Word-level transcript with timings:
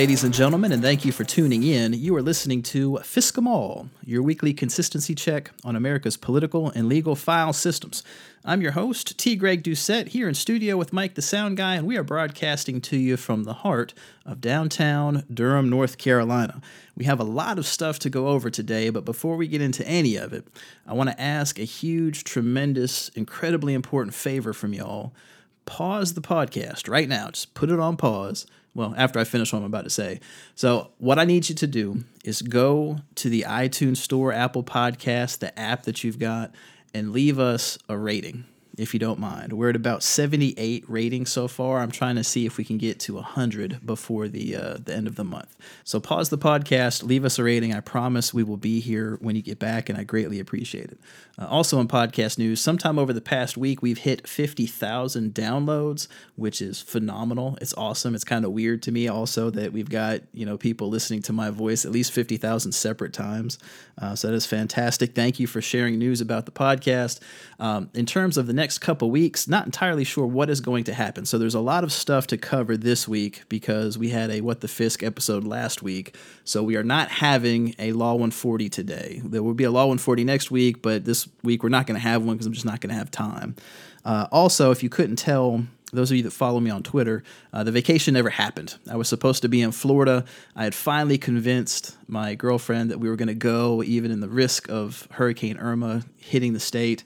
Ladies 0.00 0.24
and 0.24 0.32
gentlemen, 0.32 0.72
and 0.72 0.80
thank 0.80 1.04
you 1.04 1.12
for 1.12 1.24
tuning 1.24 1.62
in. 1.62 1.92
You 1.92 2.16
are 2.16 2.22
listening 2.22 2.62
to 2.62 2.92
FSCKEMALL, 3.02 3.90
your 4.02 4.22
weekly 4.22 4.54
consistency 4.54 5.14
check 5.14 5.50
on 5.62 5.76
America's 5.76 6.16
political 6.16 6.70
and 6.70 6.88
legal 6.88 7.14
file 7.14 7.52
systems. 7.52 8.02
I'm 8.42 8.62
your 8.62 8.72
host, 8.72 9.18
T. 9.18 9.36
Greg 9.36 9.62
Doucette, 9.62 10.08
here 10.08 10.26
in 10.26 10.32
studio 10.32 10.78
with 10.78 10.94
Mike 10.94 11.16
the 11.16 11.20
Sound 11.20 11.58
Guy, 11.58 11.74
and 11.74 11.86
we 11.86 11.98
are 11.98 12.02
broadcasting 12.02 12.80
to 12.80 12.96
you 12.96 13.18
from 13.18 13.44
the 13.44 13.52
heart 13.52 13.92
of 14.24 14.40
downtown 14.40 15.24
Durham, 15.30 15.68
North 15.68 15.98
Carolina. 15.98 16.62
We 16.96 17.04
have 17.04 17.20
a 17.20 17.24
lot 17.24 17.58
of 17.58 17.66
stuff 17.66 17.98
to 17.98 18.08
go 18.08 18.28
over 18.28 18.48
today, 18.48 18.88
but 18.88 19.04
before 19.04 19.36
we 19.36 19.48
get 19.48 19.60
into 19.60 19.86
any 19.86 20.16
of 20.16 20.32
it, 20.32 20.46
I 20.86 20.94
want 20.94 21.10
to 21.10 21.20
ask 21.20 21.58
a 21.58 21.64
huge, 21.64 22.24
tremendous, 22.24 23.10
incredibly 23.10 23.74
important 23.74 24.14
favor 24.14 24.54
from 24.54 24.72
y'all. 24.72 25.12
Pause 25.66 26.14
the 26.14 26.22
podcast 26.22 26.88
right 26.88 27.06
now, 27.06 27.28
just 27.28 27.52
put 27.52 27.68
it 27.68 27.78
on 27.78 27.98
pause 27.98 28.46
well, 28.74 28.94
after 28.96 29.18
I 29.18 29.24
finish 29.24 29.52
what 29.52 29.60
I'm 29.60 29.64
about 29.64 29.84
to 29.84 29.90
say. 29.90 30.20
So, 30.54 30.92
what 30.98 31.18
I 31.18 31.24
need 31.24 31.48
you 31.48 31.54
to 31.56 31.66
do 31.66 32.04
is 32.24 32.42
go 32.42 32.98
to 33.16 33.28
the 33.28 33.46
iTunes 33.48 33.98
Store, 33.98 34.32
Apple 34.32 34.62
Podcast, 34.62 35.38
the 35.38 35.58
app 35.58 35.84
that 35.84 36.04
you've 36.04 36.18
got, 36.18 36.54
and 36.94 37.12
leave 37.12 37.38
us 37.38 37.78
a 37.88 37.96
rating 37.96 38.44
if 38.80 38.94
you 38.94 39.00
don't 39.00 39.18
mind. 39.18 39.52
We're 39.52 39.70
at 39.70 39.76
about 39.76 40.02
78 40.02 40.88
ratings 40.88 41.30
so 41.30 41.48
far. 41.48 41.80
I'm 41.80 41.90
trying 41.90 42.16
to 42.16 42.24
see 42.24 42.46
if 42.46 42.56
we 42.56 42.64
can 42.64 42.78
get 42.78 42.98
to 43.00 43.14
100 43.14 43.84
before 43.84 44.26
the 44.26 44.56
uh, 44.56 44.78
the 44.82 44.94
end 44.94 45.06
of 45.06 45.16
the 45.16 45.24
month. 45.24 45.54
So 45.84 46.00
pause 46.00 46.30
the 46.30 46.38
podcast, 46.38 47.02
leave 47.02 47.24
us 47.24 47.38
a 47.38 47.44
rating. 47.44 47.74
I 47.74 47.80
promise 47.80 48.32
we 48.32 48.42
will 48.42 48.56
be 48.56 48.80
here 48.80 49.18
when 49.20 49.36
you 49.36 49.42
get 49.42 49.58
back, 49.58 49.88
and 49.88 49.98
I 49.98 50.04
greatly 50.04 50.40
appreciate 50.40 50.86
it. 50.86 50.98
Uh, 51.38 51.46
also, 51.46 51.80
in 51.80 51.88
podcast 51.88 52.38
news, 52.38 52.60
sometime 52.60 52.98
over 52.98 53.12
the 53.12 53.20
past 53.20 53.56
week, 53.56 53.82
we've 53.82 53.98
hit 53.98 54.26
50,000 54.26 55.32
downloads, 55.34 56.08
which 56.36 56.60
is 56.60 56.80
phenomenal. 56.80 57.56
It's 57.60 57.74
awesome. 57.74 58.14
It's 58.14 58.24
kind 58.24 58.44
of 58.44 58.52
weird 58.52 58.82
to 58.84 58.92
me 58.92 59.08
also 59.08 59.50
that 59.50 59.72
we've 59.72 59.90
got 59.90 60.20
you 60.32 60.46
know 60.46 60.56
people 60.56 60.88
listening 60.88 61.22
to 61.22 61.32
my 61.32 61.50
voice 61.50 61.84
at 61.84 61.92
least 61.92 62.12
50,000 62.12 62.72
separate 62.72 63.12
times. 63.12 63.58
Uh, 64.00 64.14
so 64.14 64.28
that 64.28 64.34
is 64.34 64.46
fantastic. 64.46 65.14
Thank 65.14 65.38
you 65.38 65.46
for 65.46 65.60
sharing 65.60 65.98
news 65.98 66.20
about 66.20 66.46
the 66.46 66.52
podcast. 66.52 67.20
Um, 67.58 67.90
in 67.94 68.06
terms 68.06 68.36
of 68.36 68.46
the 68.46 68.52
next 68.52 68.69
couple 68.78 69.10
weeks, 69.10 69.48
not 69.48 69.66
entirely 69.66 70.04
sure 70.04 70.26
what 70.26 70.50
is 70.50 70.60
going 70.60 70.84
to 70.84 70.94
happen. 70.94 71.24
So 71.24 71.38
there's 71.38 71.54
a 71.54 71.60
lot 71.60 71.84
of 71.84 71.92
stuff 71.92 72.26
to 72.28 72.38
cover 72.38 72.76
this 72.76 73.08
week 73.08 73.42
because 73.48 73.98
we 73.98 74.10
had 74.10 74.30
a 74.30 74.40
What 74.40 74.60
the 74.60 74.68
Fisk 74.68 75.02
episode 75.02 75.44
last 75.44 75.82
week. 75.82 76.16
So 76.44 76.62
we 76.62 76.76
are 76.76 76.82
not 76.82 77.08
having 77.08 77.74
a 77.78 77.92
Law 77.92 78.12
140 78.12 78.68
today. 78.68 79.20
There 79.24 79.42
will 79.42 79.54
be 79.54 79.64
a 79.64 79.70
Law 79.70 79.82
140 79.82 80.24
next 80.24 80.50
week, 80.50 80.82
but 80.82 81.04
this 81.04 81.28
week 81.42 81.62
we're 81.62 81.68
not 81.68 81.86
going 81.86 82.00
to 82.00 82.06
have 82.06 82.22
one 82.22 82.36
because 82.36 82.46
I'm 82.46 82.52
just 82.52 82.66
not 82.66 82.80
going 82.80 82.90
to 82.90 82.98
have 82.98 83.10
time. 83.10 83.56
Uh, 84.04 84.26
also, 84.32 84.70
if 84.70 84.82
you 84.82 84.88
couldn't 84.88 85.16
tell, 85.16 85.64
those 85.92 86.10
of 86.10 86.16
you 86.16 86.22
that 86.22 86.30
follow 86.30 86.60
me 86.60 86.70
on 86.70 86.82
Twitter, 86.82 87.22
uh, 87.52 87.64
the 87.64 87.72
vacation 87.72 88.14
never 88.14 88.30
happened. 88.30 88.76
I 88.90 88.96
was 88.96 89.08
supposed 89.08 89.42
to 89.42 89.48
be 89.48 89.60
in 89.60 89.72
Florida. 89.72 90.24
I 90.54 90.64
had 90.64 90.74
finally 90.74 91.18
convinced 91.18 91.96
my 92.06 92.34
girlfriend 92.34 92.90
that 92.90 92.98
we 92.98 93.08
were 93.08 93.16
going 93.16 93.28
to 93.28 93.34
go, 93.34 93.82
even 93.82 94.10
in 94.10 94.20
the 94.20 94.28
risk 94.28 94.68
of 94.68 95.08
Hurricane 95.12 95.58
Irma 95.58 96.02
hitting 96.18 96.52
the 96.52 96.60
state. 96.60 97.04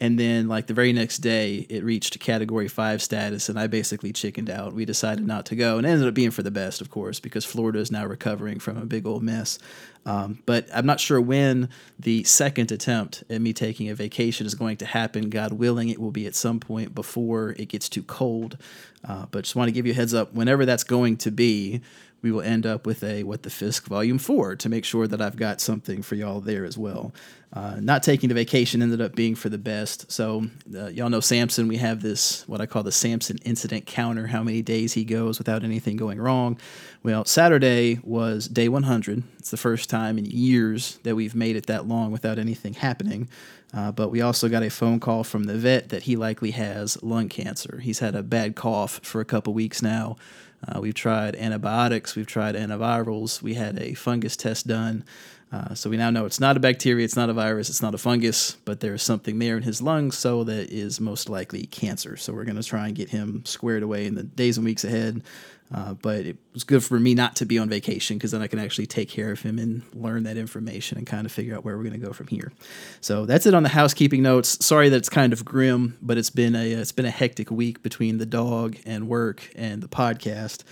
And 0.00 0.18
then, 0.18 0.46
like 0.46 0.68
the 0.68 0.74
very 0.74 0.92
next 0.92 1.18
day, 1.18 1.66
it 1.68 1.82
reached 1.82 2.20
category 2.20 2.68
five 2.68 3.02
status, 3.02 3.48
and 3.48 3.58
I 3.58 3.66
basically 3.66 4.12
chickened 4.12 4.48
out. 4.48 4.72
We 4.72 4.84
decided 4.84 5.26
not 5.26 5.44
to 5.46 5.56
go, 5.56 5.76
and 5.76 5.86
it 5.86 5.90
ended 5.90 6.06
up 6.06 6.14
being 6.14 6.30
for 6.30 6.44
the 6.44 6.52
best, 6.52 6.80
of 6.80 6.88
course, 6.88 7.18
because 7.18 7.44
Florida 7.44 7.80
is 7.80 7.90
now 7.90 8.06
recovering 8.06 8.60
from 8.60 8.76
a 8.76 8.86
big 8.86 9.06
old 9.06 9.24
mess. 9.24 9.58
Um, 10.08 10.42
but 10.46 10.66
I'm 10.72 10.86
not 10.86 11.00
sure 11.00 11.20
when 11.20 11.68
the 11.98 12.24
second 12.24 12.72
attempt 12.72 13.24
at 13.28 13.42
me 13.42 13.52
taking 13.52 13.90
a 13.90 13.94
vacation 13.94 14.46
is 14.46 14.54
going 14.54 14.78
to 14.78 14.86
happen. 14.86 15.28
God 15.28 15.52
willing, 15.52 15.90
it 15.90 16.00
will 16.00 16.10
be 16.10 16.26
at 16.26 16.34
some 16.34 16.60
point 16.60 16.94
before 16.94 17.54
it 17.58 17.66
gets 17.66 17.90
too 17.90 18.02
cold. 18.02 18.56
Uh, 19.06 19.26
but 19.30 19.44
just 19.44 19.54
want 19.54 19.68
to 19.68 19.72
give 19.72 19.84
you 19.84 19.92
a 19.92 19.94
heads 19.94 20.14
up 20.14 20.32
whenever 20.32 20.64
that's 20.64 20.82
going 20.82 21.18
to 21.18 21.30
be 21.30 21.82
we 22.22 22.32
will 22.32 22.42
end 22.42 22.66
up 22.66 22.86
with 22.86 23.04
a 23.04 23.22
What 23.22 23.42
the 23.42 23.50
Fisk 23.50 23.86
Volume 23.86 24.18
4 24.18 24.56
to 24.56 24.68
make 24.68 24.84
sure 24.84 25.06
that 25.06 25.20
I've 25.20 25.36
got 25.36 25.60
something 25.60 26.02
for 26.02 26.16
y'all 26.16 26.40
there 26.40 26.64
as 26.64 26.76
well. 26.76 27.12
Uh, 27.52 27.76
not 27.80 28.02
taking 28.02 28.28
the 28.28 28.34
vacation 28.34 28.82
ended 28.82 29.00
up 29.00 29.14
being 29.14 29.34
for 29.34 29.48
the 29.48 29.58
best. 29.58 30.10
So, 30.10 30.46
uh, 30.76 30.88
y'all 30.88 31.08
know 31.08 31.20
Samson. 31.20 31.68
We 31.68 31.76
have 31.76 32.02
this, 32.02 32.46
what 32.46 32.60
I 32.60 32.66
call 32.66 32.82
the 32.82 32.92
Samson 32.92 33.38
incident 33.44 33.86
counter, 33.86 34.26
how 34.26 34.42
many 34.42 34.62
days 34.62 34.92
he 34.92 35.04
goes 35.04 35.38
without 35.38 35.64
anything 35.64 35.96
going 35.96 36.20
wrong. 36.20 36.58
Well, 37.02 37.24
Saturday 37.24 38.00
was 38.02 38.48
day 38.48 38.68
100. 38.68 39.22
It's 39.38 39.50
the 39.50 39.56
first 39.56 39.88
time 39.88 39.97
in 40.06 40.24
years 40.24 40.98
that 41.02 41.16
we've 41.16 41.34
made 41.34 41.56
it 41.56 41.66
that 41.66 41.88
long 41.88 42.12
without 42.12 42.38
anything 42.38 42.74
happening. 42.74 43.28
Uh, 43.74 43.92
but 43.92 44.10
we 44.10 44.20
also 44.20 44.48
got 44.48 44.62
a 44.62 44.70
phone 44.70 45.00
call 45.00 45.24
from 45.24 45.44
the 45.44 45.54
vet 45.54 45.88
that 45.90 46.04
he 46.04 46.16
likely 46.16 46.52
has 46.52 47.02
lung 47.02 47.28
cancer. 47.28 47.80
He's 47.82 47.98
had 47.98 48.14
a 48.14 48.22
bad 48.22 48.56
cough 48.56 49.00
for 49.02 49.20
a 49.20 49.26
couple 49.26 49.52
weeks 49.52 49.82
now. 49.82 50.16
Uh, 50.66 50.80
we've 50.80 50.94
tried 50.94 51.36
antibiotics, 51.36 52.16
we've 52.16 52.26
tried 52.26 52.54
antivirals, 52.54 53.42
we 53.42 53.54
had 53.54 53.78
a 53.78 53.94
fungus 53.94 54.36
test 54.36 54.66
done. 54.66 55.04
Uh, 55.50 55.74
so 55.74 55.88
we 55.88 55.96
now 55.96 56.10
know 56.10 56.26
it's 56.26 56.40
not 56.40 56.56
a 56.56 56.60
bacteria, 56.60 57.04
it's 57.04 57.16
not 57.16 57.30
a 57.30 57.32
virus, 57.32 57.70
it's 57.70 57.80
not 57.80 57.94
a 57.94 57.98
fungus, 57.98 58.56
but 58.64 58.80
there's 58.80 59.02
something 59.02 59.38
there 59.38 59.56
in 59.56 59.62
his 59.62 59.80
lungs, 59.80 60.18
so 60.18 60.44
that 60.44 60.68
is 60.70 61.00
most 61.00 61.30
likely 61.30 61.64
cancer. 61.66 62.16
So 62.16 62.34
we're 62.34 62.44
going 62.44 62.60
to 62.60 62.62
try 62.62 62.86
and 62.86 62.94
get 62.94 63.08
him 63.08 63.44
squared 63.46 63.82
away 63.82 64.06
in 64.06 64.14
the 64.14 64.24
days 64.24 64.58
and 64.58 64.66
weeks 64.66 64.84
ahead. 64.84 65.22
Uh, 65.72 65.92
but 65.94 66.24
it 66.24 66.38
was 66.54 66.64
good 66.64 66.82
for 66.82 66.98
me 66.98 67.14
not 67.14 67.36
to 67.36 67.44
be 67.44 67.58
on 67.58 67.68
vacation 67.68 68.16
because 68.16 68.30
then 68.30 68.40
I 68.40 68.46
can 68.46 68.58
actually 68.58 68.86
take 68.86 69.10
care 69.10 69.30
of 69.30 69.42
him 69.42 69.58
and 69.58 69.82
learn 69.92 70.22
that 70.22 70.38
information 70.38 70.96
and 70.96 71.06
kind 71.06 71.26
of 71.26 71.32
figure 71.32 71.54
out 71.54 71.64
where 71.64 71.76
we're 71.76 71.82
going 71.82 72.00
to 72.00 72.06
go 72.06 72.12
from 72.12 72.26
here. 72.28 72.52
So 73.02 73.26
that's 73.26 73.44
it 73.44 73.52
on 73.52 73.64
the 73.64 73.68
housekeeping 73.68 74.22
notes. 74.22 74.64
Sorry 74.64 74.88
that 74.88 74.96
it's 74.96 75.10
kind 75.10 75.32
of 75.32 75.44
grim, 75.44 75.98
but 76.00 76.16
it's 76.16 76.30
been 76.30 76.56
a 76.56 76.72
it's 76.72 76.92
been 76.92 77.04
a 77.04 77.10
hectic 77.10 77.50
week 77.50 77.82
between 77.82 78.16
the 78.16 78.26
dog 78.26 78.76
and 78.86 79.08
work 79.08 79.50
and 79.54 79.82
the 79.82 79.88
podcast. 79.88 80.64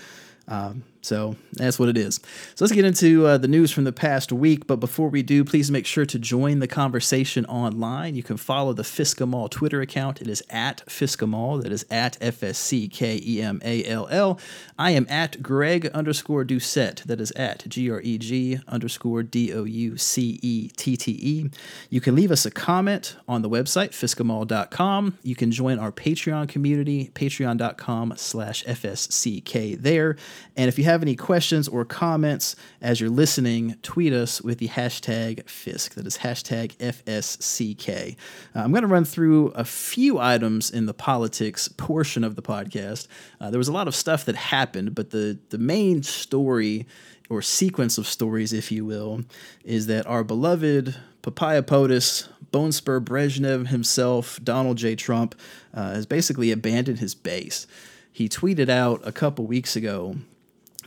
Um, 0.48 0.84
so 1.06 1.36
that's 1.52 1.78
what 1.78 1.88
it 1.88 1.96
is. 1.96 2.16
So 2.56 2.64
let's 2.64 2.72
get 2.72 2.84
into 2.84 3.26
uh, 3.26 3.38
the 3.38 3.46
news 3.46 3.70
from 3.70 3.84
the 3.84 3.92
past 3.92 4.32
week. 4.32 4.66
But 4.66 4.76
before 4.76 5.08
we 5.08 5.22
do, 5.22 5.44
please 5.44 5.70
make 5.70 5.86
sure 5.86 6.04
to 6.04 6.18
join 6.18 6.58
the 6.58 6.66
conversation 6.66 7.46
online. 7.46 8.16
You 8.16 8.24
can 8.24 8.36
follow 8.36 8.72
the 8.72 8.82
FSCKEMALL 8.82 9.50
Twitter 9.50 9.80
account. 9.80 10.20
It 10.20 10.26
is 10.26 10.42
at 10.50 10.82
FSCKEMALL. 10.86 11.62
That 11.62 11.70
is 11.70 11.86
at 11.92 12.18
F 12.20 12.42
S 12.42 12.58
C 12.58 12.88
K 12.88 13.20
E 13.24 13.40
M 13.40 13.60
A 13.64 13.84
L 13.84 14.08
L. 14.10 14.40
I 14.78 14.90
am 14.90 15.06
at 15.08 15.42
Greg 15.42 15.86
underscore 15.88 16.44
Doucette. 16.44 17.04
That 17.04 17.20
is 17.20 17.30
at 17.32 17.68
G 17.68 17.88
R 17.88 18.00
E 18.00 18.18
G 18.18 18.58
underscore 18.66 19.22
D 19.22 19.54
O 19.54 19.62
U 19.62 19.96
C 19.96 20.40
E 20.42 20.68
T 20.76 20.96
T 20.96 21.12
E. 21.12 21.50
You 21.88 22.00
can 22.00 22.16
leave 22.16 22.32
us 22.32 22.44
a 22.44 22.50
comment 22.50 23.16
on 23.28 23.42
the 23.42 23.48
website, 23.48 23.90
fsckemall.com. 23.90 25.18
You 25.22 25.36
can 25.36 25.52
join 25.52 25.78
our 25.78 25.92
Patreon 25.92 26.48
community, 26.48 27.12
patreon.com 27.14 28.14
slash 28.16 28.64
FSCK 28.64 29.80
there. 29.80 30.16
And 30.56 30.68
if 30.68 30.78
you 30.78 30.84
have 30.84 30.95
have 30.96 31.02
any 31.02 31.14
questions 31.14 31.68
or 31.68 31.84
comments 31.84 32.56
as 32.80 33.02
you're 33.02 33.10
listening, 33.10 33.76
tweet 33.82 34.14
us 34.14 34.40
with 34.40 34.56
the 34.56 34.68
hashtag 34.68 35.44
FISK. 35.44 35.92
That 35.92 36.06
is 36.06 36.16
hashtag 36.16 36.74
FSCK. 36.78 38.16
Uh, 38.54 38.58
I'm 38.58 38.70
going 38.70 38.80
to 38.80 38.88
run 38.88 39.04
through 39.04 39.48
a 39.48 39.64
few 39.64 40.18
items 40.18 40.70
in 40.70 40.86
the 40.86 40.94
politics 40.94 41.68
portion 41.68 42.24
of 42.24 42.34
the 42.34 42.40
podcast. 42.40 43.08
Uh, 43.38 43.50
there 43.50 43.58
was 43.58 43.68
a 43.68 43.72
lot 43.72 43.88
of 43.88 43.94
stuff 43.94 44.24
that 44.24 44.36
happened, 44.36 44.94
but 44.94 45.10
the, 45.10 45.38
the 45.50 45.58
main 45.58 46.02
story 46.02 46.86
or 47.28 47.42
sequence 47.42 47.98
of 47.98 48.06
stories, 48.06 48.54
if 48.54 48.72
you 48.72 48.86
will, 48.86 49.20
is 49.64 49.86
that 49.88 50.06
our 50.06 50.24
beloved 50.24 50.96
Papaya 51.20 51.62
POTUS, 51.62 52.26
Bone 52.52 52.72
Spur 52.72 53.00
Brezhnev 53.02 53.66
himself, 53.66 54.40
Donald 54.42 54.78
J. 54.78 54.96
Trump, 54.96 55.34
uh, 55.74 55.92
has 55.92 56.06
basically 56.06 56.52
abandoned 56.52 57.00
his 57.00 57.14
base. 57.14 57.66
He 58.10 58.30
tweeted 58.30 58.70
out 58.70 59.02
a 59.04 59.12
couple 59.12 59.46
weeks 59.46 59.76
ago 59.76 60.16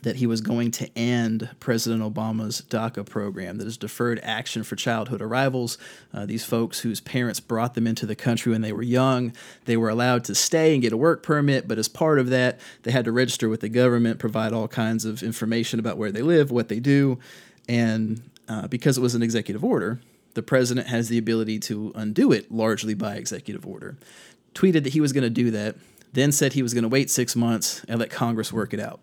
that 0.03 0.17
he 0.17 0.27
was 0.27 0.41
going 0.41 0.71
to 0.71 0.89
end 0.97 1.49
President 1.59 2.01
Obama's 2.01 2.61
DACA 2.69 3.05
program, 3.05 3.57
that 3.57 3.67
is 3.67 3.77
Deferred 3.77 4.19
Action 4.23 4.63
for 4.63 4.75
Childhood 4.75 5.21
Arrivals. 5.21 5.77
Uh, 6.13 6.25
these 6.25 6.45
folks 6.45 6.79
whose 6.79 7.01
parents 7.01 7.39
brought 7.39 7.73
them 7.73 7.87
into 7.87 8.05
the 8.05 8.15
country 8.15 8.51
when 8.51 8.61
they 8.61 8.71
were 8.71 8.83
young, 8.83 9.33
they 9.65 9.77
were 9.77 9.89
allowed 9.89 10.23
to 10.25 10.35
stay 10.35 10.73
and 10.73 10.81
get 10.81 10.93
a 10.93 10.97
work 10.97 11.23
permit, 11.23 11.67
but 11.67 11.77
as 11.77 11.87
part 11.87 12.19
of 12.19 12.29
that, 12.29 12.59
they 12.83 12.91
had 12.91 13.05
to 13.05 13.11
register 13.11 13.49
with 13.49 13.61
the 13.61 13.69
government, 13.69 14.19
provide 14.19 14.53
all 14.53 14.67
kinds 14.67 15.05
of 15.05 15.21
information 15.23 15.79
about 15.79 15.97
where 15.97 16.11
they 16.11 16.21
live, 16.21 16.51
what 16.51 16.69
they 16.69 16.79
do, 16.79 17.19
and 17.67 18.21
uh, 18.47 18.67
because 18.67 18.97
it 18.97 19.01
was 19.01 19.15
an 19.15 19.21
executive 19.21 19.63
order, 19.63 20.01
the 20.33 20.41
president 20.41 20.87
has 20.87 21.09
the 21.09 21.17
ability 21.17 21.59
to 21.59 21.91
undo 21.95 22.31
it 22.31 22.51
largely 22.51 22.93
by 22.93 23.15
executive 23.15 23.65
order. 23.65 23.97
Tweeted 24.53 24.83
that 24.83 24.93
he 24.93 25.01
was 25.01 25.13
going 25.13 25.23
to 25.23 25.29
do 25.29 25.51
that, 25.51 25.75
then 26.13 26.31
said 26.31 26.53
he 26.53 26.63
was 26.63 26.73
going 26.73 26.83
to 26.83 26.89
wait 26.89 27.09
six 27.09 27.35
months 27.35 27.83
and 27.87 27.99
let 27.99 28.09
Congress 28.09 28.51
work 28.51 28.73
it 28.73 28.79
out. 28.79 28.99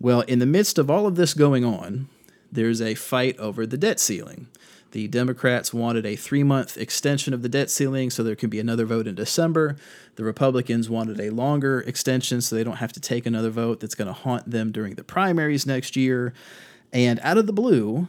Well, 0.00 0.22
in 0.22 0.38
the 0.38 0.46
midst 0.46 0.78
of 0.78 0.90
all 0.90 1.06
of 1.06 1.16
this 1.16 1.34
going 1.34 1.64
on, 1.64 2.08
there's 2.50 2.80
a 2.80 2.94
fight 2.94 3.38
over 3.38 3.66
the 3.66 3.76
debt 3.76 4.00
ceiling. 4.00 4.48
The 4.92 5.06
Democrats 5.06 5.72
wanted 5.72 6.04
a 6.04 6.16
three 6.16 6.42
month 6.42 6.76
extension 6.76 7.32
of 7.32 7.42
the 7.42 7.48
debt 7.48 7.70
ceiling 7.70 8.10
so 8.10 8.22
there 8.22 8.34
could 8.34 8.50
be 8.50 8.58
another 8.58 8.86
vote 8.86 9.06
in 9.06 9.14
December. 9.14 9.76
The 10.16 10.24
Republicans 10.24 10.90
wanted 10.90 11.20
a 11.20 11.30
longer 11.30 11.80
extension 11.80 12.40
so 12.40 12.56
they 12.56 12.64
don't 12.64 12.76
have 12.76 12.92
to 12.94 13.00
take 13.00 13.26
another 13.26 13.50
vote 13.50 13.78
that's 13.78 13.94
going 13.94 14.08
to 14.08 14.14
haunt 14.14 14.50
them 14.50 14.72
during 14.72 14.94
the 14.94 15.04
primaries 15.04 15.66
next 15.66 15.96
year. 15.96 16.32
And 16.92 17.20
out 17.20 17.38
of 17.38 17.46
the 17.46 17.52
blue, 17.52 18.08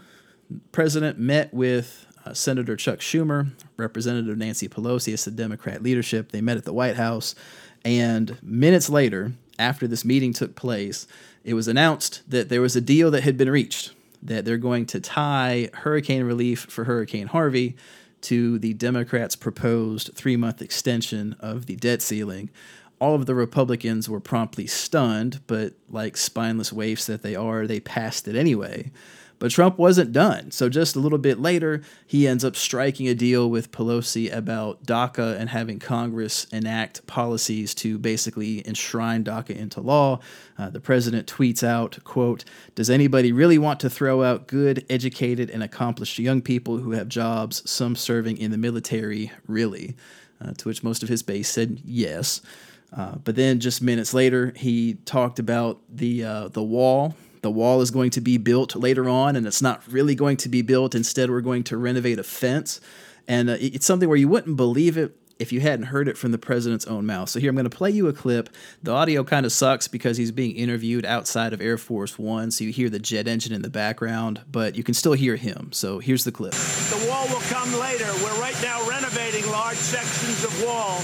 president 0.71 1.19
met 1.19 1.53
with 1.53 2.07
uh, 2.25 2.33
Senator 2.33 2.75
Chuck 2.75 2.99
Schumer, 2.99 3.51
Representative 3.77 4.37
Nancy 4.37 4.67
Pelosi, 4.67 5.13
as 5.13 5.25
the 5.25 5.31
Democrat 5.31 5.83
leadership. 5.83 6.31
They 6.31 6.41
met 6.41 6.57
at 6.57 6.65
the 6.65 6.73
White 6.73 6.95
House. 6.95 7.35
And 7.83 8.37
minutes 8.41 8.89
later, 8.89 9.33
after 9.61 9.87
this 9.87 10.03
meeting 10.03 10.33
took 10.33 10.55
place, 10.55 11.07
it 11.43 11.53
was 11.53 11.67
announced 11.67 12.21
that 12.27 12.49
there 12.49 12.61
was 12.61 12.75
a 12.75 12.81
deal 12.81 13.11
that 13.11 13.23
had 13.23 13.37
been 13.37 13.49
reached, 13.49 13.91
that 14.21 14.43
they're 14.43 14.57
going 14.57 14.85
to 14.87 14.99
tie 14.99 15.69
hurricane 15.73 16.23
relief 16.23 16.61
for 16.61 16.83
Hurricane 16.83 17.27
Harvey 17.27 17.75
to 18.21 18.59
the 18.59 18.73
Democrats' 18.73 19.35
proposed 19.35 20.11
three 20.13 20.35
month 20.35 20.61
extension 20.61 21.35
of 21.39 21.65
the 21.65 21.75
debt 21.75 22.01
ceiling. 22.01 22.49
All 22.99 23.15
of 23.15 23.25
the 23.25 23.33
Republicans 23.33 24.07
were 24.07 24.19
promptly 24.19 24.67
stunned, 24.67 25.41
but 25.47 25.73
like 25.89 26.17
spineless 26.17 26.71
waifs 26.71 27.07
that 27.07 27.23
they 27.23 27.35
are, 27.35 27.65
they 27.65 27.79
passed 27.79 28.27
it 28.27 28.35
anyway. 28.35 28.91
But 29.41 29.49
Trump 29.49 29.79
wasn't 29.79 30.11
done. 30.11 30.51
So 30.51 30.69
just 30.69 30.95
a 30.95 30.99
little 30.99 31.17
bit 31.17 31.39
later, 31.39 31.81
he 32.05 32.27
ends 32.27 32.45
up 32.45 32.55
striking 32.55 33.07
a 33.07 33.15
deal 33.15 33.49
with 33.49 33.71
Pelosi 33.71 34.31
about 34.31 34.83
DACA 34.83 35.35
and 35.35 35.49
having 35.49 35.79
Congress 35.79 36.45
enact 36.51 37.07
policies 37.07 37.73
to 37.73 37.97
basically 37.97 38.61
enshrine 38.67 39.23
DACA 39.23 39.55
into 39.55 39.81
law. 39.81 40.19
Uh, 40.59 40.69
the 40.69 40.79
president 40.79 41.25
tweets 41.25 41.63
out, 41.63 41.97
quote, 42.03 42.45
"Does 42.75 42.91
anybody 42.91 43.31
really 43.31 43.57
want 43.57 43.79
to 43.79 43.89
throw 43.89 44.21
out 44.21 44.45
good, 44.45 44.85
educated, 44.91 45.49
and 45.49 45.63
accomplished 45.63 46.19
young 46.19 46.43
people 46.43 46.77
who 46.77 46.91
have 46.91 47.07
jobs, 47.07 47.67
some 47.67 47.95
serving 47.95 48.37
in 48.37 48.51
the 48.51 48.59
military, 48.59 49.31
really?" 49.47 49.95
Uh, 50.39 50.53
to 50.53 50.67
which 50.67 50.83
most 50.83 51.01
of 51.01 51.09
his 51.09 51.23
base 51.23 51.49
said 51.49 51.81
yes. 51.83 52.41
Uh, 52.95 53.15
but 53.15 53.35
then 53.35 53.59
just 53.59 53.81
minutes 53.81 54.13
later, 54.13 54.53
he 54.55 54.99
talked 55.05 55.39
about 55.39 55.81
the 55.89 56.23
uh, 56.23 56.47
the 56.49 56.61
wall 56.61 57.15
the 57.41 57.51
wall 57.51 57.81
is 57.81 57.91
going 57.91 58.11
to 58.11 58.21
be 58.21 58.37
built 58.37 58.75
later 58.75 59.09
on, 59.09 59.35
and 59.35 59.45
it's 59.47 59.61
not 59.61 59.81
really 59.91 60.15
going 60.15 60.37
to 60.37 60.49
be 60.49 60.61
built. 60.61 60.95
Instead, 60.95 61.29
we're 61.29 61.41
going 61.41 61.63
to 61.65 61.77
renovate 61.77 62.19
a 62.19 62.23
fence. 62.23 62.79
And 63.27 63.49
uh, 63.49 63.57
it's 63.59 63.85
something 63.85 64.07
where 64.07 64.17
you 64.17 64.27
wouldn't 64.27 64.57
believe 64.57 64.97
it 64.97 65.15
if 65.39 65.51
you 65.51 65.59
hadn't 65.59 65.87
heard 65.87 66.07
it 66.07 66.19
from 66.19 66.31
the 66.31 66.37
president's 66.37 66.85
own 66.85 67.05
mouth. 67.07 67.27
So 67.27 67.39
here 67.39 67.49
I'm 67.49 67.55
going 67.55 67.67
to 67.67 67.75
play 67.75 67.89
you 67.89 68.07
a 68.07 68.13
clip. 68.13 68.49
The 68.83 68.91
audio 68.91 69.23
kind 69.23 69.43
of 69.43 69.51
sucks 69.51 69.87
because 69.87 70.17
he's 70.17 70.31
being 70.31 70.55
interviewed 70.55 71.03
outside 71.03 71.51
of 71.51 71.61
Air 71.61 71.79
Force 71.79 72.19
One, 72.19 72.51
so 72.51 72.63
you 72.63 72.71
hear 72.71 72.89
the 72.89 72.99
jet 72.99 73.27
engine 73.27 73.51
in 73.51 73.63
the 73.63 73.69
background, 73.69 74.41
but 74.51 74.75
you 74.75 74.83
can 74.83 74.93
still 74.93 75.13
hear 75.13 75.35
him. 75.35 75.69
So 75.71 75.97
here's 75.97 76.23
the 76.23 76.31
clip. 76.31 76.51
The 76.53 77.07
wall 77.09 77.27
will 77.29 77.41
come 77.49 77.73
later. 77.79 78.05
We're 78.23 78.39
right 78.39 78.57
now 78.61 78.87
renovating 78.87 79.49
large 79.49 79.77
sections 79.77 80.43
of 80.43 80.63
wall, 80.63 80.99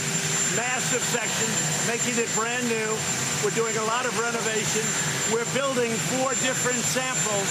massive 0.55 1.01
sections, 1.01 1.87
making 1.87 2.23
it 2.23 2.29
brand 2.35 2.67
new. 2.69 3.26
We're 3.43 3.51
doing 3.51 3.77
a 3.77 3.85
lot 3.85 4.05
of 4.05 4.17
renovation. 4.19 4.81
We're 5.29 5.45
building 5.53 5.93
four 6.09 6.31
different 6.41 6.81
samples 6.81 7.49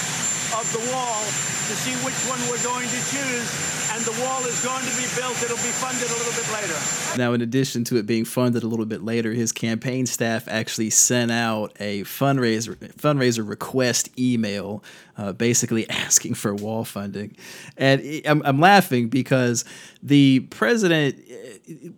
of 0.51 0.67
the 0.75 0.83
wall 0.91 1.23
to 1.23 1.73
see 1.79 1.95
which 2.03 2.19
one 2.27 2.39
we're 2.51 2.63
going 2.63 2.89
to 2.91 3.01
choose 3.07 3.47
and 3.97 4.05
the 4.05 4.21
wall 4.21 4.45
is 4.45 4.63
going 4.63 4.85
to 4.85 4.95
be 4.95 5.07
built. 5.15 5.41
It'll 5.41 5.57
be 5.57 5.73
funded 5.73 6.07
a 6.07 6.13
little 6.13 6.33
bit 6.33 6.53
later. 6.53 7.17
Now, 7.17 7.33
in 7.33 7.41
addition 7.41 7.83
to 7.85 7.97
it 7.97 8.05
being 8.05 8.25
funded 8.25 8.61
a 8.61 8.67
little 8.67 8.85
bit 8.85 9.03
later, 9.03 9.33
his 9.33 9.51
campaign 9.51 10.05
staff 10.05 10.47
actually 10.47 10.91
sent 10.91 11.31
out 11.31 11.75
a 11.79 12.03
fundraiser 12.03 12.75
fundraiser 12.75 13.47
request 13.47 14.09
email, 14.19 14.83
uh, 15.17 15.33
basically 15.33 15.89
asking 15.89 16.35
for 16.35 16.53
wall 16.53 16.83
funding, 16.83 17.35
and 17.75 18.21
I'm, 18.25 18.43
I'm 18.45 18.59
laughing 18.59 19.09
because 19.09 19.65
the 20.03 20.41
president. 20.51 21.23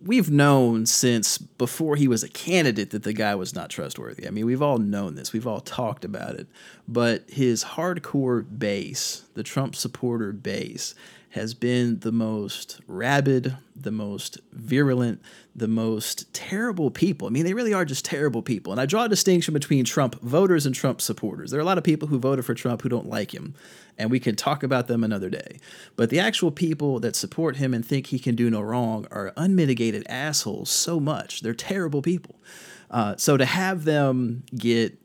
We've 0.04 0.32
known 0.32 0.84
since 0.84 1.38
before 1.38 1.94
he 1.94 2.08
was 2.08 2.24
a 2.24 2.28
candidate 2.28 2.90
that 2.90 3.04
the 3.04 3.12
guy 3.12 3.36
was 3.36 3.54
not 3.54 3.70
trustworthy. 3.70 4.26
I 4.26 4.30
mean, 4.30 4.44
we've 4.44 4.62
all 4.62 4.78
known 4.78 5.14
this. 5.14 5.32
We've 5.32 5.46
all 5.46 5.60
talked 5.60 6.04
about 6.04 6.34
it. 6.34 6.48
But 6.88 7.30
his 7.30 7.62
hardcore 7.62 8.44
base, 8.58 9.22
the 9.34 9.44
Trump 9.44 9.76
supporter 9.76 10.32
base, 10.32 10.96
has 11.30 11.54
been 11.54 12.00
the 12.00 12.10
most 12.10 12.80
rabid, 12.88 13.56
the 13.76 13.92
most 13.92 14.38
virulent, 14.52 15.22
the 15.54 15.68
most 15.68 16.32
terrible 16.34 16.90
people. 16.90 17.28
I 17.28 17.30
mean, 17.30 17.44
they 17.44 17.54
really 17.54 17.72
are 17.72 17.84
just 17.84 18.04
terrible 18.04 18.42
people. 18.42 18.72
And 18.72 18.80
I 18.80 18.86
draw 18.86 19.04
a 19.04 19.08
distinction 19.08 19.54
between 19.54 19.84
Trump 19.84 20.20
voters 20.20 20.66
and 20.66 20.74
Trump 20.74 21.00
supporters. 21.00 21.50
There 21.50 21.58
are 21.58 21.62
a 21.62 21.66
lot 21.66 21.78
of 21.78 21.84
people 21.84 22.08
who 22.08 22.18
voted 22.18 22.44
for 22.44 22.54
Trump 22.54 22.82
who 22.82 22.88
don't 22.88 23.08
like 23.08 23.32
him, 23.32 23.54
and 23.96 24.10
we 24.10 24.18
can 24.18 24.34
talk 24.34 24.64
about 24.64 24.88
them 24.88 25.04
another 25.04 25.30
day. 25.30 25.60
But 25.94 26.10
the 26.10 26.18
actual 26.18 26.50
people 26.50 26.98
that 27.00 27.14
support 27.14 27.56
him 27.56 27.74
and 27.74 27.86
think 27.86 28.08
he 28.08 28.18
can 28.18 28.34
do 28.34 28.50
no 28.50 28.60
wrong 28.60 29.06
are 29.12 29.32
unmitigated 29.36 30.04
assholes 30.08 30.68
so 30.68 30.98
much. 30.98 31.42
They're 31.42 31.54
terrible 31.54 32.02
people. 32.02 32.34
Uh, 32.90 33.14
so 33.16 33.36
to 33.36 33.44
have 33.44 33.84
them 33.84 34.42
get 34.56 34.98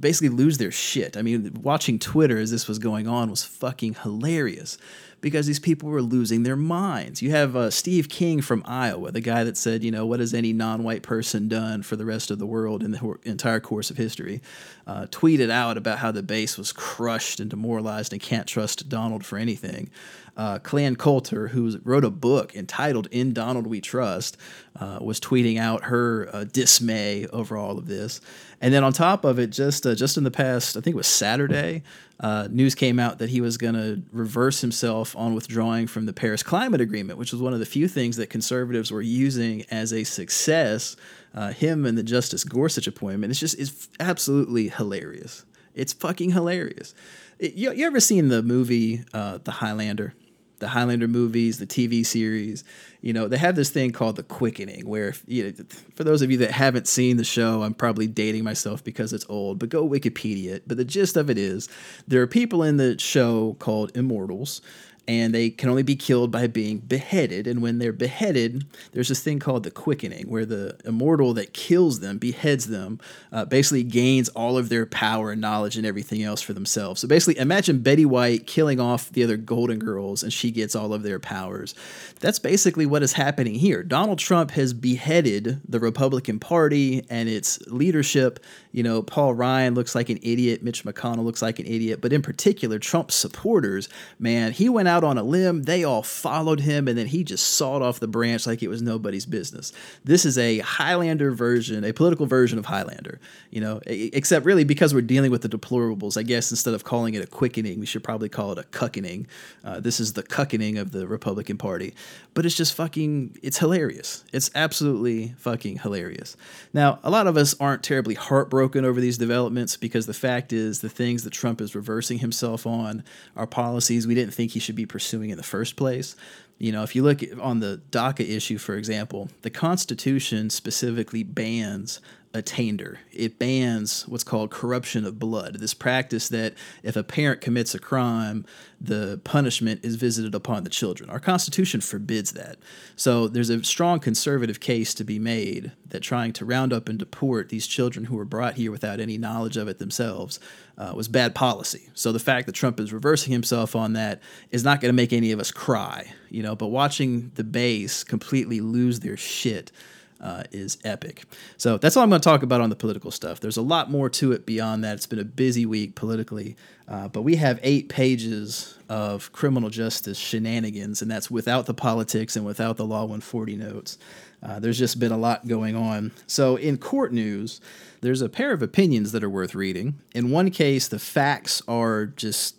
basically 0.00 0.28
lose 0.28 0.58
their 0.58 0.70
shit. 0.70 1.16
I 1.16 1.22
mean, 1.22 1.58
watching 1.62 1.98
Twitter 1.98 2.38
as 2.38 2.50
this 2.50 2.68
was 2.68 2.78
going 2.78 3.08
on 3.08 3.30
was 3.30 3.42
fucking 3.42 3.94
hilarious 4.02 4.78
because 5.20 5.46
these 5.46 5.58
people 5.58 5.88
were 5.88 6.02
losing 6.02 6.44
their 6.44 6.56
minds. 6.56 7.22
You 7.22 7.30
have 7.32 7.56
uh, 7.56 7.70
Steve 7.70 8.08
King 8.08 8.40
from 8.40 8.62
Iowa, 8.64 9.10
the 9.10 9.20
guy 9.20 9.44
that 9.44 9.56
said, 9.56 9.82
you 9.82 9.90
know, 9.90 10.06
what 10.06 10.20
has 10.20 10.32
any 10.32 10.52
non 10.52 10.84
white 10.84 11.02
person 11.02 11.48
done 11.48 11.82
for 11.82 11.96
the 11.96 12.04
rest 12.04 12.30
of 12.30 12.38
the 12.38 12.46
world 12.46 12.82
in 12.82 12.92
the 12.92 12.98
ho- 12.98 13.18
entire 13.24 13.60
course 13.60 13.90
of 13.90 13.96
history? 13.96 14.40
Uh, 14.86 15.06
tweeted 15.06 15.50
out 15.50 15.76
about 15.76 15.98
how 15.98 16.12
the 16.12 16.22
base 16.22 16.56
was 16.56 16.72
crushed 16.72 17.40
and 17.40 17.50
demoralized 17.50 18.12
and 18.12 18.22
can't 18.22 18.46
trust 18.46 18.88
Donald 18.88 19.24
for 19.24 19.38
anything. 19.38 19.90
Uh, 20.36 20.60
Clan 20.60 20.94
Coulter, 20.94 21.48
who 21.48 21.80
wrote 21.82 22.04
a 22.04 22.10
book 22.10 22.54
entitled 22.54 23.08
In 23.10 23.32
Donald 23.32 23.66
We 23.66 23.80
Trust, 23.80 24.36
uh, 24.78 24.98
was 25.00 25.18
tweeting 25.18 25.58
out 25.58 25.84
her 25.84 26.30
uh, 26.32 26.44
dismay 26.44 27.26
over 27.26 27.56
all 27.56 27.76
of 27.76 27.88
this. 27.88 28.20
And 28.60 28.74
then 28.74 28.82
on 28.82 28.92
top 28.92 29.24
of 29.24 29.38
it, 29.38 29.50
just 29.50 29.86
uh, 29.86 29.94
just 29.94 30.16
in 30.16 30.24
the 30.24 30.30
past, 30.30 30.76
I 30.76 30.80
think 30.80 30.94
it 30.94 30.96
was 30.96 31.06
Saturday, 31.06 31.82
uh, 32.18 32.48
news 32.50 32.74
came 32.74 32.98
out 32.98 33.18
that 33.18 33.30
he 33.30 33.40
was 33.40 33.56
going 33.56 33.74
to 33.74 34.02
reverse 34.12 34.60
himself 34.60 35.14
on 35.16 35.34
withdrawing 35.34 35.86
from 35.86 36.06
the 36.06 36.12
Paris 36.12 36.42
Climate 36.42 36.80
Agreement, 36.80 37.18
which 37.18 37.30
was 37.30 37.40
one 37.40 37.52
of 37.52 37.60
the 37.60 37.66
few 37.66 37.86
things 37.86 38.16
that 38.16 38.30
conservatives 38.30 38.90
were 38.90 39.02
using 39.02 39.64
as 39.70 39.92
a 39.92 40.02
success. 40.04 40.96
Uh, 41.34 41.52
him 41.52 41.86
and 41.86 41.96
the 41.96 42.02
Justice 42.02 42.42
Gorsuch 42.42 42.86
appointment. 42.86 43.30
It's 43.30 43.38
just 43.38 43.58
it's 43.58 43.88
absolutely 44.00 44.68
hilarious. 44.68 45.44
It's 45.74 45.92
fucking 45.92 46.30
hilarious. 46.30 46.94
It, 47.38 47.54
you, 47.54 47.72
you 47.72 47.86
ever 47.86 48.00
seen 48.00 48.28
the 48.28 48.42
movie 48.42 49.04
uh, 49.12 49.38
The 49.44 49.52
Highlander? 49.52 50.14
The 50.58 50.68
Highlander 50.68 51.08
movies, 51.08 51.58
the 51.58 51.66
TV 51.66 52.04
series, 52.04 52.64
you 53.00 53.12
know, 53.12 53.28
they 53.28 53.38
have 53.38 53.54
this 53.54 53.70
thing 53.70 53.92
called 53.92 54.16
the 54.16 54.22
quickening, 54.22 54.88
where 54.88 55.08
if, 55.08 55.22
you 55.26 55.44
know, 55.44 55.52
for 55.94 56.04
those 56.04 56.22
of 56.22 56.30
you 56.30 56.38
that 56.38 56.50
haven't 56.50 56.88
seen 56.88 57.16
the 57.16 57.24
show, 57.24 57.62
I'm 57.62 57.74
probably 57.74 58.06
dating 58.06 58.44
myself 58.44 58.82
because 58.82 59.12
it's 59.12 59.26
old, 59.28 59.58
but 59.58 59.68
go 59.68 59.88
Wikipedia 59.88 60.50
it. 60.50 60.64
But 60.66 60.76
the 60.76 60.84
gist 60.84 61.16
of 61.16 61.30
it 61.30 61.38
is 61.38 61.68
there 62.06 62.22
are 62.22 62.26
people 62.26 62.62
in 62.62 62.76
the 62.76 62.98
show 62.98 63.56
called 63.60 63.96
immortals 63.96 64.60
and 65.08 65.34
they 65.34 65.48
can 65.48 65.70
only 65.70 65.82
be 65.82 65.96
killed 65.96 66.30
by 66.30 66.46
being 66.46 66.78
beheaded. 66.78 67.46
And 67.46 67.62
when 67.62 67.78
they're 67.78 67.94
beheaded, 67.94 68.66
there's 68.92 69.08
this 69.08 69.22
thing 69.22 69.38
called 69.38 69.62
the 69.62 69.70
quickening, 69.70 70.28
where 70.28 70.44
the 70.44 70.78
immortal 70.84 71.32
that 71.34 71.54
kills 71.54 72.00
them, 72.00 72.18
beheads 72.18 72.66
them, 72.66 73.00
uh, 73.32 73.46
basically 73.46 73.84
gains 73.84 74.28
all 74.28 74.58
of 74.58 74.68
their 74.68 74.84
power 74.84 75.32
and 75.32 75.40
knowledge 75.40 75.78
and 75.78 75.86
everything 75.86 76.22
else 76.22 76.42
for 76.42 76.52
themselves. 76.52 77.00
So 77.00 77.08
basically, 77.08 77.40
imagine 77.40 77.78
Betty 77.78 78.04
White 78.04 78.46
killing 78.46 78.80
off 78.80 79.10
the 79.10 79.24
other 79.24 79.38
Golden 79.38 79.78
Girls 79.78 80.22
and 80.22 80.30
she 80.30 80.50
gets 80.50 80.76
all 80.76 80.92
of 80.92 81.02
their 81.02 81.18
powers. 81.18 81.74
That's 82.20 82.38
basically 82.38 82.84
what 82.84 83.02
is 83.02 83.14
happening 83.14 83.54
here. 83.54 83.82
Donald 83.82 84.18
Trump 84.18 84.50
has 84.50 84.74
beheaded 84.74 85.62
the 85.66 85.80
Republican 85.80 86.38
Party 86.38 87.06
and 87.08 87.30
its 87.30 87.58
leadership. 87.68 88.40
You 88.72 88.82
know, 88.82 89.02
Paul 89.02 89.32
Ryan 89.32 89.74
looks 89.74 89.94
like 89.94 90.10
an 90.10 90.18
idiot, 90.22 90.62
Mitch 90.62 90.84
McConnell 90.84 91.24
looks 91.24 91.40
like 91.40 91.58
an 91.58 91.66
idiot, 91.66 92.02
but 92.02 92.12
in 92.12 92.20
particular, 92.20 92.78
Trump's 92.78 93.14
supporters, 93.14 93.88
man, 94.18 94.52
he 94.52 94.68
went 94.68 94.88
out 94.88 94.97
out 94.98 95.04
on 95.04 95.16
a 95.16 95.22
limb. 95.22 95.62
They 95.62 95.84
all 95.84 96.02
followed 96.02 96.60
him, 96.60 96.88
and 96.88 96.98
then 96.98 97.06
he 97.06 97.22
just 97.22 97.46
sawed 97.50 97.82
off 97.82 98.00
the 98.00 98.08
branch 98.08 98.46
like 98.46 98.62
it 98.62 98.68
was 98.68 98.82
nobody's 98.82 99.26
business. 99.26 99.72
This 100.04 100.24
is 100.24 100.36
a 100.36 100.58
Highlander 100.58 101.30
version, 101.30 101.84
a 101.84 101.92
political 101.92 102.26
version 102.26 102.58
of 102.58 102.66
Highlander, 102.66 103.20
you 103.50 103.60
know, 103.60 103.80
except 103.86 104.44
really 104.44 104.64
because 104.64 104.92
we're 104.92 105.02
dealing 105.02 105.30
with 105.30 105.42
the 105.42 105.48
deplorables, 105.48 106.18
I 106.18 106.22
guess 106.22 106.50
instead 106.50 106.74
of 106.74 106.84
calling 106.84 107.14
it 107.14 107.22
a 107.22 107.26
quickening, 107.26 107.78
we 107.78 107.86
should 107.86 108.02
probably 108.02 108.28
call 108.28 108.52
it 108.52 108.58
a 108.58 108.62
cuckening. 108.64 109.26
Uh, 109.64 109.80
this 109.80 110.00
is 110.00 110.14
the 110.14 110.22
cuckening 110.22 110.78
of 110.80 110.90
the 110.90 111.06
Republican 111.06 111.56
Party. 111.56 111.94
But 112.34 112.44
it's 112.44 112.56
just 112.56 112.74
fucking, 112.74 113.36
it's 113.42 113.58
hilarious. 113.58 114.24
It's 114.32 114.50
absolutely 114.54 115.34
fucking 115.38 115.78
hilarious. 115.78 116.36
Now, 116.72 116.98
a 117.02 117.10
lot 117.10 117.26
of 117.26 117.36
us 117.36 117.54
aren't 117.60 117.82
terribly 117.82 118.14
heartbroken 118.14 118.84
over 118.84 119.00
these 119.00 119.18
developments 119.18 119.76
because 119.76 120.06
the 120.06 120.14
fact 120.14 120.52
is 120.52 120.80
the 120.80 120.88
things 120.88 121.24
that 121.24 121.32
Trump 121.32 121.60
is 121.60 121.74
reversing 121.74 122.18
himself 122.18 122.66
on 122.66 123.04
are 123.36 123.46
policies 123.46 124.06
we 124.06 124.14
didn't 124.14 124.34
think 124.34 124.52
he 124.52 124.60
should 124.60 124.74
be 124.74 124.86
pursuing 124.88 125.30
in 125.30 125.36
the 125.36 125.42
first 125.42 125.76
place. 125.76 126.16
You 126.58 126.72
know, 126.72 126.82
if 126.82 126.96
you 126.96 127.02
look 127.02 127.20
on 127.40 127.60
the 127.60 127.80
DACA 127.92 128.28
issue, 128.28 128.58
for 128.58 128.74
example, 128.74 129.28
the 129.42 129.50
Constitution 129.50 130.50
specifically 130.50 131.22
bans 131.22 132.00
attainder. 132.34 133.00
It 133.10 133.38
bans 133.38 134.06
what's 134.06 134.24
called 134.24 134.50
corruption 134.50 135.04
of 135.04 135.18
blood, 135.18 135.58
this 135.60 135.74
practice 135.74 136.28
that 136.28 136.54
if 136.82 136.96
a 136.96 137.02
parent 137.02 137.40
commits 137.40 137.74
a 137.74 137.78
crime, 137.78 138.44
the 138.80 139.20
punishment 139.24 139.80
is 139.82 139.96
visited 139.96 140.34
upon 140.34 140.62
the 140.62 140.70
children. 140.70 141.10
Our 141.10 141.20
Constitution 141.20 141.80
forbids 141.80 142.32
that. 142.32 142.58
So 142.96 143.28
there's 143.28 143.50
a 143.50 143.64
strong 143.64 143.98
conservative 143.98 144.60
case 144.60 144.94
to 144.94 145.04
be 145.04 145.18
made 145.18 145.72
that 145.86 146.00
trying 146.00 146.32
to 146.34 146.44
round 146.44 146.72
up 146.72 146.88
and 146.88 146.98
deport 146.98 147.48
these 147.48 147.66
children 147.66 148.04
who 148.04 148.16
were 148.16 148.24
brought 148.24 148.54
here 148.54 148.70
without 148.70 149.00
any 149.00 149.16
knowledge 149.16 149.56
of 149.56 149.66
it 149.66 149.78
themselves 149.78 150.38
uh, 150.76 150.92
was 150.94 151.08
bad 151.08 151.34
policy. 151.34 151.88
So 151.94 152.12
the 152.12 152.18
fact 152.18 152.46
that 152.46 152.54
Trump 152.54 152.78
is 152.78 152.92
reversing 152.92 153.32
himself 153.32 153.74
on 153.74 153.94
that 153.94 154.20
is 154.50 154.64
not 154.64 154.80
going 154.80 154.90
to 154.90 154.96
make 154.96 155.12
any 155.12 155.32
of 155.32 155.40
us 155.40 155.50
cry, 155.50 156.12
you 156.28 156.42
know, 156.42 156.54
but 156.54 156.68
watching 156.68 157.32
the 157.34 157.44
base 157.44 158.04
completely 158.04 158.60
lose 158.60 159.00
their 159.00 159.16
shit 159.16 159.72
uh, 160.20 160.44
is 160.52 160.78
epic. 160.84 161.24
So 161.56 161.78
that's 161.78 161.96
all 161.96 162.02
I'm 162.02 162.08
going 162.10 162.20
to 162.20 162.24
talk 162.24 162.42
about 162.42 162.60
on 162.60 162.70
the 162.70 162.76
political 162.76 163.10
stuff. 163.10 163.40
There's 163.40 163.56
a 163.56 163.62
lot 163.62 163.90
more 163.90 164.08
to 164.10 164.32
it 164.32 164.46
beyond 164.46 164.84
that. 164.84 164.94
It's 164.94 165.06
been 165.06 165.18
a 165.18 165.24
busy 165.24 165.66
week 165.66 165.94
politically, 165.94 166.56
uh, 166.88 167.08
but 167.08 167.22
we 167.22 167.36
have 167.36 167.60
eight 167.62 167.88
pages 167.88 168.76
of 168.88 169.32
criminal 169.32 169.70
justice 169.70 170.18
shenanigans, 170.18 171.02
and 171.02 171.10
that's 171.10 171.30
without 171.30 171.66
the 171.66 171.74
politics 171.74 172.36
and 172.36 172.44
without 172.44 172.76
the 172.76 172.84
Law 172.84 173.02
140 173.02 173.56
notes. 173.56 173.98
Uh, 174.42 174.60
there's 174.60 174.78
just 174.78 175.00
been 175.00 175.12
a 175.12 175.16
lot 175.16 175.46
going 175.48 175.74
on. 175.76 176.12
So, 176.26 176.56
in 176.56 176.78
court 176.78 177.12
news, 177.12 177.60
there's 178.00 178.22
a 178.22 178.28
pair 178.28 178.52
of 178.52 178.62
opinions 178.62 179.12
that 179.12 179.24
are 179.24 179.30
worth 179.30 179.54
reading. 179.54 179.98
In 180.14 180.30
one 180.30 180.50
case, 180.50 180.86
the 180.86 181.00
facts 181.00 181.60
are 181.66 182.06
just 182.06 182.54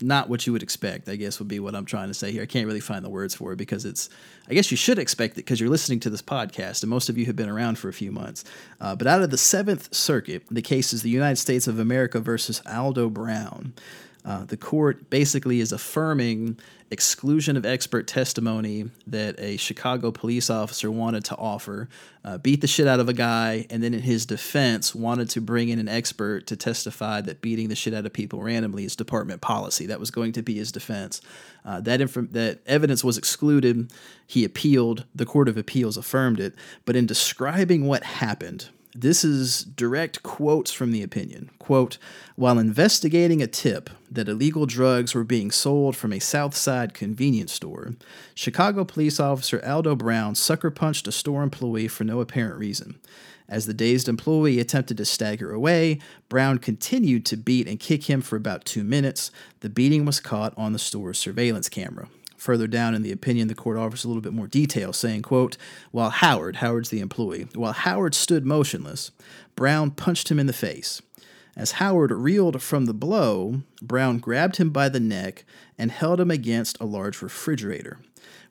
not 0.00 0.28
what 0.28 0.46
you 0.46 0.52
would 0.52 0.62
expect, 0.62 1.08
I 1.08 1.16
guess 1.16 1.38
would 1.38 1.48
be 1.48 1.60
what 1.60 1.74
I'm 1.74 1.84
trying 1.84 2.08
to 2.08 2.14
say 2.14 2.32
here. 2.32 2.42
I 2.42 2.46
can't 2.46 2.66
really 2.66 2.80
find 2.80 3.04
the 3.04 3.10
words 3.10 3.34
for 3.34 3.52
it 3.52 3.56
because 3.56 3.84
it's, 3.84 4.10
I 4.48 4.54
guess 4.54 4.70
you 4.70 4.76
should 4.76 4.98
expect 4.98 5.34
it 5.34 5.36
because 5.36 5.60
you're 5.60 5.70
listening 5.70 6.00
to 6.00 6.10
this 6.10 6.22
podcast 6.22 6.82
and 6.82 6.90
most 6.90 7.08
of 7.08 7.16
you 7.16 7.26
have 7.26 7.36
been 7.36 7.48
around 7.48 7.78
for 7.78 7.88
a 7.88 7.92
few 7.92 8.12
months. 8.12 8.44
Uh, 8.80 8.94
but 8.94 9.06
out 9.06 9.22
of 9.22 9.30
the 9.30 9.38
Seventh 9.38 9.94
Circuit, 9.94 10.42
the 10.50 10.62
case 10.62 10.92
is 10.92 11.02
the 11.02 11.10
United 11.10 11.36
States 11.36 11.66
of 11.66 11.78
America 11.78 12.20
versus 12.20 12.62
Aldo 12.66 13.08
Brown. 13.08 13.72
Uh, 14.26 14.44
the 14.44 14.56
court 14.56 15.08
basically 15.08 15.60
is 15.60 15.70
affirming 15.70 16.58
exclusion 16.90 17.56
of 17.56 17.64
expert 17.64 18.06
testimony 18.06 18.90
that 19.06 19.38
a 19.38 19.56
Chicago 19.56 20.10
police 20.10 20.50
officer 20.50 20.90
wanted 20.90 21.24
to 21.24 21.36
offer, 21.36 21.88
uh, 22.24 22.36
beat 22.38 22.60
the 22.60 22.66
shit 22.66 22.86
out 22.88 23.00
of 23.00 23.08
a 23.08 23.12
guy, 23.12 23.66
and 23.70 23.82
then 23.82 23.94
in 23.94 24.00
his 24.00 24.26
defense 24.26 24.94
wanted 24.94 25.30
to 25.30 25.40
bring 25.40 25.68
in 25.68 25.78
an 25.78 25.88
expert 25.88 26.46
to 26.46 26.56
testify 26.56 27.20
that 27.20 27.40
beating 27.40 27.68
the 27.68 27.76
shit 27.76 27.94
out 27.94 28.04
of 28.04 28.12
people 28.12 28.42
randomly 28.42 28.84
is 28.84 28.96
department 28.96 29.40
policy. 29.40 29.86
That 29.86 30.00
was 30.00 30.10
going 30.10 30.32
to 30.32 30.42
be 30.42 30.54
his 30.54 30.72
defense. 30.72 31.20
Uh, 31.64 31.80
that 31.82 32.00
inf- 32.00 32.32
that 32.32 32.60
evidence 32.66 33.04
was 33.04 33.18
excluded. 33.18 33.92
He 34.26 34.44
appealed. 34.44 35.04
The 35.14 35.26
Court 35.26 35.48
of 35.48 35.56
Appeals 35.56 35.96
affirmed 35.96 36.40
it. 36.40 36.54
But 36.84 36.96
in 36.96 37.06
describing 37.06 37.86
what 37.86 38.02
happened, 38.04 38.70
this 39.00 39.24
is 39.24 39.62
direct 39.64 40.22
quotes 40.22 40.72
from 40.72 40.90
the 40.90 41.02
opinion. 41.02 41.50
Quote, 41.58 41.98
while 42.34 42.58
investigating 42.58 43.42
a 43.42 43.46
tip 43.46 43.90
that 44.10 44.28
illegal 44.28 44.66
drugs 44.66 45.14
were 45.14 45.24
being 45.24 45.50
sold 45.50 45.96
from 45.96 46.12
a 46.12 46.18
South 46.18 46.56
Side 46.56 46.94
convenience 46.94 47.52
store, 47.52 47.94
Chicago 48.34 48.84
police 48.84 49.20
officer 49.20 49.62
Aldo 49.64 49.96
Brown 49.96 50.34
sucker 50.34 50.70
punched 50.70 51.06
a 51.06 51.12
store 51.12 51.42
employee 51.42 51.88
for 51.88 52.04
no 52.04 52.20
apparent 52.20 52.58
reason. 52.58 52.98
As 53.48 53.66
the 53.66 53.74
dazed 53.74 54.08
employee 54.08 54.58
attempted 54.58 54.96
to 54.96 55.04
stagger 55.04 55.52
away, 55.52 56.00
Brown 56.28 56.58
continued 56.58 57.24
to 57.26 57.36
beat 57.36 57.68
and 57.68 57.78
kick 57.78 58.04
him 58.04 58.20
for 58.20 58.36
about 58.36 58.64
two 58.64 58.82
minutes. 58.82 59.30
The 59.60 59.68
beating 59.68 60.04
was 60.04 60.18
caught 60.18 60.52
on 60.56 60.72
the 60.72 60.78
store's 60.78 61.18
surveillance 61.18 61.68
camera. 61.68 62.08
Further 62.36 62.66
down 62.66 62.94
in 62.94 63.02
the 63.02 63.12
opinion, 63.12 63.48
the 63.48 63.54
court 63.54 63.78
offers 63.78 64.04
a 64.04 64.08
little 64.08 64.22
bit 64.22 64.32
more 64.32 64.46
detail, 64.46 64.92
saying, 64.92 65.22
quote, 65.22 65.56
While 65.90 66.10
Howard, 66.10 66.56
Howard's 66.56 66.90
the 66.90 67.00
employee, 67.00 67.48
while 67.54 67.72
Howard 67.72 68.14
stood 68.14 68.44
motionless, 68.44 69.10
Brown 69.54 69.90
punched 69.90 70.30
him 70.30 70.38
in 70.38 70.46
the 70.46 70.52
face. 70.52 71.00
As 71.56 71.72
Howard 71.72 72.12
reeled 72.12 72.60
from 72.60 72.84
the 72.84 72.92
blow, 72.92 73.62
Brown 73.80 74.18
grabbed 74.18 74.58
him 74.58 74.70
by 74.70 74.90
the 74.90 75.00
neck 75.00 75.44
and 75.78 75.90
held 75.90 76.20
him 76.20 76.30
against 76.30 76.78
a 76.80 76.84
large 76.84 77.22
refrigerator. 77.22 77.98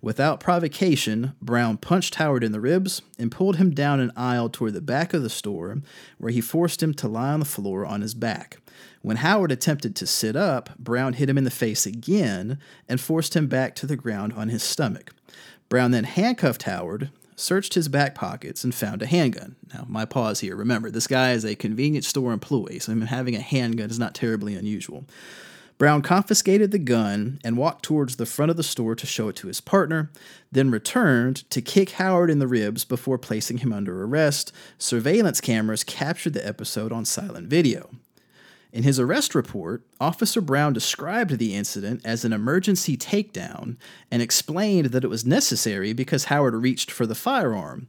Without 0.02 0.40
provocation, 0.40 1.34
Brown 1.42 1.78
punched 1.78 2.16
Howard 2.16 2.44
in 2.44 2.52
the 2.52 2.60
ribs 2.60 3.02
and 3.20 3.32
pulled 3.32 3.58
him 3.58 3.72
down 3.72 4.00
an 4.00 4.12
aisle 4.16 4.50
toward 4.50 4.74
the 4.74 4.82
back 4.82 5.14
of 5.14 5.22
the 5.22 5.30
store, 5.30 5.78
where 6.18 6.32
he 6.32 6.42
forced 6.42 6.82
him 6.82 6.94
to 6.96 7.08
lie 7.08 7.32
on 7.32 7.40
the 7.40 7.46
floor 7.46 7.86
on 7.86 8.02
his 8.02 8.14
back. 8.14 8.60
When 9.06 9.18
Howard 9.18 9.52
attempted 9.52 9.96
to 9.98 10.08
sit 10.08 10.36
up, 10.36 10.76
Brown 10.80 11.14
hit 11.14 11.30
him 11.30 11.38
in 11.38 11.44
the 11.44 11.52
face 11.52 11.86
again 11.86 12.58
and 12.90 13.00
forced 13.00 13.36
him 13.36 13.46
back 13.46 13.76
to 13.76 13.86
the 13.86 13.96
ground 13.96 14.34
on 14.34 14.50
his 14.50 14.64
stomach. 14.64 15.14
Brown 15.70 15.92
then 15.92 16.06
handcuffed 16.06 16.64
Howard, 16.64 17.12
searched 17.36 17.76
his 17.76 17.88
back 17.88 18.16
pockets, 18.16 18.64
and 18.64 18.74
found 18.74 19.04
a 19.04 19.06
handgun. 19.06 19.58
Now, 19.72 19.86
my 19.88 20.06
pause 20.06 20.40
here. 20.40 20.56
Remember, 20.56 20.90
this 20.90 21.06
guy 21.06 21.34
is 21.34 21.46
a 21.46 21.54
convenience 21.54 22.08
store 22.08 22.34
employee, 22.34 22.80
so 22.80 22.94
him 22.94 23.02
having 23.02 23.36
a 23.36 23.42
handgun 23.42 23.92
is 23.92 24.00
not 24.00 24.16
terribly 24.16 24.56
unusual. 24.56 25.06
Brown 25.78 26.02
confiscated 26.02 26.72
the 26.72 26.80
gun 26.80 27.40
and 27.44 27.58
walked 27.58 27.86
towards 27.86 28.16
the 28.16 28.26
front 28.26 28.50
of 28.50 28.58
the 28.58 28.64
store 28.64 28.96
to 28.96 29.06
show 29.06 29.30
it 29.30 29.36
to 29.36 29.48
his 29.48 29.62
partner, 29.62 30.10
then 30.52 30.72
returned 30.72 31.48
to 31.52 31.62
kick 31.62 31.92
Howard 31.92 32.32
in 32.32 32.40
the 32.40 32.48
ribs 32.48 32.84
before 32.84 33.20
placing 33.20 33.60
him 33.60 33.72
under 33.72 34.04
arrest. 34.04 34.52
Surveillance 34.80 35.42
cameras 35.42 35.84
captured 35.84 36.34
the 36.34 36.48
episode 36.48 36.92
on 36.92 37.06
silent 37.06 37.50
video. 37.50 37.92
In 38.76 38.84
his 38.84 39.00
arrest 39.00 39.34
report, 39.34 39.86
Officer 40.02 40.42
Brown 40.42 40.74
described 40.74 41.38
the 41.38 41.56
incident 41.56 42.02
as 42.04 42.26
an 42.26 42.34
emergency 42.34 42.98
takedown 42.98 43.78
and 44.12 44.22
explained 44.22 44.88
that 44.88 45.06
it 45.06 45.10
was 45.10 45.26
necessary 45.26 45.94
because 45.94 46.26
Howard 46.26 46.56
reached 46.56 46.92
for 46.92 47.06
the 47.06 47.16
firearm. 47.16 47.88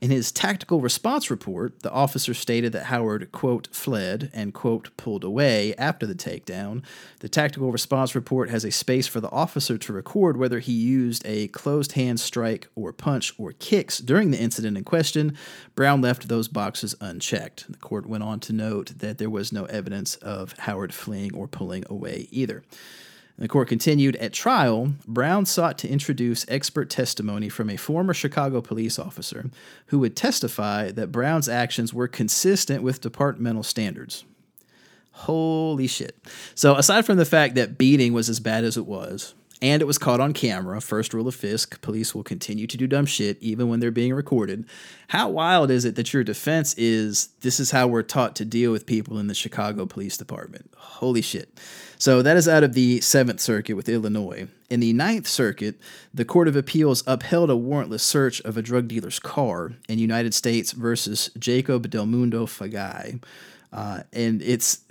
In 0.00 0.12
his 0.12 0.30
tactical 0.30 0.80
response 0.80 1.28
report, 1.28 1.80
the 1.80 1.90
officer 1.90 2.32
stated 2.32 2.72
that 2.72 2.84
Howard, 2.84 3.32
quote, 3.32 3.68
fled 3.72 4.30
and, 4.32 4.54
quote, 4.54 4.96
pulled 4.96 5.24
away 5.24 5.74
after 5.74 6.06
the 6.06 6.14
takedown. 6.14 6.84
The 7.18 7.28
tactical 7.28 7.72
response 7.72 8.14
report 8.14 8.48
has 8.48 8.64
a 8.64 8.70
space 8.70 9.08
for 9.08 9.20
the 9.20 9.30
officer 9.30 9.76
to 9.76 9.92
record 9.92 10.36
whether 10.36 10.60
he 10.60 10.72
used 10.72 11.26
a 11.26 11.48
closed 11.48 11.92
hand 11.92 12.20
strike 12.20 12.68
or 12.76 12.92
punch 12.92 13.34
or 13.38 13.52
kicks 13.52 13.98
during 13.98 14.30
the 14.30 14.40
incident 14.40 14.76
in 14.76 14.84
question. 14.84 15.36
Brown 15.74 16.00
left 16.00 16.28
those 16.28 16.46
boxes 16.46 16.94
unchecked. 17.00 17.66
The 17.68 17.78
court 17.78 18.06
went 18.06 18.22
on 18.22 18.38
to 18.40 18.52
note 18.52 18.98
that 18.98 19.18
there 19.18 19.30
was 19.30 19.52
no 19.52 19.64
evidence 19.64 20.14
of 20.16 20.56
Howard 20.60 20.94
fleeing 20.94 21.34
or 21.34 21.48
pulling 21.48 21.82
away 21.90 22.28
either. 22.30 22.62
The 23.38 23.46
court 23.46 23.68
continued 23.68 24.16
at 24.16 24.32
trial. 24.32 24.94
Brown 25.06 25.46
sought 25.46 25.78
to 25.78 25.88
introduce 25.88 26.44
expert 26.48 26.90
testimony 26.90 27.48
from 27.48 27.70
a 27.70 27.76
former 27.76 28.12
Chicago 28.12 28.60
police 28.60 28.98
officer 28.98 29.48
who 29.86 30.00
would 30.00 30.16
testify 30.16 30.90
that 30.90 31.12
Brown's 31.12 31.48
actions 31.48 31.94
were 31.94 32.08
consistent 32.08 32.82
with 32.82 33.00
departmental 33.00 33.62
standards. 33.62 34.24
Holy 35.12 35.86
shit. 35.86 36.16
So, 36.54 36.74
aside 36.74 37.06
from 37.06 37.16
the 37.16 37.24
fact 37.24 37.54
that 37.54 37.78
beating 37.78 38.12
was 38.12 38.28
as 38.28 38.40
bad 38.40 38.64
as 38.64 38.76
it 38.76 38.86
was, 38.86 39.34
and 39.60 39.82
it 39.82 39.86
was 39.86 39.98
caught 39.98 40.20
on 40.20 40.32
camera. 40.32 40.80
First 40.80 41.12
rule 41.12 41.28
of 41.28 41.34
Fisk 41.34 41.80
police 41.80 42.14
will 42.14 42.22
continue 42.22 42.66
to 42.66 42.76
do 42.76 42.86
dumb 42.86 43.06
shit 43.06 43.38
even 43.40 43.68
when 43.68 43.80
they're 43.80 43.90
being 43.90 44.14
recorded. 44.14 44.64
How 45.08 45.28
wild 45.28 45.70
is 45.70 45.84
it 45.84 45.96
that 45.96 46.12
your 46.12 46.24
defense 46.24 46.74
is 46.74 47.28
this 47.40 47.58
is 47.58 47.70
how 47.70 47.86
we're 47.86 48.02
taught 48.02 48.36
to 48.36 48.44
deal 48.44 48.72
with 48.72 48.86
people 48.86 49.18
in 49.18 49.26
the 49.26 49.34
Chicago 49.34 49.86
Police 49.86 50.16
Department? 50.16 50.70
Holy 50.76 51.22
shit. 51.22 51.58
So 51.98 52.22
that 52.22 52.36
is 52.36 52.48
out 52.48 52.62
of 52.62 52.74
the 52.74 53.00
Seventh 53.00 53.40
Circuit 53.40 53.74
with 53.74 53.88
Illinois. 53.88 54.46
In 54.70 54.80
the 54.80 54.92
Ninth 54.92 55.26
Circuit, 55.26 55.80
the 56.14 56.24
Court 56.24 56.46
of 56.46 56.54
Appeals 56.54 57.02
upheld 57.06 57.50
a 57.50 57.54
warrantless 57.54 58.00
search 58.00 58.40
of 58.42 58.56
a 58.56 58.62
drug 58.62 58.86
dealer's 58.86 59.18
car 59.18 59.72
in 59.88 59.98
United 59.98 60.34
States 60.34 60.72
versus 60.72 61.30
Jacob 61.38 61.90
Del 61.90 62.06
Mundo 62.06 62.46
Faagai. 62.46 63.20
Uh, 63.72 64.00
and 64.12 64.40
it's 64.42 64.84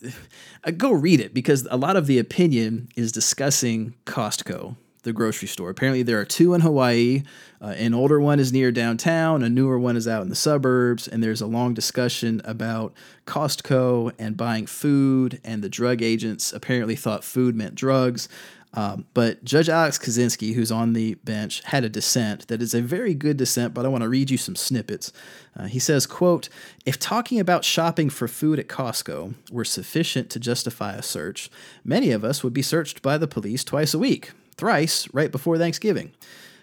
uh, 0.64 0.72
go 0.72 0.92
read 0.92 1.20
it 1.20 1.34
because 1.34 1.68
a 1.72 1.78
lot 1.78 1.96
of 1.96 2.08
the 2.08 2.20
opinion 2.20 2.90
is 2.96 3.12
discussing 3.12 3.96
Costco, 4.06 4.76
the 5.04 5.14
grocery 5.14 5.48
store. 5.48 5.70
Apparently, 5.70 6.04
there 6.04 6.20
are 6.20 6.26
two 6.26 6.54
in 6.54 6.62
Hawaii. 6.62 7.24
Uh, 7.60 7.74
an 7.78 7.96
older 7.96 8.20
one 8.20 8.40
is 8.40 8.54
near 8.54 8.72
downtown, 8.72 9.42
a 9.42 9.50
newer 9.50 9.80
one 9.80 9.98
is 9.98 10.08
out 10.08 10.22
in 10.22 10.30
the 10.30 10.36
suburbs, 10.36 11.08
and 11.08 11.24
there's 11.24 11.42
a 11.42 11.48
long 11.48 11.74
discussion 11.74 12.40
about 12.46 12.94
Costco 13.26 14.12
and 14.20 14.38
buying 14.38 14.68
food. 14.68 15.42
And 15.44 15.64
the 15.64 15.70
drug 15.70 16.04
agents 16.04 16.54
apparently 16.54 16.96
thought 16.96 17.24
food 17.24 17.56
meant 17.56 17.74
drugs. 17.74 18.30
Um, 18.74 19.06
but 19.14 19.44
Judge 19.44 19.70
Alex 19.70 19.98
Kozinski, 19.98 20.54
who's 20.54 20.72
on 20.72 20.94
the 20.94 21.16
bench, 21.16 21.64
had 21.64 21.84
a 21.84 21.90
dissent 21.90 22.48
that 22.48 22.62
is 22.62 22.74
a 22.74 22.82
very 22.82 23.14
good 23.14 23.38
dissent, 23.38 23.74
but 23.74 23.86
I 23.86 23.90
want 23.90 24.04
to 24.04 24.10
read 24.10 24.30
you 24.30 24.38
some 24.38 24.56
snippets. 24.56 25.12
Uh, 25.56 25.66
he 25.66 25.80
says, 25.80 26.06
quote, 26.06 26.50
if 26.86 27.00
talking 27.00 27.40
about 27.40 27.64
shopping 27.64 28.10
for 28.10 28.28
food 28.28 28.60
at 28.60 28.68
Costco 28.68 29.34
were 29.52 29.66
sufficient 29.66 30.30
to 30.32 30.40
justify 30.40 30.94
a 30.94 31.02
search, 31.02 31.50
many 31.84 32.12
of 32.12 32.24
us 32.24 32.44
would 32.44 32.54
be 32.54 32.62
searched 32.62 33.02
by 33.02 33.18
the 33.18 33.28
police 33.28 33.64
twice 33.64 33.94
a 33.94 34.00
week, 34.00 34.32
thrice 34.58 35.12
right 35.14 35.32
before 35.32 35.58
Thanksgiving. 35.58 36.12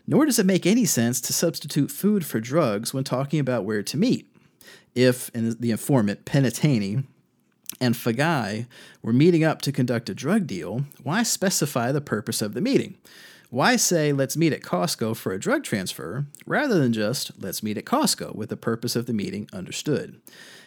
Nor 0.07 0.27
does 0.27 0.39
it 0.39 0.47
make 0.47 0.67
any 0.67 0.85
sense 0.85 1.21
to 1.23 1.33
substitute 1.33 1.91
food 1.91 2.27
for 2.27 2.39
drugs 2.39 2.93
when 2.93 3.05
talking 3.05 3.41
about 3.41 3.65
where 3.65 3.83
to 3.83 3.97
meet. 3.97 4.31
If, 4.95 5.31
and 5.35 5.59
the 5.59 5.71
informant, 5.71 6.25
Penitani, 6.27 7.05
and 7.81 7.95
Faagai 7.95 8.67
were 9.03 9.13
meeting 9.13 9.45
up 9.45 9.63
to 9.63 9.73
conduct 9.73 10.09
a 10.09 10.15
drug 10.15 10.47
deal, 10.47 10.85
why 11.03 11.23
specify 11.23 11.93
the 11.93 12.01
purpose 12.01 12.43
of 12.43 12.55
the 12.55 12.61
meeting? 12.61 12.97
Why 13.51 13.77
say, 13.77 14.13
let's 14.13 14.37
meet 14.37 14.53
at 14.53 14.63
Costco 14.63 15.17
for 15.17 15.33
a 15.33 15.39
drug 15.39 15.63
transfer, 15.63 16.27
rather 16.45 16.79
than 16.79 16.93
just, 16.93 17.31
let's 17.41 17.63
meet 17.63 17.79
at 17.79 17.85
Costco 17.85 18.35
with 18.35 18.49
the 18.49 18.57
purpose 18.57 18.97
of 18.97 19.07
the 19.07 19.13
meeting 19.13 19.49
understood? 19.53 20.21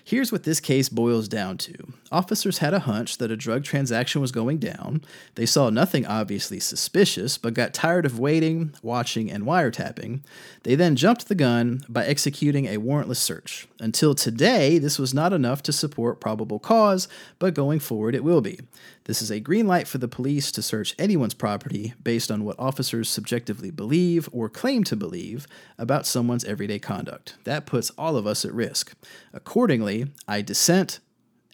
Here's 0.08 0.32
what 0.32 0.44
this 0.44 0.62
case 0.62 0.88
boils 0.88 1.28
down 1.28 1.58
to 1.58 1.74
officers 2.14 2.60
had 2.60 2.74
a 2.74 2.80
hunch 2.80 3.18
that 3.18 3.30
a 3.30 3.36
drug 3.36 3.66
transaction 3.66 4.22
was 4.22 4.32
going 4.32 4.58
down. 4.58 5.04
They 5.36 5.46
saw 5.46 5.70
nothing 5.70 6.06
obviously 6.06 6.62
suspicious, 6.62 7.38
but 7.38 7.54
got 7.54 7.74
tired 7.74 8.06
of 8.06 8.18
waiting, 8.18 8.74
watching, 8.82 9.30
and 9.30 9.44
wiretapping. 9.44 10.22
They 10.64 10.76
then 10.76 10.96
jumped 10.96 11.28
the 11.28 11.36
gun 11.36 11.82
by 11.90 12.06
executing 12.06 12.68
a 12.68 12.78
warrantless 12.78 13.18
search. 13.18 13.68
Until 13.80 14.16
today, 14.16 14.80
this 14.80 14.98
was 14.98 15.14
not 15.14 15.34
enough 15.34 15.62
to 15.64 15.72
support 15.72 16.20
probable 16.20 16.60
cause, 16.60 17.08
but 17.38 17.54
going 17.54 17.80
forward, 17.80 18.16
it 18.16 18.24
will 18.24 18.42
be. 18.42 18.60
This 19.04 19.22
is 19.22 19.30
a 19.30 19.40
green 19.40 19.68
light 19.68 19.88
for 19.88 20.00
the 20.00 20.08
police 20.08 20.52
to 20.54 20.62
search 20.62 20.96
anyone's 20.98 21.36
property 21.36 21.94
based 22.02 22.32
on 22.32 22.44
what 22.44 22.60
officers 22.60 23.10
subjectively 23.10 23.70
believe 23.70 24.28
or 24.32 24.50
claim 24.50 24.84
to 24.86 24.96
believe 24.96 25.46
about 25.78 26.08
someone's 26.08 26.46
everyday 26.46 26.80
conduct. 26.80 27.36
That 27.44 27.66
puts 27.66 27.92
all 27.92 28.18
of 28.18 28.26
us 28.26 28.44
at 28.44 28.54
risk. 28.54 28.94
Accordingly, 29.32 30.08
I 30.28 30.42
dissent 30.42 31.00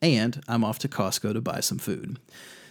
and 0.01 0.41
I'm 0.47 0.63
off 0.63 0.79
to 0.79 0.87
Costco 0.87 1.33
to 1.33 1.41
buy 1.41 1.59
some 1.61 1.77
food. 1.77 2.19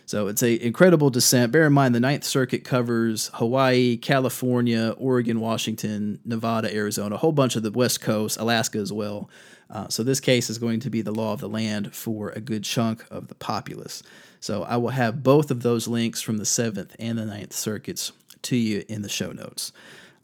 So 0.06 0.26
it's 0.26 0.42
a 0.42 0.64
incredible 0.64 1.10
dissent. 1.10 1.52
Bear 1.52 1.66
in 1.66 1.72
mind 1.72 1.94
the 1.94 2.00
Ninth 2.00 2.24
Circuit 2.24 2.64
covers 2.64 3.30
Hawaii, 3.34 3.96
California, 3.96 4.94
Oregon, 4.98 5.40
Washington, 5.40 6.18
Nevada, 6.24 6.74
Arizona, 6.74 7.14
a 7.14 7.18
whole 7.18 7.32
bunch 7.32 7.56
of 7.56 7.62
the 7.62 7.70
West 7.70 8.00
Coast, 8.00 8.38
Alaska 8.38 8.78
as 8.78 8.92
well. 8.92 9.30
Uh, 9.70 9.88
so 9.88 10.02
this 10.02 10.20
case 10.20 10.50
is 10.50 10.58
going 10.58 10.80
to 10.80 10.90
be 10.90 11.00
the 11.00 11.12
law 11.12 11.32
of 11.32 11.40
the 11.40 11.48
land 11.48 11.94
for 11.94 12.30
a 12.30 12.40
good 12.40 12.62
chunk 12.62 13.04
of 13.10 13.28
the 13.28 13.34
populace. 13.34 14.02
So 14.38 14.64
I 14.64 14.76
will 14.76 14.90
have 14.90 15.22
both 15.22 15.50
of 15.50 15.62
those 15.62 15.88
links 15.88 16.20
from 16.20 16.36
the 16.36 16.44
Seventh 16.44 16.94
and 16.98 17.16
the 17.16 17.24
Ninth 17.24 17.54
Circuits 17.54 18.12
to 18.42 18.56
you 18.56 18.84
in 18.88 19.02
the 19.02 19.08
show 19.08 19.32
notes. 19.32 19.72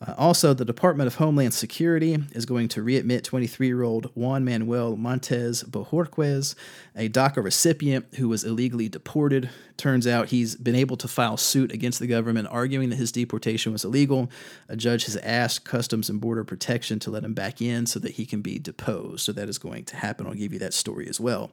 Uh, 0.00 0.14
also, 0.16 0.54
the 0.54 0.64
Department 0.64 1.08
of 1.08 1.16
Homeland 1.16 1.54
Security 1.54 2.18
is 2.32 2.46
going 2.46 2.68
to 2.68 2.84
readmit 2.84 3.24
23 3.24 3.66
year 3.66 3.82
old 3.82 4.10
Juan 4.14 4.44
Manuel 4.44 4.96
Montes 4.96 5.64
Bojorquez, 5.64 6.54
a 6.94 7.08
DACA 7.08 7.42
recipient 7.42 8.06
who 8.16 8.28
was 8.28 8.44
illegally 8.44 8.88
deported. 8.88 9.50
Turns 9.76 10.06
out 10.06 10.28
he's 10.28 10.56
been 10.56 10.74
able 10.74 10.96
to 10.96 11.06
file 11.08 11.36
suit 11.36 11.72
against 11.72 12.00
the 12.00 12.06
government, 12.06 12.48
arguing 12.50 12.90
that 12.90 12.96
his 12.96 13.12
deportation 13.12 13.72
was 13.72 13.84
illegal. 13.84 14.30
A 14.68 14.76
judge 14.76 15.04
has 15.04 15.16
asked 15.18 15.64
Customs 15.64 16.10
and 16.10 16.20
Border 16.20 16.44
Protection 16.44 16.98
to 17.00 17.10
let 17.10 17.24
him 17.24 17.34
back 17.34 17.62
in 17.62 17.86
so 17.86 18.00
that 18.00 18.12
he 18.12 18.26
can 18.26 18.40
be 18.40 18.58
deposed. 18.58 19.20
So 19.20 19.32
that 19.32 19.48
is 19.48 19.58
going 19.58 19.84
to 19.84 19.96
happen. 19.96 20.26
I'll 20.26 20.34
give 20.34 20.52
you 20.52 20.58
that 20.60 20.74
story 20.74 21.08
as 21.08 21.20
well. 21.20 21.50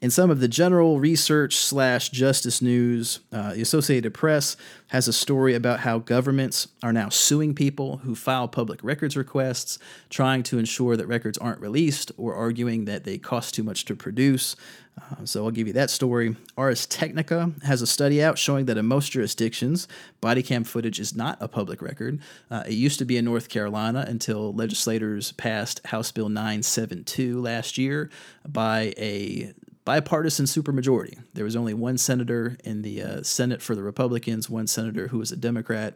In 0.00 0.10
some 0.10 0.30
of 0.30 0.40
the 0.40 0.48
general 0.48 1.00
research 1.00 1.56
slash 1.56 2.10
justice 2.10 2.62
news, 2.62 3.20
uh, 3.32 3.54
the 3.54 3.62
Associated 3.62 4.14
Press 4.14 4.56
has 4.88 5.08
a 5.08 5.12
story 5.12 5.54
about 5.54 5.80
how 5.80 5.98
governments 5.98 6.68
are 6.82 6.92
now 6.92 7.08
suing 7.08 7.54
people 7.54 7.83
who 7.98 8.14
file 8.14 8.48
public 8.48 8.80
records 8.82 9.16
requests, 9.16 9.78
trying 10.10 10.42
to 10.44 10.58
ensure 10.58 10.96
that 10.96 11.06
records 11.06 11.38
aren't 11.38 11.60
released 11.60 12.10
or 12.16 12.34
arguing 12.34 12.84
that 12.86 13.04
they 13.04 13.18
cost 13.18 13.54
too 13.54 13.62
much 13.62 13.84
to 13.84 13.94
produce. 13.94 14.56
Uh, 15.00 15.24
so 15.24 15.44
I'll 15.44 15.50
give 15.50 15.66
you 15.66 15.72
that 15.72 15.90
story. 15.90 16.36
Ars 16.56 16.86
Technica 16.86 17.52
has 17.64 17.82
a 17.82 17.86
study 17.86 18.22
out 18.22 18.38
showing 18.38 18.66
that 18.66 18.78
in 18.78 18.86
most 18.86 19.10
jurisdictions, 19.12 19.88
body 20.20 20.42
cam 20.42 20.64
footage 20.64 21.00
is 21.00 21.14
not 21.16 21.36
a 21.40 21.48
public 21.48 21.82
record. 21.82 22.20
Uh, 22.50 22.62
it 22.66 22.74
used 22.74 22.98
to 23.00 23.04
be 23.04 23.16
in 23.16 23.24
North 23.24 23.48
Carolina 23.48 24.04
until 24.06 24.52
legislators 24.52 25.32
passed 25.32 25.84
House 25.86 26.12
Bill 26.12 26.28
972 26.28 27.40
last 27.40 27.76
year 27.76 28.10
by 28.46 28.94
a 28.96 29.52
bipartisan 29.84 30.46
supermajority. 30.46 31.18
There 31.34 31.44
was 31.44 31.56
only 31.56 31.74
one 31.74 31.98
senator 31.98 32.56
in 32.64 32.82
the 32.82 33.02
uh, 33.02 33.22
Senate 33.22 33.60
for 33.60 33.74
the 33.74 33.82
Republicans, 33.82 34.48
one 34.48 34.66
senator 34.66 35.08
who 35.08 35.18
was 35.18 35.30
a 35.30 35.36
Democrat 35.36 35.94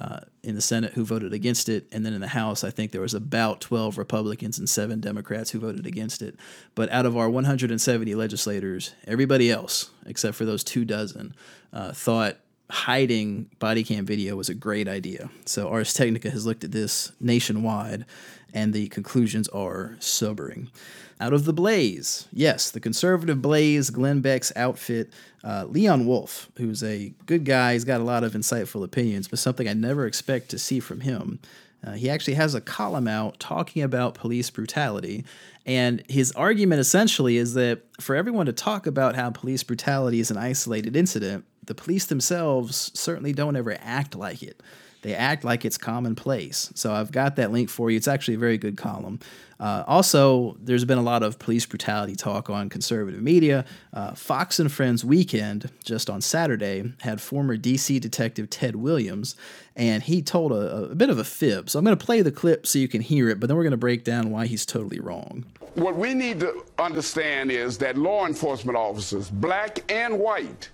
uh, 0.00 0.20
in 0.42 0.54
the 0.54 0.62
Senate 0.62 0.94
who 0.94 1.04
voted 1.04 1.34
against 1.34 1.68
it, 1.68 1.86
and 1.92 2.06
then 2.06 2.14
in 2.14 2.22
the 2.22 2.28
House, 2.28 2.64
I 2.64 2.70
think 2.70 2.90
there 2.90 3.02
was 3.02 3.12
about 3.12 3.60
12 3.60 3.98
Republicans 3.98 4.58
and 4.58 4.68
seven 4.68 4.98
Democrats 4.98 5.50
who 5.50 5.60
voted 5.60 5.86
against 5.86 6.22
it. 6.22 6.36
But 6.74 6.90
out 6.90 7.04
of 7.04 7.18
our 7.18 7.28
170 7.28 8.14
legislators, 8.14 8.94
everybody 9.06 9.50
else, 9.50 9.90
except 10.06 10.36
for 10.36 10.46
those 10.46 10.64
two 10.64 10.86
dozen, 10.86 11.34
uh, 11.72 11.92
thought 11.92 12.38
hiding 12.70 13.50
body 13.58 13.84
cam 13.84 14.06
video 14.06 14.36
was 14.36 14.48
a 14.48 14.54
great 14.54 14.88
idea. 14.88 15.28
So 15.44 15.68
Ars 15.68 15.92
Technica 15.92 16.30
has 16.30 16.46
looked 16.46 16.64
at 16.64 16.72
this 16.72 17.12
nationwide, 17.20 18.06
and 18.54 18.72
the 18.72 18.88
conclusions 18.88 19.48
are 19.48 19.96
sobering. 19.98 20.70
Out 21.20 21.34
of 21.34 21.44
the 21.44 21.52
Blaze, 21.52 22.26
yes, 22.32 22.70
the 22.70 22.80
conservative 22.80 23.42
Blaze, 23.42 23.90
Glenn 23.90 24.22
Beck's 24.22 24.52
outfit, 24.56 25.12
uh, 25.44 25.66
Leon 25.66 26.06
Wolf, 26.06 26.50
who's 26.56 26.82
a 26.82 27.12
good 27.26 27.44
guy, 27.44 27.74
he's 27.74 27.84
got 27.84 28.00
a 28.00 28.04
lot 28.04 28.24
of 28.24 28.32
insightful 28.32 28.82
opinions, 28.82 29.28
but 29.28 29.38
something 29.38 29.68
I 29.68 29.74
never 29.74 30.06
expect 30.06 30.48
to 30.50 30.58
see 30.58 30.80
from 30.80 31.00
him. 31.00 31.38
Uh, 31.86 31.92
he 31.92 32.08
actually 32.08 32.34
has 32.34 32.54
a 32.54 32.60
column 32.60 33.06
out 33.06 33.38
talking 33.38 33.82
about 33.82 34.14
police 34.14 34.48
brutality. 34.48 35.24
And 35.66 36.02
his 36.08 36.32
argument 36.32 36.80
essentially 36.80 37.36
is 37.36 37.54
that 37.54 37.82
for 38.00 38.16
everyone 38.16 38.46
to 38.46 38.52
talk 38.52 38.86
about 38.86 39.14
how 39.14 39.30
police 39.30 39.62
brutality 39.62 40.20
is 40.20 40.30
an 40.30 40.38
isolated 40.38 40.96
incident, 40.96 41.44
the 41.64 41.74
police 41.74 42.06
themselves 42.06 42.90
certainly 42.98 43.32
don't 43.32 43.56
ever 43.56 43.76
act 43.80 44.14
like 44.14 44.42
it. 44.42 44.62
They 45.02 45.14
act 45.14 45.44
like 45.44 45.64
it's 45.64 45.78
commonplace. 45.78 46.70
So 46.74 46.92
I've 46.92 47.12
got 47.12 47.36
that 47.36 47.52
link 47.52 47.70
for 47.70 47.90
you. 47.90 47.96
It's 47.96 48.08
actually 48.08 48.34
a 48.34 48.38
very 48.38 48.58
good 48.58 48.76
column. 48.76 49.18
Uh, 49.60 49.84
also, 49.86 50.56
there's 50.62 50.86
been 50.86 50.98
a 50.98 51.02
lot 51.02 51.22
of 51.22 51.38
police 51.38 51.66
brutality 51.66 52.16
talk 52.16 52.48
on 52.48 52.70
conservative 52.70 53.20
media. 53.20 53.66
Uh, 53.92 54.14
Fox 54.14 54.58
and 54.58 54.72
Friends 54.72 55.04
Weekend, 55.04 55.70
just 55.84 56.08
on 56.08 56.22
Saturday, 56.22 56.92
had 57.02 57.20
former 57.20 57.58
DC 57.58 58.00
detective 58.00 58.48
Ted 58.48 58.76
Williams, 58.76 59.36
and 59.76 60.02
he 60.02 60.22
told 60.22 60.52
a, 60.52 60.90
a 60.90 60.94
bit 60.94 61.10
of 61.10 61.18
a 61.18 61.24
fib. 61.24 61.68
So 61.68 61.78
I'm 61.78 61.84
going 61.84 61.96
to 61.96 62.04
play 62.04 62.22
the 62.22 62.32
clip 62.32 62.66
so 62.66 62.78
you 62.78 62.88
can 62.88 63.02
hear 63.02 63.28
it, 63.28 63.38
but 63.38 63.48
then 63.48 63.56
we're 63.56 63.64
going 63.64 63.72
to 63.72 63.76
break 63.76 64.02
down 64.02 64.30
why 64.30 64.46
he's 64.46 64.64
totally 64.64 64.98
wrong. 64.98 65.44
What 65.74 65.94
we 65.94 66.14
need 66.14 66.40
to 66.40 66.64
understand 66.78 67.52
is 67.52 67.76
that 67.78 67.98
law 67.98 68.26
enforcement 68.26 68.78
officers, 68.78 69.28
black 69.28 69.92
and 69.92 70.18
white, 70.18 70.70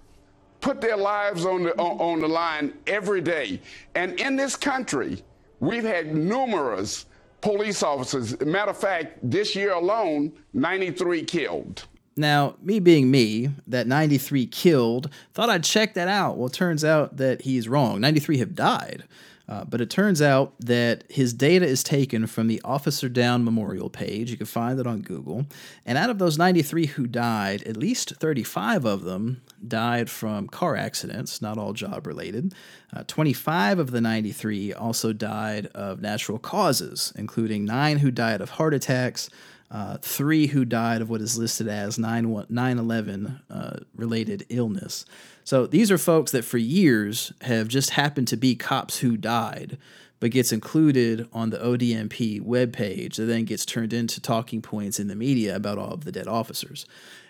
put 0.61 0.81
their 0.81 0.97
lives 0.97 1.45
on 1.45 1.65
the, 1.65 1.73
on, 1.77 1.99
on 1.99 2.21
the 2.21 2.29
line 2.29 2.73
every 2.87 3.21
day. 3.21 3.61
And 3.97 4.19
in 4.21 4.37
this 4.37 4.55
country, 4.55 5.23
we've 5.61 5.85
had 5.85 6.15
numerous 6.15 7.07
police 7.41 7.83
officers. 7.83 8.39
Matter 8.41 8.71
of 8.71 8.79
fact, 8.79 9.19
this 9.23 9.55
year 9.55 9.73
alone, 9.73 10.33
93 10.53 11.25
killed. 11.25 11.87
Now, 12.17 12.57
me 12.63 12.81
being 12.81 13.11
me, 13.11 13.51
that 13.67 13.87
93 13.87 14.47
killed, 14.47 15.11
thought 15.35 15.51
I'd 15.51 15.65
check 15.65 15.95
that 15.95 16.09
out. 16.09 16.39
Well, 16.39 16.49
turns 16.49 16.85
out 16.85 17.19
that 17.19 17.43
he's 17.43 17.69
wrong. 17.69 18.01
93 18.01 18.39
have 18.39 18.55
died. 18.55 19.05
Uh, 19.49 19.65
but 19.65 19.81
it 19.81 19.91
turns 19.91 20.21
out 20.21 20.55
that 20.59 21.05
his 21.09 21.33
data 21.33 21.65
is 21.65 21.85
taken 21.85 22.27
from 22.27 22.49
the 22.49 22.61
Officer 22.65 23.09
Down 23.09 23.45
Memorial 23.45 23.89
page. 23.89 24.31
You 24.31 24.37
can 24.37 24.47
find 24.47 24.81
it 24.81 24.87
on 24.87 25.03
Google. 25.03 25.47
And 25.85 25.97
out 25.97 26.11
of 26.11 26.19
those 26.19 26.37
93 26.37 26.87
who 26.87 27.07
died, 27.07 27.63
at 27.63 27.77
least 27.77 28.17
35 28.17 28.85
of 28.85 29.05
them 29.05 29.43
died 29.67 30.11
from 30.11 30.49
car 30.49 30.77
accidents, 30.77 31.41
not 31.43 31.59
all 31.59 31.73
job 31.73 32.07
related. 32.07 32.55
Uh, 32.95 33.05
25 33.07 33.79
of 33.79 33.91
the 33.91 34.01
93 34.01 34.73
also 34.73 35.13
died 35.13 35.67
of 35.75 36.01
natural 36.01 36.39
causes, 36.39 37.13
including 37.17 37.65
nine 37.65 37.99
who 37.99 38.11
died 38.11 38.41
of 38.41 38.51
heart 38.51 38.75
attacks. 38.75 39.29
Uh, 39.69 39.97
three 40.01 40.47
who 40.47 40.65
died 40.65 41.03
of 41.03 41.11
what 41.11 41.21
is 41.21 41.37
listed 41.37 41.67
as 41.67 41.99
9 41.99 42.47
11 42.49 43.41
uh, 43.51 43.77
related 43.97 44.47
illness. 44.49 45.05
So 45.43 45.67
these 45.67 45.91
are 45.91 45.99
folks 45.99 46.31
that 46.31 46.45
for 46.45 46.59
years 46.59 47.33
have 47.41 47.67
just 47.67 47.91
happened 47.91 48.29
to 48.29 48.37
be 48.37 48.55
cops 48.55 48.99
who 48.99 49.17
died, 49.17 49.77
but 50.21 50.31
gets 50.31 50.53
included 50.53 51.29
on 51.33 51.51
the 51.51 51.59
ODMP 51.59 52.41
webpage 52.41 53.17
that 53.17 53.25
then 53.25 53.45
gets 53.45 53.67
turned 53.67 53.93
into 53.93 54.21
talking 54.21 54.63
points 54.63 55.01
in 55.01 55.09
the 55.09 55.17
media 55.17 55.57
about 55.57 55.79
all 55.79 55.93
of 55.93 56.05
the 56.05 56.13
dead 56.13 56.29
officers. 56.29 56.87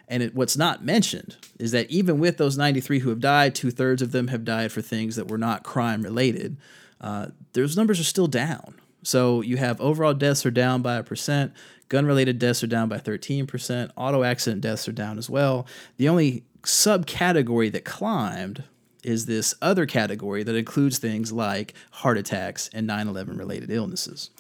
And 0.08 0.22
it, 0.22 0.34
what's 0.34 0.56
not 0.56 0.84
mentioned 0.84 1.36
is 1.58 1.72
that 1.72 1.90
even 1.90 2.18
with 2.18 2.36
those 2.36 2.56
93 2.56 3.00
who 3.00 3.10
have 3.10 3.20
died, 3.20 3.54
two 3.54 3.70
thirds 3.70 4.02
of 4.02 4.12
them 4.12 4.28
have 4.28 4.44
died 4.44 4.72
for 4.72 4.80
things 4.80 5.16
that 5.16 5.28
were 5.28 5.38
not 5.38 5.64
crime 5.64 6.02
related. 6.02 6.56
Uh, 7.00 7.28
those 7.52 7.76
numbers 7.76 7.98
are 7.98 8.04
still 8.04 8.28
down. 8.28 8.74
So 9.02 9.40
you 9.40 9.56
have 9.56 9.80
overall 9.80 10.14
deaths 10.14 10.46
are 10.46 10.50
down 10.50 10.82
by 10.82 10.96
a 10.96 11.02
percent, 11.02 11.52
gun 11.88 12.06
related 12.06 12.38
deaths 12.38 12.62
are 12.62 12.68
down 12.68 12.88
by 12.88 12.98
13%, 12.98 13.90
auto 13.96 14.22
accident 14.22 14.62
deaths 14.62 14.88
are 14.88 14.92
down 14.92 15.18
as 15.18 15.30
well. 15.30 15.66
The 15.96 16.08
only 16.08 16.44
subcategory 16.62 17.70
that 17.72 17.84
climbed 17.84 18.64
is 19.04 19.26
this 19.26 19.54
other 19.62 19.86
category 19.86 20.42
that 20.42 20.56
includes 20.56 20.98
things 20.98 21.32
like 21.32 21.74
heart 21.92 22.18
attacks 22.18 22.68
and 22.72 22.86
9 22.86 23.06
11 23.06 23.36
related 23.36 23.70
illnesses. 23.70 24.30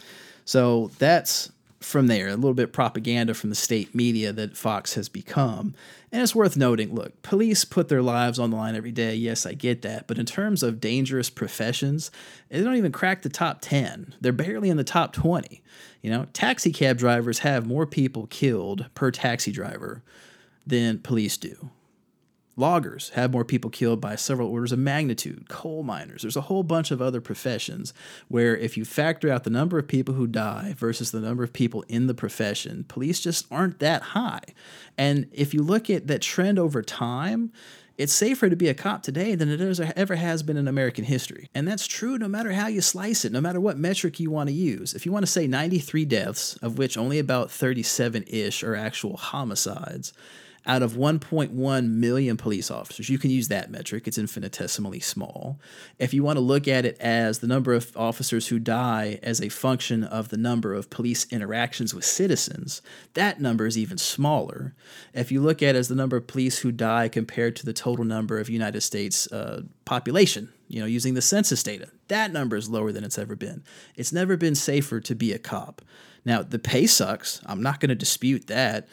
So 0.44 0.90
that's 0.98 1.52
from 1.80 2.06
there, 2.06 2.28
a 2.28 2.34
little 2.36 2.54
bit 2.54 2.72
propaganda 2.72 3.34
from 3.34 3.50
the 3.50 3.56
state 3.56 3.94
media 3.94 4.32
that 4.32 4.56
Fox 4.56 4.94
has 4.94 5.08
become. 5.08 5.74
And 6.10 6.22
it's 6.22 6.34
worth 6.34 6.56
noting 6.56 6.94
look, 6.94 7.20
police 7.22 7.64
put 7.64 7.88
their 7.88 8.02
lives 8.02 8.38
on 8.38 8.50
the 8.50 8.56
line 8.56 8.74
every 8.74 8.92
day. 8.92 9.14
Yes, 9.14 9.44
I 9.44 9.52
get 9.52 9.82
that. 9.82 10.06
But 10.06 10.18
in 10.18 10.26
terms 10.26 10.62
of 10.62 10.80
dangerous 10.80 11.28
professions, 11.28 12.10
they 12.48 12.62
don't 12.62 12.76
even 12.76 12.92
crack 12.92 13.22
the 13.22 13.28
top 13.28 13.58
10. 13.60 14.14
They're 14.20 14.32
barely 14.32 14.70
in 14.70 14.76
the 14.76 14.84
top 14.84 15.12
20. 15.12 15.62
You 16.02 16.10
know, 16.10 16.26
taxi 16.32 16.72
cab 16.72 16.98
drivers 16.98 17.40
have 17.40 17.66
more 17.66 17.86
people 17.86 18.26
killed 18.28 18.86
per 18.94 19.10
taxi 19.10 19.52
driver 19.52 20.02
than 20.66 20.98
police 20.98 21.36
do. 21.36 21.70
Loggers 22.58 23.10
have 23.10 23.32
more 23.32 23.44
people 23.44 23.68
killed 23.68 24.00
by 24.00 24.16
several 24.16 24.50
orders 24.50 24.72
of 24.72 24.78
magnitude. 24.78 25.48
Coal 25.48 25.82
miners. 25.82 26.22
There's 26.22 26.36
a 26.36 26.42
whole 26.42 26.62
bunch 26.62 26.90
of 26.90 27.02
other 27.02 27.20
professions 27.20 27.92
where, 28.28 28.56
if 28.56 28.78
you 28.78 28.84
factor 28.86 29.30
out 29.30 29.44
the 29.44 29.50
number 29.50 29.78
of 29.78 29.86
people 29.86 30.14
who 30.14 30.26
die 30.26 30.74
versus 30.76 31.10
the 31.10 31.20
number 31.20 31.44
of 31.44 31.52
people 31.52 31.84
in 31.88 32.06
the 32.06 32.14
profession, 32.14 32.84
police 32.88 33.20
just 33.20 33.46
aren't 33.50 33.78
that 33.80 34.02
high. 34.02 34.40
And 34.96 35.28
if 35.32 35.52
you 35.52 35.62
look 35.62 35.90
at 35.90 36.06
that 36.06 36.22
trend 36.22 36.58
over 36.58 36.80
time, 36.80 37.52
it's 37.98 38.12
safer 38.12 38.48
to 38.48 38.56
be 38.56 38.68
a 38.68 38.74
cop 38.74 39.02
today 39.02 39.34
than 39.34 39.50
it 39.50 39.80
ever 39.96 40.16
has 40.16 40.42
been 40.42 40.56
in 40.56 40.68
American 40.68 41.04
history. 41.04 41.48
And 41.54 41.66
that's 41.66 41.86
true 41.86 42.18
no 42.18 42.28
matter 42.28 42.52
how 42.52 42.68
you 42.68 42.80
slice 42.80 43.24
it, 43.24 43.32
no 43.32 43.40
matter 43.40 43.60
what 43.60 43.78
metric 43.78 44.20
you 44.20 44.30
want 44.30 44.48
to 44.48 44.54
use. 44.54 44.94
If 44.94 45.06
you 45.06 45.12
want 45.12 45.24
to 45.24 45.30
say 45.32 45.46
93 45.46 46.04
deaths, 46.04 46.56
of 46.56 46.78
which 46.78 46.96
only 46.96 47.18
about 47.18 47.50
37 47.50 48.24
ish 48.28 48.62
are 48.62 48.76
actual 48.76 49.16
homicides, 49.16 50.12
out 50.66 50.82
of 50.82 50.94
1.1 50.94 51.90
million 51.90 52.36
police 52.36 52.70
officers, 52.70 53.08
you 53.08 53.18
can 53.18 53.30
use 53.30 53.48
that 53.48 53.70
metric. 53.70 54.08
It's 54.08 54.18
infinitesimally 54.18 55.00
small. 55.00 55.60
If 55.98 56.12
you 56.12 56.24
want 56.24 56.36
to 56.36 56.40
look 56.40 56.66
at 56.66 56.84
it 56.84 56.96
as 56.98 57.38
the 57.38 57.46
number 57.46 57.72
of 57.72 57.96
officers 57.96 58.48
who 58.48 58.58
die 58.58 59.20
as 59.22 59.40
a 59.40 59.48
function 59.48 60.02
of 60.02 60.30
the 60.30 60.36
number 60.36 60.74
of 60.74 60.90
police 60.90 61.26
interactions 61.30 61.94
with 61.94 62.04
citizens, 62.04 62.82
that 63.14 63.40
number 63.40 63.66
is 63.66 63.78
even 63.78 63.96
smaller. 63.96 64.74
If 65.14 65.30
you 65.30 65.40
look 65.40 65.62
at 65.62 65.76
it 65.76 65.78
as 65.78 65.88
the 65.88 65.94
number 65.94 66.16
of 66.16 66.26
police 66.26 66.58
who 66.58 66.72
die 66.72 67.08
compared 67.08 67.54
to 67.56 67.64
the 67.64 67.72
total 67.72 68.04
number 68.04 68.38
of 68.38 68.50
United 68.50 68.80
States 68.80 69.30
uh, 69.30 69.62
population, 69.84 70.52
you 70.68 70.80
know, 70.80 70.86
using 70.86 71.14
the 71.14 71.22
census 71.22 71.62
data, 71.62 71.88
that 72.08 72.32
number 72.32 72.56
is 72.56 72.68
lower 72.68 72.90
than 72.90 73.04
it's 73.04 73.18
ever 73.18 73.36
been. 73.36 73.62
It's 73.94 74.12
never 74.12 74.36
been 74.36 74.56
safer 74.56 75.00
to 75.00 75.14
be 75.14 75.32
a 75.32 75.38
cop. 75.38 75.80
Now, 76.24 76.42
the 76.42 76.58
pay 76.58 76.88
sucks. 76.88 77.40
I'm 77.46 77.62
not 77.62 77.78
going 77.78 77.90
to 77.90 77.94
dispute 77.94 78.48
that. 78.48 78.88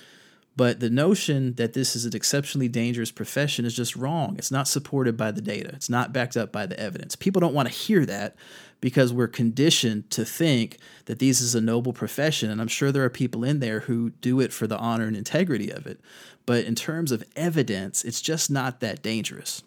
But 0.56 0.80
the 0.80 0.90
notion 0.90 1.56
that 1.56 1.74
this 1.74 1.96
is 1.96 2.06
an 2.06 2.16
exceptionally 2.16 2.68
dangerous 2.68 3.12
profession 3.12 3.66
is 3.66 3.76
just 3.76 3.96
wrong. 3.96 4.36
It's 4.38 4.52
not 4.52 4.68
supported 4.68 5.18
by 5.18 5.32
the 5.32 5.42
data, 5.42 5.72
it's 5.74 5.90
not 5.90 6.14
backed 6.14 6.38
up 6.38 6.52
by 6.52 6.66
the 6.66 6.80
evidence. 6.80 7.16
People 7.16 7.40
don't 7.40 7.56
want 7.56 7.68
to 7.68 7.74
hear 7.74 8.06
that 8.06 8.36
because 8.82 9.14
we're 9.14 9.28
conditioned 9.28 10.10
to 10.12 10.26
think 10.26 10.78
that 11.06 11.20
this 11.20 11.40
is 11.40 11.56
a 11.56 11.62
noble 11.62 11.94
profession. 11.94 12.52
And 12.52 12.60
I'm 12.60 12.68
sure 12.68 12.92
there 12.92 13.06
are 13.06 13.10
people 13.10 13.44
in 13.44 13.60
there 13.60 13.80
who 13.82 14.10
do 14.10 14.42
it 14.42 14.52
for 14.52 14.68
the 14.68 14.78
honor 14.78 15.08
and 15.08 15.16
integrity 15.16 15.72
of 15.72 15.88
it. 15.88 16.02
But 16.46 16.66
in 16.66 16.76
terms 16.76 17.12
of 17.14 17.24
evidence, 17.36 18.04
it's 18.04 18.22
just 18.22 18.52
not 18.52 18.82
that 18.82 19.02
dangerous. 19.02 19.64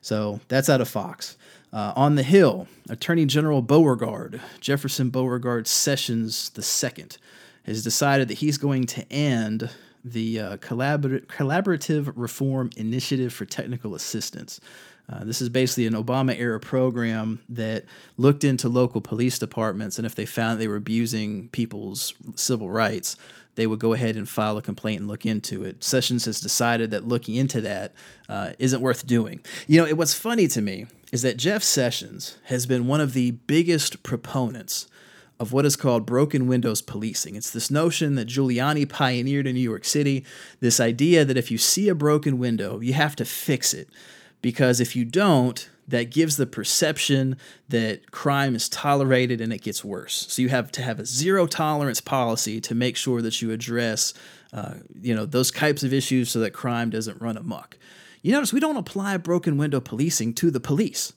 So 0.00 0.40
that's 0.48 0.70
out 0.70 0.80
of 0.80 0.88
Fox. 0.88 1.36
Uh, 1.72 1.92
on 1.94 2.14
the 2.14 2.22
Hill, 2.22 2.68
Attorney 2.88 3.26
General 3.26 3.62
Beauregard, 3.62 4.40
Jefferson 4.60 5.10
Beauregard 5.10 5.66
Sessions 5.66 6.50
II, 6.56 7.06
has 7.64 7.84
decided 7.84 8.28
that 8.28 8.38
he's 8.38 8.58
going 8.58 8.86
to 8.86 9.12
end 9.12 9.70
the 10.04 10.40
uh, 10.40 10.56
Collabor- 10.58 11.26
Collaborative 11.26 12.12
Reform 12.14 12.70
Initiative 12.76 13.32
for 13.32 13.44
Technical 13.44 13.94
Assistance. 13.94 14.60
Uh, 15.10 15.24
this 15.24 15.42
is 15.42 15.48
basically 15.48 15.86
an 15.86 15.94
Obama 15.94 16.38
era 16.38 16.60
program 16.60 17.40
that 17.48 17.84
looked 18.16 18.44
into 18.44 18.68
local 18.68 19.00
police 19.00 19.38
departments, 19.38 19.98
and 19.98 20.06
if 20.06 20.14
they 20.14 20.24
found 20.24 20.60
they 20.60 20.68
were 20.68 20.76
abusing 20.76 21.48
people's 21.48 22.14
civil 22.36 22.70
rights, 22.70 23.16
they 23.56 23.66
would 23.66 23.80
go 23.80 23.92
ahead 23.92 24.14
and 24.16 24.28
file 24.28 24.56
a 24.56 24.62
complaint 24.62 25.00
and 25.00 25.08
look 25.08 25.26
into 25.26 25.64
it. 25.64 25.82
Sessions 25.82 26.26
has 26.26 26.40
decided 26.40 26.92
that 26.92 27.08
looking 27.08 27.34
into 27.34 27.60
that 27.60 27.92
uh, 28.28 28.52
not 28.60 28.80
worth 28.80 29.06
doing. 29.06 29.40
You 29.66 29.80
know, 29.80 29.86
it, 29.86 29.96
what's 29.96 30.14
funny 30.14 30.46
to 30.48 30.62
me 30.62 30.86
is 31.12 31.22
that 31.22 31.36
Jeff 31.36 31.64
Sessions 31.64 32.38
has 32.44 32.66
been 32.66 32.86
one 32.86 33.00
of 33.00 33.12
the 33.12 33.32
biggest 33.32 34.04
proponents 34.04 34.86
of 35.40 35.54
what 35.54 35.64
is 35.64 35.74
called 35.74 36.04
broken 36.04 36.46
windows 36.46 36.82
policing. 36.82 37.34
It's 37.34 37.50
this 37.50 37.70
notion 37.70 38.14
that 38.16 38.28
Giuliani 38.28 38.86
pioneered 38.86 39.46
in 39.46 39.54
New 39.54 39.60
York 39.60 39.86
City, 39.86 40.22
this 40.60 40.78
idea 40.78 41.24
that 41.24 41.38
if 41.38 41.50
you 41.50 41.56
see 41.56 41.88
a 41.88 41.94
broken 41.94 42.38
window, 42.38 42.78
you 42.80 42.92
have 42.92 43.16
to 43.16 43.24
fix 43.24 43.72
it. 43.72 43.88
Because 44.42 44.80
if 44.80 44.94
you 44.94 45.06
don't, 45.06 45.68
that 45.88 46.10
gives 46.10 46.36
the 46.36 46.46
perception 46.46 47.38
that 47.70 48.10
crime 48.10 48.54
is 48.54 48.68
tolerated 48.68 49.40
and 49.40 49.50
it 49.52 49.62
gets 49.62 49.82
worse. 49.82 50.26
So 50.28 50.42
you 50.42 50.50
have 50.50 50.70
to 50.72 50.82
have 50.82 51.00
a 51.00 51.06
zero 51.06 51.46
tolerance 51.46 52.02
policy 52.02 52.60
to 52.60 52.74
make 52.74 52.96
sure 52.96 53.22
that 53.22 53.40
you 53.40 53.50
address, 53.50 54.12
uh, 54.52 54.74
you 55.00 55.14
know, 55.14 55.24
those 55.24 55.50
types 55.50 55.82
of 55.82 55.92
issues 55.92 56.30
so 56.30 56.38
that 56.40 56.52
crime 56.52 56.90
doesn't 56.90 57.20
run 57.20 57.38
amok. 57.38 57.78
You 58.22 58.32
notice 58.32 58.52
we 58.52 58.60
don't 58.60 58.76
apply 58.76 59.16
broken 59.16 59.56
window 59.56 59.80
policing 59.80 60.34
to 60.34 60.50
the 60.50 60.60
police. 60.60 61.14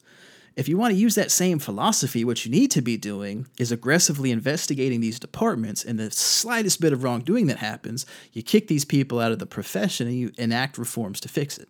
If 0.56 0.68
you 0.68 0.78
want 0.78 0.92
to 0.92 1.00
use 1.00 1.16
that 1.16 1.32
same 1.32 1.58
philosophy, 1.58 2.24
what 2.24 2.46
you 2.46 2.52
need 2.52 2.70
to 2.72 2.82
be 2.82 2.96
doing 2.96 3.48
is 3.58 3.72
aggressively 3.72 4.30
investigating 4.30 5.02
these 5.02 5.20
departments, 5.20 5.84
and 5.84 6.00
the 6.00 6.12
slightest 6.12 6.80
bit 6.80 6.94
of 6.94 7.04
wrongdoing 7.04 7.48
that 7.48 7.58
happens, 7.58 8.06
you 8.34 8.44
kick 8.44 8.68
these 8.68 8.86
people 8.86 9.20
out 9.20 9.32
of 9.32 9.40
the 9.40 9.48
profession 9.48 10.08
and 10.08 10.16
you 10.16 10.32
enact 10.38 10.78
reforms 10.78 11.20
to 11.22 11.28
fix 11.28 11.58
it. 11.58 11.70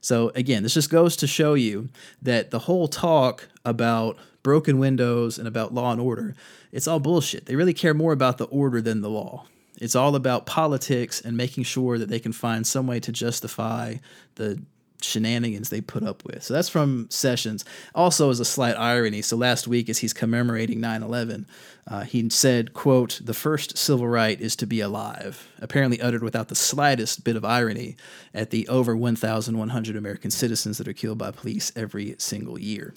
So, 0.00 0.30
again, 0.34 0.62
this 0.62 0.74
just 0.74 0.90
goes 0.90 1.16
to 1.16 1.26
show 1.26 1.54
you 1.54 1.88
that 2.22 2.50
the 2.50 2.60
whole 2.60 2.86
talk 2.86 3.48
about 3.64 4.18
broken 4.42 4.78
windows 4.78 5.38
and 5.38 5.48
about 5.48 5.74
law 5.74 5.92
and 5.92 6.00
order, 6.00 6.34
it's 6.70 6.86
all 6.86 7.00
bullshit. 7.00 7.46
They 7.46 7.56
really 7.56 7.74
care 7.74 7.94
more 7.94 8.12
about 8.12 8.38
the 8.38 8.46
order 8.46 8.80
than 8.80 9.00
the 9.00 9.10
law. 9.10 9.46
It's 9.80 9.96
all 9.96 10.14
about 10.14 10.46
politics 10.46 11.20
and 11.20 11.36
making 11.36 11.64
sure 11.64 11.98
that 11.98 12.08
they 12.08 12.20
can 12.20 12.32
find 12.32 12.66
some 12.66 12.86
way 12.86 13.00
to 13.00 13.10
justify 13.10 13.96
the 14.36 14.62
shenanigans 15.04 15.68
they 15.68 15.80
put 15.80 16.02
up 16.02 16.24
with. 16.24 16.42
So 16.42 16.54
that's 16.54 16.68
from 16.68 17.06
Sessions. 17.10 17.64
Also, 17.94 18.30
as 18.30 18.40
a 18.40 18.44
slight 18.44 18.76
irony, 18.76 19.22
so 19.22 19.36
last 19.36 19.66
week 19.68 19.88
as 19.88 19.98
he's 19.98 20.12
commemorating 20.12 20.80
9/11, 20.80 21.46
uh, 21.86 22.02
he 22.02 22.28
said, 22.30 22.72
"quote 22.72 23.20
The 23.24 23.34
first 23.34 23.76
civil 23.76 24.08
right 24.08 24.40
is 24.40 24.56
to 24.56 24.66
be 24.66 24.80
alive." 24.80 25.48
Apparently 25.60 26.00
uttered 26.00 26.22
without 26.22 26.48
the 26.48 26.54
slightest 26.54 27.24
bit 27.24 27.36
of 27.36 27.44
irony 27.44 27.96
at 28.34 28.50
the 28.50 28.68
over 28.68 28.96
1,100 28.96 29.96
American 29.96 30.30
citizens 30.30 30.78
that 30.78 30.88
are 30.88 30.92
killed 30.92 31.18
by 31.18 31.30
police 31.30 31.72
every 31.76 32.14
single 32.18 32.58
year. 32.58 32.94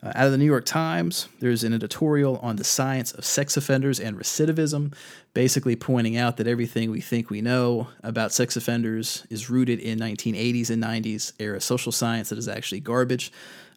Uh, 0.00 0.12
out 0.14 0.26
of 0.26 0.32
the 0.32 0.38
New 0.38 0.44
York 0.44 0.64
Times, 0.64 1.28
there's 1.40 1.64
an 1.64 1.72
editorial 1.72 2.36
on 2.36 2.54
the 2.54 2.62
science 2.62 3.10
of 3.12 3.24
sex 3.24 3.56
offenders 3.56 3.98
and 3.98 4.16
recidivism, 4.16 4.94
basically 5.34 5.74
pointing 5.74 6.16
out 6.16 6.36
that 6.36 6.46
everything 6.46 6.92
we 6.92 7.00
think 7.00 7.30
we 7.30 7.40
know 7.40 7.88
about 8.04 8.32
sex 8.32 8.56
offenders 8.56 9.26
is 9.28 9.50
rooted 9.50 9.80
in 9.80 9.98
1980s 9.98 10.70
and 10.70 10.82
90s 10.82 11.32
era 11.40 11.60
social 11.60 11.90
science 11.90 12.28
that 12.28 12.38
is 12.38 12.46
actually 12.46 12.78
garbage. 12.78 13.32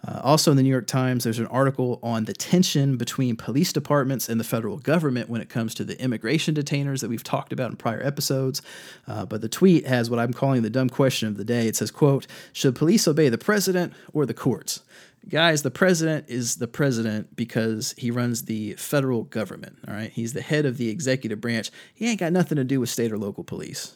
Uh, 0.07 0.19
also, 0.23 0.49
in 0.49 0.57
the 0.57 0.63
New 0.63 0.69
York 0.69 0.88
Times, 0.88 1.23
there's 1.23 1.39
an 1.39 1.47
article 1.47 1.99
on 2.01 2.25
the 2.25 2.34
tension 2.34 2.97
between 2.97 3.36
police 3.36 3.71
departments 3.71 4.29
and 4.29 4.39
the 4.39 4.43
federal 4.43 4.77
government 4.77 5.29
when 5.29 5.41
it 5.41 5.49
comes 5.49 5.75
to 5.75 5.84
the 5.84 5.99
immigration 6.01 6.55
detainers 6.55 7.01
that 7.01 7.10
we've 7.10 7.23
talked 7.23 7.53
about 7.53 7.69
in 7.69 7.77
prior 7.77 8.01
episodes. 8.03 8.63
Uh, 9.07 9.25
but 9.25 9.41
the 9.41 9.49
tweet 9.49 9.86
has 9.86 10.10
what 10.10 10.19
I'm 10.19 10.34
calling 10.34 10.63
the 10.63 10.71
dumb 10.71 10.89
question 10.89 11.27
of 11.27 11.38
the 11.38 11.45
day. 11.45 11.67
It 11.67 11.75
says, 11.75 11.91
"quote 11.91 12.25
Should 12.51 12.75
police 12.75 13.07
obey 13.07 13.29
the 13.29 13.38
president 13.38 13.93
or 14.12 14.25
the 14.25 14.34
courts?" 14.34 14.81
Guys, 15.29 15.62
the 15.62 15.71
president 15.71 16.29
is 16.29 16.55
the 16.57 16.67
president 16.67 17.36
because 17.36 17.93
he 17.97 18.12
runs 18.12 18.43
the 18.43 18.73
federal 18.73 19.23
government. 19.23 19.77
All 19.88 19.93
right. 19.93 20.12
He's 20.12 20.34
the 20.34 20.41
head 20.41 20.65
of 20.65 20.77
the 20.77 20.89
executive 20.89 21.41
branch. 21.41 21.71
He 21.93 22.07
ain't 22.07 22.19
got 22.19 22.34
nothing 22.34 22.55
to 22.55 22.63
do 22.63 22.79
with 22.79 22.89
state 22.89 23.12
or 23.12 23.17
local 23.17 23.43
police. 23.43 23.95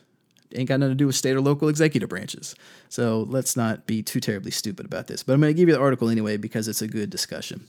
Ain't 0.53 0.69
got 0.69 0.79
nothing 0.79 0.91
to 0.91 0.95
do 0.95 1.07
with 1.07 1.15
state 1.15 1.35
or 1.35 1.41
local 1.41 1.67
executive 1.67 2.07
branches. 2.07 2.55
So 2.87 3.25
let's 3.27 3.57
not 3.57 3.87
be 3.87 4.01
too 4.01 4.19
terribly 4.19 4.51
stupid 4.51 4.85
about 4.85 5.07
this. 5.07 5.23
But 5.23 5.33
I'm 5.33 5.41
going 5.41 5.53
to 5.53 5.57
give 5.57 5.67
you 5.67 5.75
the 5.75 5.81
article 5.81 6.09
anyway 6.09 6.37
because 6.37 6.67
it's 6.67 6.81
a 6.81 6.87
good 6.87 7.09
discussion. 7.09 7.67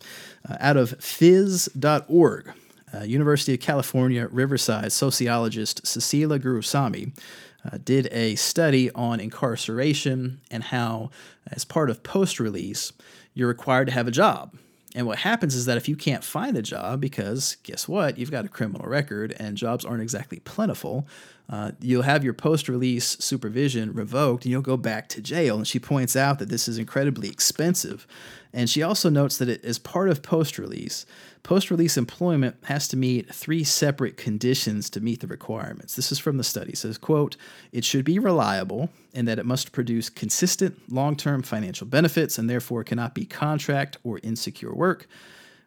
Uh, 0.49 0.57
out 0.61 0.77
of 0.77 0.91
phys.org, 0.99 2.53
uh, 2.95 3.03
University 3.03 3.55
of 3.55 3.61
California, 3.61 4.29
Riverside 4.31 4.93
sociologist 4.93 5.87
Cecilia 5.87 6.39
Gurusamy 6.39 7.19
uh, 7.65 7.79
did 7.83 8.09
a 8.13 8.37
study 8.37 8.91
on 8.93 9.19
incarceration 9.19 10.41
and 10.51 10.65
how, 10.65 11.11
as 11.51 11.65
part 11.65 11.91
of 11.91 12.03
post 12.03 12.39
release, 12.39 12.93
you're 13.37 13.47
required 13.47 13.87
to 13.87 13.93
have 13.93 14.09
a 14.09 14.11
job. 14.11 14.57
And 14.97 15.07
what 15.07 15.19
happens 15.19 15.55
is 15.55 15.67
that 15.67 15.77
if 15.77 15.91
you 15.91 15.95
can't 15.95 16.25
find 16.25 16.57
a 16.57 16.63
job, 16.63 17.03
because 17.03 17.59
guess 17.65 17.87
what? 17.87 18.17
You've 18.17 18.31
got 18.31 18.47
a 18.47 18.49
criminal 18.49 18.89
record 18.89 19.37
and 19.39 19.55
jobs 19.55 19.85
aren't 19.85 20.01
exactly 20.01 20.39
plentiful, 20.41 21.07
uh, 21.51 21.73
you'll 21.81 22.03
have 22.03 22.25
your 22.25 22.33
post 22.33 22.67
release 22.67 23.19
supervision 23.21 23.93
revoked 23.93 24.47
and 24.47 24.53
you'll 24.53 24.63
go 24.63 24.79
back 24.79 25.09
to 25.11 25.21
jail. 25.21 25.59
And 25.59 25.69
she 25.69 25.79
points 25.79 26.17
out 26.17 26.39
that 26.39 26.49
this 26.49 26.67
is 26.67 26.79
incredibly 26.79 27.29
expensive. 27.29 28.07
And 28.55 28.71
she 28.71 28.83
also 28.83 29.11
notes 29.11 29.37
that 29.37 29.51
it, 29.51 29.63
as 29.67 29.79
part 29.79 30.09
of 30.09 30.23
post 30.23 30.59
release, 30.59 31.05
post 31.47 31.71
release 31.71 31.97
employment 31.97 32.57
has 32.65 32.89
to 32.89 32.97
meet 32.97 33.33
three 33.33 33.63
separate 33.63 34.17
conditions 34.17 34.91
to 34.91 35.01
meet 35.01 35.21
the 35.21 35.29
requirements. 35.29 35.95
This 35.95 36.11
is 36.11 36.19
from 36.19 36.39
the 36.39 36.45
study. 36.45 36.73
It 36.73 36.79
says, 36.79 36.99
quote, 36.99 37.37
it 37.71 37.85
should 37.85 38.05
be 38.05 38.19
reliable 38.19 38.91
and 39.15 39.29
that 39.29 39.39
it 39.39 39.47
must 39.47 39.71
produce 39.71 40.11
consistent 40.11 40.93
long 40.93 41.15
term 41.15 41.43
financial 41.43 41.87
benefits 41.87 42.37
and 42.37 42.51
therefore 42.51 42.83
cannot 42.83 43.15
be 43.15 43.25
contract 43.25 43.97
or 44.03 44.19
insecure 44.25 44.75
work 44.75 45.07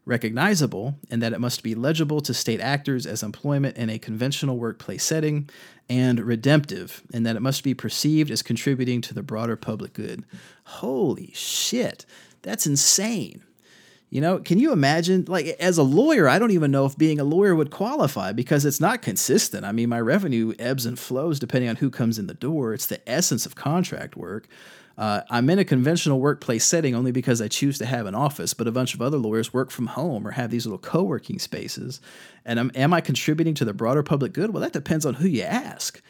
recognizable, 0.05 0.95
and 1.11 1.21
that 1.21 1.33
it 1.33 1.39
must 1.39 1.61
be 1.61 1.75
legible 1.75 2.19
to 2.19 2.33
state 2.33 2.59
actors 2.59 3.05
as 3.05 3.21
employment 3.21 3.77
in 3.77 3.91
a 3.91 3.99
conventional 3.99 4.57
workplace 4.57 5.03
setting, 5.03 5.47
and 5.87 6.19
redemptive, 6.19 7.03
and 7.13 7.25
that 7.25 7.35
it 7.35 7.41
must 7.41 7.63
be 7.63 7.75
perceived 7.75 8.31
as 8.31 8.41
contributing 8.41 9.01
to 9.01 9.13
the 9.13 9.21
broader 9.21 9.55
public 9.55 9.93
good. 9.93 10.25
Holy 10.63 11.31
shit, 11.35 12.07
that's 12.41 12.65
insane. 12.65 13.43
You 14.09 14.21
know, 14.21 14.39
can 14.39 14.57
you 14.57 14.71
imagine? 14.71 15.25
Like, 15.27 15.45
as 15.59 15.77
a 15.77 15.83
lawyer, 15.83 16.27
I 16.27 16.39
don't 16.39 16.51
even 16.51 16.71
know 16.71 16.85
if 16.85 16.97
being 16.97 17.19
a 17.19 17.23
lawyer 17.23 17.55
would 17.55 17.69
qualify 17.69 18.31
because 18.31 18.65
it's 18.65 18.79
not 18.79 19.03
consistent. 19.03 19.65
I 19.65 19.71
mean, 19.71 19.89
my 19.89 20.01
revenue 20.01 20.53
ebbs 20.57 20.85
and 20.87 20.97
flows 20.97 21.39
depending 21.39 21.69
on 21.69 21.75
who 21.75 21.91
comes 21.91 22.17
in 22.17 22.25
the 22.25 22.33
door. 22.33 22.73
It's 22.73 22.87
the 22.87 23.07
essence 23.07 23.45
of 23.45 23.55
contract 23.55 24.15
work. 24.17 24.47
Uh, 24.97 25.21
I'm 25.29 25.49
in 25.49 25.59
a 25.59 25.63
conventional 25.63 26.19
workplace 26.19 26.65
setting 26.65 26.93
only 26.93 27.13
because 27.13 27.41
I 27.41 27.47
choose 27.47 27.77
to 27.77 27.85
have 27.85 28.05
an 28.05 28.15
office, 28.15 28.53
but 28.53 28.67
a 28.67 28.71
bunch 28.71 28.93
of 28.93 29.01
other 29.01 29.17
lawyers 29.17 29.53
work 29.53 29.71
from 29.71 29.87
home 29.87 30.27
or 30.27 30.31
have 30.31 30.51
these 30.51 30.65
little 30.65 30.79
co 30.79 31.03
working 31.03 31.39
spaces. 31.39 32.01
And 32.43 32.59
am, 32.59 32.71
am 32.75 32.93
I 32.93 32.99
contributing 32.99 33.53
to 33.55 33.65
the 33.65 33.73
broader 33.73 34.03
public 34.03 34.33
good? 34.33 34.49
Well, 34.51 34.61
that 34.61 34.73
depends 34.73 35.05
on 35.05 35.13
who 35.13 35.27
you 35.27 35.43
ask. 35.43 36.01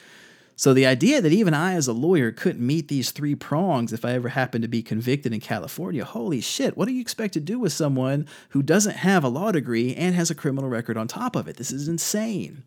So 0.60 0.74
the 0.74 0.86
idea 0.86 1.22
that 1.22 1.32
even 1.32 1.54
I, 1.54 1.76
as 1.76 1.88
a 1.88 1.94
lawyer, 1.94 2.34
couldn't 2.34 2.68
meet 2.68 2.90
these 2.90 3.12
three 3.12 3.34
prongs 3.34 3.94
if 3.94 4.04
I 4.04 4.12
ever 4.12 4.28
happened 4.28 4.64
to 4.64 4.68
be 4.68 4.84
convicted 4.84 5.34
in 5.34 5.40
California, 5.40 6.04
holy 6.04 6.42
shit, 6.42 6.76
what 6.76 6.90
do 6.90 6.94
you 6.94 7.00
expect 7.00 7.34
to 7.36 7.40
do 7.40 7.60
with 7.60 7.72
someone 7.72 8.28
who 8.50 8.62
doesn't 8.62 8.98
have 8.98 9.24
a 9.24 9.30
law 9.30 9.54
degree 9.54 9.96
and 9.96 10.16
has 10.16 10.30
a 10.30 10.36
criminal 10.36 10.70
record 10.70 10.98
on 10.98 11.08
top 11.08 11.38
of 11.38 11.48
it? 11.48 11.56
This 11.56 11.72
is 11.72 11.88
insane. 11.88 12.64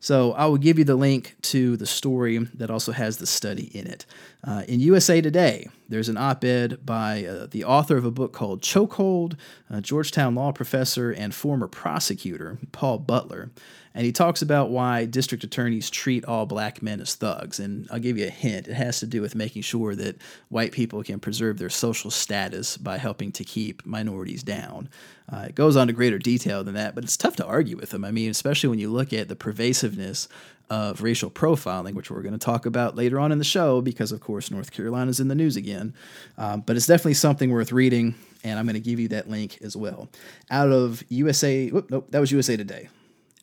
So 0.00 0.32
I 0.32 0.44
will 0.44 0.58
give 0.58 0.78
you 0.78 0.84
the 0.84 0.96
link 0.96 1.34
to 1.42 1.78
the 1.78 1.86
story 1.86 2.36
that 2.36 2.70
also 2.70 2.92
has 2.92 3.16
the 3.16 3.26
study 3.26 3.70
in 3.72 3.86
it. 3.86 4.04
Uh, 4.44 4.64
in 4.68 4.80
USA 4.80 5.22
Today, 5.22 5.66
there's 5.88 6.10
an 6.10 6.18
op 6.18 6.44
ed 6.44 6.84
by 6.84 7.24
uh, 7.24 7.46
the 7.46 7.64
author 7.64 7.96
of 7.96 8.04
a 8.04 8.10
book 8.10 8.34
called 8.34 8.60
Chokehold, 8.60 9.38
a 9.70 9.80
Georgetown 9.80 10.34
law 10.34 10.52
professor 10.52 11.10
and 11.10 11.34
former 11.34 11.68
prosecutor, 11.68 12.58
Paul 12.72 12.98
Butler. 12.98 13.50
And 13.94 14.06
he 14.06 14.12
talks 14.12 14.40
about 14.40 14.70
why 14.70 15.04
district 15.04 15.42
attorneys 15.42 15.90
treat 15.90 16.24
all 16.24 16.46
black 16.46 16.80
men 16.80 17.00
as 17.00 17.14
thugs. 17.16 17.58
And 17.58 17.88
I'll 17.90 17.98
give 17.98 18.16
you 18.16 18.26
a 18.26 18.30
hint 18.30 18.68
it 18.68 18.74
has 18.74 19.00
to 19.00 19.06
do 19.06 19.20
with 19.20 19.34
making 19.34 19.62
sure 19.62 19.96
that 19.96 20.20
white 20.48 20.72
people 20.72 21.02
can 21.02 21.18
preserve 21.18 21.58
their 21.58 21.70
social 21.70 22.10
status 22.10 22.76
by 22.76 22.98
helping 22.98 23.32
to 23.32 23.44
keep 23.44 23.84
minorities 23.84 24.42
down. 24.42 24.88
Uh, 25.32 25.46
it 25.48 25.54
goes 25.54 25.76
on 25.76 25.88
to 25.88 25.92
greater 25.92 26.18
detail 26.18 26.62
than 26.62 26.74
that, 26.74 26.94
but 26.94 27.04
it's 27.04 27.16
tough 27.16 27.36
to 27.36 27.46
argue 27.46 27.76
with 27.76 27.92
him. 27.92 28.04
I 28.04 28.10
mean, 28.10 28.30
especially 28.30 28.68
when 28.68 28.78
you 28.78 28.90
look 28.90 29.12
at 29.12 29.28
the 29.28 29.36
pervasiveness 29.36 30.28
of 30.68 31.02
racial 31.02 31.30
profiling, 31.30 31.94
which 31.94 32.10
we're 32.10 32.22
going 32.22 32.32
to 32.32 32.38
talk 32.38 32.64
about 32.64 32.94
later 32.94 33.18
on 33.18 33.32
in 33.32 33.38
the 33.38 33.44
show, 33.44 33.80
because 33.80 34.12
of 34.12 34.20
course 34.20 34.52
North 34.52 34.70
Carolina's 34.70 35.18
in 35.18 35.26
the 35.26 35.34
news 35.34 35.56
again. 35.56 35.94
Um, 36.38 36.60
but 36.60 36.76
it's 36.76 36.86
definitely 36.86 37.14
something 37.14 37.50
worth 37.50 37.72
reading, 37.72 38.14
and 38.44 38.58
I'm 38.58 38.66
going 38.66 38.74
to 38.74 38.80
give 38.80 39.00
you 39.00 39.08
that 39.08 39.28
link 39.28 39.58
as 39.62 39.76
well. 39.76 40.08
Out 40.48 40.70
of 40.70 41.02
USA, 41.08 41.68
whoop, 41.70 41.90
nope, 41.90 42.06
that 42.10 42.20
was 42.20 42.30
USA 42.30 42.56
Today. 42.56 42.88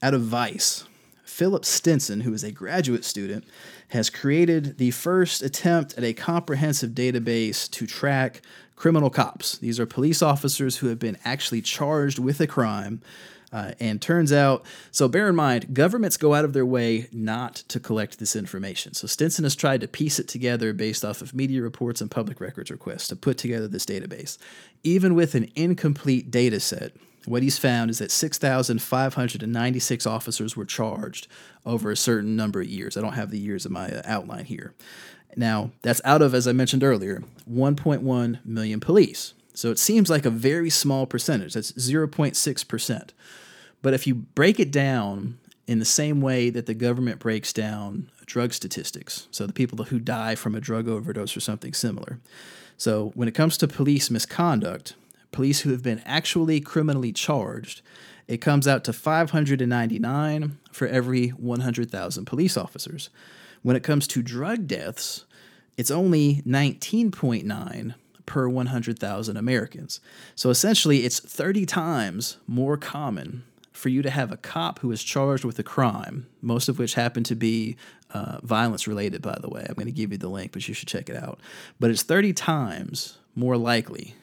Out 0.01 0.13
of 0.13 0.21
Vice, 0.21 0.83
Philip 1.23 1.65
Stinson, 1.65 2.21
who 2.21 2.31
is 2.31 2.43
a 2.43 2.51
graduate 2.51 3.03
student, 3.03 3.45
has 3.89 4.11
created 4.11 4.77
the 4.77 4.91
first 4.91 5.41
attempt 5.41 5.97
at 5.97 6.03
a 6.03 6.13
comprehensive 6.13 6.91
database 6.91 7.69
to 7.71 7.87
track 7.87 8.41
criminal 8.75 9.09
cops. 9.09 9.57
These 9.57 9.79
are 9.79 9.87
police 9.87 10.21
officers 10.21 10.77
who 10.77 10.87
have 10.87 10.99
been 10.99 11.17
actually 11.25 11.63
charged 11.63 12.19
with 12.19 12.39
a 12.39 12.45
crime 12.45 13.01
uh, 13.51 13.71
and 13.79 13.99
turns 13.99 14.31
out, 14.31 14.63
so 14.91 15.07
bear 15.07 15.29
in 15.29 15.35
mind, 15.35 15.73
governments 15.73 16.17
go 16.17 16.35
out 16.35 16.45
of 16.45 16.53
their 16.53 16.65
way 16.65 17.07
not 17.11 17.55
to 17.69 17.79
collect 17.79 18.19
this 18.19 18.35
information. 18.35 18.93
So 18.93 19.07
Stinson 19.07 19.45
has 19.45 19.55
tried 19.55 19.81
to 19.81 19.87
piece 19.87 20.19
it 20.19 20.27
together 20.27 20.73
based 20.73 21.03
off 21.03 21.23
of 21.23 21.33
media 21.33 21.63
reports 21.63 22.01
and 22.01 22.11
public 22.11 22.39
records 22.39 22.69
requests 22.69 23.07
to 23.07 23.15
put 23.15 23.39
together 23.39 23.67
this 23.67 23.85
database. 23.85 24.37
Even 24.83 25.15
with 25.15 25.33
an 25.33 25.49
incomplete 25.55 26.29
data 26.29 26.59
set, 26.59 26.91
what 27.27 27.43
he's 27.43 27.57
found 27.57 27.89
is 27.89 27.97
that 27.99 28.11
6,596 28.11 30.07
officers 30.07 30.55
were 30.55 30.65
charged 30.65 31.27
over 31.65 31.91
a 31.91 31.97
certain 31.97 32.35
number 32.35 32.61
of 32.61 32.67
years. 32.67 32.95
I 32.95 33.01
don't 33.01 33.13
have 33.13 33.31
the 33.31 33.39
years 33.39 33.65
in 33.65 33.73
my 33.73 33.89
uh, 33.89 34.01
outline 34.05 34.45
here. 34.45 34.73
Now, 35.35 35.71
that's 35.81 36.01
out 36.05 36.21
of, 36.21 36.33
as 36.33 36.47
I 36.47 36.53
mentioned 36.53 36.83
earlier, 36.83 37.23
1.1 37.51 38.45
million 38.45 38.79
police. 38.79 39.33
So 39.53 39.71
it 39.71 39.79
seems 39.79 40.09
like 40.09 40.25
a 40.25 40.29
very 40.29 40.69
small 40.69 41.05
percentage. 41.05 41.53
That's 41.53 41.73
0.6%. 41.73 43.09
But 43.81 43.93
if 43.93 44.07
you 44.07 44.15
break 44.15 44.59
it 44.59 44.71
down 44.71 45.37
in 45.67 45.79
the 45.79 45.85
same 45.85 46.21
way 46.21 46.49
that 46.49 46.65
the 46.65 46.73
government 46.73 47.19
breaks 47.19 47.51
down 47.51 48.09
drug 48.25 48.53
statistics, 48.53 49.27
so 49.31 49.45
the 49.45 49.53
people 49.53 49.83
who 49.85 49.99
die 49.99 50.35
from 50.35 50.55
a 50.55 50.61
drug 50.61 50.87
overdose 50.87 51.35
or 51.35 51.39
something 51.41 51.73
similar. 51.73 52.19
So 52.77 53.11
when 53.15 53.27
it 53.27 53.35
comes 53.35 53.57
to 53.57 53.67
police 53.67 54.09
misconduct, 54.09 54.95
police 55.37 55.59
who 55.59 55.69
have 55.69 55.83
been 55.83 56.01
actually 56.03 56.59
criminally 56.59 57.13
charged, 57.13 57.83
it 58.27 58.37
comes 58.37 58.67
out 58.67 58.83
to 58.83 58.91
599 58.91 60.57
for 60.71 60.87
every 60.87 61.27
100,000 61.27 62.25
police 62.25 62.57
officers. 62.57 63.11
When 63.61 63.75
it 63.75 63.83
comes 63.83 64.07
to 64.07 64.23
drug 64.23 64.65
deaths, 64.65 65.25
it's 65.77 65.91
only 65.91 66.41
19.9 66.41 67.93
per 68.25 68.49
100,000 68.49 69.37
Americans. 69.37 69.99
So 70.33 70.49
essentially, 70.49 71.05
it's 71.05 71.19
30 71.19 71.67
times 71.67 72.37
more 72.47 72.75
common 72.75 73.43
for 73.71 73.89
you 73.89 74.01
to 74.01 74.09
have 74.09 74.31
a 74.31 74.37
cop 74.37 74.79
who 74.79 74.91
is 74.91 75.03
charged 75.03 75.45
with 75.45 75.59
a 75.59 75.63
crime, 75.63 76.25
most 76.41 76.67
of 76.67 76.79
which 76.79 76.95
happen 76.95 77.23
to 77.25 77.35
be 77.35 77.77
uh, 78.11 78.39
violence 78.41 78.87
related, 78.87 79.21
by 79.21 79.37
the 79.39 79.49
way. 79.49 79.63
I'm 79.69 79.75
going 79.75 79.85
to 79.85 79.91
give 79.91 80.11
you 80.11 80.17
the 80.17 80.29
link, 80.29 80.51
but 80.51 80.67
you 80.67 80.73
should 80.73 80.87
check 80.87 81.11
it 81.11 81.15
out. 81.15 81.39
But 81.79 81.91
it's 81.91 82.01
30 82.01 82.33
times 82.33 83.19
more 83.35 83.55
likely 83.55 84.15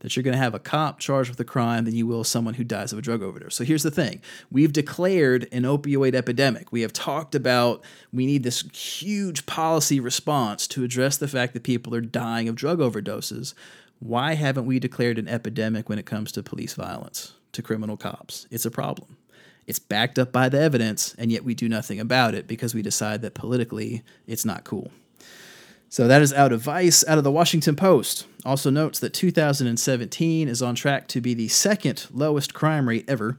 that 0.00 0.14
you're 0.16 0.22
going 0.22 0.36
to 0.36 0.42
have 0.42 0.54
a 0.54 0.60
cop 0.60 0.98
charged 0.98 1.30
with 1.30 1.40
a 1.40 1.44
crime 1.44 1.84
than 1.84 1.94
you 1.94 2.06
will 2.06 2.24
someone 2.24 2.54
who 2.54 2.64
dies 2.64 2.92
of 2.92 2.98
a 2.98 3.02
drug 3.02 3.22
overdose. 3.22 3.54
So 3.54 3.64
here's 3.64 3.82
the 3.82 3.90
thing 3.90 4.20
we've 4.50 4.72
declared 4.72 5.48
an 5.52 5.62
opioid 5.62 6.14
epidemic. 6.14 6.70
We 6.72 6.82
have 6.82 6.92
talked 6.92 7.34
about 7.34 7.84
we 8.12 8.26
need 8.26 8.42
this 8.42 8.62
huge 8.72 9.46
policy 9.46 10.00
response 10.00 10.66
to 10.68 10.84
address 10.84 11.16
the 11.16 11.28
fact 11.28 11.54
that 11.54 11.62
people 11.62 11.94
are 11.94 12.00
dying 12.00 12.48
of 12.48 12.54
drug 12.54 12.78
overdoses. 12.78 13.54
Why 14.00 14.34
haven't 14.34 14.66
we 14.66 14.78
declared 14.78 15.18
an 15.18 15.28
epidemic 15.28 15.88
when 15.88 15.98
it 15.98 16.06
comes 16.06 16.30
to 16.32 16.42
police 16.42 16.74
violence, 16.74 17.34
to 17.52 17.62
criminal 17.62 17.96
cops? 17.96 18.46
It's 18.50 18.64
a 18.64 18.70
problem. 18.70 19.16
It's 19.66 19.80
backed 19.80 20.18
up 20.18 20.32
by 20.32 20.48
the 20.48 20.60
evidence, 20.60 21.14
and 21.18 21.30
yet 21.30 21.44
we 21.44 21.54
do 21.54 21.68
nothing 21.68 22.00
about 22.00 22.34
it 22.34 22.46
because 22.46 22.74
we 22.74 22.80
decide 22.80 23.20
that 23.22 23.34
politically 23.34 24.02
it's 24.26 24.44
not 24.44 24.64
cool. 24.64 24.90
So 25.90 26.06
that 26.06 26.20
is 26.20 26.32
out 26.34 26.52
of 26.52 26.60
Vice. 26.60 27.06
Out 27.08 27.18
of 27.18 27.24
the 27.24 27.30
Washington 27.30 27.74
Post 27.74 28.26
also 28.44 28.70
notes 28.70 28.98
that 29.00 29.14
2017 29.14 30.48
is 30.48 30.62
on 30.62 30.74
track 30.74 31.08
to 31.08 31.20
be 31.20 31.34
the 31.34 31.48
second 31.48 32.06
lowest 32.12 32.52
crime 32.52 32.88
rate 32.88 33.06
ever 33.08 33.38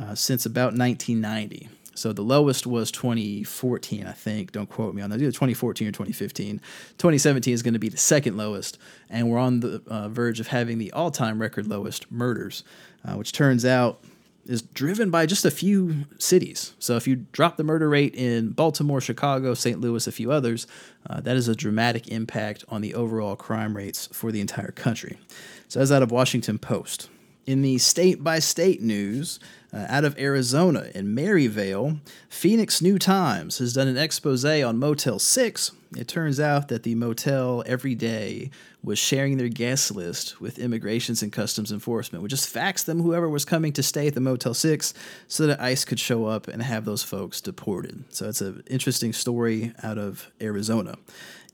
uh, 0.00 0.14
since 0.14 0.46
about 0.46 0.74
1990. 0.74 1.68
So 1.94 2.12
the 2.12 2.22
lowest 2.22 2.64
was 2.64 2.92
2014, 2.92 4.06
I 4.06 4.12
think. 4.12 4.52
Don't 4.52 4.68
quote 4.68 4.94
me 4.94 5.02
on 5.02 5.10
that. 5.10 5.20
Either 5.20 5.32
2014 5.32 5.88
or 5.88 5.90
2015. 5.90 6.60
2017 6.98 7.52
is 7.52 7.64
going 7.64 7.74
to 7.74 7.80
be 7.80 7.88
the 7.88 7.96
second 7.96 8.36
lowest, 8.36 8.78
and 9.10 9.28
we're 9.28 9.38
on 9.38 9.58
the 9.58 9.82
uh, 9.88 10.08
verge 10.08 10.38
of 10.38 10.46
having 10.46 10.78
the 10.78 10.92
all-time 10.92 11.42
record 11.42 11.66
lowest 11.66 12.10
murders, 12.12 12.62
uh, 13.04 13.14
which 13.14 13.32
turns 13.32 13.64
out 13.64 14.04
is 14.48 14.62
driven 14.62 15.10
by 15.10 15.26
just 15.26 15.44
a 15.44 15.50
few 15.50 16.06
cities. 16.18 16.74
So 16.78 16.96
if 16.96 17.06
you 17.06 17.26
drop 17.32 17.56
the 17.56 17.64
murder 17.64 17.88
rate 17.88 18.14
in 18.14 18.50
Baltimore, 18.50 19.00
Chicago, 19.00 19.54
St. 19.54 19.80
Louis, 19.80 20.06
a 20.06 20.12
few 20.12 20.32
others, 20.32 20.66
uh, 21.08 21.20
that 21.20 21.36
is 21.36 21.48
a 21.48 21.54
dramatic 21.54 22.08
impact 22.08 22.64
on 22.68 22.80
the 22.80 22.94
overall 22.94 23.36
crime 23.36 23.76
rates 23.76 24.08
for 24.12 24.32
the 24.32 24.40
entire 24.40 24.72
country. 24.72 25.18
So 25.68 25.80
as 25.80 25.92
out 25.92 26.02
of 26.02 26.10
Washington 26.10 26.58
Post. 26.58 27.10
In 27.46 27.62
the 27.62 27.78
state 27.78 28.22
by 28.24 28.40
state 28.40 28.82
news, 28.82 29.38
uh, 29.72 29.86
out 29.88 30.04
of 30.04 30.18
Arizona 30.18 30.90
in 30.94 31.14
Maryvale, 31.14 31.98
Phoenix 32.28 32.80
New 32.80 32.98
Times 32.98 33.58
has 33.58 33.72
done 33.72 33.88
an 33.88 33.98
expose 33.98 34.44
on 34.44 34.78
Motel 34.78 35.18
6. 35.18 35.72
It 35.96 36.08
turns 36.08 36.38
out 36.38 36.68
that 36.68 36.82
the 36.82 36.94
motel 36.94 37.62
every 37.66 37.94
day 37.94 38.50
was 38.82 38.98
sharing 38.98 39.36
their 39.36 39.48
guest 39.48 39.94
list 39.94 40.40
with 40.40 40.58
Immigrations 40.58 41.22
and 41.22 41.32
Customs 41.32 41.72
Enforcement, 41.72 42.22
would 42.22 42.30
just 42.30 42.48
fax 42.48 42.84
them 42.84 43.00
whoever 43.00 43.28
was 43.28 43.44
coming 43.44 43.72
to 43.72 43.82
stay 43.82 44.06
at 44.06 44.14
the 44.14 44.20
Motel 44.20 44.54
6 44.54 44.94
so 45.26 45.46
that 45.46 45.60
ICE 45.60 45.84
could 45.84 45.98
show 45.98 46.26
up 46.26 46.46
and 46.46 46.62
have 46.62 46.84
those 46.84 47.02
folks 47.02 47.40
deported. 47.40 48.04
So 48.10 48.28
it's 48.28 48.40
an 48.40 48.62
interesting 48.68 49.12
story 49.12 49.72
out 49.82 49.98
of 49.98 50.30
Arizona. 50.40 50.96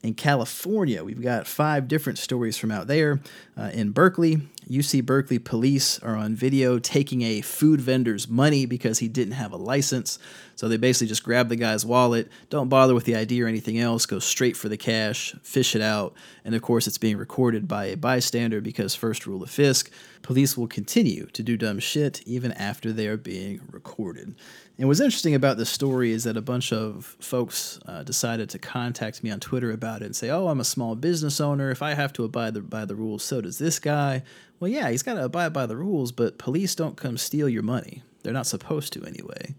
In 0.02 0.14
California, 0.14 1.02
we've 1.02 1.22
got 1.22 1.46
five 1.46 1.88
different 1.88 2.18
stories 2.18 2.58
from 2.58 2.70
out 2.70 2.88
there. 2.88 3.20
Uh, 3.56 3.70
in 3.72 3.90
Berkeley, 3.90 4.42
UC 4.70 5.04
Berkeley 5.04 5.38
police 5.38 5.98
are 6.00 6.16
on 6.16 6.34
video 6.34 6.78
taking 6.78 7.22
a 7.22 7.40
food 7.40 7.80
vendor's 7.80 8.28
money 8.28 8.66
because 8.66 8.98
he 8.98 9.08
didn't 9.08 9.34
have 9.34 9.52
a 9.52 9.56
license. 9.56 10.18
So 10.56 10.68
they 10.68 10.76
basically 10.76 11.08
just 11.08 11.24
grab 11.24 11.48
the 11.48 11.56
guy's 11.56 11.84
wallet, 11.84 12.30
don't 12.48 12.68
bother 12.68 12.94
with 12.94 13.04
the 13.04 13.16
ID 13.16 13.42
or 13.42 13.46
anything 13.46 13.78
else, 13.78 14.06
go 14.06 14.18
straight 14.18 14.56
for 14.56 14.68
the 14.68 14.76
cash, 14.76 15.34
fish 15.42 15.74
it 15.74 15.82
out. 15.82 16.14
And 16.44 16.54
of 16.54 16.62
course, 16.62 16.86
it's 16.86 16.98
being 16.98 17.16
recorded 17.16 17.66
by 17.66 17.86
a 17.86 17.96
bystander 17.96 18.60
because, 18.60 18.94
first 18.94 19.26
rule 19.26 19.42
of 19.42 19.50
Fisk, 19.50 19.90
police 20.22 20.56
will 20.56 20.68
continue 20.68 21.26
to 21.26 21.42
do 21.42 21.56
dumb 21.56 21.80
shit 21.80 22.22
even 22.26 22.52
after 22.52 22.92
they 22.92 23.08
are 23.08 23.16
being 23.16 23.60
recorded. 23.70 24.34
And 24.78 24.88
what's 24.88 25.00
interesting 25.00 25.36
about 25.36 25.56
this 25.56 25.70
story 25.70 26.10
is 26.10 26.24
that 26.24 26.36
a 26.36 26.42
bunch 26.42 26.72
of 26.72 27.16
folks 27.20 27.78
uh, 27.86 28.02
decided 28.02 28.50
to 28.50 28.58
contact 28.58 29.22
me 29.22 29.30
on 29.30 29.38
Twitter 29.38 29.70
about 29.70 30.02
it 30.02 30.06
and 30.06 30.16
say, 30.16 30.30
"Oh, 30.30 30.48
I'm 30.48 30.58
a 30.58 30.64
small 30.64 30.96
business 30.96 31.40
owner. 31.40 31.70
If 31.70 31.80
I 31.80 31.94
have 31.94 32.12
to 32.14 32.24
abide 32.24 32.54
the, 32.54 32.60
by 32.60 32.84
the 32.84 32.96
rules, 32.96 33.22
so 33.22 33.40
does 33.40 33.58
this 33.58 33.78
guy." 33.78 34.22
Well, 34.60 34.70
yeah, 34.70 34.90
he's 34.90 35.02
got 35.02 35.14
to 35.14 35.24
abide 35.24 35.52
by 35.52 35.66
the 35.66 35.76
rules, 35.76 36.12
but 36.12 36.38
police 36.38 36.74
don't 36.74 36.96
come 36.96 37.18
steal 37.18 37.48
your 37.48 37.62
money. 37.62 38.02
They're 38.22 38.32
not 38.32 38.46
supposed 38.46 38.92
to 38.94 39.04
anyway. 39.04 39.54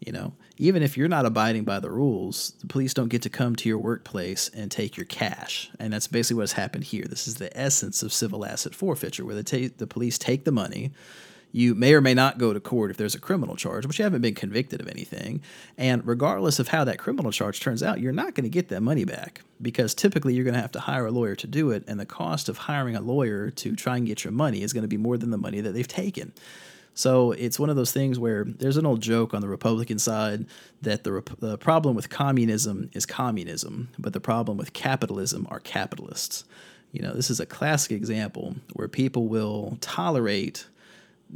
You 0.00 0.12
know, 0.12 0.34
even 0.58 0.82
if 0.82 0.96
you're 0.96 1.08
not 1.08 1.24
abiding 1.24 1.64
by 1.64 1.80
the 1.80 1.90
rules, 1.90 2.52
the 2.60 2.66
police 2.66 2.92
don't 2.92 3.08
get 3.08 3.22
to 3.22 3.30
come 3.30 3.56
to 3.56 3.68
your 3.68 3.78
workplace 3.78 4.50
and 4.54 4.70
take 4.70 4.96
your 4.96 5.06
cash. 5.06 5.70
And 5.78 5.92
that's 5.92 6.08
basically 6.08 6.40
what's 6.40 6.52
happened 6.52 6.84
here. 6.84 7.06
This 7.08 7.26
is 7.26 7.36
the 7.36 7.56
essence 7.58 8.02
of 8.02 8.12
civil 8.12 8.44
asset 8.44 8.74
forfeiture, 8.74 9.24
where 9.24 9.34
the, 9.34 9.42
ta- 9.42 9.74
the 9.78 9.86
police 9.86 10.18
take 10.18 10.44
the 10.44 10.52
money 10.52 10.92
you 11.54 11.76
may 11.76 11.94
or 11.94 12.00
may 12.00 12.14
not 12.14 12.36
go 12.36 12.52
to 12.52 12.58
court 12.58 12.90
if 12.90 12.96
there's 12.96 13.14
a 13.14 13.20
criminal 13.20 13.54
charge, 13.54 13.86
but 13.86 13.96
you 13.96 14.02
haven't 14.02 14.22
been 14.22 14.34
convicted 14.34 14.80
of 14.80 14.88
anything. 14.88 15.40
And 15.78 16.04
regardless 16.04 16.58
of 16.58 16.66
how 16.66 16.82
that 16.82 16.98
criminal 16.98 17.30
charge 17.30 17.60
turns 17.60 17.80
out, 17.80 18.00
you're 18.00 18.10
not 18.10 18.34
going 18.34 18.42
to 18.42 18.50
get 18.50 18.70
that 18.70 18.80
money 18.80 19.04
back 19.04 19.40
because 19.62 19.94
typically 19.94 20.34
you're 20.34 20.42
going 20.42 20.54
to 20.54 20.60
have 20.60 20.72
to 20.72 20.80
hire 20.80 21.06
a 21.06 21.12
lawyer 21.12 21.36
to 21.36 21.46
do 21.46 21.70
it. 21.70 21.84
And 21.86 22.00
the 22.00 22.06
cost 22.06 22.48
of 22.48 22.58
hiring 22.58 22.96
a 22.96 23.00
lawyer 23.00 23.50
to 23.50 23.76
try 23.76 23.96
and 23.96 24.04
get 24.04 24.24
your 24.24 24.32
money 24.32 24.64
is 24.64 24.72
going 24.72 24.82
to 24.82 24.88
be 24.88 24.96
more 24.96 25.16
than 25.16 25.30
the 25.30 25.38
money 25.38 25.60
that 25.60 25.70
they've 25.70 25.86
taken. 25.86 26.32
So 26.92 27.30
it's 27.30 27.60
one 27.60 27.70
of 27.70 27.76
those 27.76 27.92
things 27.92 28.18
where 28.18 28.44
there's 28.44 28.76
an 28.76 28.84
old 28.84 29.00
joke 29.00 29.32
on 29.32 29.40
the 29.40 29.48
Republican 29.48 30.00
side 30.00 30.46
that 30.82 31.04
the, 31.04 31.22
the 31.38 31.56
problem 31.56 31.94
with 31.94 32.10
communism 32.10 32.90
is 32.94 33.06
communism, 33.06 33.90
but 33.96 34.12
the 34.12 34.20
problem 34.20 34.56
with 34.58 34.72
capitalism 34.72 35.46
are 35.52 35.60
capitalists. 35.60 36.44
You 36.90 37.02
know, 37.02 37.12
this 37.12 37.30
is 37.30 37.38
a 37.38 37.46
classic 37.46 37.92
example 37.92 38.56
where 38.72 38.88
people 38.88 39.28
will 39.28 39.78
tolerate 39.80 40.66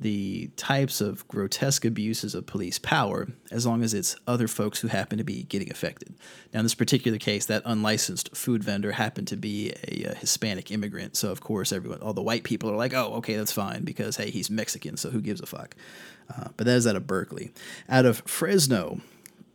the 0.00 0.48
types 0.56 1.00
of 1.00 1.26
grotesque 1.26 1.84
abuses 1.84 2.34
of 2.34 2.46
police 2.46 2.78
power 2.78 3.26
as 3.50 3.66
long 3.66 3.82
as 3.82 3.92
it's 3.92 4.14
other 4.28 4.46
folks 4.46 4.78
who 4.78 4.88
happen 4.88 5.18
to 5.18 5.24
be 5.24 5.42
getting 5.42 5.70
affected. 5.70 6.14
Now, 6.54 6.60
in 6.60 6.64
this 6.64 6.74
particular 6.74 7.18
case, 7.18 7.46
that 7.46 7.62
unlicensed 7.64 8.36
food 8.36 8.62
vendor 8.62 8.92
happened 8.92 9.26
to 9.28 9.36
be 9.36 9.72
a, 9.88 10.04
a, 10.04 10.14
Hispanic 10.14 10.70
immigrant. 10.70 11.16
So, 11.16 11.32
of 11.32 11.40
course, 11.40 11.72
everyone, 11.72 12.00
all 12.00 12.14
the 12.14 12.22
white 12.22 12.44
people 12.44 12.70
are 12.70 12.76
like, 12.76 12.94
oh, 12.94 13.14
okay, 13.14 13.36
that's 13.36 13.52
fine 13.52 13.82
because, 13.82 14.16
hey, 14.16 14.30
he's 14.30 14.50
Mexican, 14.50 14.96
so 14.96 15.10
who 15.10 15.20
gives 15.20 15.40
a 15.40 15.46
fuck? 15.46 15.74
Uh, 16.30 16.48
but 16.56 16.66
that 16.66 16.76
is 16.76 16.86
out 16.86 16.96
of 16.96 17.06
Berkeley. 17.06 17.52
Out 17.88 18.06
of 18.06 18.18
Fresno, 18.18 19.00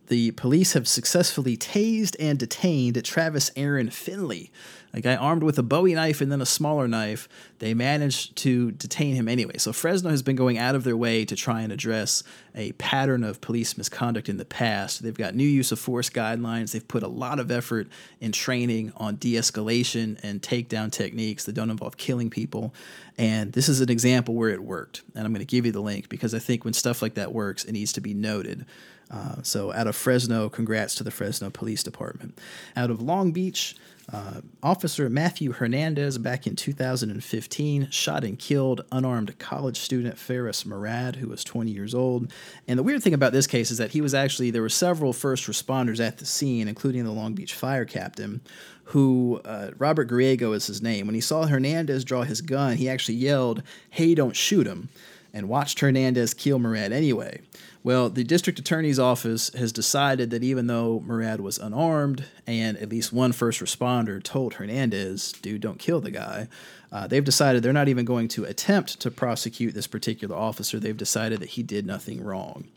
the 0.08 0.32
police 0.32 0.74
have 0.74 0.86
successfully 0.86 1.56
tased 1.56 2.16
and 2.20 2.38
detained 2.38 3.02
Travis 3.04 3.50
Aaron 3.56 3.88
Finley, 3.88 4.52
a 4.94 5.00
guy 5.00 5.16
armed 5.16 5.42
with 5.42 5.58
a 5.58 5.62
Bowie 5.62 5.94
knife 5.94 6.20
and 6.20 6.30
then 6.30 6.40
a 6.40 6.46
smaller 6.46 6.86
knife. 6.86 7.28
They 7.58 7.74
managed 7.74 8.36
to 8.36 8.70
detain 8.70 9.16
him 9.16 9.28
anyway. 9.28 9.58
So 9.58 9.72
Fresno 9.72 10.10
has 10.10 10.22
been 10.22 10.36
going 10.36 10.56
out 10.56 10.76
of 10.76 10.84
their 10.84 10.96
way 10.96 11.24
to 11.24 11.34
try 11.34 11.62
and 11.62 11.72
address 11.72 12.22
a 12.54 12.70
pattern 12.72 13.24
of 13.24 13.40
police 13.40 13.76
misconduct 13.76 14.28
in 14.28 14.36
the 14.36 14.44
past. 14.44 15.02
They've 15.02 15.12
got 15.12 15.34
new 15.34 15.46
use 15.46 15.72
of 15.72 15.80
force 15.80 16.10
guidelines. 16.10 16.70
They've 16.70 16.86
put 16.86 17.02
a 17.02 17.08
lot 17.08 17.40
of 17.40 17.50
effort 17.50 17.88
in 18.20 18.30
training 18.30 18.92
on 18.96 19.16
de 19.16 19.34
escalation 19.34 20.16
and 20.22 20.40
takedown 20.40 20.92
techniques 20.92 21.44
that 21.44 21.54
don't 21.54 21.70
involve 21.70 21.96
killing 21.96 22.30
people. 22.30 22.72
And 23.18 23.52
this 23.52 23.68
is 23.68 23.80
an 23.80 23.90
example 23.90 24.34
where 24.36 24.50
it 24.50 24.62
worked. 24.62 25.02
And 25.16 25.26
I'm 25.26 25.32
going 25.32 25.44
to 25.44 25.56
give 25.56 25.66
you 25.66 25.72
the 25.72 25.82
link 25.82 26.08
because 26.08 26.34
I 26.34 26.38
think 26.38 26.64
when 26.64 26.72
stuff 26.72 27.02
like 27.02 27.14
that 27.14 27.32
works, 27.32 27.64
it 27.64 27.72
needs 27.72 27.92
to 27.94 28.00
be 28.00 28.14
noted. 28.14 28.64
Uh, 29.10 29.42
so 29.42 29.72
out 29.72 29.86
of 29.86 29.96
Fresno, 29.96 30.48
congrats 30.48 30.94
to 30.96 31.04
the 31.04 31.10
Fresno 31.10 31.50
Police 31.50 31.82
Department. 31.82 32.38
Out 32.76 32.90
of 32.90 33.02
Long 33.02 33.32
Beach, 33.32 33.76
uh, 34.12 34.40
Officer 34.62 35.08
Matthew 35.08 35.52
Hernandez, 35.52 36.18
back 36.18 36.46
in 36.46 36.56
2015, 36.56 37.90
shot 37.90 38.24
and 38.24 38.38
killed 38.38 38.84
unarmed 38.92 39.38
college 39.38 39.78
student 39.78 40.16
Feras 40.16 40.66
Morad, 40.66 41.16
who 41.16 41.28
was 41.28 41.42
20 41.42 41.70
years 41.70 41.94
old. 41.94 42.32
And 42.68 42.78
the 42.78 42.82
weird 42.82 43.02
thing 43.02 43.14
about 43.14 43.32
this 43.32 43.46
case 43.46 43.70
is 43.70 43.78
that 43.78 43.92
he 43.92 44.00
was 44.00 44.14
actually, 44.14 44.50
there 44.50 44.62
were 44.62 44.68
several 44.68 45.12
first 45.12 45.46
responders 45.46 46.04
at 46.04 46.18
the 46.18 46.26
scene, 46.26 46.68
including 46.68 47.04
the 47.04 47.12
Long 47.12 47.34
Beach 47.34 47.54
fire 47.54 47.84
captain, 47.84 48.42
who, 48.88 49.40
uh, 49.44 49.70
Robert 49.78 50.08
Griego 50.08 50.54
is 50.54 50.66
his 50.66 50.82
name. 50.82 51.06
When 51.06 51.14
he 51.14 51.20
saw 51.20 51.46
Hernandez 51.46 52.04
draw 52.04 52.22
his 52.22 52.42
gun, 52.42 52.76
he 52.76 52.88
actually 52.88 53.16
yelled, 53.16 53.62
Hey, 53.88 54.14
don't 54.14 54.36
shoot 54.36 54.66
him, 54.66 54.90
and 55.34 55.48
watched 55.48 55.80
Hernandez 55.80 56.32
kill 56.32 56.58
Morad 56.58 56.92
anyway. 56.92 57.40
Well, 57.82 58.08
the 58.08 58.24
district 58.24 58.58
attorney's 58.58 58.98
office 58.98 59.52
has 59.52 59.72
decided 59.72 60.30
that 60.30 60.42
even 60.42 60.68
though 60.68 61.00
Morad 61.04 61.40
was 61.40 61.58
unarmed 61.58 62.24
and 62.46 62.78
at 62.78 62.88
least 62.88 63.12
one 63.12 63.32
first 63.32 63.60
responder 63.60 64.22
told 64.22 64.54
Hernandez, 64.54 65.32
dude, 65.32 65.60
don't 65.60 65.78
kill 65.78 66.00
the 66.00 66.10
guy, 66.10 66.48
uh, 66.94 67.08
they've 67.08 67.24
decided 67.24 67.62
they're 67.62 67.72
not 67.72 67.88
even 67.88 68.04
going 68.04 68.28
to 68.28 68.44
attempt 68.44 69.00
to 69.00 69.10
prosecute 69.10 69.74
this 69.74 69.88
particular 69.88 70.36
officer. 70.36 70.78
They've 70.78 70.96
decided 70.96 71.40
that 71.40 71.50
he 71.50 71.64
did 71.64 71.84
nothing 71.84 72.22
wrong 72.22 72.68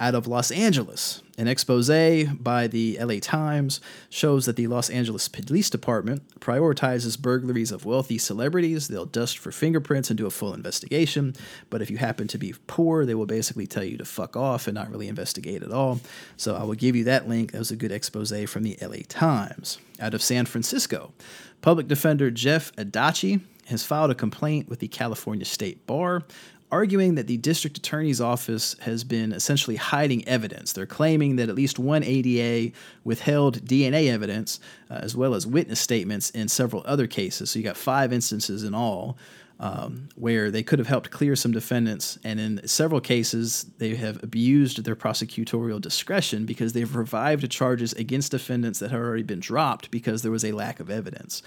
out 0.00 0.14
of 0.14 0.26
Los 0.26 0.50
Angeles. 0.50 1.22
An 1.38 1.46
expose 1.46 1.88
by 1.88 2.66
the 2.66 2.98
LA 3.00 3.16
Times 3.20 3.80
shows 4.08 4.46
that 4.46 4.56
the 4.56 4.66
Los 4.66 4.90
Angeles 4.90 5.28
Police 5.28 5.70
Department 5.70 6.22
prioritizes 6.40 7.20
burglaries 7.20 7.70
of 7.70 7.84
wealthy 7.84 8.18
celebrities. 8.18 8.88
They'll 8.88 9.06
dust 9.06 9.38
for 9.38 9.52
fingerprints 9.52 10.10
and 10.10 10.18
do 10.18 10.26
a 10.26 10.30
full 10.30 10.52
investigation. 10.52 11.34
But 11.68 11.82
if 11.82 11.90
you 11.90 11.98
happen 11.98 12.28
to 12.28 12.38
be 12.38 12.54
poor, 12.66 13.06
they 13.06 13.14
will 13.14 13.26
basically 13.26 13.66
tell 13.66 13.84
you 13.84 13.98
to 13.98 14.04
fuck 14.04 14.36
off 14.36 14.66
and 14.66 14.74
not 14.74 14.90
really 14.90 15.08
investigate 15.08 15.62
at 15.62 15.70
all. 15.70 16.00
So 16.36 16.56
I 16.56 16.64
will 16.64 16.74
give 16.74 16.96
you 16.96 17.04
that 17.04 17.28
link. 17.28 17.52
That 17.52 17.58
was 17.58 17.70
a 17.70 17.76
good 17.76 17.92
expose 17.92 18.32
from 18.46 18.62
the 18.62 18.76
LA 18.80 19.02
Times. 19.08 19.78
Out 20.00 20.14
of 20.14 20.22
San 20.22 20.46
Francisco, 20.46 21.12
public 21.60 21.88
defender 21.88 22.30
Jeff 22.30 22.74
Adachi 22.76 23.40
has 23.66 23.84
filed 23.84 24.10
a 24.10 24.14
complaint 24.14 24.68
with 24.68 24.80
the 24.80 24.88
California 24.88 25.44
State 25.44 25.86
Bar 25.86 26.24
arguing 26.72 27.16
that 27.16 27.26
the 27.26 27.36
district 27.36 27.78
attorney's 27.78 28.20
office 28.20 28.76
has 28.80 29.02
been 29.02 29.32
essentially 29.32 29.76
hiding 29.76 30.26
evidence. 30.28 30.72
They're 30.72 30.86
claiming 30.86 31.36
that 31.36 31.48
at 31.48 31.54
least 31.54 31.78
one 31.78 32.04
ADA 32.04 32.74
withheld 33.04 33.64
DNA 33.64 34.08
evidence, 34.08 34.60
uh, 34.90 34.94
as 34.94 35.16
well 35.16 35.34
as 35.34 35.46
witness 35.46 35.80
statements 35.80 36.30
in 36.30 36.48
several 36.48 36.82
other 36.86 37.06
cases. 37.06 37.50
So 37.50 37.58
you 37.58 37.64
got 37.64 37.76
five 37.76 38.12
instances 38.12 38.62
in 38.62 38.74
all. 38.74 39.18
Um, 39.62 40.08
where 40.14 40.50
they 40.50 40.62
could 40.62 40.78
have 40.78 40.88
helped 40.88 41.10
clear 41.10 41.36
some 41.36 41.52
defendants, 41.52 42.18
and 42.24 42.40
in 42.40 42.66
several 42.66 43.02
cases, 43.02 43.66
they 43.76 43.94
have 43.94 44.22
abused 44.22 44.82
their 44.84 44.96
prosecutorial 44.96 45.78
discretion 45.78 46.46
because 46.46 46.72
they've 46.72 46.96
revived 46.96 47.50
charges 47.50 47.92
against 47.92 48.30
defendants 48.30 48.78
that 48.78 48.90
had 48.90 48.98
already 48.98 49.22
been 49.22 49.38
dropped 49.38 49.90
because 49.90 50.22
there 50.22 50.32
was 50.32 50.46
a 50.46 50.52
lack 50.52 50.80
of 50.80 50.88
evidence. 50.88 51.42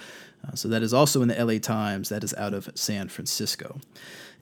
Uh, 0.48 0.54
so 0.54 0.68
that 0.68 0.84
is 0.84 0.94
also 0.94 1.24
in 1.24 1.28
the 1.28 1.44
LA 1.44 1.58
Times, 1.58 2.10
that 2.10 2.24
is 2.24 2.36
out 2.36 2.54
of 2.54 2.70
San 2.76 3.10
Francisco 3.10 3.80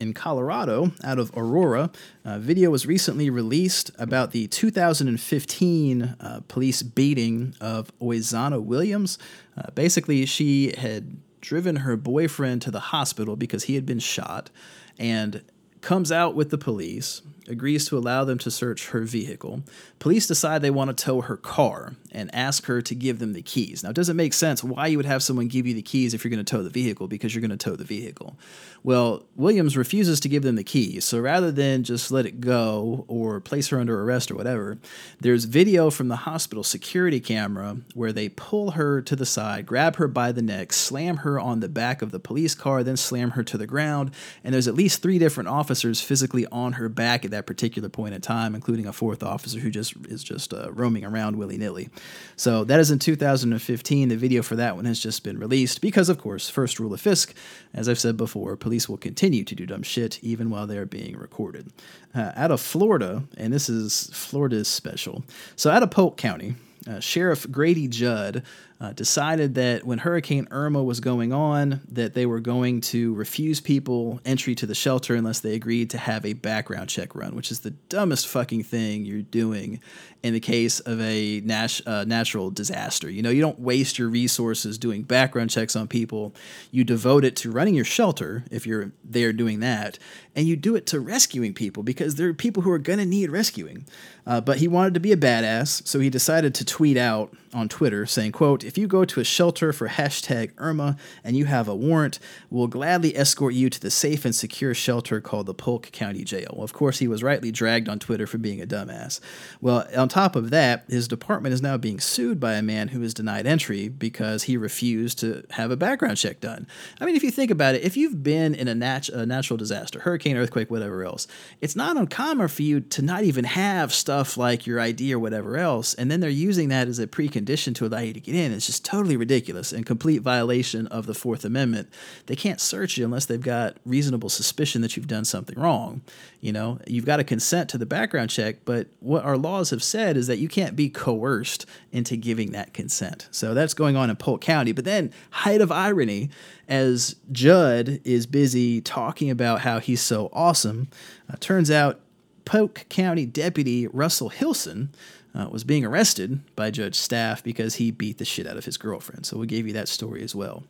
in 0.01 0.13
Colorado, 0.13 0.91
out 1.03 1.19
of 1.19 1.31
Aurora, 1.38 1.91
a 2.25 2.39
video 2.39 2.71
was 2.71 2.88
recently 2.88 3.29
released 3.29 3.91
about 3.99 4.31
the 4.31 4.47
2015 4.47 6.15
uh, 6.19 6.39
police 6.47 6.81
beating 6.81 7.53
of 7.62 7.95
Oizana 7.99 8.62
Williams. 8.62 9.19
Uh, 9.55 9.69
basically, 9.75 10.25
she 10.25 10.73
had 10.75 11.17
driven 11.41 11.77
her 11.77 11.97
boyfriend 11.97 12.62
to 12.62 12.71
the 12.71 12.80
hospital 12.80 13.36
because 13.36 13.63
he 13.63 13.75
had 13.75 13.86
been 13.86 13.99
shot 13.99 14.49
and 14.97 15.43
comes 15.82 16.12
out 16.12 16.36
with 16.36 16.49
the 16.51 16.58
police 16.58 17.21
agrees 17.47 17.88
to 17.88 17.97
allow 17.97 18.23
them 18.23 18.38
to 18.38 18.51
search 18.51 18.89
her 18.89 19.01
vehicle. 19.01 19.63
Police 19.99 20.27
decide 20.27 20.62
they 20.62 20.69
want 20.69 20.95
to 20.95 21.04
tow 21.04 21.21
her 21.21 21.38
car 21.38 21.93
and 22.12 22.34
ask 22.34 22.65
her 22.65 22.82
to 22.82 22.95
give 22.95 23.19
them 23.19 23.34
the 23.34 23.41
keys. 23.41 23.84
Now, 23.84 23.89
it 23.89 23.95
doesn't 23.95 24.15
make 24.15 24.34
sense 24.34 24.63
why 24.63 24.88
you 24.88 24.97
would 24.97 25.06
have 25.06 25.24
someone 25.24 25.47
give 25.47 25.65
you 25.65 25.74
the 25.74 25.82
keys 25.82 26.13
if 26.13 26.24
you're 26.24 26.30
going 26.30 26.43
to 26.43 26.50
tow 26.50 26.63
the 26.63 26.69
vehicle 26.69 27.08
because 27.08 27.34
you're 27.34 27.41
going 27.41 27.52
to 27.52 27.58
tow 27.58 27.76
the 27.76 27.84
vehicle. 27.84 28.38
Well, 28.84 29.24
Williams 29.36 29.78
refuses 29.78 30.19
to 30.21 30.30
give 30.30 30.43
them 30.43 30.56
the 30.56 30.63
keys. 30.63 31.06
So 31.06 31.19
rather 31.19 31.52
than 31.52 31.84
just 31.84 32.12
let 32.12 32.26
it 32.26 32.41
go 32.41 33.06
or 33.08 33.39
place 33.39 33.67
her 33.69 33.80
under 33.80 34.02
arrest 34.02 34.32
or 34.32 34.36
whatever, 34.36 34.78
there's 35.19 35.45
video 35.45 35.89
from 35.89 36.08
the 36.08 36.15
hospital 36.17 36.63
security 36.63 37.19
camera 37.19 37.78
where 37.93 38.12
they 38.12 38.30
pull 38.30 38.71
her 38.71 39.02
to 39.02 39.15
the 39.15 39.26
side, 39.26 39.65
grab 39.65 39.97
her 39.97 40.08
by 40.08 40.32
the 40.32 40.41
neck, 40.41 40.74
slam 40.74 41.17
her 41.17 41.39
on 41.39 41.60
the 41.60 41.69
back 41.69 42.02
of 42.02 42.12
the 42.12 42.19
police 42.19 42.56
car, 42.56 42.84
then 42.84 42.97
slam 42.97 43.32
her 43.32 43.43
to 43.43 43.58
the 43.58 43.67
ground. 43.67 44.12
And 44.43 44.54
there's 44.54 44.67
at 44.67 44.74
least 44.74 45.02
three 45.02 45.19
different 45.19 45.50
officers 45.50 46.02
physically 46.02 46.45
on 46.47 46.74
her 46.74 46.89
back 46.89 47.24
at 47.24 47.32
that 47.32 47.45
particular 47.45 47.89
point 47.89 48.15
in 48.15 48.21
time, 48.21 48.56
including 48.56 48.88
a 48.88 48.93
fourth 48.93 49.24
officer 49.24 49.60
who 49.60 49.69
just 49.69 49.93
is 50.08 50.24
just 50.24 50.54
uh, 50.54 50.71
roaming 50.71 51.06
around 51.06 51.38
willy 51.38 51.58
nilly. 51.58 51.89
So 52.35 52.63
that 52.63 52.79
is 52.79 52.91
in 52.91 52.99
2015. 52.99 54.09
The 54.09 54.15
video 54.15 54.41
for 54.41 54.55
that 54.55 54.75
one 54.75 54.85
has 54.85 54.99
just 54.99 55.23
been 55.23 55.37
released 55.37 55.81
because, 55.81 56.09
of 56.09 56.17
course, 56.17 56.49
first 56.49 56.79
rule 56.79 56.93
of 56.93 57.01
Fisk, 57.01 57.33
as 57.73 57.87
I've 57.87 57.99
said 57.99 58.17
before, 58.17 58.55
police 58.55 58.89
will 58.89 58.97
continue 58.97 59.43
to 59.43 59.55
do 59.55 59.65
dumb 59.65 59.83
shit 59.83 60.23
even 60.23 60.49
while 60.49 60.67
they're 60.67 60.85
being 60.85 61.17
recorded. 61.17 61.71
Uh, 62.15 62.31
out 62.35 62.51
of 62.51 62.59
Florida, 62.59 63.23
and 63.37 63.53
this 63.53 63.69
is 63.69 64.09
Florida's 64.13 64.67
special. 64.67 65.23
So 65.55 65.69
out 65.69 65.83
of 65.83 65.91
Polk 65.91 66.17
County, 66.17 66.55
uh, 66.89 66.99
Sheriff 66.99 67.49
Grady 67.51 67.87
Judd 67.87 68.43
uh, 68.82 68.91
decided 68.94 69.54
that 69.54 69.86
when 69.86 70.00
Hurricane 70.00 70.48
Irma 70.50 70.82
was 70.82 71.00
going 71.00 71.32
on, 71.32 71.82
that 71.89 72.15
they 72.15 72.26
were 72.26 72.39
going 72.39 72.82
to 72.82 73.13
refuse 73.13 73.62
people 73.62 74.20
entry 74.26 74.56
to 74.56 74.65
the 74.65 74.74
shelter 74.74 75.13
unless 75.13 75.39
they 75.39 75.54
agreed 75.54 75.91
to 75.91 76.00
have 76.00 76.26
a 76.26 76.34
background 76.34 76.89
check 76.89 77.13
run, 77.13 77.36
which 77.36 77.52
is 77.52 77.60
the 77.60 77.70
dumbest 77.70 78.28
fucking 78.28 78.63
thing 78.63 79.06
you're 79.06 79.22
doing 79.22 79.80
in 80.24 80.34
the 80.34 80.39
case 80.39 80.80
of 80.80 81.00
a 81.00 81.41
nat- 81.41 81.80
uh, 81.86 82.06
natural 82.08 82.50
disaster. 82.50 83.08
You 83.08 83.22
know, 83.22 83.30
you 83.30 83.39
don't 83.39 83.60
waste 83.60 84.00
your 84.00 84.10
resources 84.10 84.80
doing 84.80 85.04
background 85.04 85.52
checks 85.52 85.76
on 85.76 85.88
people. 85.88 86.34
You 86.72 86.84
devote 86.84 87.24
it 87.24 87.36
to 87.38 87.52
running 87.52 87.76
your 87.76 87.86
shelter 87.86 88.46
if 88.50 88.65
you're 88.65 88.94
there 89.04 89.32
doing 89.32 89.60
that, 89.60 90.00
and 90.36 90.48
you 90.48 90.56
do 90.56 90.76
it 90.76 90.88
to 90.88 91.00
rescuing 91.00 91.54
people 91.54 91.84
because 91.84 92.15
there 92.15 92.30
are 92.30 92.34
people 92.34 92.63
who 92.63 92.72
are 92.72 92.80
going 92.80 93.00
to 93.00 93.06
need 93.06 93.30
rescuing. 93.30 93.86
Uh, 94.26 94.41
but 94.41 94.58
he 94.58 94.67
wanted 94.67 94.96
to 94.96 95.00
be 95.00 95.12
a 95.12 95.17
badass, 95.17 95.88
so 95.88 96.00
he 96.00 96.10
decided 96.10 96.56
to 96.56 96.65
tweet 96.65 96.98
out 96.98 97.36
on 97.53 97.67
Twitter 97.67 98.05
saying, 98.05 98.31
quote, 98.31 98.63
if 98.63 98.77
you 98.77 98.87
go 98.87 99.03
to 99.05 99.19
a 99.19 99.23
shelter 99.23 99.73
for 99.73 99.87
hashtag 99.89 100.51
Irma 100.57 100.97
and 101.23 101.35
you 101.35 101.45
have 101.45 101.67
a 101.67 101.75
warrant, 101.75 102.19
we'll 102.49 102.67
gladly 102.67 103.15
escort 103.15 103.53
you 103.53 103.69
to 103.69 103.79
the 103.79 103.91
safe 103.91 104.25
and 104.25 104.33
secure 104.33 104.73
shelter 104.73 105.19
called 105.19 105.45
the 105.45 105.53
Polk 105.53 105.91
County 105.91 106.23
Jail. 106.23 106.54
Well, 106.54 106.63
of 106.63 106.73
course, 106.73 106.99
he 106.99 107.08
was 107.08 107.23
rightly 107.23 107.52
dragged 107.52 107.89
on 107.89 107.99
Twitter 107.99 108.25
for 108.25 108.37
being 108.37 108.62
a 108.62 108.65
dumbass. 108.65 109.19
Well, 109.60 109.87
on 109.95 110.10
top 110.10 110.35
of 110.35 110.49
that, 110.52 110.85
his 110.87 111.08
department 111.08 111.54
is 111.54 111.62
now 111.62 111.77
being 111.77 111.99
sued 111.99 112.39
by 112.39 112.54
a 112.54 112.62
man 112.62 112.89
who 112.89 113.02
is 113.02 113.13
denied 113.13 113.45
entry 113.45 113.89
because 113.89 114.43
he 114.43 114.56
refused 114.56 115.19
to 115.19 115.43
have 115.52 115.71
a 115.71 115.77
background 115.77 116.17
check 116.17 116.39
done. 116.39 116.67
I 116.99 117.06
mean, 117.06 117.15
if 117.15 117.23
you 117.23 117.31
think 117.31 117.52
about 117.52 117.75
it, 117.75 117.83
if 117.83 117.97
you've 117.97 118.23
been 118.23 118.56
in 118.56 118.67
a, 118.67 118.75
nat- 118.75 119.10
a 119.10 119.25
natural 119.25 119.58
disaster, 119.58 119.99
hurricane, 119.99 120.37
earthquake, 120.37 120.71
whatever 120.71 121.04
else, 121.04 121.27
it's 121.60 121.75
not 121.75 121.97
uncommon 121.97 122.47
for 122.47 122.62
you 122.62 122.79
to 122.79 123.02
not 123.02 123.23
even 123.23 123.43
have 123.43 123.93
stuff 123.93 124.37
like 124.37 124.65
your 124.65 124.79
ID 124.79 125.13
or 125.13 125.19
whatever 125.19 125.58
else, 125.58 125.93
and 125.95 126.10
then 126.10 126.19
they're 126.19 126.29
using 126.29 126.62
using 126.62 126.69
that 126.69 126.87
as 126.87 126.99
a 126.99 127.08
precondition 127.08 127.40
to 127.46 127.85
allow 127.85 128.00
you 128.00 128.13
to 128.13 128.19
get 128.19 128.35
in 128.35 128.52
is 128.52 128.65
just 128.65 128.85
totally 128.85 129.17
ridiculous 129.17 129.71
and 129.71 129.85
complete 129.85 130.21
violation 130.21 130.87
of 130.87 131.06
the 131.06 131.13
Fourth 131.13 131.46
Amendment. 131.46 131.89
They 132.25 132.35
can't 132.35 132.60
search 132.60 132.98
you 132.98 133.06
unless 133.06 133.25
they've 133.25 133.42
got 133.42 133.77
reasonable 133.85 134.29
suspicion 134.29 134.81
that 134.81 134.96
you've 134.96 135.08
done 135.08 135.25
something 135.25 135.60
wrong. 135.60 136.02
You 136.39 136.52
know, 136.54 136.79
you've 136.87 137.06
got 137.06 137.17
to 137.17 137.23
consent 137.23 137.69
to 137.69 137.77
the 137.77 137.85
background 137.85 138.29
check, 138.29 138.65
but 138.65 138.87
what 139.00 139.23
our 139.23 139.37
laws 139.37 139.69
have 139.69 139.83
said 139.83 140.17
is 140.17 140.27
that 140.27 140.39
you 140.39 140.48
can't 140.48 140.75
be 140.75 140.89
coerced 140.89 141.65
into 141.92 142.15
giving 142.15 142.52
that 142.52 142.73
consent. 142.73 143.27
So 143.31 143.54
that's 143.54 143.73
going 143.73 143.96
on 143.96 144.10
in 144.10 144.15
Polk 144.15 144.42
County. 144.42 144.71
But 144.71 144.85
then, 144.85 145.12
height 145.31 145.62
of 145.62 145.71
irony, 145.71 146.29
as 146.67 147.15
Judd 147.31 148.00
is 148.04 148.25
busy 148.25 148.81
talking 148.81 149.29
about 149.29 149.62
how 149.62 149.79
he's 149.79 150.02
so 150.02 150.29
awesome, 150.33 150.87
uh, 151.29 151.35
turns 151.39 151.69
out 151.69 152.00
Polk 152.46 152.85
County 152.89 153.25
Deputy 153.25 153.87
Russell 153.87 154.29
Hilson 154.29 154.89
uh, 155.34 155.48
was 155.50 155.63
being 155.63 155.86
arrested 155.86 156.42
by 156.56 156.71
Judd's 156.71 156.98
staff 156.98 157.44
because 157.44 157.75
he 157.75 157.92
beat 157.92 158.17
the 158.17 158.25
shit 158.25 158.48
out 158.48 158.58
of 158.58 158.65
his 158.65 158.77
girlfriend. 158.77 159.25
So 159.25 159.38
we 159.38 159.48
gave 159.48 159.65
you 159.65 159.73
that 159.73 159.88
story 159.88 160.23
as 160.23 160.36
well. 160.36 160.63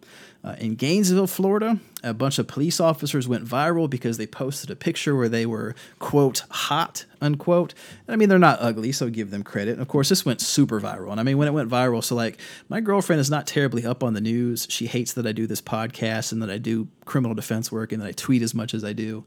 Uh, 0.43 0.55
in 0.59 0.75
Gainesville, 0.75 1.27
Florida, 1.27 1.79
a 2.03 2.13
bunch 2.13 2.39
of 2.39 2.47
police 2.47 2.79
officers 2.79 3.27
went 3.27 3.45
viral 3.45 3.87
because 3.87 4.17
they 4.17 4.25
posted 4.25 4.71
a 4.71 4.75
picture 4.75 5.15
where 5.15 5.29
they 5.29 5.45
were, 5.45 5.75
quote, 5.99 6.43
hot, 6.49 7.05
unquote. 7.21 7.75
I 8.07 8.15
mean, 8.15 8.27
they're 8.27 8.39
not 8.39 8.57
ugly, 8.59 8.91
so 8.91 9.09
give 9.09 9.29
them 9.29 9.43
credit. 9.43 9.73
And 9.73 9.81
of 9.81 9.87
course, 9.87 10.09
this 10.09 10.25
went 10.25 10.41
super 10.41 10.81
viral. 10.81 11.11
And 11.11 11.19
I 11.19 11.23
mean, 11.23 11.37
when 11.37 11.47
it 11.47 11.51
went 11.51 11.69
viral, 11.69 12.03
so 12.03 12.15
like, 12.15 12.39
my 12.69 12.81
girlfriend 12.81 13.19
is 13.19 13.29
not 13.29 13.45
terribly 13.45 13.85
up 13.85 14.03
on 14.03 14.13
the 14.13 14.21
news. 14.21 14.65
She 14.69 14.87
hates 14.87 15.13
that 15.13 15.27
I 15.27 15.31
do 15.31 15.45
this 15.45 15.61
podcast 15.61 16.31
and 16.31 16.41
that 16.41 16.49
I 16.49 16.57
do 16.57 16.87
criminal 17.05 17.35
defense 17.35 17.71
work 17.71 17.91
and 17.91 18.01
that 18.01 18.07
I 18.07 18.11
tweet 18.13 18.41
as 18.41 18.55
much 18.55 18.73
as 18.73 18.83
I 18.83 18.93
do 18.93 19.23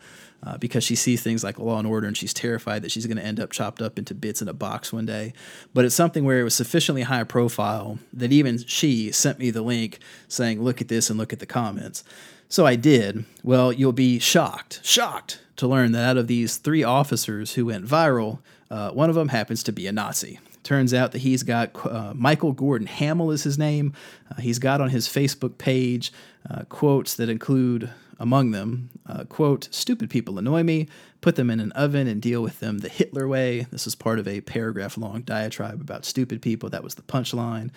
uh, 0.47 0.59
because 0.59 0.84
she 0.84 0.95
sees 0.95 1.22
things 1.22 1.42
like 1.42 1.59
Law 1.59 1.78
and 1.78 1.86
Order 1.86 2.07
and 2.07 2.16
she's 2.16 2.34
terrified 2.34 2.82
that 2.82 2.90
she's 2.90 3.07
going 3.07 3.16
to 3.16 3.24
end 3.24 3.40
up 3.40 3.51
chopped 3.51 3.80
up 3.80 3.99
into 3.99 4.14
bits 4.14 4.42
in 4.42 4.49
a 4.49 4.53
box 4.53 4.92
one 4.92 5.07
day. 5.07 5.32
But 5.72 5.84
it's 5.84 5.95
something 5.95 6.24
where 6.24 6.40
it 6.40 6.45
was 6.45 6.55
sufficiently 6.55 7.03
high 7.03 7.24
profile 7.24 7.99
that 8.12 8.32
even 8.32 8.59
she 8.59 9.11
sent 9.12 9.38
me 9.38 9.51
the 9.51 9.62
link 9.62 9.99
saying, 10.28 10.62
look 10.62 10.80
at 10.80 10.88
this 10.88 11.11
and 11.11 11.18
look 11.18 11.32
at 11.32 11.38
the 11.38 11.47
comments. 11.47 12.05
So 12.49 12.66
I 12.66 12.76
did. 12.76 13.24
Well, 13.42 13.72
you'll 13.72 13.92
be 13.92 14.18
shocked, 14.18 14.80
shocked 14.84 15.40
to 15.57 15.66
learn 15.66 15.92
that 15.92 16.11
out 16.11 16.16
of 16.16 16.26
these 16.26 16.57
three 16.57 16.84
officers 16.84 17.55
who 17.55 17.66
went 17.66 17.86
viral, 17.86 18.40
uh, 18.70 18.90
one 18.90 19.09
of 19.09 19.16
them 19.16 19.28
happens 19.28 19.62
to 19.64 19.72
be 19.72 19.86
a 19.86 19.92
Nazi. 19.92 20.38
Turns 20.62 20.95
out 20.95 21.12
that 21.12 21.18
he's 21.18 21.42
got 21.42 21.72
uh, 21.84 22.12
Michael 22.14 22.53
Gordon 22.53 22.86
Hamill 22.86 23.30
is 23.30 23.45
his 23.45 23.59
name. 23.59 23.92
Uh, 24.30 24.40
he's 24.40 24.59
got 24.59 24.80
on 24.80 24.88
his 24.88 25.07
Facebook 25.07 25.59
page 25.59 26.11
uh, 26.49 26.64
quotes 26.68 27.14
that 27.14 27.28
include 27.28 27.90
among 28.18 28.53
them, 28.53 28.90
uh, 29.07 29.24
quote, 29.24 29.68
stupid 29.70 30.09
people 30.09 30.38
annoy 30.38 30.62
me, 30.62 30.88
put 31.20 31.36
them 31.36 31.51
in 31.51 31.61
an 31.61 31.72
oven 31.72 32.07
and 32.07 32.22
deal 32.22 32.42
with 32.42 32.61
them 32.61 32.78
the 32.78 32.88
Hitler 32.88 33.26
way. 33.26 33.66
This 33.70 33.86
is 33.86 33.95
part 33.95 34.18
of 34.18 34.28
a 34.28 34.40
paragraph 34.42 34.97
long 34.97 35.22
diatribe 35.22 35.80
about 35.80 36.05
stupid 36.05 36.40
people. 36.40 36.70
That 36.70 36.84
was 36.84 36.95
the 36.95 37.03
punchline. 37.03 37.70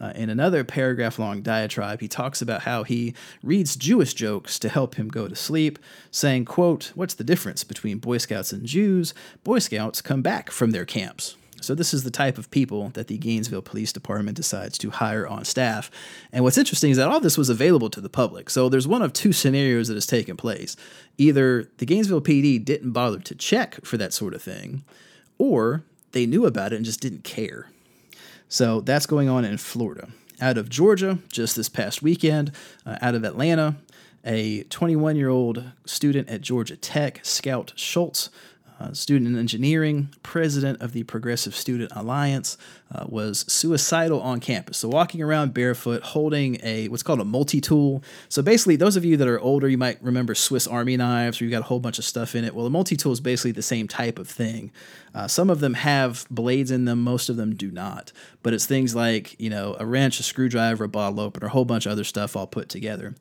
Uh, 0.00 0.12
in 0.16 0.28
another 0.28 0.64
paragraph 0.64 1.18
long 1.18 1.40
diatribe, 1.40 2.00
he 2.00 2.08
talks 2.08 2.42
about 2.42 2.62
how 2.62 2.82
he 2.82 3.14
reads 3.42 3.76
Jewish 3.76 4.14
jokes 4.14 4.58
to 4.58 4.68
help 4.68 4.96
him 4.96 5.08
go 5.08 5.28
to 5.28 5.36
sleep, 5.36 5.78
saying, 6.10 6.46
quote, 6.46 6.90
What's 6.94 7.14
the 7.14 7.24
difference 7.24 7.62
between 7.62 7.98
Boy 7.98 8.18
Scouts 8.18 8.52
and 8.52 8.66
Jews? 8.66 9.14
Boy 9.44 9.60
Scouts 9.60 10.02
come 10.02 10.20
back 10.20 10.50
from 10.50 10.72
their 10.72 10.84
camps. 10.84 11.36
So, 11.64 11.74
this 11.74 11.94
is 11.94 12.04
the 12.04 12.10
type 12.10 12.38
of 12.38 12.50
people 12.50 12.90
that 12.90 13.08
the 13.08 13.18
Gainesville 13.18 13.62
Police 13.62 13.92
Department 13.92 14.36
decides 14.36 14.78
to 14.78 14.90
hire 14.90 15.26
on 15.26 15.44
staff. 15.44 15.90
And 16.32 16.44
what's 16.44 16.58
interesting 16.58 16.90
is 16.90 16.96
that 16.96 17.08
all 17.08 17.20
this 17.20 17.38
was 17.38 17.48
available 17.48 17.90
to 17.90 18.00
the 18.00 18.08
public. 18.08 18.50
So, 18.50 18.68
there's 18.68 18.86
one 18.86 19.02
of 19.02 19.12
two 19.12 19.32
scenarios 19.32 19.88
that 19.88 19.94
has 19.94 20.06
taken 20.06 20.36
place. 20.36 20.76
Either 21.18 21.70
the 21.78 21.86
Gainesville 21.86 22.20
PD 22.20 22.64
didn't 22.64 22.92
bother 22.92 23.18
to 23.20 23.34
check 23.34 23.84
for 23.84 23.96
that 23.96 24.12
sort 24.12 24.34
of 24.34 24.42
thing, 24.42 24.84
or 25.38 25.82
they 26.12 26.26
knew 26.26 26.46
about 26.46 26.72
it 26.72 26.76
and 26.76 26.84
just 26.84 27.00
didn't 27.00 27.24
care. 27.24 27.68
So 28.48 28.80
that's 28.80 29.06
going 29.06 29.28
on 29.28 29.44
in 29.44 29.58
Florida. 29.58 30.08
Out 30.40 30.58
of 30.58 30.68
Georgia, 30.68 31.18
just 31.30 31.56
this 31.56 31.68
past 31.68 32.02
weekend, 32.02 32.52
uh, 32.84 32.98
out 33.00 33.14
of 33.14 33.24
Atlanta, 33.24 33.76
a 34.24 34.62
21 34.64 35.16
year 35.16 35.28
old 35.28 35.72
student 35.84 36.28
at 36.28 36.40
Georgia 36.40 36.76
Tech, 36.76 37.20
Scout 37.22 37.72
Schultz, 37.76 38.30
uh, 38.80 38.92
student 38.92 39.28
in 39.28 39.38
engineering, 39.38 40.08
president 40.22 40.80
of 40.80 40.92
the 40.92 41.04
Progressive 41.04 41.54
Student 41.54 41.92
Alliance, 41.94 42.58
uh, 42.92 43.04
was 43.08 43.44
suicidal 43.48 44.20
on 44.20 44.40
campus. 44.40 44.78
So 44.78 44.88
walking 44.88 45.22
around 45.22 45.54
barefoot, 45.54 46.02
holding 46.02 46.58
a 46.62 46.88
what's 46.88 47.02
called 47.02 47.20
a 47.20 47.24
multi-tool. 47.24 48.02
So 48.28 48.42
basically, 48.42 48.76
those 48.76 48.96
of 48.96 49.04
you 49.04 49.16
that 49.16 49.28
are 49.28 49.40
older, 49.40 49.68
you 49.68 49.78
might 49.78 50.02
remember 50.02 50.34
Swiss 50.34 50.66
Army 50.66 50.96
knives, 50.96 51.40
where 51.40 51.46
you 51.46 51.50
got 51.50 51.60
a 51.60 51.66
whole 51.66 51.80
bunch 51.80 51.98
of 51.98 52.04
stuff 52.04 52.34
in 52.34 52.44
it. 52.44 52.54
Well, 52.54 52.66
a 52.66 52.70
multi-tool 52.70 53.12
is 53.12 53.20
basically 53.20 53.52
the 53.52 53.62
same 53.62 53.86
type 53.86 54.18
of 54.18 54.28
thing. 54.28 54.72
Uh, 55.14 55.28
some 55.28 55.50
of 55.50 55.60
them 55.60 55.74
have 55.74 56.26
blades 56.30 56.70
in 56.70 56.84
them, 56.84 57.00
most 57.00 57.28
of 57.28 57.36
them 57.36 57.54
do 57.54 57.70
not. 57.70 58.10
But 58.42 58.54
it's 58.54 58.66
things 58.66 58.94
like 58.94 59.38
you 59.40 59.50
know 59.50 59.76
a 59.78 59.86
wrench, 59.86 60.18
a 60.18 60.24
screwdriver, 60.24 60.84
a 60.84 60.88
bottle 60.88 61.20
opener, 61.20 61.46
a 61.46 61.50
whole 61.50 61.64
bunch 61.64 61.86
of 61.86 61.92
other 61.92 62.04
stuff 62.04 62.36
all 62.36 62.46
put 62.46 62.68
together. 62.68 63.14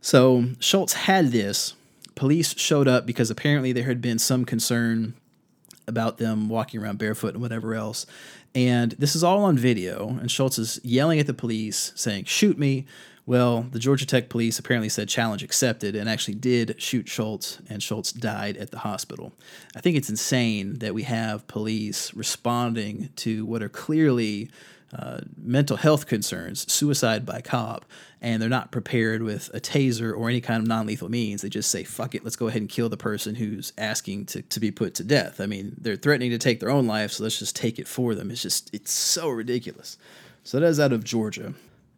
So 0.00 0.46
Schultz 0.60 0.92
had 0.92 1.32
this 1.32 1.74
police 2.16 2.58
showed 2.58 2.88
up 2.88 3.06
because 3.06 3.30
apparently 3.30 3.70
there 3.70 3.84
had 3.84 4.00
been 4.00 4.18
some 4.18 4.44
concern 4.44 5.14
about 5.86 6.18
them 6.18 6.48
walking 6.48 6.82
around 6.82 6.98
barefoot 6.98 7.34
and 7.34 7.42
whatever 7.42 7.74
else. 7.74 8.06
And 8.54 8.92
this 8.92 9.14
is 9.14 9.22
all 9.22 9.44
on 9.44 9.56
video. 9.56 10.08
And 10.08 10.30
Schultz 10.30 10.58
is 10.58 10.80
yelling 10.82 11.20
at 11.20 11.28
the 11.28 11.34
police, 11.34 11.92
saying, 11.94 12.24
Shoot 12.24 12.58
me. 12.58 12.86
Well, 13.26 13.62
the 13.72 13.80
Georgia 13.80 14.06
Tech 14.06 14.28
police 14.28 14.58
apparently 14.58 14.88
said 14.88 15.08
challenge 15.08 15.42
accepted 15.42 15.96
and 15.96 16.08
actually 16.08 16.36
did 16.36 16.80
shoot 16.80 17.08
Schultz, 17.08 17.60
and 17.68 17.82
Schultz 17.82 18.12
died 18.12 18.56
at 18.56 18.70
the 18.70 18.78
hospital. 18.78 19.32
I 19.74 19.80
think 19.80 19.96
it's 19.96 20.08
insane 20.08 20.78
that 20.78 20.94
we 20.94 21.02
have 21.02 21.48
police 21.48 22.14
responding 22.14 23.10
to 23.16 23.44
what 23.44 23.64
are 23.64 23.68
clearly 23.68 24.48
uh, 24.92 25.20
mental 25.36 25.76
health 25.76 26.06
concerns, 26.06 26.70
suicide 26.72 27.26
by 27.26 27.40
cop, 27.40 27.84
and 28.20 28.40
they're 28.40 28.48
not 28.48 28.70
prepared 28.70 29.22
with 29.22 29.50
a 29.52 29.60
taser 29.60 30.16
or 30.16 30.28
any 30.28 30.40
kind 30.40 30.62
of 30.62 30.68
non 30.68 30.86
lethal 30.86 31.08
means. 31.08 31.42
They 31.42 31.48
just 31.48 31.70
say, 31.70 31.84
fuck 31.84 32.14
it, 32.14 32.24
let's 32.24 32.36
go 32.36 32.48
ahead 32.48 32.62
and 32.62 32.68
kill 32.68 32.88
the 32.88 32.96
person 32.96 33.34
who's 33.34 33.72
asking 33.76 34.26
to, 34.26 34.42
to 34.42 34.60
be 34.60 34.70
put 34.70 34.94
to 34.94 35.04
death. 35.04 35.40
I 35.40 35.46
mean, 35.46 35.74
they're 35.78 35.96
threatening 35.96 36.30
to 36.30 36.38
take 36.38 36.60
their 36.60 36.70
own 36.70 36.86
life, 36.86 37.12
so 37.12 37.24
let's 37.24 37.38
just 37.38 37.56
take 37.56 37.78
it 37.78 37.88
for 37.88 38.14
them. 38.14 38.30
It's 38.30 38.42
just, 38.42 38.72
it's 38.72 38.92
so 38.92 39.28
ridiculous. 39.28 39.98
So 40.44 40.60
that 40.60 40.66
is 40.66 40.78
out 40.78 40.92
of 40.92 41.02
Georgia 41.02 41.54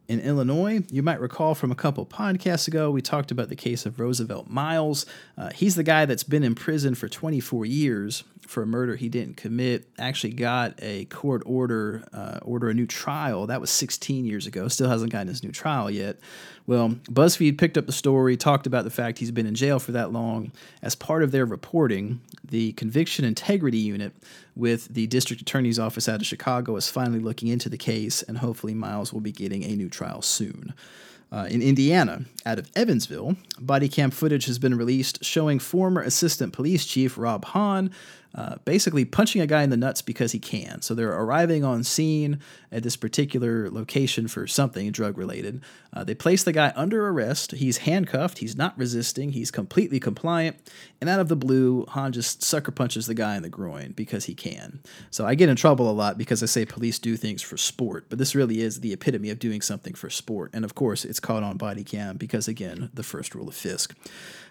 in 0.09 0.21
Illinois. 0.21 0.81
You 0.91 1.03
might 1.03 1.21
recall 1.21 1.55
from 1.55 1.71
a 1.71 1.75
couple 1.75 2.07
podcasts 2.07 2.67
ago, 2.67 2.91
we 2.91 3.03
talked 3.03 3.31
about 3.31 3.51
the 3.51 3.57
case 3.57 3.85
of 3.85 4.01
Roosevelt 4.01 4.49
Miles. 4.49 5.05
Uh, 5.37 5.51
he's 5.51 5.75
the 5.75 5.83
guy 5.83 6.07
that's 6.07 6.25
been 6.25 6.43
in 6.43 6.55
prison 6.55 6.95
for 6.95 7.09
24 7.09 7.67
years 7.67 8.25
for 8.49 8.63
a 8.63 8.67
murder 8.67 8.97
he 8.97 9.09
didn't 9.09 9.37
commit. 9.37 9.89
Actually, 9.99 10.33
got 10.33 10.75
a 10.79 11.05
court 11.07 11.43
order, 11.45 12.03
uh, 12.13 12.39
order 12.43 12.71
a 12.71 12.75
new 12.75 12.87
trial. 12.87 13.47
That 13.47 13.61
was 13.61 13.71
16 13.71 14.25
years 14.25 14.47
ago. 14.47 14.69
Still 14.69 14.89
hasn't 14.89 15.13
gotten 15.13 15.29
his 15.29 15.45
new 15.45 15.53
trial 15.53 15.91
yet. 15.91 16.19
Well, 16.67 16.91
BuzzFeed 17.11 17.59
picked 17.59 17.77
up 17.77 17.87
the 17.87 17.93
story, 17.93 18.37
talked 18.37 18.67
about 18.67 18.85
the 18.85 18.91
fact 18.91 19.19
he's 19.19 19.31
been 19.31 19.47
in 19.47 19.55
jail 19.55 19.79
for 19.79 19.93
that 19.93 20.13
long. 20.13 20.53
As 20.83 20.95
part 20.95 21.23
of 21.23 21.31
their 21.31 21.45
reporting, 21.45 22.21
the 22.43 22.73
Conviction 22.73 23.25
Integrity 23.25 23.79
Unit 23.79 24.15
with 24.57 24.89
the 24.89 25.07
District 25.07 25.43
Attorney's 25.43 25.79
Office 25.79 26.09
out 26.09 26.21
of 26.21 26.27
Chicago 26.27 26.75
is 26.77 26.89
finally 26.89 27.21
looking 27.21 27.49
into 27.49 27.69
the 27.69 27.79
case, 27.79 28.23
and 28.23 28.39
hopefully 28.39 28.75
Miles 28.75 29.13
will 29.13 29.21
be 29.21 29.33
getting 29.33 29.63
a 29.63 29.77
new 29.77 29.91
trial 29.91 30.23
soon. 30.23 30.75
Uh, 31.31 31.47
in 31.51 31.61
Indiana, 31.61 32.23
out 32.47 32.59
of 32.59 32.71
Evansville, 32.75 33.37
body 33.61 33.89
cam 33.89 34.11
footage 34.11 34.47
has 34.47 34.59
been 34.59 34.75
released 34.75 35.23
showing 35.23 35.59
former 35.59 36.01
Assistant 36.01 36.55
Police 36.55 36.87
Chief 36.87 37.19
Rob 37.19 37.45
Hahn 37.45 37.91
uh, 38.35 38.57
basically 38.65 39.05
punching 39.05 39.41
a 39.41 39.47
guy 39.47 39.63
in 39.63 39.71
the 39.71 39.77
nuts 39.77 40.03
because 40.03 40.33
he 40.33 40.39
can. 40.39 40.83
So 40.83 40.95
they're 40.95 41.13
arriving 41.13 41.65
on 41.65 41.83
scene 41.83 42.41
at 42.71 42.83
this 42.83 42.97
particular 42.97 43.71
location 43.71 44.29
for 44.29 44.47
something 44.47 44.91
drug 44.93 45.17
related. 45.17 45.63
Uh, 45.93 46.05
they 46.05 46.15
place 46.15 46.43
the 46.43 46.53
guy 46.53 46.73
under 46.77 47.09
arrest. 47.09 47.53
He's 47.53 47.79
handcuffed. 47.79 48.39
He's 48.39 48.57
not 48.57 48.77
resisting. 48.79 49.33
He's 49.33 49.51
completely 49.51 49.99
compliant. 49.99 50.57
And 51.01 51.09
out 51.09 51.21
of 51.21 51.29
the 51.29 51.37
blue, 51.37 51.87
Hahn 51.89 52.13
just 52.13 52.43
sucker 52.43 52.71
punches 52.71 53.07
the 53.07 53.15
guy 53.15 53.37
in 53.37 53.43
the 53.43 53.49
groin 53.49 53.93
because 53.93 54.27
he 54.27 54.35
can. 54.35 54.81
So 55.11 55.27
I 55.27 55.35
get 55.35 55.49
in 55.49 55.57
trouble 55.57 55.91
a 55.91 55.93
lot 55.93 56.19
because 56.19 56.43
I 56.43 56.47
say 56.47 56.67
police 56.67 56.99
do 56.99 57.17
things 57.17 57.41
for 57.41 57.57
sport, 57.57 58.07
but 58.09 58.19
this 58.19 58.35
really 58.35 58.61
is 58.61 58.81
the 58.81 58.93
epitome 58.93 59.31
of 59.31 59.39
doing 59.39 59.63
something 59.63 59.95
for 59.95 60.11
sport. 60.11 60.51
And 60.53 60.65
of 60.65 60.75
course, 60.75 61.05
it's 61.05 61.21
caught 61.21 61.43
on 61.43 61.57
body 61.57 61.85
cam 61.85 62.17
because, 62.17 62.47
again, 62.47 62.91
the 62.93 63.03
first 63.03 63.35
rule 63.35 63.49
of 63.49 63.55
Fisk 63.55 63.97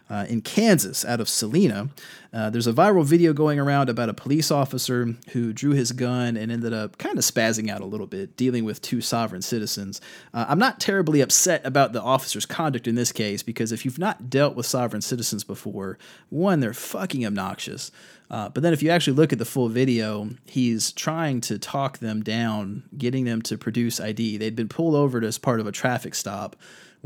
uh, 0.09 0.25
in 0.29 0.41
Kansas, 0.41 1.03
out 1.05 1.19
of 1.19 1.29
Salina. 1.29 1.89
Uh, 2.33 2.49
there's 2.49 2.67
a 2.67 2.73
viral 2.73 3.05
video 3.05 3.33
going 3.33 3.59
around 3.59 3.89
about 3.89 4.09
a 4.09 4.13
police 4.13 4.51
officer 4.51 5.15
who 5.31 5.53
drew 5.53 5.71
his 5.71 5.91
gun 5.91 6.37
and 6.37 6.51
ended 6.51 6.73
up 6.73 6.97
kind 6.97 7.17
of 7.17 7.23
spazzing 7.23 7.69
out 7.69 7.81
a 7.81 7.85
little 7.85 8.07
bit, 8.07 8.37
dealing 8.37 8.63
with 8.63 8.81
two 8.81 9.01
sovereign 9.01 9.41
citizens. 9.41 10.01
Uh, 10.33 10.45
I'm 10.47 10.59
not 10.59 10.79
terribly 10.79 11.21
upset 11.21 11.65
about 11.65 11.93
the 11.93 12.01
officer's 12.01 12.45
conduct 12.45 12.87
in 12.87 12.95
this 12.95 13.11
case 13.11 13.43
because 13.43 13.71
if 13.71 13.85
you've 13.85 13.99
not 13.99 14.29
dealt 14.29 14.55
with 14.55 14.65
sovereign 14.65 15.01
citizens 15.01 15.43
before, 15.43 15.97
one, 16.29 16.59
they're 16.59 16.73
fucking 16.73 17.25
obnoxious. 17.25 17.91
Uh, 18.29 18.49
but 18.49 18.61
then, 18.61 18.73
if 18.73 18.83
you 18.83 18.89
actually 18.89 19.15
look 19.15 19.31
at 19.31 19.39
the 19.39 19.45
full 19.45 19.69
video, 19.69 20.29
he's 20.45 20.91
trying 20.91 21.39
to 21.39 21.57
talk 21.57 21.99
them 21.99 22.21
down, 22.21 22.83
getting 22.97 23.23
them 23.23 23.41
to 23.41 23.57
produce 23.57 24.01
ID. 24.01 24.35
They'd 24.37 24.55
been 24.55 24.67
pulled 24.67 24.95
over 24.95 25.23
as 25.23 25.37
part 25.37 25.61
of 25.61 25.67
a 25.67 25.71
traffic 25.71 26.13
stop 26.13 26.57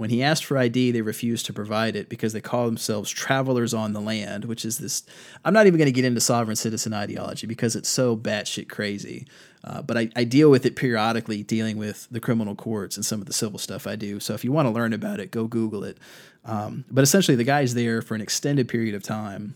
When 0.02 0.10
he 0.10 0.24
asked 0.24 0.46
for 0.46 0.58
ID, 0.58 0.90
they 0.90 1.04
refused 1.04 1.46
to 1.46 1.54
provide 1.54 1.96
it 1.96 2.10
because 2.10 2.34
they 2.34 2.42
call 2.42 2.66
themselves 2.66 3.12
travelers 3.12 3.72
on 3.72 3.94
the 3.94 4.02
land, 4.02 4.46
which 4.46 4.66
is 4.66 4.80
this. 4.80 5.04
I'm 5.46 5.54
not 5.54 5.68
even 5.68 5.78
going 5.78 5.86
to 5.86 5.92
get 5.92 6.06
into 6.06 6.20
sovereign 6.20 6.56
citizen 6.56 6.92
ideology 6.92 7.46
because 7.46 7.76
it's 7.76 7.88
so 7.88 8.18
batshit 8.18 8.68
crazy. 8.68 9.28
Uh, 9.64 9.84
but 9.84 10.00
I, 10.00 10.10
I 10.16 10.24
deal 10.24 10.50
with 10.50 10.66
it 10.66 10.76
periodically, 10.76 11.44
dealing 11.44 11.78
with 11.78 12.08
the 12.10 12.20
criminal 12.20 12.56
courts 12.56 12.98
and 12.98 13.06
some 13.06 13.22
of 13.22 13.28
the 13.28 13.34
civil 13.34 13.60
stuff 13.60 13.86
I 13.86 13.96
do. 13.96 14.20
So 14.20 14.34
if 14.34 14.44
you 14.44 14.52
want 14.52 14.66
to 14.66 14.72
learn 14.72 14.92
about 14.92 15.20
it, 15.20 15.30
go 15.30 15.46
Google 15.46 15.84
it. 15.84 16.00
Um, 16.46 16.84
but 16.90 17.04
essentially, 17.04 17.38
the 17.38 17.44
guy's 17.44 17.76
there 17.76 18.02
for 18.02 18.16
an 18.16 18.22
extended 18.22 18.68
period 18.68 18.96
of 18.96 19.04
time 19.04 19.54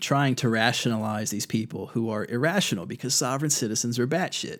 trying 0.00 0.34
to 0.34 0.48
rationalize 0.48 1.30
these 1.30 1.46
people 1.46 1.86
who 1.86 2.10
are 2.10 2.26
irrational 2.26 2.86
because 2.86 3.14
sovereign 3.14 3.50
citizens 3.50 4.00
are 4.00 4.06
batshit. 4.08 4.58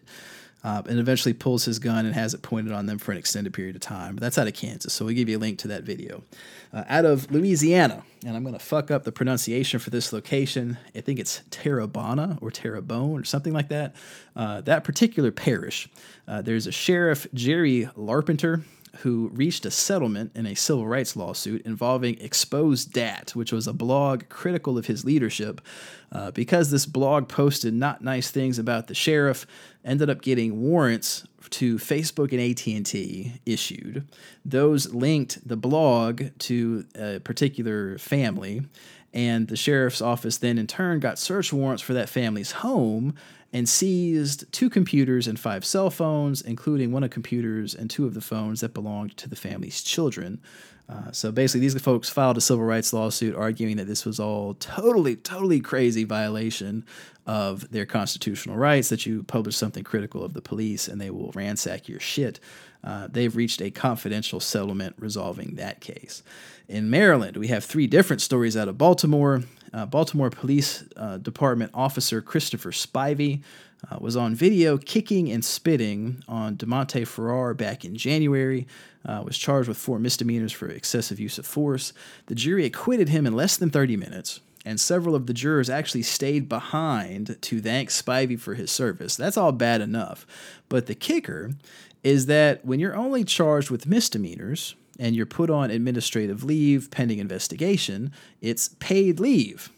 Uh, 0.67 0.83
and 0.89 0.99
eventually 0.99 1.33
pulls 1.33 1.65
his 1.65 1.79
gun 1.79 2.07
and 2.07 2.13
has 2.13 2.35
it 2.35 2.43
pointed 2.43 2.73
on 2.73 2.87
them 2.87 2.99
for 2.99 3.13
an 3.13 3.19
extended 3.19 3.55
period 3.55 3.77
of 3.77 3.81
time. 3.81 4.17
That's 4.17 4.37
out 4.37 4.49
of 4.49 4.55
Kansas, 4.55 4.93
so 4.93 5.05
we'll 5.05 5.15
give 5.15 5.29
you 5.29 5.39
a 5.39 5.45
link 5.47 5.61
to 5.61 5.69
that 5.69 5.85
video. 5.85 6.25
Uh, 6.73 6.83
out 6.89 7.05
of 7.05 7.31
Louisiana, 7.31 8.03
and 8.27 8.37
I'm 8.37 8.43
going 8.43 8.53
to 8.53 8.59
fuck 8.59 8.91
up 8.91 9.05
the 9.05 9.13
pronunciation 9.13 9.79
for 9.79 9.91
this 9.91 10.13
location. 10.13 10.77
I 10.93 11.03
think 11.03 11.21
it's 11.21 11.43
Terrebonne 11.53 12.39
or 12.41 12.51
Terrebonne 12.51 13.21
or 13.21 13.23
something 13.23 13.53
like 13.53 13.69
that. 13.69 13.95
Uh, 14.35 14.61
that 14.63 14.83
particular 14.83 15.31
parish, 15.31 15.89
uh, 16.27 16.43
there's 16.43 16.67
a 16.67 16.73
sheriff, 16.73 17.29
Jerry 17.33 17.89
Larpenteur, 17.97 18.65
who 18.99 19.31
reached 19.33 19.67
a 19.67 19.71
settlement 19.71 20.33
in 20.35 20.47
a 20.47 20.55
civil 20.55 20.87
rights 20.87 21.17
lawsuit 21.17 21.63
involving 21.67 22.21
Exposed 22.21 22.93
Dat, 22.93 23.31
which 23.35 23.53
was 23.53 23.67
a 23.67 23.73
blog 23.73 24.29
critical 24.29 24.79
of 24.79 24.87
his 24.87 25.05
leadership. 25.05 25.61
Uh, 26.13 26.31
because 26.31 26.71
this 26.71 26.87
blog 26.87 27.29
posted 27.29 27.75
not 27.75 28.03
nice 28.03 28.31
things 28.31 28.59
about 28.59 28.87
the 28.87 28.95
sheriff, 28.95 29.47
ended 29.85 30.09
up 30.09 30.23
getting 30.23 30.61
warrants 30.61 31.25
to 31.51 31.77
Facebook 31.77 32.33
and 32.33 32.41
AT&T 32.41 33.41
issued. 33.45 34.09
Those 34.45 34.93
linked 34.93 35.47
the 35.47 35.57
blog 35.57 36.25
to 36.41 36.85
a 36.95 37.21
particular 37.21 37.99
family, 37.99 38.63
and 39.13 39.49
the 39.49 39.57
sheriff's 39.57 40.03
office 40.03 40.39
then 40.39 40.59
in 40.59 40.67
turn 40.67 41.01
got 41.01 41.19
search 41.19 41.53
warrants 41.53 41.83
for 41.83 41.95
that 41.95 42.09
family's 42.09 42.53
home 42.53 43.15
and 43.53 43.69
seized 43.69 44.51
two 44.53 44.69
computers 44.69 45.27
and 45.27 45.39
five 45.39 45.65
cell 45.65 45.91
phones, 45.91 46.43
including 46.43 46.93
one 46.93 47.05
of 47.05 47.11
computers 47.11 47.75
and 47.75 47.89
two 47.89 48.07
of 48.07 48.15
the 48.15 48.21
phones 48.21 48.61
that 48.61 48.75
belonged 48.75 49.17
to 49.17 49.29
the 49.29 49.37
family's 49.37 49.83
children. 49.83 50.41
Uh, 50.89 51.11
so 51.11 51.33
basically, 51.33 51.61
these 51.61 51.81
folks 51.81 52.09
filed 52.09 52.37
a 52.37 52.41
civil 52.41 52.65
rights 52.65 52.93
lawsuit 52.93 53.35
arguing 53.35 53.77
that 53.77 53.87
this 53.87 54.05
was 54.05 54.21
all 54.21 54.55
totally, 54.55 55.17
totally 55.17 55.61
crazy 55.61 56.05
violation 56.05 56.85
of 57.27 57.69
their 57.73 57.87
constitutional 57.87 58.57
rights, 58.57 58.89
that 58.89 59.05
you 59.05 59.25
publish 59.25 59.57
something 59.57 59.83
critical 59.83 60.23
of 60.23 60.33
the 60.33 60.41
police 60.41 60.87
and 60.87 61.01
they 61.01 61.11
will 61.11 61.33
ransack 61.33 61.89
your 61.89 61.99
shit. 61.99 62.39
Uh, 62.85 63.09
they've 63.11 63.35
reached 63.35 63.61
a 63.61 63.71
confidential 63.71 64.39
settlement 64.39 64.95
resolving 64.97 65.57
that 65.57 65.81
case. 65.81 66.23
In 66.69 66.89
Maryland, 66.89 67.37
we 67.37 67.49
have 67.49 67.65
three 67.65 67.89
different 67.89 68.23
stories 68.23 68.57
out 68.57 68.69
of 68.69 68.79
Baltimore. 68.79 69.43
Uh, 69.77 69.85
Baltimore 69.85 70.31
Police 70.31 70.85
uh, 70.97 71.19
Department 71.19 71.71
officer 71.75 72.23
Christopher 72.23 72.71
Spivey 72.71 73.43
uh, 73.91 73.99
was 74.01 74.17
on 74.17 74.35
video 74.35 74.79
kicking 74.79 75.31
and 75.31 75.45
spitting 75.45 76.25
on 76.27 76.57
DeMonte 76.57 77.07
Farrar 77.07 77.53
back 77.53 77.85
in 77.85 77.95
January. 77.95 78.67
Uh, 79.05 79.23
was 79.23 79.37
charged 79.37 79.69
with 79.69 79.77
four 79.77 79.99
misdemeanors 79.99 80.51
for 80.51 80.67
excessive 80.67 81.21
use 81.21 81.37
of 81.37 81.45
force. 81.45 81.93
The 82.25 82.35
jury 82.35 82.65
acquitted 82.65 83.11
him 83.11 83.27
in 83.27 83.35
less 83.35 83.59
than 83.59 83.69
30 83.69 83.99
minutes, 83.99 84.41
and 84.65 84.81
several 84.81 85.15
of 85.15 85.27
the 85.27 85.35
jurors 85.35 85.69
actually 85.69 86.03
stayed 86.03 86.49
behind 86.49 87.37
to 87.43 87.61
thank 87.61 87.91
Spivey 87.91 88.41
for 88.41 88.55
his 88.55 88.71
service. 88.71 89.15
That's 89.15 89.37
all 89.37 89.53
bad 89.53 89.83
enough. 89.83 90.27
But 90.71 90.87
the 90.87 90.95
kicker 90.95 91.51
is 92.03 92.25
that 92.27 92.65
when 92.65 92.81
you're 92.81 92.97
only 92.97 93.25
charged 93.25 93.71
with 93.71 93.85
misdemeanors, 93.85 94.75
and 94.99 95.15
you're 95.15 95.27
put 95.27 95.51
on 95.51 95.71
administrative 95.71 96.45
leave 96.45 96.91
pending 96.91 97.19
investigation, 97.19 98.13
it's 98.41 98.69
paid 98.79 99.21
leave. 99.21 99.71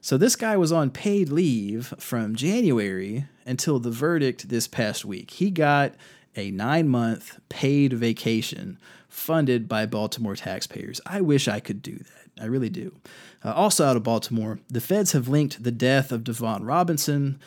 So 0.00 0.18
this 0.18 0.36
guy 0.36 0.56
was 0.56 0.72
on 0.72 0.90
paid 0.90 1.30
leave 1.30 1.94
from 1.98 2.36
January 2.36 3.26
until 3.46 3.78
the 3.78 3.90
verdict 3.90 4.48
this 4.48 4.68
past 4.68 5.04
week. 5.04 5.30
He 5.30 5.50
got 5.50 5.94
a 6.36 6.50
nine 6.50 6.88
month 6.88 7.38
paid 7.48 7.92
vacation 7.94 8.78
funded 9.08 9.68
by 9.68 9.86
Baltimore 9.86 10.36
taxpayers. 10.36 11.00
I 11.06 11.20
wish 11.20 11.48
I 11.48 11.60
could 11.60 11.80
do 11.80 11.96
that. 11.96 12.42
I 12.42 12.46
really 12.46 12.68
do. 12.68 12.96
Uh, 13.44 13.52
also 13.52 13.86
out 13.86 13.96
of 13.96 14.02
Baltimore, 14.02 14.58
the 14.68 14.80
feds 14.80 15.12
have 15.12 15.28
linked 15.28 15.62
the 15.62 15.70
death 15.70 16.10
of 16.10 16.24
Devon 16.24 16.64
Robinson 16.64 17.38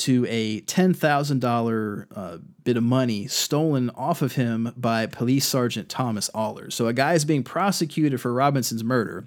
to 0.00 0.26
a 0.28 0.62
$10,000 0.62 2.06
uh, 2.14 2.38
bit 2.64 2.76
of 2.76 2.82
money 2.82 3.26
stolen 3.26 3.90
off 3.90 4.22
of 4.22 4.32
him 4.34 4.72
by 4.76 5.06
Police 5.06 5.46
Sergeant 5.46 5.88
Thomas 5.88 6.30
Allers. 6.34 6.74
So 6.74 6.86
a 6.86 6.92
guy 6.92 7.14
is 7.14 7.24
being 7.24 7.42
prosecuted 7.42 8.20
for 8.20 8.32
Robinson's 8.32 8.82
murder. 8.82 9.26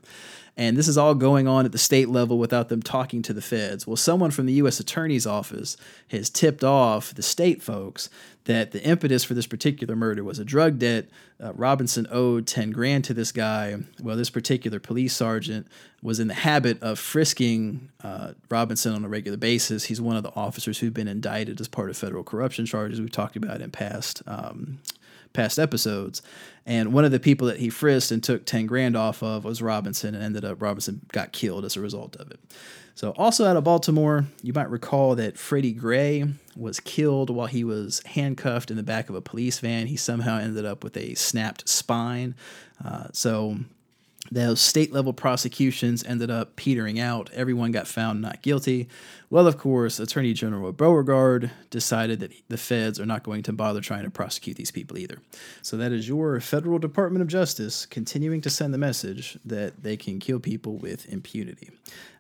And 0.56 0.78
this 0.78 0.88
is 0.88 0.98
all 1.00 1.16
going 1.16 1.48
on 1.48 1.66
at 1.66 1.72
the 1.72 1.80
state 1.80 2.10
level 2.10 2.38
without 2.38 2.70
them 2.70 2.84
talking 2.84 3.24
to 3.24 3.34
the 3.34 3.42
feds. 3.42 3.88
Well, 3.88 3.96
someone 3.96 4.30
from 4.30 4.46
the 4.46 4.54
U.S. 4.54 4.80
Attorney's 4.80 5.26
Office 5.26 5.78
has 6.10 6.30
tipped 6.30 6.64
off 6.64 7.14
the 7.14 7.24
state 7.24 7.64
folks 7.64 8.08
that 8.46 8.72
the 8.72 8.84
impetus 8.84 9.24
for 9.24 9.34
this 9.34 9.48
particular 9.48 9.96
murder 9.96 10.24
was 10.24 10.38
a 10.38 10.46
drug 10.46 10.78
debt. 10.78 11.08
Uh, 11.42 11.54
Robinson 11.54 12.06
owed 12.12 12.46
10 12.46 12.72
grand 12.72 13.04
to 13.06 13.14
this 13.14 13.32
guy. 13.32 13.78
Well, 14.02 14.16
this 14.16 14.30
particular 14.30 14.80
police 14.80 15.16
sergeant 15.16 15.68
was 16.04 16.20
in 16.20 16.28
the 16.28 16.34
habit 16.34 16.82
of 16.84 17.00
frisking 17.00 17.90
uh, 18.04 18.34
Robinson 18.50 18.94
on 18.94 19.06
a 19.06 19.10
regular 19.10 19.38
basis. 19.38 19.86
He's 19.86 20.02
one 20.02 20.18
of 20.18 20.24
the 20.24 20.36
officers 20.36 20.80
who've 20.80 20.94
been 20.94 21.08
indicted 21.08 21.60
as 21.62 21.68
part 21.68 21.90
of 21.90 21.98
federal 21.98 22.24
corruption 22.24 22.66
charges 22.66 23.00
we've 23.00 23.12
talked 23.12 23.38
about 23.38 23.62
in 23.62 23.72
past 23.72 24.22
um, 24.28 24.80
past 25.34 25.60
episodes. 25.60 26.22
And 26.66 26.94
one 26.94 27.04
of 27.04 27.12
the 27.12 27.20
people 27.20 27.48
that 27.48 27.60
he 27.60 27.70
frisked 27.70 28.12
and 28.12 28.24
took 28.24 28.46
10 28.46 28.68
grand 28.68 28.96
off 28.96 29.22
of 29.22 29.44
was 29.44 29.62
Robinson, 29.62 30.16
and 30.16 30.24
ended 30.24 30.46
up 30.46 30.62
Robinson 30.62 31.02
got 31.12 31.34
killed 31.34 31.66
as 31.66 31.76
a 31.76 31.82
result 31.82 32.16
of 32.16 32.32
it. 32.32 32.40
So, 32.96 33.12
also 33.18 33.46
out 33.46 33.58
of 33.58 33.64
Baltimore, 33.64 34.26
you 34.44 34.54
might 34.54 34.70
recall 34.70 35.16
that 35.16 35.38
Freddie 35.38 35.74
Gray 35.74 36.26
was 36.56 36.80
killed 36.80 37.32
while 37.32 37.48
he 37.48 37.64
was 37.64 38.02
handcuffed 38.06 38.70
in 38.70 38.78
the 38.78 38.84
back 38.84 39.10
of 39.10 39.16
a 39.16 39.22
police 39.22 39.60
van. 39.60 39.88
He 39.88 39.98
somehow 39.98 40.38
ended 40.38 40.64
up 40.66 40.84
with 40.84 40.96
a 40.96 41.16
snapped 41.16 41.68
spine. 41.68 42.36
Uh, 42.84 43.08
so, 43.12 43.58
those 44.34 44.62
state 44.62 44.92
level 44.92 45.14
prosecutions 45.14 46.04
ended 46.04 46.32
up 46.32 46.56
petering 46.56 47.00
out. 47.00 47.30
Everyone 47.34 47.72
got 47.72 47.88
found 47.88 48.22
not 48.22 48.42
guilty. 48.42 48.88
Well, 49.30 49.48
of 49.48 49.58
course, 49.58 50.00
Attorney 50.00 50.34
General 50.34 50.72
Beauregard 50.72 51.52
decided 51.70 52.20
that 52.20 52.32
the 52.50 52.58
feds 52.58 53.00
are 53.00 53.06
not 53.06 53.24
going 53.24 53.44
to 53.44 53.54
bother 53.54 53.82
trying 53.82 54.04
to 54.04 54.12
prosecute 54.12 54.58
these 54.58 54.72
people 54.72 54.98
either. 54.98 55.20
So 55.62 55.78
that 55.78 55.92
is 55.92 56.08
your 56.08 56.40
federal 56.40 56.80
Department 56.80 57.22
of 57.22 57.28
Justice 57.28 57.86
continuing 57.86 58.42
to 58.42 58.50
send 58.50 58.74
the 58.74 58.78
message 58.78 59.38
that 59.46 59.82
they 59.82 59.98
can 59.98 60.20
kill 60.20 60.40
people 60.40 60.78
with 60.78 61.08
impunity. 61.12 61.72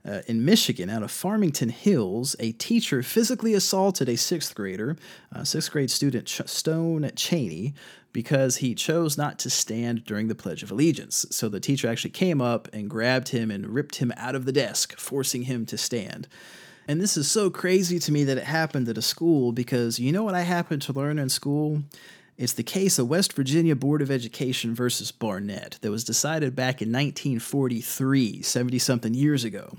Uh, 0.05 0.21
in 0.27 0.43
Michigan, 0.43 0.89
out 0.89 1.03
of 1.03 1.11
Farmington 1.11 1.69
Hills, 1.69 2.35
a 2.39 2.51
teacher 2.53 3.01
physically 3.01 3.53
assaulted 3.53 4.09
a 4.09 4.17
sixth 4.17 4.53
grader, 4.53 4.97
uh, 5.33 5.43
sixth 5.43 5.71
grade 5.71 5.89
student 5.89 6.25
Ch- 6.25 6.47
Stone 6.47 7.09
Chaney, 7.15 7.73
because 8.13 8.57
he 8.57 8.75
chose 8.75 9.17
not 9.17 9.39
to 9.39 9.49
stand 9.49 10.05
during 10.05 10.27
the 10.27 10.35
Pledge 10.35 10.63
of 10.63 10.71
Allegiance. 10.71 11.25
So 11.31 11.49
the 11.49 11.59
teacher 11.59 11.87
actually 11.87 12.11
came 12.11 12.39
up 12.39 12.69
and 12.71 12.89
grabbed 12.89 13.29
him 13.29 13.51
and 13.51 13.67
ripped 13.67 13.95
him 13.95 14.13
out 14.15 14.35
of 14.35 14.45
the 14.45 14.51
desk, 14.51 14.97
forcing 14.97 15.43
him 15.43 15.65
to 15.65 15.77
stand. 15.77 16.27
And 16.87 17.01
this 17.01 17.17
is 17.17 17.29
so 17.29 17.49
crazy 17.49 17.97
to 17.99 18.11
me 18.11 18.23
that 18.25 18.37
it 18.37 18.43
happened 18.43 18.87
at 18.87 18.97
a 18.97 19.01
school 19.01 19.51
because 19.51 19.99
you 19.99 20.11
know 20.11 20.23
what 20.23 20.35
I 20.35 20.41
happened 20.41 20.81
to 20.83 20.93
learn 20.93 21.17
in 21.17 21.29
school? 21.29 21.81
It's 22.37 22.53
the 22.53 22.63
case 22.63 22.97
of 22.97 23.07
West 23.07 23.33
Virginia 23.33 23.75
Board 23.75 24.01
of 24.01 24.11
Education 24.11 24.73
versus 24.73 25.11
Barnette 25.11 25.77
that 25.81 25.91
was 25.91 26.03
decided 26.03 26.55
back 26.55 26.81
in 26.81 26.89
1943, 26.89 28.41
70 28.41 28.79
something 28.79 29.13
years 29.13 29.43
ago. 29.43 29.77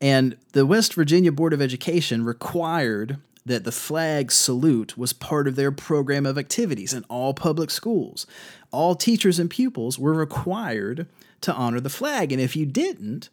And 0.00 0.36
the 0.52 0.66
West 0.66 0.94
Virginia 0.94 1.30
Board 1.30 1.52
of 1.52 1.62
Education 1.62 2.24
required 2.24 3.18
that 3.44 3.64
the 3.64 3.72
flag 3.72 4.30
salute 4.30 4.96
was 4.96 5.12
part 5.12 5.48
of 5.48 5.56
their 5.56 5.72
program 5.72 6.26
of 6.26 6.38
activities 6.38 6.92
in 6.92 7.04
all 7.04 7.34
public 7.34 7.70
schools. 7.70 8.26
All 8.70 8.94
teachers 8.94 9.38
and 9.38 9.50
pupils 9.50 9.98
were 9.98 10.14
required 10.14 11.06
to 11.40 11.52
honor 11.52 11.80
the 11.80 11.90
flag, 11.90 12.30
and 12.32 12.40
if 12.40 12.54
you 12.54 12.66
didn't, 12.66 13.28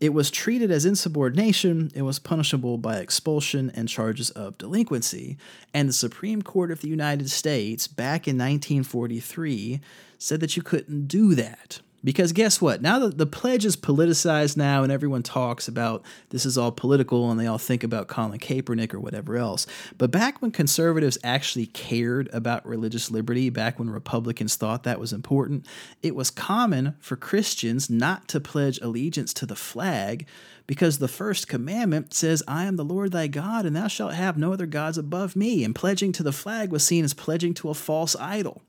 it 0.00 0.14
was 0.14 0.30
treated 0.30 0.70
as 0.70 0.84
insubordination, 0.84 1.90
it 1.94 2.02
was 2.02 2.20
punishable 2.20 2.78
by 2.78 2.98
expulsion 2.98 3.72
and 3.74 3.88
charges 3.88 4.30
of 4.30 4.56
delinquency. 4.58 5.36
And 5.74 5.88
the 5.88 5.94
Supreme 5.94 6.42
Court 6.42 6.70
of 6.70 6.82
the 6.82 6.88
United 6.88 7.30
States, 7.30 7.88
back 7.88 8.28
in 8.28 8.36
1943, 8.36 9.80
said 10.18 10.40
that 10.40 10.56
you 10.56 10.62
couldn't 10.62 11.08
do 11.08 11.34
that. 11.34 11.80
Because 12.04 12.32
guess 12.32 12.60
what? 12.60 12.80
Now 12.80 13.00
that 13.00 13.18
the 13.18 13.26
pledge 13.26 13.64
is 13.64 13.76
politicized 13.76 14.56
now 14.56 14.84
and 14.84 14.92
everyone 14.92 15.24
talks 15.24 15.66
about 15.66 16.04
this 16.30 16.46
is 16.46 16.56
all 16.56 16.70
political 16.70 17.30
and 17.30 17.40
they 17.40 17.46
all 17.46 17.58
think 17.58 17.82
about 17.82 18.06
Colin 18.06 18.38
Kaepernick 18.38 18.94
or 18.94 19.00
whatever 19.00 19.36
else. 19.36 19.66
But 19.96 20.12
back 20.12 20.40
when 20.40 20.52
conservatives 20.52 21.18
actually 21.24 21.66
cared 21.66 22.28
about 22.32 22.64
religious 22.64 23.10
liberty, 23.10 23.50
back 23.50 23.78
when 23.78 23.90
Republicans 23.90 24.54
thought 24.54 24.84
that 24.84 25.00
was 25.00 25.12
important, 25.12 25.66
it 26.00 26.14
was 26.14 26.30
common 26.30 26.94
for 27.00 27.16
Christians 27.16 27.90
not 27.90 28.28
to 28.28 28.38
pledge 28.38 28.78
allegiance 28.80 29.34
to 29.34 29.46
the 29.46 29.56
flag 29.56 30.26
because 30.68 30.98
the 30.98 31.08
first 31.08 31.48
commandment 31.48 32.14
says, 32.14 32.42
I 32.46 32.66
am 32.66 32.76
the 32.76 32.84
Lord 32.84 33.10
thy 33.10 33.26
God, 33.26 33.64
and 33.64 33.74
thou 33.74 33.88
shalt 33.88 34.12
have 34.12 34.36
no 34.36 34.52
other 34.52 34.66
gods 34.66 34.98
above 34.98 35.34
me. 35.34 35.64
And 35.64 35.74
pledging 35.74 36.12
to 36.12 36.22
the 36.22 36.30
flag 36.30 36.70
was 36.70 36.84
seen 36.84 37.04
as 37.04 37.14
pledging 37.14 37.54
to 37.54 37.70
a 37.70 37.74
false 37.74 38.14
idol. 38.16 38.62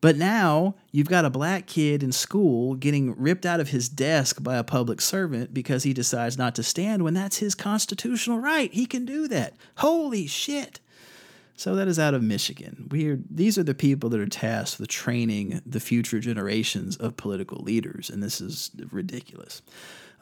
But 0.00 0.16
now 0.16 0.76
you've 0.92 1.08
got 1.08 1.24
a 1.24 1.30
black 1.30 1.66
kid 1.66 2.02
in 2.02 2.12
school 2.12 2.74
getting 2.74 3.20
ripped 3.20 3.44
out 3.44 3.60
of 3.60 3.70
his 3.70 3.88
desk 3.88 4.42
by 4.42 4.56
a 4.56 4.64
public 4.64 5.00
servant 5.00 5.52
because 5.52 5.82
he 5.82 5.92
decides 5.92 6.38
not 6.38 6.54
to 6.54 6.62
stand 6.62 7.02
when 7.02 7.14
that's 7.14 7.38
his 7.38 7.54
constitutional 7.54 8.38
right. 8.38 8.72
He 8.72 8.86
can 8.86 9.04
do 9.04 9.26
that. 9.28 9.54
Holy 9.76 10.26
shit. 10.26 10.80
So 11.56 11.74
that 11.74 11.88
is 11.88 11.98
out 11.98 12.14
of 12.14 12.22
Michigan. 12.22 12.86
We 12.92 13.08
are, 13.08 13.18
these 13.28 13.58
are 13.58 13.64
the 13.64 13.74
people 13.74 14.08
that 14.10 14.20
are 14.20 14.26
tasked 14.26 14.78
with 14.78 14.88
training 14.88 15.60
the 15.66 15.80
future 15.80 16.20
generations 16.20 16.96
of 16.96 17.16
political 17.16 17.60
leaders, 17.60 18.08
and 18.08 18.22
this 18.22 18.40
is 18.40 18.70
ridiculous. 18.92 19.60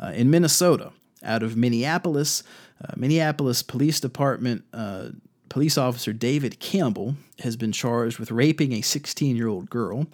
Uh, 0.03 0.12
in 0.14 0.31
Minnesota, 0.31 0.93
out 1.22 1.43
of 1.43 1.55
Minneapolis, 1.55 2.43
uh, 2.83 2.95
Minneapolis 2.97 3.62
Police 3.62 4.01
Department 4.01 4.64
uh, 4.72 5.11
police 5.49 5.78
officer 5.78 6.12
David 6.12 6.59
Campbell 6.61 7.16
has 7.40 7.57
been 7.57 7.72
charged 7.72 8.18
with 8.18 8.30
raping 8.30 8.72
a 8.72 8.80
16 8.80 9.36
year 9.36 9.49
old 9.49 9.70
girl. 9.70 10.07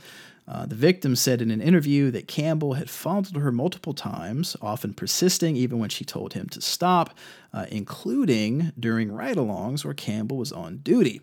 Uh, 0.48 0.66
the 0.66 0.74
victim 0.74 1.14
said 1.14 1.40
in 1.40 1.50
an 1.50 1.60
interview 1.60 2.10
that 2.10 2.26
Campbell 2.26 2.74
had 2.74 2.90
fondled 2.90 3.40
her 3.42 3.52
multiple 3.52 3.94
times, 3.94 4.56
often 4.60 4.92
persisting 4.92 5.56
even 5.56 5.78
when 5.78 5.88
she 5.88 6.04
told 6.04 6.32
him 6.32 6.48
to 6.48 6.60
stop, 6.60 7.16
uh, 7.54 7.66
including 7.70 8.72
during 8.78 9.12
ride 9.12 9.36
alongs 9.36 9.84
where 9.84 9.94
Campbell 9.94 10.36
was 10.36 10.52
on 10.52 10.78
duty. 10.78 11.20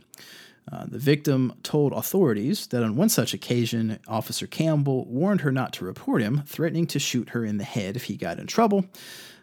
Uh, 0.72 0.86
the 0.86 1.00
victim 1.00 1.54
told 1.64 1.92
authorities 1.94 2.68
that 2.68 2.84
on 2.84 2.96
one 2.96 3.10
such 3.10 3.34
occasion, 3.34 4.00
Officer 4.08 4.48
Campbell 4.48 5.06
warned 5.06 5.42
her 5.42 5.52
not 5.52 5.74
to 5.74 5.86
report 5.86 6.22
him, 6.22 6.44
threatening 6.46 6.88
to 6.88 7.00
shoot 7.00 7.30
her 7.30 7.44
in 7.44 7.58
the 7.58 7.64
head 7.64 7.96
if 7.96 8.04
he 8.06 8.16
got 8.16 8.40
in 8.40 8.48
trouble. 8.48 8.86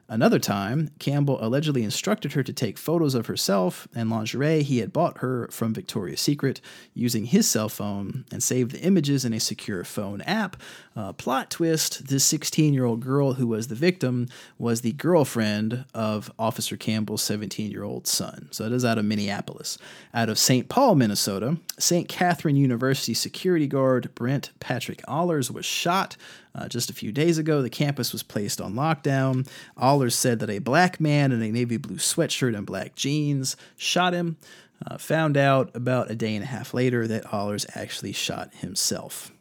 Another 0.08 0.38
time, 0.38 0.90
Campbell 1.00 1.38
allegedly 1.44 1.82
instructed 1.82 2.34
her 2.34 2.44
to 2.44 2.52
take 2.52 2.78
photos 2.78 3.16
of 3.16 3.26
herself 3.26 3.88
and 3.92 4.08
lingerie 4.08 4.62
he 4.62 4.78
had 4.78 4.92
bought 4.92 5.18
her 5.18 5.48
from 5.50 5.74
Victoria's 5.74 6.20
Secret 6.20 6.60
using 6.94 7.24
his 7.26 7.50
cell 7.50 7.68
phone 7.68 8.24
and 8.30 8.40
save 8.40 8.70
the 8.70 8.80
images 8.82 9.24
in 9.24 9.32
a 9.32 9.40
secure 9.40 9.82
phone 9.82 10.20
app. 10.20 10.56
Uh, 10.94 11.12
plot 11.12 11.50
twist 11.50 12.06
this 12.06 12.24
16 12.24 12.72
year 12.72 12.84
old 12.84 13.00
girl 13.00 13.34
who 13.34 13.48
was 13.48 13.66
the 13.66 13.74
victim 13.74 14.28
was 14.58 14.82
the 14.82 14.92
girlfriend 14.92 15.84
of 15.92 16.30
Officer 16.38 16.76
Campbell's 16.76 17.22
17 17.22 17.72
year 17.72 17.82
old 17.82 18.06
son. 18.06 18.48
So 18.52 18.64
it 18.64 18.72
is 18.72 18.84
out 18.84 18.98
of 18.98 19.04
Minneapolis. 19.04 19.76
Out 20.14 20.28
of 20.28 20.38
St. 20.38 20.68
Paul, 20.68 20.94
Minnesota, 20.94 21.58
St. 21.78 22.08
Catherine 22.08 22.56
University 22.56 23.12
security 23.12 23.66
guard 23.66 24.14
Brent 24.14 24.50
Patrick 24.60 25.02
Allers 25.08 25.50
was 25.50 25.66
shot 25.66 26.16
uh, 26.56 26.68
just 26.68 26.88
a 26.88 26.94
few 26.94 27.12
days 27.12 27.36
ago, 27.36 27.60
the 27.60 27.70
campus 27.70 28.12
was 28.12 28.22
placed 28.22 28.60
on 28.60 28.74
lockdown. 28.74 29.46
Allers 29.76 30.14
said 30.14 30.38
that 30.40 30.50
a 30.50 30.58
black 30.58 30.98
man 30.98 31.30
in 31.30 31.42
a 31.42 31.52
navy 31.52 31.76
blue 31.76 31.96
sweatshirt 31.96 32.56
and 32.56 32.66
black 32.66 32.94
jeans 32.94 33.56
shot 33.76 34.14
him. 34.14 34.38
Uh, 34.86 34.98
found 34.98 35.36
out 35.36 35.70
about 35.74 36.10
a 36.10 36.14
day 36.14 36.34
and 36.34 36.44
a 36.44 36.46
half 36.46 36.74
later 36.74 37.06
that 37.06 37.32
Allers 37.32 37.66
actually 37.74 38.12
shot 38.12 38.54
himself. 38.56 39.32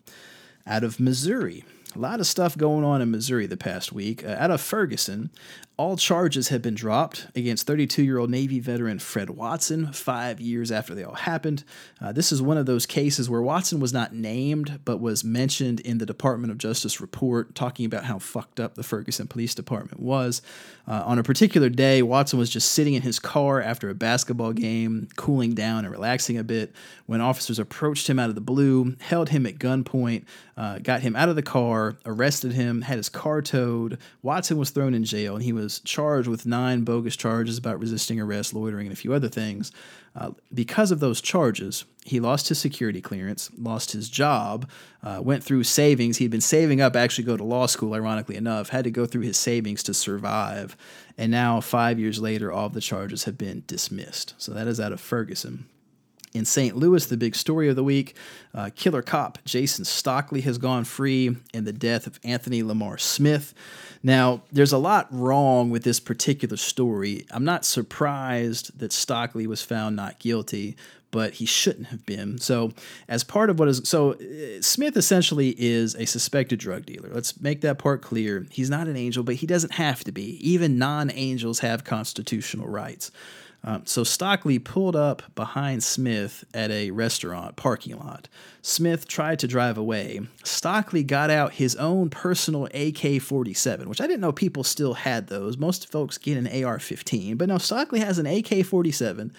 Out 0.65 0.83
of 0.83 0.99
Missouri, 0.99 1.65
a 1.95 1.99
lot 1.99 2.19
of 2.19 2.27
stuff 2.27 2.57
going 2.57 2.83
on 2.83 3.01
in 3.01 3.11
Missouri 3.11 3.45
the 3.45 3.57
past 3.57 3.91
week. 3.93 4.25
Uh, 4.25 4.35
out 4.39 4.51
of 4.51 4.61
Ferguson, 4.61 5.29
all 5.77 5.97
charges 5.97 6.47
have 6.49 6.61
been 6.61 6.75
dropped 6.75 7.27
against 7.35 7.67
32 7.67 8.03
year 8.03 8.17
old 8.17 8.29
Navy 8.29 8.59
veteran 8.59 8.99
Fred 8.99 9.29
Watson 9.31 9.91
five 9.91 10.39
years 10.39 10.71
after 10.71 10.95
they 10.95 11.03
all 11.03 11.15
happened. 11.15 11.63
Uh, 12.01 12.11
this 12.11 12.31
is 12.31 12.41
one 12.41 12.57
of 12.57 12.65
those 12.65 12.85
cases 12.85 13.29
where 13.29 13.41
Watson 13.41 13.79
was 13.79 13.91
not 13.91 14.13
named, 14.13 14.79
but 14.85 14.97
was 14.97 15.23
mentioned 15.23 15.81
in 15.81 15.97
the 15.97 16.05
Department 16.05 16.51
of 16.51 16.57
Justice 16.57 17.01
report 17.01 17.55
talking 17.55 17.85
about 17.85 18.05
how 18.05 18.19
fucked 18.19 18.59
up 18.59 18.75
the 18.75 18.83
Ferguson 18.83 19.27
Police 19.27 19.53
Department 19.53 19.99
was. 19.99 20.41
Uh, 20.87 21.03
on 21.05 21.19
a 21.19 21.23
particular 21.23 21.67
day, 21.67 22.01
Watson 22.01 22.39
was 22.39 22.49
just 22.49 22.71
sitting 22.71 22.93
in 22.93 23.01
his 23.01 23.19
car 23.19 23.61
after 23.61 23.89
a 23.89 23.95
basketball 23.95 24.53
game, 24.53 25.07
cooling 25.15 25.55
down 25.55 25.83
and 25.83 25.91
relaxing 25.91 26.37
a 26.37 26.43
bit, 26.43 26.73
when 27.07 27.21
officers 27.21 27.59
approached 27.59 28.07
him 28.07 28.19
out 28.19 28.29
of 28.29 28.35
the 28.35 28.41
blue, 28.41 28.95
held 29.01 29.29
him 29.29 29.45
at 29.45 29.55
gunpoint, 29.55 30.25
uh, 30.57 30.79
got 30.79 31.01
him 31.01 31.15
out 31.15 31.27
of 31.27 31.35
the 31.35 31.41
car, 31.41 31.97
arrested 32.05 32.53
him, 32.53 32.83
had 32.83 32.97
his 32.97 33.09
car 33.09 33.41
towed. 33.41 33.97
Watson 34.21 34.57
was 34.57 34.69
thrown 34.69 34.93
in 34.93 35.03
jail, 35.03 35.35
and 35.35 35.43
he 35.43 35.51
was 35.51 35.64
was 35.65 35.79
charged 35.79 36.27
with 36.27 36.45
nine 36.45 36.83
bogus 36.83 37.15
charges 37.15 37.57
about 37.57 37.79
resisting 37.79 38.19
arrest, 38.19 38.53
loitering, 38.53 38.85
and 38.85 38.93
a 38.93 38.95
few 38.95 39.13
other 39.13 39.27
things. 39.27 39.71
Uh, 40.15 40.29
because 40.53 40.91
of 40.91 40.99
those 40.99 41.21
charges, 41.21 41.85
he 42.05 42.19
lost 42.19 42.49
his 42.49 42.59
security 42.59 43.01
clearance, 43.01 43.49
lost 43.57 43.91
his 43.93 44.07
job, 44.07 44.69
uh, 45.01 45.19
went 45.23 45.43
through 45.43 45.63
savings. 45.63 46.17
He'd 46.17 46.29
been 46.29 46.39
saving 46.39 46.81
up 46.81 46.95
actually 46.95 47.23
go 47.23 47.35
to 47.35 47.43
law 47.43 47.65
school, 47.65 47.95
ironically 47.95 48.35
enough, 48.35 48.69
had 48.69 48.83
to 48.83 48.91
go 48.91 49.07
through 49.07 49.23
his 49.23 49.37
savings 49.37 49.81
to 49.83 49.93
survive. 49.95 50.77
And 51.17 51.31
now, 51.31 51.61
five 51.61 51.99
years 51.99 52.21
later, 52.21 52.51
all 52.51 52.67
of 52.67 52.73
the 52.73 52.81
charges 52.81 53.23
have 53.23 53.39
been 53.39 53.63
dismissed. 53.65 54.35
So 54.37 54.53
that 54.53 54.67
is 54.67 54.79
out 54.79 54.91
of 54.91 55.01
Ferguson. 55.01 55.65
In 56.35 56.45
St. 56.45 56.75
Louis, 56.75 57.03
the 57.07 57.17
big 57.17 57.33
story 57.33 57.69
of 57.69 57.75
the 57.75 57.83
week 57.83 58.15
uh, 58.53 58.69
killer 58.75 59.01
cop 59.01 59.39
Jason 59.45 59.83
Stockley 59.83 60.41
has 60.41 60.59
gone 60.59 60.83
free 60.83 61.37
in 61.53 61.63
the 61.63 61.73
death 61.73 62.05
of 62.05 62.19
Anthony 62.23 62.61
Lamar 62.61 62.99
Smith. 62.99 63.55
Now, 64.05 64.43
there's 64.51 64.71
a 64.71 64.77
lot 64.77 65.07
wrong 65.09 65.71
with 65.71 65.83
this 65.83 65.99
particular 65.99 66.57
story. 66.57 67.25
I'm 67.31 67.43
not 67.43 67.65
surprised 67.65 68.77
that 68.77 68.93
Stockley 68.93 69.47
was 69.47 69.63
found 69.63 69.95
not 69.95 70.19
guilty, 70.19 70.77
but 71.09 71.33
he 71.33 71.47
shouldn't 71.47 71.87
have 71.87 72.05
been. 72.05 72.37
So, 72.37 72.71
as 73.07 73.23
part 73.23 73.49
of 73.49 73.57
what 73.57 73.67
is 73.67 73.81
so, 73.83 74.11
uh, 74.11 74.61
Smith 74.61 74.95
essentially 74.95 75.55
is 75.57 75.95
a 75.95 76.05
suspected 76.05 76.59
drug 76.59 76.85
dealer. 76.85 77.09
Let's 77.11 77.41
make 77.41 77.61
that 77.61 77.79
part 77.79 78.03
clear. 78.03 78.45
He's 78.51 78.69
not 78.69 78.85
an 78.85 78.95
angel, 78.95 79.23
but 79.23 79.35
he 79.35 79.47
doesn't 79.47 79.73
have 79.73 80.03
to 80.03 80.11
be. 80.11 80.37
Even 80.47 80.77
non 80.77 81.09
angels 81.09 81.61
have 81.61 81.83
constitutional 81.83 82.67
rights. 82.67 83.09
Um, 83.67 83.83
so 83.87 84.03
Stockley 84.03 84.59
pulled 84.59 84.95
up 84.95 85.23
behind 85.33 85.83
Smith 85.83 86.45
at 86.53 86.69
a 86.69 86.91
restaurant 86.91 87.55
parking 87.55 87.97
lot. 87.97 88.27
Smith 88.61 89.07
tried 89.07 89.39
to 89.39 89.47
drive 89.47 89.75
away. 89.75 90.21
Stockley 90.43 91.03
got 91.03 91.31
out 91.31 91.53
his 91.53 91.75
own 91.77 92.11
personal 92.11 92.67
AK 92.75 93.19
47, 93.19 93.89
which 93.89 93.99
I 93.99 94.05
didn't 94.05 94.21
know 94.21 94.31
people 94.31 94.63
still 94.63 94.93
had 94.93 95.27
those. 95.27 95.57
Most 95.57 95.91
folks 95.91 96.19
get 96.19 96.37
an 96.37 96.63
AR 96.63 96.77
15, 96.77 97.37
but 97.37 97.49
no, 97.49 97.57
Stockley 97.57 98.01
has 98.01 98.19
an 98.19 98.27
AK 98.27 98.63
47, 98.63 99.33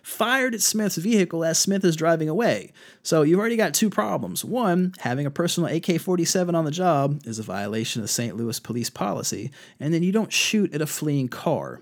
fired 0.00 0.54
at 0.54 0.62
Smith's 0.62 0.96
vehicle 0.96 1.44
as 1.44 1.58
Smith 1.58 1.84
is 1.84 1.96
driving 1.96 2.28
away. 2.28 2.72
So 3.02 3.22
you've 3.22 3.40
already 3.40 3.56
got 3.56 3.74
two 3.74 3.90
problems. 3.90 4.44
One, 4.44 4.94
having 5.00 5.26
a 5.26 5.30
personal 5.30 5.74
AK 5.74 6.00
47 6.00 6.54
on 6.54 6.64
the 6.64 6.70
job 6.70 7.22
is 7.24 7.40
a 7.40 7.42
violation 7.42 8.00
of 8.00 8.10
St. 8.10 8.36
Louis 8.36 8.60
police 8.60 8.90
policy, 8.90 9.50
and 9.80 9.92
then 9.92 10.04
you 10.04 10.12
don't 10.12 10.32
shoot 10.32 10.72
at 10.72 10.80
a 10.80 10.86
fleeing 10.86 11.26
car. 11.26 11.80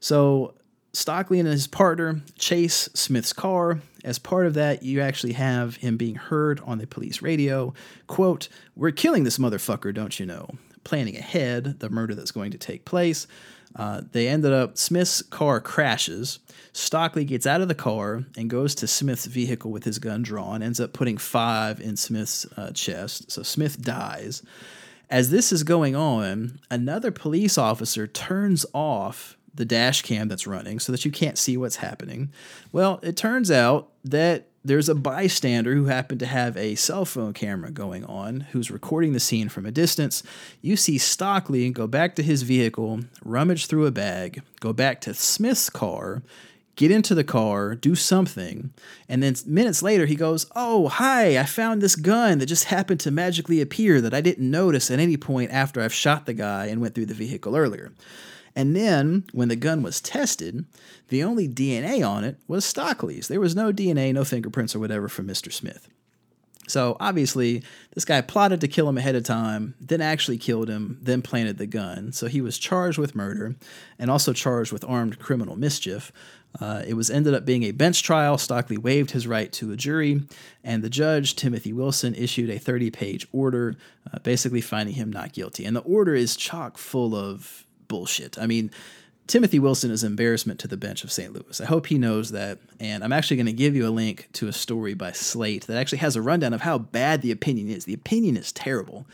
So 0.00 0.54
Stockley 0.96 1.38
and 1.38 1.46
his 1.46 1.66
partner 1.66 2.22
chase 2.38 2.88
Smith's 2.94 3.34
car. 3.34 3.80
As 4.02 4.18
part 4.18 4.46
of 4.46 4.54
that, 4.54 4.82
you 4.82 5.02
actually 5.02 5.34
have 5.34 5.76
him 5.76 5.98
being 5.98 6.14
heard 6.14 6.58
on 6.64 6.78
the 6.78 6.86
police 6.86 7.20
radio. 7.20 7.74
Quote, 8.06 8.48
We're 8.74 8.92
killing 8.92 9.24
this 9.24 9.36
motherfucker, 9.36 9.92
don't 9.92 10.18
you 10.18 10.24
know? 10.24 10.48
Planning 10.84 11.18
ahead 11.18 11.80
the 11.80 11.90
murder 11.90 12.14
that's 12.14 12.30
going 12.30 12.50
to 12.52 12.56
take 12.56 12.86
place. 12.86 13.26
Uh, 13.74 14.00
they 14.12 14.26
ended 14.26 14.54
up, 14.54 14.78
Smith's 14.78 15.20
car 15.20 15.60
crashes. 15.60 16.38
Stockley 16.72 17.26
gets 17.26 17.46
out 17.46 17.60
of 17.60 17.68
the 17.68 17.74
car 17.74 18.24
and 18.34 18.48
goes 18.48 18.74
to 18.76 18.86
Smith's 18.86 19.26
vehicle 19.26 19.70
with 19.70 19.84
his 19.84 19.98
gun 19.98 20.22
drawn, 20.22 20.62
ends 20.62 20.80
up 20.80 20.94
putting 20.94 21.18
five 21.18 21.78
in 21.78 21.98
Smith's 21.98 22.46
uh, 22.56 22.70
chest. 22.70 23.30
So 23.30 23.42
Smith 23.42 23.82
dies. 23.82 24.42
As 25.10 25.28
this 25.28 25.52
is 25.52 25.62
going 25.62 25.94
on, 25.94 26.58
another 26.70 27.10
police 27.10 27.58
officer 27.58 28.06
turns 28.06 28.64
off 28.72 29.36
the 29.56 29.64
dash 29.64 30.02
cam 30.02 30.28
that's 30.28 30.46
running 30.46 30.78
so 30.78 30.92
that 30.92 31.04
you 31.04 31.10
can't 31.10 31.38
see 31.38 31.56
what's 31.56 31.76
happening. 31.76 32.30
Well, 32.72 33.00
it 33.02 33.16
turns 33.16 33.50
out 33.50 33.88
that 34.04 34.48
there's 34.66 34.88
a 34.88 34.94
bystander 34.94 35.74
who 35.74 35.84
happened 35.84 36.20
to 36.20 36.26
have 36.26 36.56
a 36.56 36.74
cell 36.74 37.04
phone 37.04 37.32
camera 37.32 37.70
going 37.70 38.04
on 38.04 38.40
who's 38.50 38.70
recording 38.70 39.12
the 39.12 39.20
scene 39.20 39.48
from 39.48 39.64
a 39.64 39.70
distance. 39.70 40.22
You 40.60 40.76
see 40.76 40.98
Stockley 40.98 41.70
go 41.70 41.86
back 41.86 42.16
to 42.16 42.22
his 42.22 42.42
vehicle, 42.42 43.00
rummage 43.24 43.66
through 43.66 43.86
a 43.86 43.92
bag, 43.92 44.42
go 44.60 44.72
back 44.72 45.00
to 45.02 45.14
Smith's 45.14 45.70
car, 45.70 46.22
get 46.74 46.90
into 46.90 47.14
the 47.14 47.24
car, 47.24 47.76
do 47.76 47.94
something, 47.94 48.72
and 49.08 49.22
then 49.22 49.36
minutes 49.46 49.82
later 49.82 50.04
he 50.06 50.16
goes, 50.16 50.46
Oh, 50.56 50.88
hi, 50.88 51.38
I 51.38 51.44
found 51.44 51.80
this 51.80 51.96
gun 51.96 52.38
that 52.38 52.46
just 52.46 52.64
happened 52.64 53.00
to 53.00 53.10
magically 53.12 53.60
appear 53.60 54.00
that 54.00 54.14
I 54.14 54.20
didn't 54.20 54.50
notice 54.50 54.90
at 54.90 54.98
any 54.98 55.16
point 55.16 55.52
after 55.52 55.80
I've 55.80 55.94
shot 55.94 56.26
the 56.26 56.34
guy 56.34 56.66
and 56.66 56.80
went 56.80 56.94
through 56.96 57.06
the 57.06 57.14
vehicle 57.14 57.56
earlier. 57.56 57.92
And 58.56 58.74
then 58.74 59.24
when 59.32 59.48
the 59.48 59.54
gun 59.54 59.82
was 59.82 60.00
tested, 60.00 60.64
the 61.08 61.22
only 61.22 61.46
DNA 61.46 62.04
on 62.08 62.24
it 62.24 62.38
was 62.48 62.64
Stockley's. 62.64 63.28
There 63.28 63.40
was 63.40 63.54
no 63.54 63.70
DNA, 63.70 64.14
no 64.14 64.24
fingerprints 64.24 64.74
or 64.74 64.78
whatever 64.78 65.08
from 65.08 65.28
Mr. 65.28 65.52
Smith. 65.52 65.86
So 66.68 66.96
obviously, 66.98 67.62
this 67.94 68.04
guy 68.04 68.20
plotted 68.22 68.60
to 68.62 68.68
kill 68.68 68.88
him 68.88 68.98
ahead 68.98 69.14
of 69.14 69.22
time, 69.22 69.74
then 69.80 70.00
actually 70.00 70.38
killed 70.38 70.68
him, 70.68 70.98
then 71.00 71.22
planted 71.22 71.58
the 71.58 71.66
gun. 71.66 72.12
So 72.12 72.26
he 72.26 72.40
was 72.40 72.58
charged 72.58 72.98
with 72.98 73.14
murder 73.14 73.54
and 73.98 74.10
also 74.10 74.32
charged 74.32 74.72
with 74.72 74.84
armed 74.88 75.18
criminal 75.18 75.54
mischief. 75.54 76.10
Uh, 76.58 76.82
it 76.86 76.94
was 76.94 77.10
ended 77.10 77.34
up 77.34 77.44
being 77.44 77.62
a 77.64 77.72
bench 77.72 78.02
trial. 78.02 78.38
Stockley 78.38 78.78
waived 78.78 79.10
his 79.10 79.26
right 79.26 79.52
to 79.52 79.70
a 79.72 79.76
jury, 79.76 80.22
and 80.64 80.82
the 80.82 80.88
judge, 80.88 81.36
Timothy 81.36 81.72
Wilson, 81.72 82.14
issued 82.14 82.48
a 82.48 82.58
30 82.58 82.90
page 82.90 83.28
order 83.30 83.76
uh, 84.10 84.18
basically 84.20 84.62
finding 84.62 84.94
him 84.94 85.12
not 85.12 85.34
guilty. 85.34 85.66
And 85.66 85.76
the 85.76 85.80
order 85.80 86.14
is 86.14 86.34
chock 86.34 86.78
full 86.78 87.14
of 87.14 87.65
bullshit. 87.88 88.38
I 88.38 88.46
mean, 88.46 88.70
Timothy 89.26 89.58
Wilson 89.58 89.90
is 89.90 90.04
embarrassment 90.04 90.60
to 90.60 90.68
the 90.68 90.76
bench 90.76 91.02
of 91.02 91.10
St. 91.10 91.32
Louis. 91.32 91.60
I 91.60 91.64
hope 91.64 91.86
he 91.86 91.98
knows 91.98 92.30
that. 92.30 92.58
And 92.78 93.02
I'm 93.02 93.12
actually 93.12 93.38
going 93.38 93.46
to 93.46 93.52
give 93.52 93.74
you 93.74 93.86
a 93.86 93.90
link 93.90 94.28
to 94.34 94.46
a 94.46 94.52
story 94.52 94.94
by 94.94 95.12
Slate 95.12 95.66
that 95.66 95.76
actually 95.76 95.98
has 95.98 96.14
a 96.14 96.22
rundown 96.22 96.52
of 96.52 96.60
how 96.60 96.78
bad 96.78 97.22
the 97.22 97.32
opinion 97.32 97.68
is. 97.68 97.84
The 97.84 97.94
opinion 97.94 98.36
is 98.36 98.52
terrible. 98.52 99.06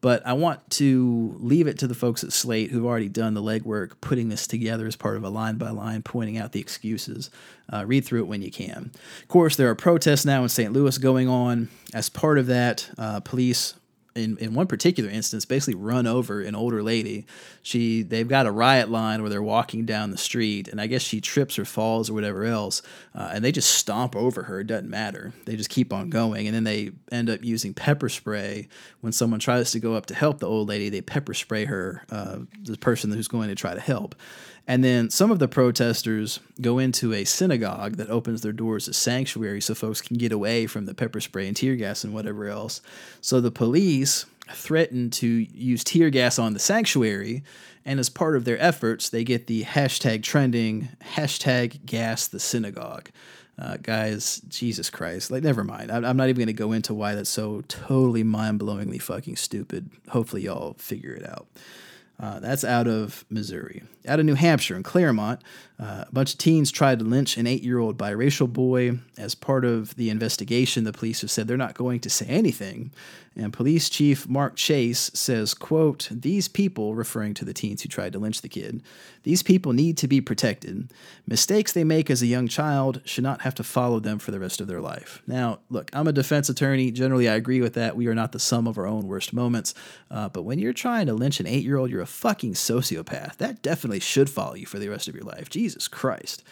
But 0.00 0.26
I 0.26 0.32
want 0.32 0.68
to 0.70 1.36
leave 1.38 1.68
it 1.68 1.78
to 1.78 1.86
the 1.86 1.94
folks 1.94 2.24
at 2.24 2.32
Slate 2.32 2.72
who've 2.72 2.84
already 2.84 3.08
done 3.08 3.34
the 3.34 3.42
legwork, 3.42 3.92
putting 4.00 4.30
this 4.30 4.48
together 4.48 4.88
as 4.88 4.96
part 4.96 5.16
of 5.16 5.22
a 5.22 5.28
line 5.28 5.58
by 5.58 5.70
line, 5.70 6.02
pointing 6.02 6.36
out 6.36 6.50
the 6.50 6.58
excuses. 6.60 7.30
Uh, 7.72 7.84
read 7.86 8.04
through 8.04 8.22
it 8.22 8.26
when 8.26 8.42
you 8.42 8.50
can. 8.50 8.90
Of 9.22 9.28
course, 9.28 9.54
there 9.54 9.70
are 9.70 9.76
protests 9.76 10.24
now 10.24 10.42
in 10.42 10.48
St. 10.48 10.72
Louis 10.72 10.98
going 10.98 11.28
on. 11.28 11.68
As 11.94 12.08
part 12.08 12.38
of 12.38 12.48
that, 12.48 12.90
uh, 12.98 13.20
police 13.20 13.74
in, 14.14 14.36
in 14.38 14.54
one 14.54 14.66
particular 14.66 15.10
instance 15.10 15.44
basically 15.44 15.74
run 15.74 16.06
over 16.06 16.40
an 16.40 16.54
older 16.54 16.82
lady. 16.82 17.26
She 17.62 18.02
they've 18.02 18.28
got 18.28 18.46
a 18.46 18.50
riot 18.50 18.90
line 18.90 19.22
where 19.22 19.30
they're 19.30 19.42
walking 19.42 19.84
down 19.84 20.10
the 20.10 20.18
street 20.18 20.68
and 20.68 20.80
i 20.80 20.86
guess 20.86 21.02
she 21.02 21.20
trips 21.20 21.58
or 21.58 21.64
falls 21.64 22.10
or 22.10 22.14
whatever 22.14 22.44
else 22.44 22.82
uh, 23.14 23.30
and 23.32 23.44
they 23.44 23.52
just 23.52 23.70
stomp 23.70 24.16
over 24.16 24.44
her. 24.44 24.60
It 24.60 24.66
doesn't 24.66 24.90
matter. 24.90 25.32
They 25.44 25.56
just 25.56 25.70
keep 25.70 25.92
on 25.92 26.10
going 26.10 26.46
and 26.46 26.54
then 26.54 26.64
they 26.64 26.92
end 27.10 27.30
up 27.30 27.44
using 27.44 27.74
pepper 27.74 28.08
spray. 28.08 28.68
When 29.00 29.12
someone 29.12 29.40
tries 29.40 29.72
to 29.72 29.80
go 29.80 29.94
up 29.94 30.06
to 30.06 30.14
help 30.14 30.38
the 30.38 30.48
old 30.48 30.68
lady 30.68 30.88
they 30.88 31.00
pepper 31.00 31.34
spray 31.34 31.64
her 31.64 32.04
uh, 32.10 32.38
the 32.62 32.76
person 32.76 33.10
who's 33.10 33.28
going 33.28 33.48
to 33.48 33.54
try 33.54 33.74
to 33.74 33.80
help 33.80 34.14
and 34.66 34.84
then 34.84 35.10
some 35.10 35.30
of 35.30 35.38
the 35.38 35.48
protesters 35.48 36.38
go 36.60 36.78
into 36.78 37.12
a 37.12 37.24
synagogue 37.24 37.96
that 37.96 38.10
opens 38.10 38.42
their 38.42 38.52
doors 38.52 38.88
as 38.88 38.96
sanctuary 38.96 39.60
so 39.60 39.74
folks 39.74 40.00
can 40.00 40.16
get 40.16 40.32
away 40.32 40.66
from 40.66 40.86
the 40.86 40.94
pepper 40.94 41.20
spray 41.20 41.48
and 41.48 41.56
tear 41.56 41.74
gas 41.74 42.04
and 42.04 42.14
whatever 42.14 42.46
else. 42.46 42.80
So 43.20 43.40
the 43.40 43.50
police 43.50 44.26
threaten 44.50 45.10
to 45.10 45.26
use 45.26 45.82
tear 45.82 46.10
gas 46.10 46.38
on 46.38 46.52
the 46.52 46.58
sanctuary. 46.60 47.42
And 47.84 47.98
as 47.98 48.08
part 48.08 48.36
of 48.36 48.44
their 48.44 48.60
efforts, 48.60 49.08
they 49.08 49.24
get 49.24 49.48
the 49.48 49.64
hashtag 49.64 50.22
trending 50.22 50.90
hashtag 51.14 51.84
gas 51.84 52.28
the 52.28 52.38
synagogue. 52.38 53.10
Uh, 53.58 53.76
guys, 53.82 54.40
Jesus 54.48 54.88
Christ. 54.90 55.30
Like, 55.30 55.42
never 55.42 55.62
mind. 55.64 55.90
I'm, 55.90 56.04
I'm 56.04 56.16
not 56.16 56.28
even 56.28 56.38
going 56.38 56.46
to 56.46 56.52
go 56.52 56.72
into 56.72 56.94
why 56.94 57.14
that's 57.14 57.28
so 57.28 57.62
totally 57.68 58.22
mind 58.22 58.60
blowingly 58.60 59.00
fucking 59.00 59.36
stupid. 59.36 59.90
Hopefully, 60.08 60.42
y'all 60.42 60.74
figure 60.74 61.12
it 61.12 61.28
out. 61.28 61.46
Uh, 62.18 62.38
that's 62.38 62.64
out 62.64 62.86
of 62.86 63.24
Missouri. 63.30 63.82
Out 64.06 64.18
of 64.18 64.26
New 64.26 64.34
Hampshire, 64.34 64.76
in 64.76 64.82
Claremont, 64.82 65.40
uh, 65.82 66.04
a 66.06 66.12
bunch 66.12 66.32
of 66.32 66.38
teens 66.38 66.70
tried 66.70 67.00
to 67.00 67.04
lynch 67.04 67.36
an 67.36 67.46
eight 67.46 67.62
year 67.62 67.78
old 67.78 67.98
biracial 67.98 68.52
boy. 68.52 68.98
As 69.18 69.34
part 69.34 69.64
of 69.64 69.96
the 69.96 70.10
investigation, 70.10 70.84
the 70.84 70.92
police 70.92 71.22
have 71.22 71.30
said 71.30 71.48
they're 71.48 71.56
not 71.56 71.74
going 71.74 72.00
to 72.00 72.10
say 72.10 72.26
anything. 72.26 72.92
And 73.34 73.52
police 73.52 73.88
chief 73.88 74.28
Mark 74.28 74.56
Chase 74.56 75.10
says, 75.14 75.54
quote, 75.54 76.08
These 76.10 76.48
people, 76.48 76.94
referring 76.94 77.32
to 77.34 77.44
the 77.44 77.54
teens 77.54 77.82
who 77.82 77.88
tried 77.88 78.12
to 78.12 78.18
lynch 78.18 78.42
the 78.42 78.48
kid, 78.48 78.82
these 79.22 79.42
people 79.42 79.72
need 79.72 79.96
to 79.98 80.08
be 80.08 80.20
protected. 80.20 80.92
Mistakes 81.26 81.72
they 81.72 81.84
make 81.84 82.10
as 82.10 82.20
a 82.20 82.26
young 82.26 82.46
child 82.46 83.00
should 83.04 83.24
not 83.24 83.42
have 83.42 83.54
to 83.54 83.64
follow 83.64 84.00
them 84.00 84.18
for 84.18 84.32
the 84.32 84.40
rest 84.40 84.60
of 84.60 84.66
their 84.66 84.80
life. 84.80 85.22
Now, 85.26 85.60
look, 85.70 85.90
I'm 85.94 86.06
a 86.06 86.12
defense 86.12 86.48
attorney. 86.48 86.90
Generally, 86.90 87.28
I 87.28 87.34
agree 87.34 87.62
with 87.62 87.74
that. 87.74 87.96
We 87.96 88.06
are 88.06 88.14
not 88.14 88.32
the 88.32 88.38
sum 88.38 88.66
of 88.66 88.76
our 88.76 88.86
own 88.86 89.08
worst 89.08 89.32
moments. 89.32 89.74
Uh, 90.10 90.28
but 90.28 90.42
when 90.42 90.58
you're 90.58 90.74
trying 90.74 91.06
to 91.06 91.14
lynch 91.14 91.40
an 91.40 91.46
eight 91.46 91.64
year 91.64 91.78
old, 91.78 91.90
you're 91.90 92.02
a 92.02 92.06
fucking 92.06 92.52
sociopath. 92.52 93.38
That 93.38 93.62
definitely 93.62 93.91
should 93.98 94.30
follow 94.30 94.54
you 94.54 94.66
for 94.66 94.78
the 94.78 94.88
rest 94.88 95.08
of 95.08 95.14
your 95.14 95.24
life. 95.24 95.48
Jesus 95.50 95.72
Jesus 95.72 95.88
Christ. 95.88 96.42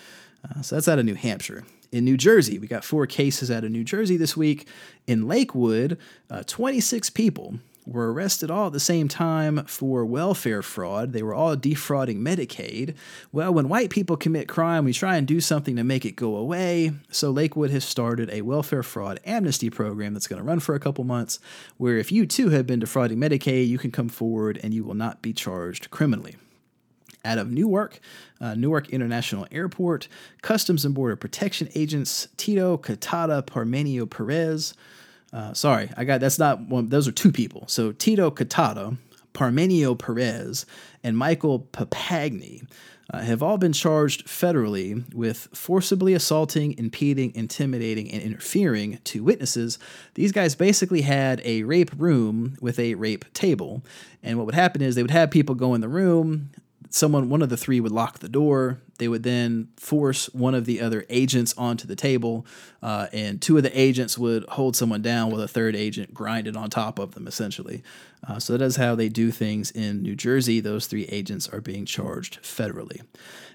Uh, 0.45 0.63
so 0.63 0.77
that's 0.77 0.89
out 0.89 0.99
of 0.99 1.05
New 1.05 1.15
Hampshire. 1.15 1.65
In 1.93 2.05
New 2.05 2.17
Jersey, 2.17 2.59
we 2.59 2.67
got 2.67 2.85
four 2.85 3.07
cases 3.07 3.51
out 3.51 3.65
of 3.65 3.71
New 3.71 3.85
Jersey 3.85 4.17
this 4.17 4.37
week. 4.37 4.67
In 5.07 5.29
Lakewood, 5.29 5.99
uh, 6.31 6.43
26 6.47 7.11
people 7.11 7.57
were 7.87 8.13
arrested 8.13 8.51
all 8.51 8.69
at 8.69 8.73
the 8.73 8.81
same 8.81 9.09
time 9.09 9.65
for 9.67 10.07
welfare 10.07 10.63
fraud. 10.63 11.13
They 11.13 11.23
were 11.23 11.35
all 11.35 11.57
defrauding 11.57 12.21
Medicaid. 12.21 12.95
Well, 13.33 13.53
when 13.53 13.69
white 13.69 13.91
people 13.91 14.17
commit 14.17 14.49
crime, 14.49 14.85
we 14.85 14.93
try 14.93 15.17
and 15.17 15.27
do 15.27 15.41
something 15.41 15.77
to 15.77 15.85
make 15.85 16.05
it 16.05 16.17
go 16.17 16.37
away. 16.37 16.93
So 17.11 17.31
Lakewood 17.31 17.71
has 17.71 17.85
started 17.85 18.31
a 18.31 18.43
welfare 18.43 18.85
fraud 18.85 19.21
amnesty 19.27 19.71
program 19.71 20.15
that's 20.15 20.29
going 20.29 20.41
to 20.41 20.49
run 20.49 20.61
for 20.61 20.75
a 20.75 20.81
couple 20.81 21.05
months, 21.05 21.41
where 21.77 21.99
if 21.99 22.13
you 22.13 22.27
too 22.27 22.51
have 22.51 22.67
been 22.67 22.79
defrauding 22.79 23.19
Medicaid, 23.19 23.69
you 23.69 23.79
can 23.79 23.91
come 23.91 24.09
forward 24.09 24.59
and 24.63 24.73
you 24.73 24.85
will 24.85 24.95
not 24.95 25.21
be 25.21 25.33
charged 25.33 25.91
criminally 25.91 26.37
out 27.25 27.39
of 27.39 27.51
Newark, 27.51 28.01
uh, 28.41 28.55
Newark 28.55 28.91
International 28.91 29.47
Airport, 29.51 30.09
Customs 30.43 30.85
and 30.85 30.95
Border 30.95 31.17
Protection 31.17 31.69
agents 31.75 32.29
Tito 32.37 32.77
Catata 32.77 33.43
Parmenio 33.45 34.09
Perez. 34.09 34.75
Uh, 35.33 35.53
sorry, 35.55 35.91
I 35.97 36.05
got 36.05 36.21
that's 36.21 36.39
not 36.39 36.61
one. 36.61 36.89
Those 36.89 37.07
are 37.07 37.13
two 37.13 37.33
people. 37.33 37.65
So 37.69 37.93
Tito 37.93 38.31
Catata, 38.31 38.97
Parmenio 39.33 39.99
Perez, 39.99 40.67
and 41.03 41.17
Michael 41.17 41.61
Papagni. 41.73 42.67
Uh, 43.13 43.19
have 43.23 43.43
all 43.43 43.59
been 43.59 43.73
charged 43.73 44.29
federally 44.29 45.13
with 45.13 45.49
forcibly 45.53 46.15
assaulting, 46.15 46.79
impeding, 46.79 47.35
intimidating, 47.35 48.09
and 48.09 48.23
interfering 48.23 49.01
to 49.03 49.25
witnesses. 49.25 49.81
These 50.15 50.31
guys 50.31 50.55
basically 50.55 51.01
had 51.01 51.43
a 51.45 51.65
rape 51.65 51.91
room 51.97 52.57
with 52.61 52.79
a 52.79 52.95
rape 52.95 53.25
table. 53.35 53.83
And 54.23 54.39
what 54.39 54.47
would 54.47 54.55
happen 54.55 54.81
is 54.81 54.95
they 54.95 55.03
would 55.03 55.11
have 55.11 55.33
people 55.33 55.57
go 55.57 55.75
in 55.75 55.81
the 55.81 55.89
room, 55.89 56.51
someone 56.91 57.29
one 57.29 57.41
of 57.41 57.49
the 57.49 57.57
three 57.57 57.81
would 57.81 57.93
lock 57.93 58.19
the 58.19 58.29
door. 58.29 58.81
They 58.99 59.09
would 59.09 59.23
then 59.23 59.69
force 59.77 60.27
one 60.35 60.55
of 60.55 60.67
the 60.67 60.81
other 60.81 61.07
agents 61.09 61.55
onto 61.57 61.87
the 61.87 61.97
table 61.97 62.45
uh, 62.83 63.07
and 63.13 63.41
two 63.41 63.57
of 63.57 63.63
the 63.63 63.81
agents 63.81 64.19
would 64.19 64.45
hold 64.51 64.77
someone 64.77 65.01
down 65.01 65.31
while 65.31 65.41
a 65.41 65.49
third 65.49 65.75
agent 65.75 66.13
grinded 66.13 66.57
on 66.57 66.69
top 66.69 66.99
of 66.99 67.15
them 67.15 67.27
essentially. 67.27 67.83
Uh, 68.29 68.39
so 68.39 68.53
that 68.53 68.65
is 68.65 68.77
how 68.77 68.95
they 68.95 69.09
do 69.09 69.31
things 69.31 69.71
in 69.71 70.03
new 70.03 70.15
jersey. 70.15 70.61
Those 70.61 70.87
three 70.87 71.05
agents 71.07 71.49
are 71.49 71.61
being 71.61 71.87
charged 71.87 72.43
federally. 72.43 73.01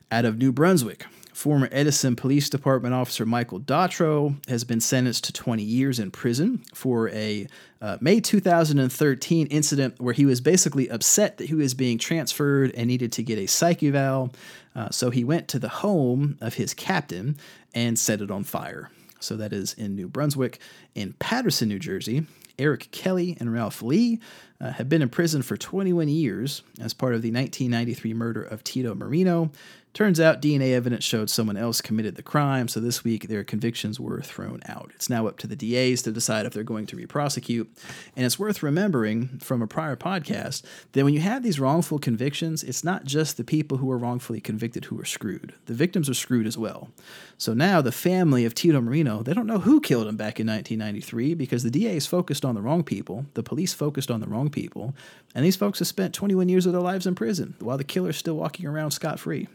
Out 0.10 0.26
of 0.26 0.38
new 0.38 0.52
brunswick 0.52 1.06
Former 1.36 1.68
Edison 1.70 2.16
Police 2.16 2.50
Department 2.50 2.96
officer 2.96 3.26
Michael 3.26 3.60
Dautro 3.60 4.38
has 4.48 4.64
been 4.64 4.80
sentenced 4.80 5.26
to 5.26 5.34
20 5.34 5.62
years 5.62 6.00
in 6.00 6.10
prison 6.10 6.64
for 6.74 7.10
a 7.10 7.46
uh, 7.82 7.98
May 8.00 8.22
2013 8.22 9.48
incident 9.48 10.00
where 10.00 10.14
he 10.14 10.26
was 10.26 10.40
basically 10.40 10.88
upset 10.88 11.36
that 11.38 11.48
he 11.48 11.54
was 11.54 11.74
being 11.74 11.98
transferred 11.98 12.72
and 12.74 12.88
needed 12.88 13.12
to 13.12 13.22
get 13.22 13.38
a 13.38 13.48
psych 13.48 13.84
eval. 13.84 14.34
Uh, 14.78 14.90
so 14.92 15.10
he 15.10 15.26
went 15.26 15.50
to 15.50 15.60
the 15.60 15.68
home 15.68 16.38
of 16.40 16.54
his 16.54 16.74
captain 16.74 17.36
and 17.74 18.00
set 18.00 18.22
it 18.22 18.32
on 18.32 18.46
fire. 18.46 18.90
So 19.20 19.36
that 19.36 19.52
is 19.52 19.74
in 19.74 19.94
New 19.94 20.08
Brunswick. 20.08 20.60
In 20.96 21.14
Paterson, 21.20 21.68
New 21.68 21.80
Jersey, 21.80 22.26
Eric 22.58 22.92
Kelly 22.92 23.36
and 23.42 23.52
Ralph 23.52 23.82
Lee 23.82 24.22
uh, 24.62 24.72
have 24.72 24.90
been 24.90 25.02
in 25.02 25.10
prison 25.10 25.42
for 25.42 25.58
21 25.58 26.08
years 26.08 26.64
as 26.80 26.94
part 26.94 27.14
of 27.14 27.22
the 27.22 27.32
1993 27.32 28.14
murder 28.14 28.44
of 28.44 28.64
Tito 28.64 28.96
Marino. 28.96 29.52
Turns 29.96 30.20
out 30.20 30.42
DNA 30.42 30.74
evidence 30.74 31.06
showed 31.06 31.30
someone 31.30 31.56
else 31.56 31.80
committed 31.80 32.18
the 32.18 32.22
crime, 32.22 32.68
so 32.68 32.82
this 32.82 33.06
week 33.06 33.30
their 33.30 33.46
convictions 33.46 33.98
were 33.98 34.20
thrown 34.20 34.60
out. 34.66 34.92
It's 34.94 35.10
now 35.10 35.26
up 35.26 35.38
to 35.38 35.48
the 35.48 35.56
DAs 35.56 36.02
to 36.02 36.12
decide 36.12 36.46
if 36.46 36.52
they're 36.52 36.64
going 36.64 36.86
to 36.88 36.98
reprosecute. 36.98 37.68
And 38.14 38.26
it's 38.26 38.38
worth 38.38 38.62
remembering 38.62 39.40
from 39.40 39.62
a 39.62 39.68
prior 39.68 39.96
podcast 39.96 40.64
that 40.92 41.06
when 41.06 41.14
you 41.14 41.22
have 41.22 41.44
these 41.44 41.62
wrongful 41.62 42.00
convictions, 42.00 42.62
it's 42.62 42.84
not 42.84 43.06
just 43.06 43.38
the 43.38 43.46
people 43.46 43.78
who 43.78 43.90
are 43.90 43.98
wrongfully 43.98 44.42
convicted 44.42 44.84
who 44.84 45.00
are 45.00 45.06
screwed. 45.06 45.54
The 45.68 45.74
victims 45.74 46.10
are 46.10 46.14
screwed 46.14 46.46
as 46.46 46.58
well. 46.58 46.90
So 47.38 47.54
now 47.54 47.80
the 47.80 47.94
family 47.94 48.44
of 48.44 48.54
Tito 48.54 48.82
Marino, 48.82 49.24
they 49.24 49.34
don't 49.34 49.48
know 49.48 49.60
who 49.60 49.80
killed 49.80 50.08
him 50.08 50.18
back 50.18 50.42
in 50.42 50.48
1993 50.48 51.36
because 51.36 51.64
the 51.64 51.72
DAs 51.72 52.06
focused 52.06 52.44
on 52.44 52.56
the 52.56 52.62
wrong 52.62 52.84
people, 52.84 53.28
the 53.34 53.44
police 53.44 53.74
focused 53.74 54.12
on 54.12 54.20
the 54.20 54.28
wrong 54.28 54.45
people, 54.50 54.94
and 55.34 55.46
these 55.46 55.56
folks 55.56 55.80
have 55.80 55.88
spent 55.88 56.14
21 56.14 56.50
years 56.50 56.66
of 56.66 56.74
their 56.74 56.82
lives 56.82 57.06
in 57.06 57.16
prison 57.16 57.56
while 57.60 57.78
the 57.78 57.84
killer's 57.84 58.18
still 58.18 58.36
walking 58.36 58.66
around 58.66 58.92
scot 58.92 59.20
free. 59.20 59.48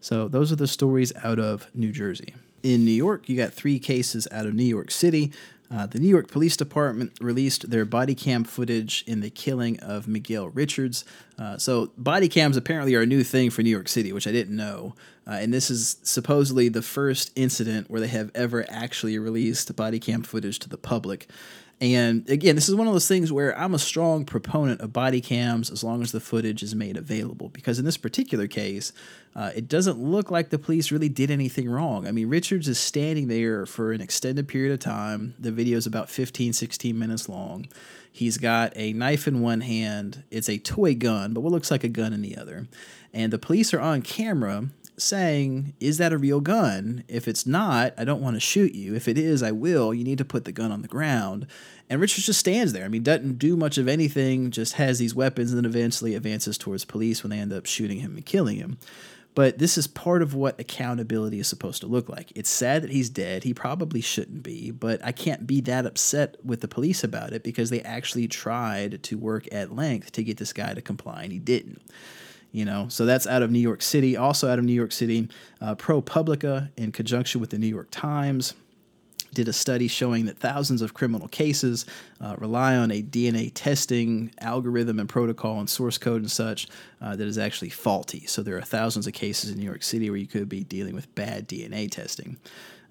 So 0.00 0.28
those 0.28 0.52
are 0.52 0.56
the 0.56 0.66
stories 0.66 1.12
out 1.24 1.38
of 1.38 1.66
New 1.74 1.92
Jersey. 1.92 2.34
In 2.62 2.84
New 2.84 2.92
York, 2.92 3.28
you 3.28 3.36
got 3.36 3.52
three 3.52 3.78
cases 3.78 4.28
out 4.30 4.46
of 4.46 4.54
New 4.54 4.64
York 4.64 4.90
City. 4.90 5.32
Uh, 5.70 5.86
the 5.86 5.98
New 5.98 6.08
York 6.08 6.28
Police 6.28 6.56
Department 6.56 7.12
released 7.20 7.70
their 7.70 7.84
body 7.84 8.14
cam 8.14 8.44
footage 8.44 9.02
in 9.06 9.20
the 9.20 9.30
killing 9.30 9.80
of 9.80 10.06
Miguel 10.06 10.48
Richards. 10.48 11.04
Uh, 11.38 11.58
so, 11.58 11.90
body 11.98 12.28
cams 12.28 12.56
apparently 12.56 12.94
are 12.94 13.02
a 13.02 13.06
new 13.06 13.24
thing 13.24 13.50
for 13.50 13.62
New 13.62 13.70
York 13.70 13.88
City, 13.88 14.12
which 14.12 14.28
I 14.28 14.32
didn't 14.32 14.54
know. 14.54 14.94
Uh, 15.26 15.32
and 15.32 15.52
this 15.52 15.70
is 15.70 15.96
supposedly 16.04 16.68
the 16.68 16.82
first 16.82 17.32
incident 17.34 17.90
where 17.90 18.00
they 18.00 18.06
have 18.06 18.30
ever 18.34 18.64
actually 18.68 19.18
released 19.18 19.74
body 19.74 19.98
cam 19.98 20.22
footage 20.22 20.60
to 20.60 20.68
the 20.68 20.78
public. 20.78 21.28
And 21.78 22.28
again, 22.30 22.54
this 22.54 22.70
is 22.70 22.74
one 22.74 22.86
of 22.86 22.94
those 22.94 23.06
things 23.06 23.30
where 23.30 23.56
I'm 23.58 23.74
a 23.74 23.78
strong 23.78 24.24
proponent 24.24 24.80
of 24.80 24.94
body 24.94 25.20
cams 25.20 25.70
as 25.70 25.84
long 25.84 26.00
as 26.00 26.10
the 26.10 26.20
footage 26.20 26.62
is 26.62 26.74
made 26.74 26.96
available. 26.96 27.50
Because 27.50 27.78
in 27.78 27.84
this 27.84 27.98
particular 27.98 28.46
case, 28.46 28.94
uh, 29.34 29.50
it 29.54 29.68
doesn't 29.68 29.98
look 29.98 30.30
like 30.30 30.48
the 30.48 30.58
police 30.58 30.90
really 30.90 31.10
did 31.10 31.30
anything 31.30 31.68
wrong. 31.68 32.06
I 32.08 32.12
mean, 32.12 32.30
Richards 32.30 32.66
is 32.66 32.78
standing 32.78 33.28
there 33.28 33.66
for 33.66 33.92
an 33.92 34.00
extended 34.00 34.48
period 34.48 34.72
of 34.72 34.80
time. 34.80 35.34
The 35.38 35.52
video 35.52 35.76
is 35.76 35.86
about 35.86 36.08
15, 36.08 36.54
16 36.54 36.98
minutes 36.98 37.28
long. 37.28 37.66
He's 38.10 38.38
got 38.38 38.72
a 38.74 38.94
knife 38.94 39.28
in 39.28 39.42
one 39.42 39.60
hand. 39.60 40.24
It's 40.30 40.48
a 40.48 40.56
toy 40.56 40.94
gun, 40.94 41.34
but 41.34 41.42
what 41.42 41.52
looks 41.52 41.70
like 41.70 41.84
a 41.84 41.88
gun 41.88 42.14
in 42.14 42.22
the 42.22 42.38
other. 42.38 42.66
And 43.12 43.30
the 43.30 43.38
police 43.38 43.74
are 43.74 43.80
on 43.80 44.00
camera 44.00 44.70
saying, 44.98 45.74
Is 45.80 45.98
that 45.98 46.12
a 46.12 46.18
real 46.18 46.40
gun? 46.40 47.04
If 47.08 47.28
it's 47.28 47.46
not, 47.46 47.94
I 47.98 48.04
don't 48.04 48.22
want 48.22 48.34
to 48.36 48.40
shoot 48.40 48.74
you. 48.74 48.94
If 48.94 49.08
it 49.08 49.18
is, 49.18 49.42
I 49.42 49.52
will. 49.52 49.94
You 49.94 50.04
need 50.04 50.18
to 50.18 50.24
put 50.24 50.44
the 50.44 50.52
gun 50.52 50.72
on 50.72 50.82
the 50.82 50.88
ground. 50.88 51.46
And 51.88 52.00
Richards 52.00 52.26
just 52.26 52.40
stands 52.40 52.72
there. 52.72 52.84
I 52.84 52.88
mean, 52.88 53.02
doesn't 53.02 53.38
do 53.38 53.56
much 53.56 53.78
of 53.78 53.88
anything, 53.88 54.50
just 54.50 54.74
has 54.74 54.98
these 54.98 55.14
weapons 55.14 55.52
and 55.52 55.58
then 55.58 55.70
eventually 55.70 56.14
advances 56.14 56.58
towards 56.58 56.84
police 56.84 57.22
when 57.22 57.30
they 57.30 57.38
end 57.38 57.52
up 57.52 57.66
shooting 57.66 58.00
him 58.00 58.16
and 58.16 58.26
killing 58.26 58.56
him. 58.56 58.78
But 59.34 59.58
this 59.58 59.76
is 59.76 59.86
part 59.86 60.22
of 60.22 60.34
what 60.34 60.58
accountability 60.58 61.38
is 61.38 61.46
supposed 61.46 61.82
to 61.82 61.86
look 61.86 62.08
like. 62.08 62.32
It's 62.34 62.48
sad 62.48 62.82
that 62.82 62.90
he's 62.90 63.10
dead. 63.10 63.44
He 63.44 63.52
probably 63.52 64.00
shouldn't 64.00 64.42
be, 64.42 64.70
but 64.70 65.04
I 65.04 65.12
can't 65.12 65.46
be 65.46 65.60
that 65.60 65.84
upset 65.84 66.36
with 66.42 66.62
the 66.62 66.68
police 66.68 67.04
about 67.04 67.34
it 67.34 67.42
because 67.42 67.68
they 67.68 67.82
actually 67.82 68.28
tried 68.28 69.02
to 69.02 69.18
work 69.18 69.46
at 69.52 69.76
length 69.76 70.12
to 70.12 70.24
get 70.24 70.38
this 70.38 70.54
guy 70.54 70.72
to 70.72 70.80
comply 70.80 71.24
and 71.24 71.32
he 71.32 71.38
didn't 71.38 71.82
you 72.52 72.64
know 72.64 72.86
so 72.88 73.04
that's 73.04 73.26
out 73.26 73.42
of 73.42 73.50
new 73.50 73.58
york 73.58 73.82
city 73.82 74.16
also 74.16 74.50
out 74.50 74.58
of 74.58 74.64
new 74.64 74.72
york 74.72 74.92
city 74.92 75.28
uh, 75.60 75.74
propublica 75.74 76.70
in 76.76 76.92
conjunction 76.92 77.40
with 77.40 77.50
the 77.50 77.58
new 77.58 77.66
york 77.66 77.88
times 77.90 78.54
did 79.36 79.48
a 79.48 79.52
study 79.52 79.86
showing 79.86 80.24
that 80.24 80.38
thousands 80.38 80.80
of 80.80 80.94
criminal 80.94 81.28
cases 81.28 81.84
uh, 82.22 82.34
rely 82.38 82.74
on 82.74 82.90
a 82.90 83.02
DNA 83.02 83.50
testing 83.52 84.32
algorithm 84.40 84.98
and 84.98 85.10
protocol 85.10 85.60
and 85.60 85.68
source 85.68 85.98
code 85.98 86.22
and 86.22 86.30
such 86.30 86.66
uh, 87.02 87.14
that 87.14 87.26
is 87.26 87.36
actually 87.36 87.68
faulty. 87.68 88.24
So 88.26 88.42
there 88.42 88.56
are 88.56 88.62
thousands 88.62 89.06
of 89.06 89.12
cases 89.12 89.50
in 89.50 89.58
New 89.58 89.66
York 89.66 89.82
City 89.82 90.08
where 90.08 90.18
you 90.18 90.26
could 90.26 90.48
be 90.48 90.64
dealing 90.64 90.94
with 90.94 91.14
bad 91.14 91.46
DNA 91.46 91.90
testing. 91.90 92.38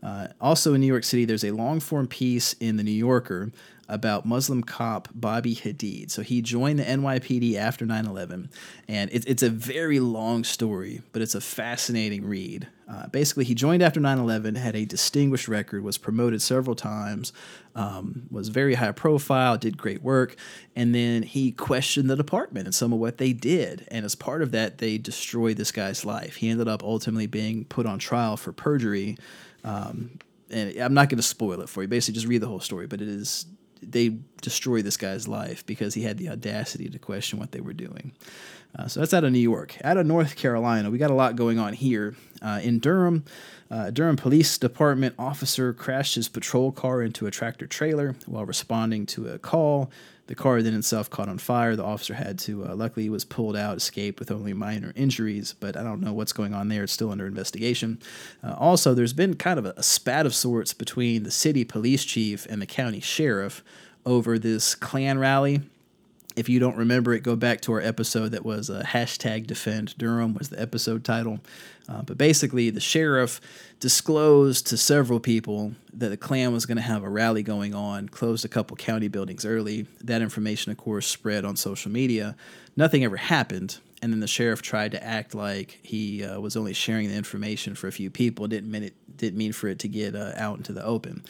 Uh, 0.06 0.28
also 0.40 0.76
in 0.76 0.82
New 0.82 0.88
York 0.88 1.04
City, 1.04 1.26
there's 1.26 1.44
a 1.44 1.50
long 1.50 1.80
form 1.80 2.06
piece 2.06 2.54
in 2.54 2.78
the 2.78 2.84
New 2.84 2.92
Yorker 2.92 3.52
about 3.90 4.26
Muslim 4.26 4.62
cop 4.64 5.10
Bobby 5.16 5.56
Hadid. 5.56 6.12
So 6.12 6.22
he 6.22 6.44
joined 6.44 6.78
the 6.78 6.84
NYPD 6.84 7.56
after 7.56 7.86
9 7.88 8.06
11, 8.06 8.52
and 8.88 9.10
it, 9.12 9.28
it's 9.28 9.42
a 9.42 9.50
very 9.50 10.00
long 10.00 10.44
story, 10.44 11.02
but 11.12 11.24
it's 11.24 11.34
a 11.34 11.42
fascinating 11.42 12.24
read. 12.26 12.68
Uh, 12.88 13.08
basically, 13.08 13.46
he 13.46 13.56
joined 13.56 13.82
after 13.82 14.00
9 14.00 14.20
11, 14.20 14.54
had 14.56 14.76
a 14.76 14.86
distinguished 14.86 15.48
record, 15.48 15.84
was 15.84 15.98
promoted 15.98 16.40
several 16.40 16.76
times, 16.76 17.34
um, 17.74 18.28
was 18.30 18.50
very 18.50 18.76
high 18.76 18.92
profile, 18.92 19.58
did 19.58 19.76
great 19.76 20.04
work, 20.04 20.36
and 20.76 20.94
then 20.94 21.24
he 21.24 21.52
questioned 21.52 22.12
the 22.12 22.16
department 22.16 22.68
and 22.68 22.76
some 22.76 22.94
of 22.94 23.00
what 23.00 23.18
they 23.18 23.34
did. 23.34 23.88
And 23.90 24.06
as 24.06 24.14
part 24.14 24.44
of 24.44 24.52
that, 24.52 24.78
they 24.78 25.00
destroyed 25.00 25.58
this 25.58 25.72
guy's 25.72 26.06
life. 26.06 26.36
He 26.36 26.50
ended 26.50 26.68
up 26.68 26.84
ultimately 26.84 27.28
being 27.28 27.66
put 27.66 27.88
on 27.88 27.98
trial 27.98 28.38
for 28.38 28.52
perjury. 28.52 29.18
Um, 29.66 30.20
and 30.50 30.78
I'm 30.78 30.94
not 30.94 31.10
going 31.10 31.18
to 31.18 31.24
spoil 31.24 31.60
it 31.62 31.68
for 31.68 31.82
you. 31.82 31.88
Basically, 31.88 32.14
just 32.14 32.28
read 32.28 32.42
the 32.42 32.48
whole 32.48 32.60
story. 32.62 32.88
But 32.88 33.02
it 33.02 33.10
is 33.10 33.48
they 33.82 34.18
destroy 34.42 34.82
this 34.82 34.98
guy's 34.98 35.28
life 35.28 35.66
because 35.66 35.94
he 35.94 36.04
had 36.04 36.18
the 36.18 36.30
audacity 36.30 36.90
to 36.90 37.00
question 37.00 37.40
what 37.40 37.52
they 37.52 37.62
were 37.62 37.74
doing. 37.74 38.14
Uh, 38.78 38.88
so 38.88 39.00
that's 39.00 39.14
out 39.14 39.24
of 39.24 39.32
New 39.32 39.40
York. 39.40 39.78
Out 39.84 39.98
of 39.98 40.06
North 40.06 40.36
Carolina, 40.36 40.90
we 40.90 40.98
got 40.98 41.12
a 41.12 41.16
lot 41.16 41.36
going 41.36 41.60
on 41.60 41.74
here. 41.74 42.16
Uh, 42.42 42.60
in 42.62 42.80
Durham, 42.80 43.24
uh, 43.72 43.90
Durham 43.90 44.16
Police 44.16 44.58
Department 44.58 45.16
officer 45.18 45.74
crashed 45.74 46.16
his 46.16 46.30
patrol 46.30 46.72
car 46.72 47.02
into 47.02 47.26
a 47.26 47.32
tractor 47.32 47.66
trailer 47.66 48.16
while 48.26 48.46
responding 48.46 49.06
to 49.08 49.28
a 49.30 49.40
call. 49.40 49.90
The 50.28 50.36
car 50.36 50.62
then 50.62 50.74
itself 50.74 51.10
caught 51.10 51.30
on 51.30 51.38
fire. 51.38 51.76
The 51.76 51.84
officer 51.84 52.16
had 52.16 52.40
to, 52.40 52.66
uh, 52.66 52.76
luckily, 52.76 53.10
was 53.10 53.26
pulled 53.26 53.56
out, 53.56 53.78
escaped 53.78 54.20
with 54.20 54.32
only 54.32 54.54
minor 54.54 54.92
injuries, 54.96 55.56
but 55.60 55.78
I 55.78 55.84
don't 55.84 56.02
know 56.02 56.14
what's 56.14 56.34
going 56.34 56.54
on 56.54 56.68
there. 56.68 56.84
It's 56.84 56.94
still 56.94 57.12
under 57.12 57.28
investigation. 57.28 58.00
Uh, 58.44 58.54
also, 58.58 58.94
there's 58.94 59.14
been 59.14 59.36
kind 59.36 59.60
of 59.60 59.66
a, 59.66 59.74
a 59.78 59.84
spat 59.84 60.26
of 60.26 60.34
sorts 60.34 60.74
between 60.74 61.24
the 61.24 61.32
city 61.32 61.64
police 61.64 62.04
chief 62.04 62.48
and 62.48 62.62
the 62.62 62.66
county 62.66 63.00
sheriff 63.00 63.64
over 64.06 64.40
this 64.40 64.74
Klan 64.74 65.20
rally. 65.20 65.62
If 66.36 66.50
you 66.50 66.60
don't 66.60 66.76
remember 66.76 67.14
it, 67.14 67.22
go 67.24 67.36
back 67.38 67.62
to 67.62 67.74
our 67.74 67.82
episode 67.82 68.30
that 68.30 68.44
was 68.44 68.70
uh, 68.70 68.84
hashtag 68.86 69.48
defend 69.48 69.98
Durham 69.98 70.34
was 70.34 70.50
the 70.50 70.62
episode 70.62 71.06
title. 71.06 71.40
Uh, 71.88 72.02
but 72.02 72.18
basically, 72.18 72.70
the 72.70 72.82
sheriff 72.82 73.40
disclosed 73.80 74.68
to 74.68 74.78
several 74.78 75.20
people 75.20 75.74
that 75.94 76.10
the 76.10 76.18
Klan 76.18 76.52
was 76.52 76.66
going 76.66 76.78
to 76.78 76.84
have 76.84 77.04
a 77.04 77.10
rally 77.10 77.44
going 77.44 77.74
on, 77.74 78.10
closed 78.10 78.44
a 78.44 78.50
couple 78.50 78.76
county 78.76 79.08
buildings 79.08 79.46
early. 79.46 79.88
That 80.02 80.22
information, 80.22 80.72
of 80.72 80.78
course, 80.78 81.08
spread 81.08 81.46
on 81.46 81.56
social 81.56 81.92
media. 81.92 82.36
Nothing 82.76 83.04
ever 83.04 83.18
happened. 83.18 83.78
And 84.02 84.12
then 84.12 84.20
the 84.20 84.28
sheriff 84.28 84.62
tried 84.62 84.92
to 84.92 85.04
act 85.04 85.34
like 85.34 85.80
he 85.82 86.24
uh, 86.24 86.40
was 86.40 86.58
only 86.58 86.74
sharing 86.74 87.08
the 87.08 87.16
information 87.16 87.76
for 87.76 87.88
a 87.88 87.92
few 87.92 88.10
people. 88.10 88.48
Didn't 88.48 88.70
mean 88.70 88.84
it 88.84 88.94
didn't 89.18 89.38
mean 89.38 89.54
for 89.54 89.68
it 89.68 89.80
to 89.80 89.88
get 89.88 90.16
uh, 90.16 90.34
out 90.36 90.58
into 90.58 90.74
the 90.74 90.84
open. 90.84 91.24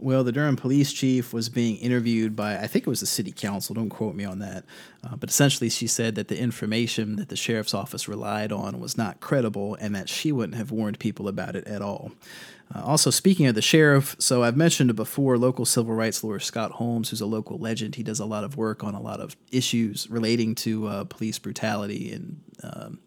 Well, 0.00 0.24
the 0.24 0.32
Durham 0.32 0.56
police 0.56 0.92
chief 0.92 1.32
was 1.32 1.48
being 1.48 1.76
interviewed 1.76 2.34
by, 2.34 2.58
I 2.58 2.66
think 2.66 2.86
it 2.86 2.90
was 2.90 3.00
the 3.00 3.06
city 3.06 3.32
council, 3.32 3.74
don't 3.74 3.90
quote 3.90 4.14
me 4.14 4.24
on 4.24 4.40
that. 4.40 4.64
Uh, 5.04 5.16
but 5.16 5.30
essentially, 5.30 5.70
she 5.70 5.86
said 5.86 6.16
that 6.16 6.28
the 6.28 6.38
information 6.38 7.16
that 7.16 7.28
the 7.28 7.36
sheriff's 7.36 7.74
office 7.74 8.08
relied 8.08 8.52
on 8.52 8.80
was 8.80 8.98
not 8.98 9.20
credible 9.20 9.76
and 9.76 9.94
that 9.94 10.08
she 10.08 10.32
wouldn't 10.32 10.58
have 10.58 10.70
warned 10.70 10.98
people 10.98 11.28
about 11.28 11.54
it 11.54 11.66
at 11.66 11.80
all. 11.80 12.12
Uh, 12.72 12.82
also, 12.82 13.10
speaking 13.10 13.46
of 13.46 13.54
the 13.54 13.62
sheriff, 13.62 14.16
so 14.18 14.42
I've 14.42 14.56
mentioned 14.56 14.94
before 14.94 15.36
local 15.36 15.64
civil 15.64 15.94
rights 15.94 16.22
lawyer 16.22 16.38
Scott 16.38 16.72
Holmes, 16.72 17.10
who's 17.10 17.20
a 17.20 17.26
local 17.26 17.58
legend. 17.58 17.96
He 17.96 18.02
does 18.02 18.20
a 18.20 18.24
lot 18.24 18.44
of 18.44 18.56
work 18.56 18.84
on 18.84 18.94
a 18.94 19.00
lot 19.00 19.20
of 19.20 19.36
issues 19.50 20.08
relating 20.10 20.54
to 20.56 20.86
uh, 20.86 21.04
police 21.04 21.38
brutality 21.38 22.12
and, 22.12 22.40
um, 22.62 22.98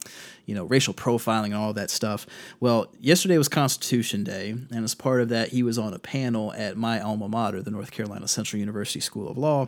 you 0.45 0.53
know, 0.53 0.63
racial 0.65 0.93
profiling 0.93 1.45
and 1.45 1.55
all 1.55 1.73
that 1.73 1.89
stuff. 1.89 2.27
Well, 2.59 2.93
yesterday 2.99 3.37
was 3.37 3.47
Constitution 3.47 4.23
Day, 4.23 4.51
and 4.51 4.83
as 4.83 4.95
part 4.95 5.21
of 5.21 5.29
that, 5.29 5.49
he 5.49 5.63
was 5.63 5.77
on 5.77 5.93
a 5.93 5.99
panel 5.99 6.53
at 6.53 6.77
my 6.77 6.99
alma 6.99 7.27
mater, 7.27 7.61
the 7.61 7.71
North 7.71 7.91
Carolina 7.91 8.27
Central 8.27 8.59
University 8.59 8.99
School 8.99 9.27
of 9.27 9.37
Law, 9.37 9.67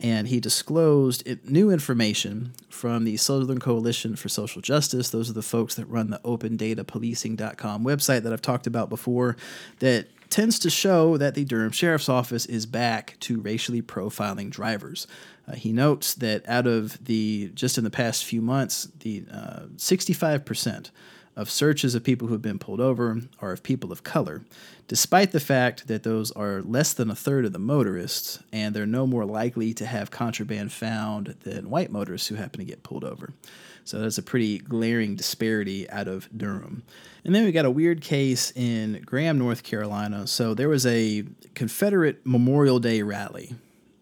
and 0.00 0.28
he 0.28 0.40
disclosed 0.40 1.26
new 1.48 1.70
information 1.70 2.52
from 2.68 3.04
the 3.04 3.16
Southern 3.16 3.58
Coalition 3.58 4.14
for 4.16 4.28
Social 4.28 4.60
Justice. 4.60 5.10
Those 5.10 5.30
are 5.30 5.34
the 5.34 5.42
folks 5.42 5.74
that 5.76 5.86
run 5.86 6.10
the 6.10 6.18
opendatapolicing.com 6.18 7.84
website 7.84 8.22
that 8.22 8.32
I've 8.32 8.42
talked 8.42 8.66
about 8.66 8.90
before 8.90 9.36
that 9.78 10.08
tends 10.28 10.58
to 10.58 10.70
show 10.70 11.16
that 11.16 11.34
the 11.34 11.44
Durham 11.44 11.72
Sheriff's 11.72 12.08
Office 12.08 12.46
is 12.46 12.66
back 12.66 13.16
to 13.20 13.40
racially 13.40 13.80
profiling 13.80 14.50
drivers. 14.50 15.06
Uh, 15.48 15.54
he 15.54 15.72
notes 15.72 16.14
that 16.14 16.46
out 16.48 16.66
of 16.66 17.02
the 17.04 17.50
just 17.54 17.78
in 17.78 17.84
the 17.84 17.90
past 17.90 18.24
few 18.24 18.42
months, 18.42 18.88
the 19.00 19.24
uh, 19.32 19.60
65% 19.76 20.90
of 21.36 21.50
searches 21.50 21.94
of 21.94 22.02
people 22.02 22.28
who 22.28 22.34
have 22.34 22.42
been 22.42 22.58
pulled 22.58 22.80
over 22.80 23.20
are 23.40 23.52
of 23.52 23.62
people 23.62 23.92
of 23.92 24.02
color, 24.02 24.42
despite 24.88 25.32
the 25.32 25.40
fact 25.40 25.86
that 25.86 26.02
those 26.02 26.32
are 26.32 26.62
less 26.62 26.94
than 26.94 27.10
a 27.10 27.14
third 27.14 27.44
of 27.44 27.52
the 27.52 27.58
motorists, 27.58 28.38
and 28.52 28.74
they're 28.74 28.86
no 28.86 29.06
more 29.06 29.26
likely 29.26 29.74
to 29.74 29.84
have 29.84 30.10
contraband 30.10 30.72
found 30.72 31.36
than 31.44 31.68
white 31.68 31.90
motorists 31.90 32.28
who 32.28 32.36
happen 32.36 32.58
to 32.58 32.64
get 32.64 32.82
pulled 32.82 33.04
over. 33.04 33.34
So 33.84 34.00
that's 34.00 34.18
a 34.18 34.22
pretty 34.22 34.58
glaring 34.58 35.14
disparity 35.14 35.88
out 35.90 36.08
of 36.08 36.28
Durham. 36.36 36.82
And 37.24 37.34
then 37.34 37.44
we 37.44 37.52
got 37.52 37.66
a 37.66 37.70
weird 37.70 38.00
case 38.00 38.52
in 38.56 39.02
Graham, 39.04 39.38
North 39.38 39.62
Carolina. 39.62 40.26
So 40.26 40.54
there 40.54 40.68
was 40.68 40.86
a 40.86 41.24
Confederate 41.54 42.24
Memorial 42.24 42.80
Day 42.80 43.02
rally 43.02 43.54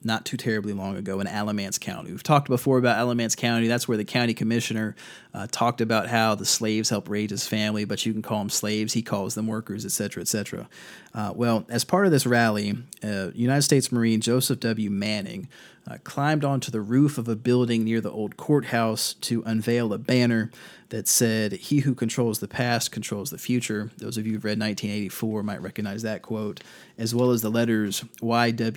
not 0.04 0.24
too 0.24 0.36
terribly 0.36 0.72
long 0.72 0.96
ago 0.96 1.18
in 1.20 1.26
Alamance 1.26 1.78
County. 1.78 2.10
We've 2.10 2.22
talked 2.22 2.48
before 2.48 2.78
about 2.78 2.98
Alamance 2.98 3.34
County. 3.34 3.68
That's 3.68 3.88
where 3.88 3.96
the 3.96 4.04
county 4.04 4.34
commissioner 4.34 4.94
uh, 5.34 5.48
talked 5.50 5.80
about 5.80 6.08
how 6.08 6.34
the 6.36 6.44
slaves 6.44 6.90
help 6.90 7.08
raise 7.08 7.30
his 7.30 7.46
family, 7.46 7.84
but 7.84 8.06
you 8.06 8.12
can 8.12 8.22
call 8.22 8.38
them 8.38 8.50
slaves. 8.50 8.92
He 8.92 9.02
calls 9.02 9.34
them 9.34 9.48
workers, 9.48 9.84
etc., 9.84 10.20
etc. 10.20 10.68
Uh, 11.12 11.32
well, 11.34 11.66
as 11.68 11.84
part 11.84 12.06
of 12.06 12.12
this 12.12 12.24
rally, 12.24 12.76
uh, 13.02 13.30
United 13.34 13.62
States 13.62 13.90
Marine 13.90 14.20
Joseph 14.20 14.60
W. 14.60 14.90
Manning 14.90 15.48
uh, 15.88 15.98
climbed 16.04 16.44
onto 16.44 16.70
the 16.70 16.80
roof 16.80 17.18
of 17.18 17.28
a 17.28 17.36
building 17.36 17.84
near 17.84 18.00
the 18.00 18.10
old 18.10 18.36
courthouse 18.36 19.14
to 19.14 19.42
unveil 19.44 19.92
a 19.92 19.98
banner 19.98 20.50
that 20.88 21.08
said, 21.08 21.52
He 21.52 21.80
who 21.80 21.94
controls 21.94 22.38
the 22.38 22.48
past 22.48 22.92
controls 22.92 23.30
the 23.30 23.38
future. 23.38 23.90
Those 23.98 24.16
of 24.16 24.26
you 24.26 24.34
who've 24.34 24.44
read 24.44 24.60
1984 24.60 25.42
might 25.42 25.60
recognize 25.60 26.02
that 26.02 26.22
quote, 26.22 26.60
as 26.96 27.14
well 27.14 27.32
as 27.32 27.42
the 27.42 27.50
letters 27.50 28.04
YWNRU, 28.22 28.70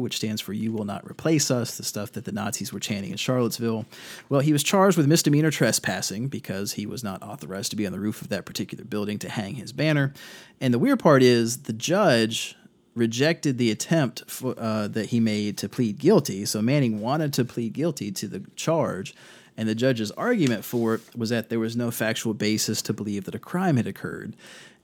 which 0.00 0.16
stands 0.16 0.40
for 0.40 0.52
You 0.52 0.72
Will 0.72 0.86
Not 0.86 1.08
Replace 1.08 1.50
Us, 1.50 1.76
the 1.76 1.84
stuff 1.84 2.12
that 2.12 2.24
the 2.24 2.32
Nazis 2.32 2.72
were 2.72 2.80
chanting 2.80 3.10
in 3.10 3.16
Charlottesville. 3.16 3.84
Well, 4.28 4.40
he 4.40 4.52
was 4.52 4.62
charged 4.62 4.93
with 4.96 5.06
misdemeanor 5.06 5.50
trespassing 5.50 6.28
because 6.28 6.72
he 6.72 6.86
was 6.86 7.04
not 7.04 7.22
authorized 7.22 7.70
to 7.70 7.76
be 7.76 7.86
on 7.86 7.92
the 7.92 8.00
roof 8.00 8.22
of 8.22 8.28
that 8.28 8.44
particular 8.44 8.84
building 8.84 9.18
to 9.20 9.28
hang 9.28 9.54
his 9.54 9.72
banner. 9.72 10.12
And 10.60 10.72
the 10.72 10.78
weird 10.78 11.00
part 11.00 11.22
is 11.22 11.62
the 11.62 11.72
judge 11.72 12.56
rejected 12.94 13.58
the 13.58 13.70
attempt 13.70 14.30
for, 14.30 14.54
uh, 14.58 14.88
that 14.88 15.06
he 15.06 15.20
made 15.20 15.58
to 15.58 15.68
plead 15.68 15.98
guilty. 15.98 16.44
So 16.44 16.62
Manning 16.62 17.00
wanted 17.00 17.32
to 17.34 17.44
plead 17.44 17.72
guilty 17.72 18.12
to 18.12 18.28
the 18.28 18.44
charge, 18.56 19.14
and 19.56 19.68
the 19.68 19.74
judge's 19.74 20.10
argument 20.12 20.64
for 20.64 20.94
it 20.94 21.00
was 21.16 21.30
that 21.30 21.48
there 21.48 21.60
was 21.60 21.76
no 21.76 21.90
factual 21.90 22.34
basis 22.34 22.82
to 22.82 22.92
believe 22.92 23.24
that 23.24 23.34
a 23.34 23.38
crime 23.38 23.76
had 23.76 23.86
occurred. 23.86 24.36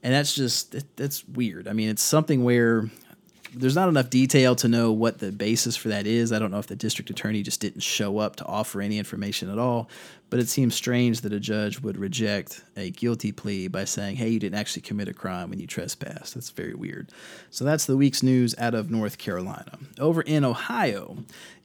And 0.03 0.13
that's 0.13 0.33
just 0.33 0.75
that's 0.95 1.27
weird. 1.27 1.67
I 1.67 1.73
mean, 1.73 1.89
it's 1.89 2.01
something 2.01 2.43
where 2.43 2.89
there's 3.53 3.75
not 3.75 3.89
enough 3.89 4.09
detail 4.09 4.55
to 4.55 4.67
know 4.67 4.91
what 4.91 5.19
the 5.19 5.31
basis 5.31 5.75
for 5.75 5.89
that 5.89 6.07
is. 6.07 6.31
I 6.31 6.39
don't 6.39 6.51
know 6.51 6.59
if 6.59 6.67
the 6.67 6.75
district 6.75 7.09
attorney 7.09 7.43
just 7.43 7.59
didn't 7.59 7.81
show 7.81 8.17
up 8.17 8.37
to 8.37 8.45
offer 8.45 8.81
any 8.81 8.97
information 8.97 9.49
at 9.49 9.59
all, 9.59 9.89
but 10.29 10.39
it 10.39 10.47
seems 10.47 10.73
strange 10.73 11.21
that 11.21 11.33
a 11.33 11.39
judge 11.39 11.81
would 11.81 11.97
reject 11.97 12.63
a 12.77 12.91
guilty 12.91 13.31
plea 13.31 13.67
by 13.67 13.83
saying, 13.83 14.15
hey, 14.15 14.29
you 14.29 14.39
didn't 14.39 14.57
actually 14.57 14.83
commit 14.83 15.09
a 15.09 15.13
crime 15.13 15.49
when 15.49 15.59
you 15.59 15.67
trespassed. 15.67 16.35
That's 16.35 16.49
very 16.49 16.73
weird. 16.73 17.09
So 17.49 17.65
that's 17.65 17.85
the 17.85 17.97
week's 17.97 18.23
news 18.23 18.55
out 18.57 18.73
of 18.73 18.89
North 18.89 19.17
Carolina. 19.17 19.77
Over 19.99 20.21
in 20.21 20.45
Ohio, 20.45 21.17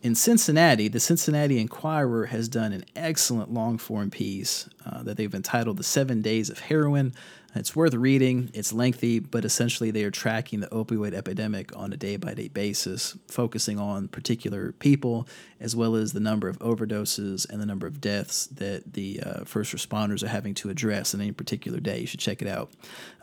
in 0.02 0.14
Cincinnati, 0.14 0.88
the 0.88 1.00
Cincinnati 1.00 1.60
Enquirer 1.60 2.26
has 2.26 2.48
done 2.48 2.72
an 2.72 2.84
excellent 2.96 3.52
long 3.52 3.78
form 3.78 4.10
piece 4.10 4.68
uh, 4.84 5.02
that 5.04 5.16
they've 5.16 5.34
entitled 5.34 5.76
The 5.76 5.84
Seven 5.84 6.20
Days 6.20 6.50
of 6.50 6.58
Heroin 6.58 7.14
It's 7.56 7.74
worth 7.74 7.94
reading. 7.94 8.50
It's 8.54 8.72
lengthy, 8.72 9.18
but 9.18 9.44
essentially 9.44 9.90
they 9.90 10.04
are 10.04 10.10
tracking 10.10 10.60
the 10.60 10.68
opioid 10.68 11.14
epidemic 11.14 11.76
on 11.76 11.92
a 11.92 11.96
day 11.96 12.16
by 12.16 12.34
day 12.34 12.48
basis, 12.48 13.16
focusing 13.28 13.78
on 13.78 14.08
particular 14.08 14.72
people 14.72 15.26
as 15.58 15.74
well 15.74 15.96
as 15.96 16.12
the 16.12 16.20
number 16.20 16.48
of 16.48 16.58
overdoses 16.58 17.48
and 17.48 17.60
the 17.60 17.66
number 17.66 17.86
of 17.86 18.00
deaths 18.00 18.46
that 18.48 18.92
the 18.92 19.20
uh, 19.20 19.44
first 19.44 19.74
responders 19.74 20.22
are 20.22 20.28
having 20.28 20.54
to 20.54 20.70
address 20.70 21.14
in 21.14 21.20
any 21.20 21.32
particular 21.32 21.80
day. 21.80 22.00
You 22.00 22.06
should 22.06 22.20
check 22.20 22.42
it 22.42 22.48
out. 22.48 22.70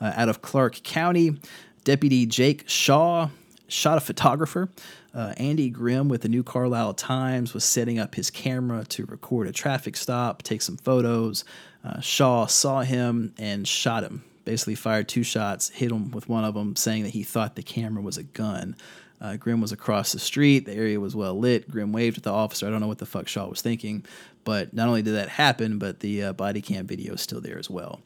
Uh, 0.00 0.12
out 0.16 0.28
of 0.28 0.42
Clark 0.42 0.82
County, 0.82 1.38
Deputy 1.84 2.26
Jake 2.26 2.68
Shaw 2.68 3.28
shot 3.68 3.98
a 3.98 4.00
photographer. 4.00 4.68
Uh, 5.14 5.32
Andy 5.36 5.70
Grimm 5.70 6.08
with 6.08 6.22
the 6.22 6.28
New 6.28 6.42
Carlisle 6.42 6.94
Times 6.94 7.54
was 7.54 7.64
setting 7.64 7.98
up 7.98 8.14
his 8.14 8.30
camera 8.30 8.84
to 8.86 9.06
record 9.06 9.46
a 9.46 9.52
traffic 9.52 9.96
stop, 9.96 10.42
take 10.42 10.60
some 10.60 10.76
photos. 10.76 11.44
Uh, 11.84 12.00
Shaw 12.00 12.46
saw 12.46 12.80
him 12.80 13.34
and 13.38 13.68
shot 13.68 14.02
him. 14.02 14.24
Basically, 14.44 14.74
fired 14.74 15.08
two 15.08 15.22
shots, 15.22 15.70
hit 15.70 15.90
him 15.90 16.10
with 16.10 16.28
one 16.28 16.44
of 16.44 16.54
them, 16.54 16.76
saying 16.76 17.02
that 17.04 17.10
he 17.10 17.22
thought 17.22 17.56
the 17.56 17.62
camera 17.62 18.02
was 18.02 18.18
a 18.18 18.22
gun. 18.22 18.76
Uh, 19.20 19.36
Grimm 19.36 19.60
was 19.60 19.72
across 19.72 20.12
the 20.12 20.18
street. 20.18 20.66
The 20.66 20.74
area 20.74 21.00
was 21.00 21.16
well 21.16 21.38
lit. 21.38 21.70
Grimm 21.70 21.92
waved 21.92 22.18
at 22.18 22.24
the 22.24 22.32
officer. 22.32 22.66
I 22.66 22.70
don't 22.70 22.80
know 22.80 22.88
what 22.88 22.98
the 22.98 23.06
fuck 23.06 23.28
Shaw 23.28 23.48
was 23.48 23.62
thinking, 23.62 24.04
but 24.44 24.74
not 24.74 24.88
only 24.88 25.02
did 25.02 25.14
that 25.14 25.30
happen, 25.30 25.78
but 25.78 26.00
the 26.00 26.24
uh, 26.24 26.32
body 26.32 26.60
cam 26.60 26.86
video 26.86 27.14
is 27.14 27.22
still 27.22 27.40
there 27.40 27.58
as 27.58 27.70
well. 27.70 28.00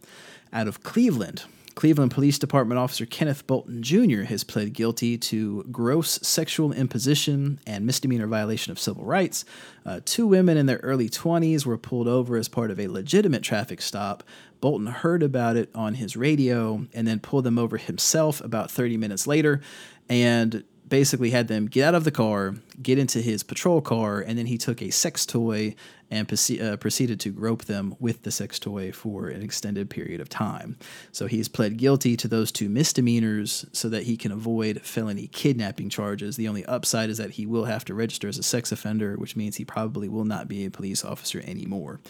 Out 0.52 0.68
of 0.68 0.82
Cleveland, 0.82 1.44
Cleveland 1.78 2.10
Police 2.10 2.40
Department 2.40 2.76
Officer 2.76 3.06
Kenneth 3.06 3.46
Bolton 3.46 3.84
Jr. 3.84 4.22
has 4.22 4.42
pled 4.42 4.72
guilty 4.72 5.16
to 5.16 5.62
gross 5.70 6.18
sexual 6.22 6.72
imposition 6.72 7.60
and 7.68 7.86
misdemeanor 7.86 8.26
violation 8.26 8.72
of 8.72 8.80
civil 8.80 9.04
rights. 9.04 9.44
Uh, 9.86 10.00
two 10.04 10.26
women 10.26 10.56
in 10.56 10.66
their 10.66 10.78
early 10.78 11.08
20s 11.08 11.64
were 11.64 11.78
pulled 11.78 12.08
over 12.08 12.36
as 12.36 12.48
part 12.48 12.72
of 12.72 12.80
a 12.80 12.88
legitimate 12.88 13.44
traffic 13.44 13.80
stop. 13.80 14.24
Bolton 14.60 14.88
heard 14.88 15.22
about 15.22 15.56
it 15.56 15.70
on 15.72 15.94
his 15.94 16.16
radio 16.16 16.84
and 16.94 17.06
then 17.06 17.20
pulled 17.20 17.44
them 17.44 17.60
over 17.60 17.76
himself 17.76 18.40
about 18.40 18.72
30 18.72 18.96
minutes 18.96 19.28
later 19.28 19.60
and 20.08 20.64
basically 20.88 21.30
had 21.30 21.48
them 21.48 21.66
get 21.66 21.84
out 21.84 21.94
of 21.94 22.04
the 22.04 22.10
car, 22.10 22.54
get 22.82 22.98
into 22.98 23.20
his 23.20 23.42
patrol 23.42 23.80
car, 23.80 24.20
and 24.20 24.38
then 24.38 24.46
he 24.46 24.58
took 24.58 24.80
a 24.80 24.90
sex 24.90 25.26
toy 25.26 25.74
and 26.10 26.26
proce- 26.26 26.62
uh, 26.62 26.76
proceeded 26.76 27.20
to 27.20 27.30
grope 27.30 27.64
them 27.64 27.94
with 28.00 28.22
the 28.22 28.30
sex 28.30 28.58
toy 28.58 28.90
for 28.92 29.28
an 29.28 29.42
extended 29.42 29.90
period 29.90 30.20
of 30.20 30.28
time. 30.28 30.76
So 31.12 31.26
he's 31.26 31.48
pled 31.48 31.76
guilty 31.76 32.16
to 32.16 32.28
those 32.28 32.50
two 32.50 32.68
misdemeanors 32.68 33.66
so 33.72 33.88
that 33.90 34.04
he 34.04 34.16
can 34.16 34.32
avoid 34.32 34.80
felony 34.82 35.26
kidnapping 35.26 35.90
charges. 35.90 36.36
The 36.36 36.48
only 36.48 36.64
upside 36.64 37.10
is 37.10 37.18
that 37.18 37.32
he 37.32 37.46
will 37.46 37.64
have 37.64 37.84
to 37.86 37.94
register 37.94 38.28
as 38.28 38.38
a 38.38 38.42
sex 38.42 38.72
offender, 38.72 39.16
which 39.16 39.36
means 39.36 39.56
he 39.56 39.64
probably 39.64 40.08
will 40.08 40.24
not 40.24 40.48
be 40.48 40.64
a 40.64 40.70
police 40.70 41.04
officer 41.04 41.42
anymore. 41.44 42.00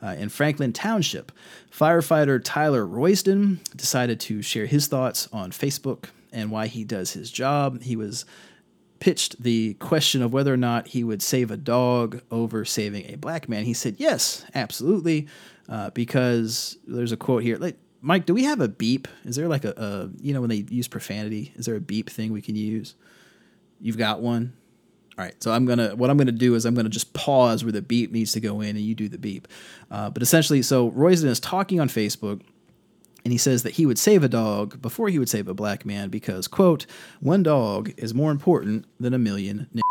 Uh, 0.00 0.14
in 0.18 0.28
Franklin 0.28 0.72
Township, 0.72 1.32
firefighter 1.72 2.40
Tyler 2.42 2.86
Royston 2.86 3.60
decided 3.74 4.20
to 4.20 4.42
share 4.42 4.66
his 4.66 4.86
thoughts 4.86 5.28
on 5.32 5.50
Facebook 5.50 6.10
and 6.32 6.50
why 6.50 6.66
he 6.66 6.84
does 6.84 7.12
his 7.12 7.30
job. 7.30 7.82
He 7.82 7.96
was 7.96 8.24
pitched 9.00 9.42
the 9.42 9.74
question 9.74 10.22
of 10.22 10.32
whether 10.32 10.52
or 10.52 10.58
not 10.58 10.88
he 10.88 11.04
would 11.04 11.22
save 11.22 11.50
a 11.50 11.56
dog 11.56 12.20
over 12.30 12.64
saving 12.64 13.10
a 13.12 13.16
black 13.16 13.48
man. 13.48 13.64
He 13.64 13.74
said, 13.74 13.96
Yes, 13.98 14.44
absolutely. 14.54 15.28
Uh, 15.68 15.90
because 15.90 16.78
there's 16.86 17.12
a 17.12 17.16
quote 17.16 17.42
here. 17.42 17.58
Like, 17.58 17.76
Mike, 18.00 18.26
do 18.26 18.32
we 18.32 18.44
have 18.44 18.60
a 18.60 18.68
beep? 18.68 19.06
Is 19.24 19.36
there 19.36 19.48
like 19.48 19.64
a, 19.64 19.74
a, 19.76 20.10
you 20.22 20.32
know, 20.32 20.40
when 20.40 20.50
they 20.50 20.64
use 20.68 20.88
profanity, 20.88 21.52
is 21.56 21.66
there 21.66 21.76
a 21.76 21.80
beep 21.80 22.08
thing 22.08 22.32
we 22.32 22.40
can 22.40 22.56
use? 22.56 22.94
You've 23.80 23.98
got 23.98 24.20
one? 24.20 24.54
All 25.18 25.24
right, 25.24 25.42
so 25.42 25.50
I'm 25.50 25.66
gonna 25.66 25.96
what 25.96 26.10
I'm 26.10 26.16
gonna 26.16 26.30
do 26.30 26.54
is 26.54 26.64
I'm 26.64 26.76
gonna 26.76 26.88
just 26.88 27.12
pause 27.12 27.64
where 27.64 27.72
the 27.72 27.82
beep 27.82 28.12
needs 28.12 28.30
to 28.32 28.40
go 28.40 28.60
in, 28.60 28.76
and 28.76 28.80
you 28.80 28.94
do 28.94 29.08
the 29.08 29.18
beep. 29.18 29.48
Uh, 29.90 30.10
but 30.10 30.22
essentially, 30.22 30.62
so 30.62 30.90
Royston 30.90 31.28
is 31.28 31.40
talking 31.40 31.80
on 31.80 31.88
Facebook, 31.88 32.42
and 33.28 33.32
he 33.34 33.36
says 33.36 33.62
that 33.62 33.74
he 33.74 33.84
would 33.84 33.98
save 33.98 34.24
a 34.24 34.28
dog 34.28 34.80
before 34.80 35.10
he 35.10 35.18
would 35.18 35.28
save 35.28 35.48
a 35.48 35.52
black 35.52 35.84
man 35.84 36.08
because 36.08 36.48
quote 36.48 36.86
one 37.20 37.42
dog 37.42 37.92
is 37.98 38.14
more 38.14 38.30
important 38.30 38.86
than 38.98 39.12
a 39.12 39.18
million. 39.18 39.68
N-. 39.74 39.82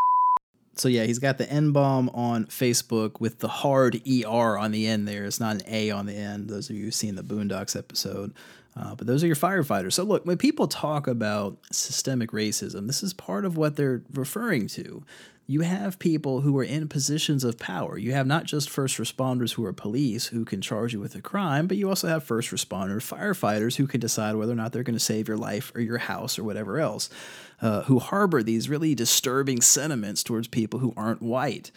So 0.74 0.90
yeah, 0.90 1.04
he's 1.04 1.20
got 1.20 1.38
the 1.38 1.48
N 1.48 1.72
bomb 1.72 2.10
on 2.16 2.46
Facebook 2.48 3.20
with 3.20 3.38
the 3.38 3.48
hard 3.48 4.02
ER 4.08 4.58
on 4.58 4.72
the 4.72 4.88
end 4.88 5.08
there. 5.08 5.24
It's 5.24 5.40
not 5.40 5.58
an 5.58 5.62
A 5.68 5.92
on 5.92 6.08
the 6.08 6.16
end. 6.16 6.50
Those 6.50 6.72
of 6.72 6.78
you 6.78 6.86
who've 6.86 6.96
seen 6.96 7.14
the 7.14 7.22
Boondocks 7.22 7.78
episode. 7.78 8.34
Uh, 8.76 8.96
but 8.96 9.06
those 9.06 9.24
are 9.24 9.28
your 9.28 9.36
firefighters. 9.36 9.94
So, 9.94 10.04
look, 10.04 10.26
when 10.26 10.38
people 10.38 10.68
talk 10.68 11.06
about 11.06 11.60
systemic 11.72 12.32
racism, 12.32 12.88
this 12.88 13.04
is 13.04 13.14
part 13.14 13.46
of 13.46 13.56
what 13.56 13.76
they're 13.76 14.02
referring 14.16 14.66
to. 14.70 15.04
You 15.50 15.62
have 15.62 15.98
people 15.98 16.42
who 16.42 16.58
are 16.58 16.64
in 16.64 16.90
positions 16.90 17.46
of 17.46 17.58
power. 17.58 17.98
You 17.98 18.12
have 18.12 18.28
not 18.28 18.44
just 18.44 18.70
first 18.70 18.98
responders 18.98 19.54
who 19.54 19.64
are 19.64 19.72
police 19.72 20.28
who 20.28 20.44
can 20.44 20.60
charge 20.60 20.92
you 20.92 21.00
with 21.00 21.16
a 21.16 21.22
crime, 21.22 21.68
but 21.68 21.78
you 21.78 21.88
also 21.88 22.10
have 22.10 22.26
first 22.26 22.52
responder 22.52 22.98
firefighters 22.98 23.78
who 23.78 23.88
can 23.88 24.02
decide 24.02 24.36
whether 24.36 24.52
or 24.52 24.56
not 24.56 24.74
they're 24.74 24.84
going 24.84 24.94
to 24.94 25.00
save 25.00 25.30
your 25.30 25.38
life 25.38 25.72
or 25.74 25.80
your 25.80 26.00
house 26.00 26.38
or 26.38 26.44
whatever 26.44 26.80
else, 26.80 27.10
uh, 27.62 27.84
who 27.84 27.98
harbor 28.00 28.44
these 28.44 28.68
really 28.68 28.94
disturbing 28.94 29.62
sentiments 29.62 30.22
towards 30.22 30.50
people 30.50 30.80
who 30.80 30.94
aren't 30.98 31.22
white. 31.22 31.72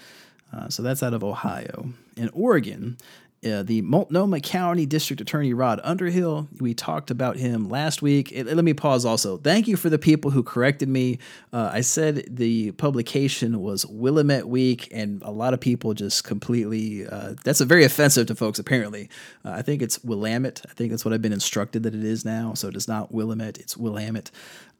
Uh, 0.52 0.68
so 0.68 0.82
that's 0.82 1.02
out 1.02 1.14
of 1.14 1.22
Ohio. 1.22 1.90
In 2.16 2.28
Oregon, 2.30 2.98
uh, 3.44 3.62
the 3.62 3.80
Multnomah 3.82 4.40
County 4.40 4.84
District 4.84 5.20
Attorney 5.20 5.54
Rod 5.54 5.80
Underhill. 5.82 6.46
We 6.60 6.74
talked 6.74 7.10
about 7.10 7.36
him 7.36 7.70
last 7.70 8.02
week. 8.02 8.30
It, 8.32 8.46
let 8.46 8.64
me 8.64 8.74
pause 8.74 9.06
also. 9.06 9.38
Thank 9.38 9.66
you 9.66 9.76
for 9.76 9.88
the 9.88 9.98
people 9.98 10.30
who 10.30 10.42
corrected 10.42 10.88
me. 10.90 11.18
Uh, 11.52 11.70
I 11.72 11.80
said 11.80 12.24
the 12.28 12.72
publication 12.72 13.60
was 13.60 13.86
Willamette 13.86 14.46
Week, 14.46 14.88
and 14.92 15.22
a 15.22 15.30
lot 15.30 15.54
of 15.54 15.60
people 15.60 15.94
just 15.94 16.24
completely, 16.24 17.06
uh, 17.06 17.34
that's 17.42 17.62
a 17.62 17.64
very 17.64 17.84
offensive 17.84 18.26
to 18.26 18.34
folks, 18.34 18.58
apparently. 18.58 19.08
Uh, 19.42 19.52
I 19.52 19.62
think 19.62 19.80
it's 19.80 20.04
Willamette. 20.04 20.60
I 20.68 20.74
think 20.74 20.90
that's 20.90 21.04
what 21.04 21.14
I've 21.14 21.22
been 21.22 21.32
instructed 21.32 21.84
that 21.84 21.94
it 21.94 22.04
is 22.04 22.26
now. 22.26 22.52
So 22.52 22.68
it 22.68 22.76
is 22.76 22.88
not 22.88 23.10
Willamette, 23.10 23.56
it's 23.56 23.76
Willamette. 23.76 24.30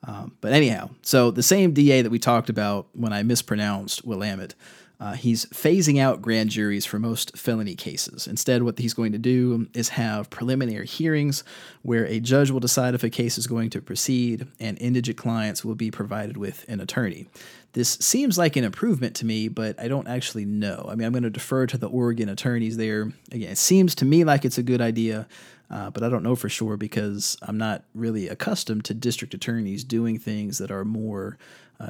Um, 0.05 0.37
but 0.41 0.53
anyhow, 0.53 0.91
so 1.03 1.31
the 1.31 1.43
same 1.43 1.73
DA 1.73 2.03
that 2.03 2.11
we 2.11 2.19
talked 2.19 2.49
about 2.51 2.89
when 2.93 3.13
I 3.13 3.23
mispronounced 3.23 4.05
Willamette. 4.05 4.55
Uh, 5.01 5.14
he's 5.14 5.46
phasing 5.46 5.98
out 5.98 6.20
grand 6.20 6.51
juries 6.51 6.84
for 6.84 6.98
most 6.98 7.36
felony 7.36 7.74
cases. 7.74 8.26
Instead, 8.26 8.62
what 8.62 8.78
he's 8.78 8.92
going 8.92 9.12
to 9.12 9.18
do 9.18 9.66
is 9.72 9.88
have 9.90 10.28
preliminary 10.28 10.86
hearings 10.86 11.42
where 11.80 12.05
a 12.05 12.20
judge 12.20 12.51
will 12.51 12.61
decide 12.61 12.94
if 12.94 13.03
a 13.03 13.09
case 13.09 13.38
is 13.38 13.46
going 13.46 13.70
to 13.70 13.80
proceed, 13.80 14.46
and 14.61 14.76
indigent 14.78 15.16
clients 15.16 15.64
will 15.64 15.74
be 15.74 15.90
provided 15.90 16.36
with 16.36 16.66
an 16.68 16.80
attorney. 16.80 17.26
This 17.72 17.96
seems 18.01 18.36
like 18.36 18.57
an 18.57 18.64
improvement 18.64 19.14
to 19.16 19.26
me, 19.26 19.48
but 19.48 19.80
I 19.80 19.88
don't 19.88 20.09
actually 20.09 20.44
know. 20.44 20.86
I 20.86 20.94
mean, 20.96 21.07
I'm 21.07 21.12
going 21.12 21.22
to 21.22 21.30
defer 21.30 21.66
to 21.66 21.78
the 21.78 21.88
Oregon 21.88 22.28
attorneys 22.28 22.76
there. 22.76 23.12
Again, 23.32 23.53
it 23.53 23.59
seems 23.59 23.94
to 23.96 24.05
me 24.05 24.24
like 24.24 24.44
it's 24.44 24.59
a 24.59 24.62
good 24.62 24.82
idea. 24.82 25.26
Uh, 25.70 25.88
but 25.88 26.03
I 26.03 26.09
don't 26.09 26.24
know 26.24 26.34
for 26.34 26.48
sure 26.48 26.76
because 26.76 27.36
I'm 27.42 27.57
not 27.57 27.84
really 27.94 28.28
accustomed 28.28 28.84
to 28.86 28.94
district 28.94 29.34
attorneys 29.34 29.84
doing 29.84 30.18
things 30.18 30.59
that 30.59 30.72
are 30.72 30.84
more 30.84 31.38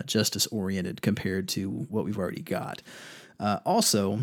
justice 0.04 0.46
oriented 0.48 1.02
compared 1.02 1.48
to 1.48 1.68
what 1.68 2.04
we've 2.04 2.18
already 2.18 2.42
got. 2.42 2.82
Uh, 3.38 3.58
also, 3.64 4.20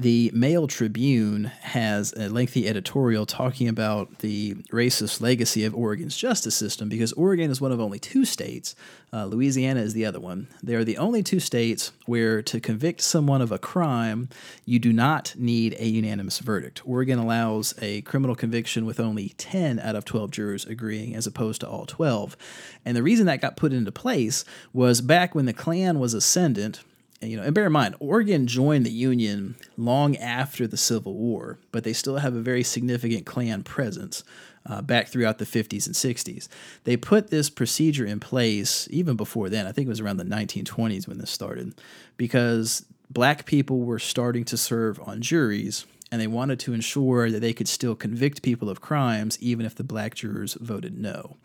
the 0.00 0.30
Mail 0.32 0.66
Tribune 0.66 1.44
has 1.60 2.14
a 2.16 2.30
lengthy 2.30 2.66
editorial 2.66 3.26
talking 3.26 3.68
about 3.68 4.20
the 4.20 4.54
racist 4.72 5.20
legacy 5.20 5.64
of 5.64 5.74
Oregon's 5.74 6.16
justice 6.16 6.54
system 6.54 6.88
because 6.88 7.12
Oregon 7.12 7.50
is 7.50 7.60
one 7.60 7.70
of 7.70 7.80
only 7.80 7.98
two 7.98 8.24
states, 8.24 8.74
uh, 9.12 9.26
Louisiana 9.26 9.80
is 9.80 9.92
the 9.92 10.06
other 10.06 10.18
one. 10.18 10.46
They 10.62 10.74
are 10.74 10.84
the 10.84 10.96
only 10.96 11.22
two 11.22 11.38
states 11.38 11.92
where 12.06 12.40
to 12.42 12.60
convict 12.60 13.02
someone 13.02 13.42
of 13.42 13.52
a 13.52 13.58
crime, 13.58 14.30
you 14.64 14.78
do 14.78 14.90
not 14.90 15.34
need 15.36 15.76
a 15.78 15.86
unanimous 15.86 16.38
verdict. 16.38 16.80
Oregon 16.86 17.18
allows 17.18 17.74
a 17.82 18.00
criminal 18.02 18.34
conviction 18.34 18.86
with 18.86 19.00
only 19.00 19.34
10 19.36 19.80
out 19.80 19.96
of 19.96 20.06
12 20.06 20.30
jurors 20.30 20.64
agreeing 20.64 21.14
as 21.14 21.26
opposed 21.26 21.60
to 21.60 21.68
all 21.68 21.84
12. 21.84 22.38
And 22.86 22.96
the 22.96 23.02
reason 23.02 23.26
that 23.26 23.42
got 23.42 23.56
put 23.56 23.74
into 23.74 23.92
place 23.92 24.46
was 24.72 25.02
back 25.02 25.34
when 25.34 25.44
the 25.44 25.52
Klan 25.52 25.98
was 25.98 26.14
ascendant 26.14 26.80
you 27.22 27.36
know, 27.36 27.42
and 27.42 27.54
bear 27.54 27.66
in 27.66 27.72
mind, 27.72 27.94
Oregon 28.00 28.46
joined 28.46 28.86
the 28.86 28.90
Union 28.90 29.56
long 29.76 30.16
after 30.16 30.66
the 30.66 30.76
Civil 30.76 31.14
War, 31.14 31.58
but 31.70 31.84
they 31.84 31.92
still 31.92 32.16
have 32.16 32.34
a 32.34 32.40
very 32.40 32.62
significant 32.62 33.26
Klan 33.26 33.62
presence 33.62 34.24
uh, 34.66 34.80
back 34.80 35.08
throughout 35.08 35.38
the 35.38 35.44
50s 35.44 35.86
and 35.86 35.94
60s. 35.94 36.48
They 36.84 36.96
put 36.96 37.28
this 37.28 37.50
procedure 37.50 38.06
in 38.06 38.20
place 38.20 38.88
even 38.90 39.16
before 39.16 39.48
then. 39.50 39.66
I 39.66 39.72
think 39.72 39.86
it 39.86 39.90
was 39.90 40.00
around 40.00 40.16
the 40.16 40.24
1920s 40.24 41.06
when 41.06 41.18
this 41.18 41.30
started, 41.30 41.74
because 42.16 42.86
black 43.10 43.44
people 43.44 43.80
were 43.80 43.98
starting 43.98 44.44
to 44.44 44.56
serve 44.56 45.00
on 45.00 45.20
juries 45.20 45.86
and 46.12 46.20
they 46.20 46.26
wanted 46.26 46.58
to 46.60 46.72
ensure 46.72 47.30
that 47.30 47.40
they 47.40 47.52
could 47.52 47.68
still 47.68 47.94
convict 47.94 48.42
people 48.42 48.68
of 48.68 48.80
crimes 48.80 49.38
even 49.40 49.64
if 49.64 49.74
the 49.74 49.84
black 49.84 50.14
jurors 50.14 50.54
voted 50.54 50.98
no. 50.98 51.36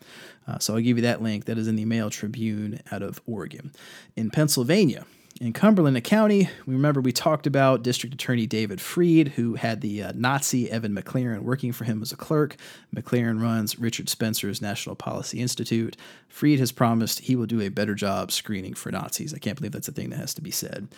Uh, 0.46 0.58
so 0.58 0.74
I'll 0.74 0.80
give 0.80 0.96
you 0.96 1.02
that 1.02 1.22
link. 1.22 1.44
That 1.44 1.58
is 1.58 1.68
in 1.68 1.76
the 1.76 1.84
Mail 1.84 2.10
Tribune 2.10 2.80
out 2.90 3.02
of 3.02 3.20
Oregon. 3.26 3.72
In 4.16 4.30
Pennsylvania, 4.30 5.06
in 5.40 5.52
Cumberland 5.52 6.02
County, 6.04 6.48
we 6.66 6.74
remember 6.74 7.00
we 7.00 7.12
talked 7.12 7.46
about 7.46 7.82
District 7.82 8.14
Attorney 8.14 8.46
David 8.46 8.80
Freed, 8.80 9.28
who 9.28 9.54
had 9.54 9.80
the 9.80 10.02
uh, 10.02 10.12
Nazi 10.14 10.70
Evan 10.70 10.94
McLaren 10.94 11.40
working 11.40 11.72
for 11.72 11.84
him 11.84 12.00
as 12.00 12.12
a 12.12 12.16
clerk. 12.16 12.56
McLaren 12.94 13.40
runs 13.40 13.78
Richard 13.78 14.08
Spencer's 14.08 14.62
National 14.62 14.96
Policy 14.96 15.40
Institute. 15.40 15.96
Freed 16.28 16.58
has 16.58 16.72
promised 16.72 17.20
he 17.20 17.36
will 17.36 17.46
do 17.46 17.60
a 17.60 17.68
better 17.68 17.94
job 17.94 18.32
screening 18.32 18.74
for 18.74 18.90
Nazis. 18.90 19.34
I 19.34 19.38
can't 19.38 19.56
believe 19.56 19.72
that's 19.72 19.88
a 19.88 19.92
thing 19.92 20.10
that 20.10 20.18
has 20.18 20.34
to 20.34 20.42
be 20.42 20.50
said. 20.50 20.88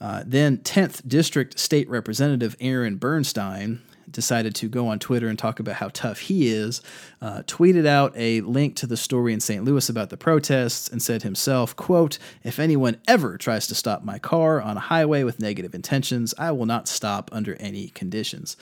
Uh, 0.00 0.22
then, 0.26 0.58
10th 0.58 1.06
District 1.08 1.58
State 1.58 1.88
Representative 1.88 2.54
Aaron 2.60 2.96
Bernstine 2.96 3.80
decided 4.10 4.54
to 4.56 4.68
go 4.68 4.88
on 4.88 4.98
Twitter 4.98 5.28
and 5.28 5.38
talk 5.38 5.60
about 5.60 5.76
how 5.76 5.88
tough 5.88 6.20
he 6.20 6.48
is, 6.48 6.82
uh, 7.20 7.42
tweeted 7.46 7.86
out 7.86 8.12
a 8.16 8.40
link 8.42 8.76
to 8.76 8.86
the 8.86 8.96
story 8.96 9.32
in 9.32 9.40
St. 9.40 9.64
Louis 9.64 9.88
about 9.88 10.10
the 10.10 10.16
protests 10.16 10.88
and 10.88 11.02
said 11.02 11.22
himself, 11.22 11.74
quote, 11.76 12.18
if 12.44 12.58
anyone 12.58 12.98
ever 13.08 13.36
tries 13.36 13.66
to 13.66 13.74
stop 13.74 14.04
my 14.04 14.18
car 14.18 14.60
on 14.60 14.76
a 14.76 14.80
highway 14.80 15.22
with 15.22 15.40
negative 15.40 15.74
intentions, 15.74 16.34
I 16.38 16.52
will 16.52 16.66
not 16.66 16.88
stop 16.88 17.30
under 17.32 17.54
any 17.56 17.88
conditions. 17.88 18.56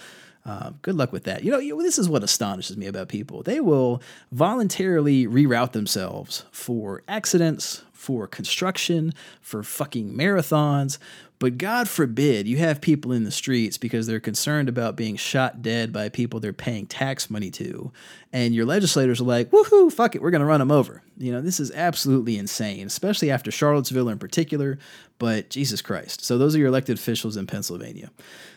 Uh, 0.46 0.72
good 0.82 0.94
luck 0.94 1.10
with 1.10 1.24
that. 1.24 1.42
You 1.42 1.50
know, 1.52 1.82
this 1.82 1.98
is 1.98 2.08
what 2.08 2.22
astonishes 2.22 2.76
me 2.76 2.86
about 2.86 3.08
people. 3.08 3.42
They 3.42 3.60
will 3.60 4.02
voluntarily 4.30 5.26
reroute 5.26 5.72
themselves 5.72 6.44
for 6.52 7.02
accidents, 7.08 7.82
for 8.04 8.26
construction, 8.26 9.14
for 9.40 9.62
fucking 9.62 10.12
marathons. 10.12 10.98
But 11.38 11.56
God 11.56 11.88
forbid 11.88 12.46
you 12.46 12.58
have 12.58 12.82
people 12.82 13.12
in 13.12 13.24
the 13.24 13.30
streets 13.30 13.78
because 13.78 14.06
they're 14.06 14.20
concerned 14.20 14.68
about 14.68 14.94
being 14.94 15.16
shot 15.16 15.62
dead 15.62 15.90
by 15.90 16.10
people 16.10 16.38
they're 16.38 16.52
paying 16.52 16.86
tax 16.86 17.30
money 17.30 17.50
to. 17.52 17.90
And 18.30 18.54
your 18.54 18.66
legislators 18.66 19.22
are 19.22 19.24
like, 19.24 19.50
woohoo, 19.50 19.90
fuck 19.90 20.14
it, 20.14 20.20
we're 20.20 20.30
going 20.30 20.42
to 20.42 20.46
run 20.46 20.60
them 20.60 20.70
over. 20.70 21.02
You 21.16 21.32
know, 21.32 21.40
this 21.40 21.58
is 21.60 21.70
absolutely 21.72 22.36
insane, 22.36 22.86
especially 22.86 23.30
after 23.30 23.50
Charlottesville 23.50 24.10
in 24.10 24.18
particular. 24.18 24.78
But 25.18 25.48
Jesus 25.48 25.80
Christ. 25.80 26.22
So 26.22 26.36
those 26.36 26.54
are 26.54 26.58
your 26.58 26.68
elected 26.68 26.98
officials 26.98 27.38
in 27.38 27.46
Pennsylvania. 27.46 28.10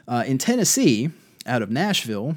Uh, 0.07 0.25
in 0.27 0.37
Tennessee, 0.37 1.09
out 1.45 1.61
of 1.61 1.71
Nashville, 1.71 2.35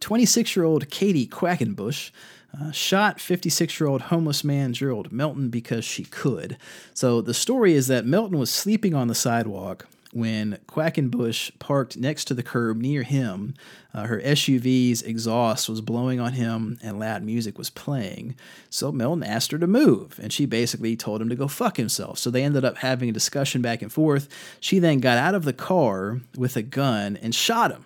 26 0.00 0.56
year 0.56 0.64
old 0.64 0.88
Katie 0.88 1.26
Quackenbush 1.26 2.10
uh, 2.58 2.70
shot 2.72 3.20
56 3.20 3.78
year 3.78 3.88
old 3.88 4.02
homeless 4.02 4.42
man 4.42 4.72
Gerald 4.72 5.12
Melton 5.12 5.48
because 5.48 5.84
she 5.84 6.04
could. 6.04 6.56
So 6.94 7.20
the 7.20 7.34
story 7.34 7.74
is 7.74 7.86
that 7.88 8.06
Melton 8.06 8.38
was 8.38 8.50
sleeping 8.50 8.94
on 8.94 9.08
the 9.08 9.14
sidewalk 9.14 9.86
when 10.12 10.58
Quackenbush 10.66 11.52
parked 11.58 11.96
next 11.96 12.24
to 12.26 12.34
the 12.34 12.42
curb 12.42 12.78
near 12.78 13.02
him. 13.02 13.54
Uh, 13.94 14.06
her 14.06 14.20
SUV's 14.20 15.02
exhaust 15.02 15.68
was 15.68 15.80
blowing 15.80 16.20
on 16.20 16.32
him 16.32 16.78
and 16.82 16.98
loud 16.98 17.22
music 17.22 17.58
was 17.58 17.70
playing. 17.70 18.34
So 18.68 18.90
Melton 18.90 19.22
asked 19.22 19.52
her 19.52 19.58
to 19.58 19.66
move, 19.66 20.18
and 20.22 20.32
she 20.32 20.46
basically 20.46 20.96
told 20.96 21.20
him 21.20 21.28
to 21.28 21.36
go 21.36 21.48
fuck 21.48 21.76
himself. 21.76 22.18
So 22.18 22.30
they 22.30 22.44
ended 22.44 22.64
up 22.64 22.78
having 22.78 23.08
a 23.08 23.12
discussion 23.12 23.62
back 23.62 23.82
and 23.82 23.92
forth. 23.92 24.28
She 24.60 24.78
then 24.78 24.98
got 24.98 25.18
out 25.18 25.34
of 25.34 25.44
the 25.44 25.52
car 25.52 26.20
with 26.36 26.56
a 26.56 26.62
gun 26.62 27.16
and 27.16 27.34
shot 27.34 27.70
him. 27.70 27.84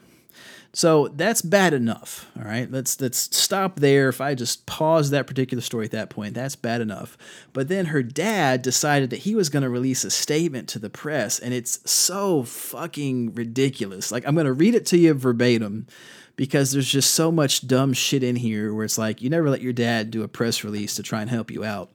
So 0.74 1.06
that's 1.06 1.40
bad 1.40 1.72
enough. 1.72 2.28
All 2.36 2.44
right. 2.44 2.68
Let's 2.70 3.00
let's 3.00 3.34
stop 3.34 3.76
there. 3.76 4.08
If 4.08 4.20
I 4.20 4.34
just 4.34 4.66
pause 4.66 5.10
that 5.10 5.28
particular 5.28 5.60
story 5.60 5.84
at 5.84 5.92
that 5.92 6.10
point, 6.10 6.34
that's 6.34 6.56
bad 6.56 6.80
enough. 6.80 7.16
But 7.52 7.68
then 7.68 7.86
her 7.86 8.02
dad 8.02 8.60
decided 8.62 9.10
that 9.10 9.18
he 9.20 9.36
was 9.36 9.48
going 9.48 9.62
to 9.62 9.68
release 9.68 10.04
a 10.04 10.10
statement 10.10 10.68
to 10.70 10.80
the 10.80 10.90
press, 10.90 11.38
and 11.38 11.54
it's 11.54 11.78
so 11.88 12.42
fucking 12.42 13.34
ridiculous. 13.34 14.10
Like 14.10 14.26
I'm 14.26 14.34
going 14.34 14.46
to 14.46 14.52
read 14.52 14.74
it 14.74 14.84
to 14.86 14.98
you 14.98 15.14
verbatim 15.14 15.86
because 16.34 16.72
there's 16.72 16.90
just 16.90 17.14
so 17.14 17.30
much 17.30 17.68
dumb 17.68 17.92
shit 17.92 18.24
in 18.24 18.34
here 18.34 18.74
where 18.74 18.84
it's 18.84 18.98
like 18.98 19.22
you 19.22 19.30
never 19.30 19.48
let 19.48 19.62
your 19.62 19.72
dad 19.72 20.10
do 20.10 20.24
a 20.24 20.28
press 20.28 20.64
release 20.64 20.96
to 20.96 21.04
try 21.04 21.20
and 21.20 21.30
help 21.30 21.52
you 21.52 21.64
out. 21.64 21.94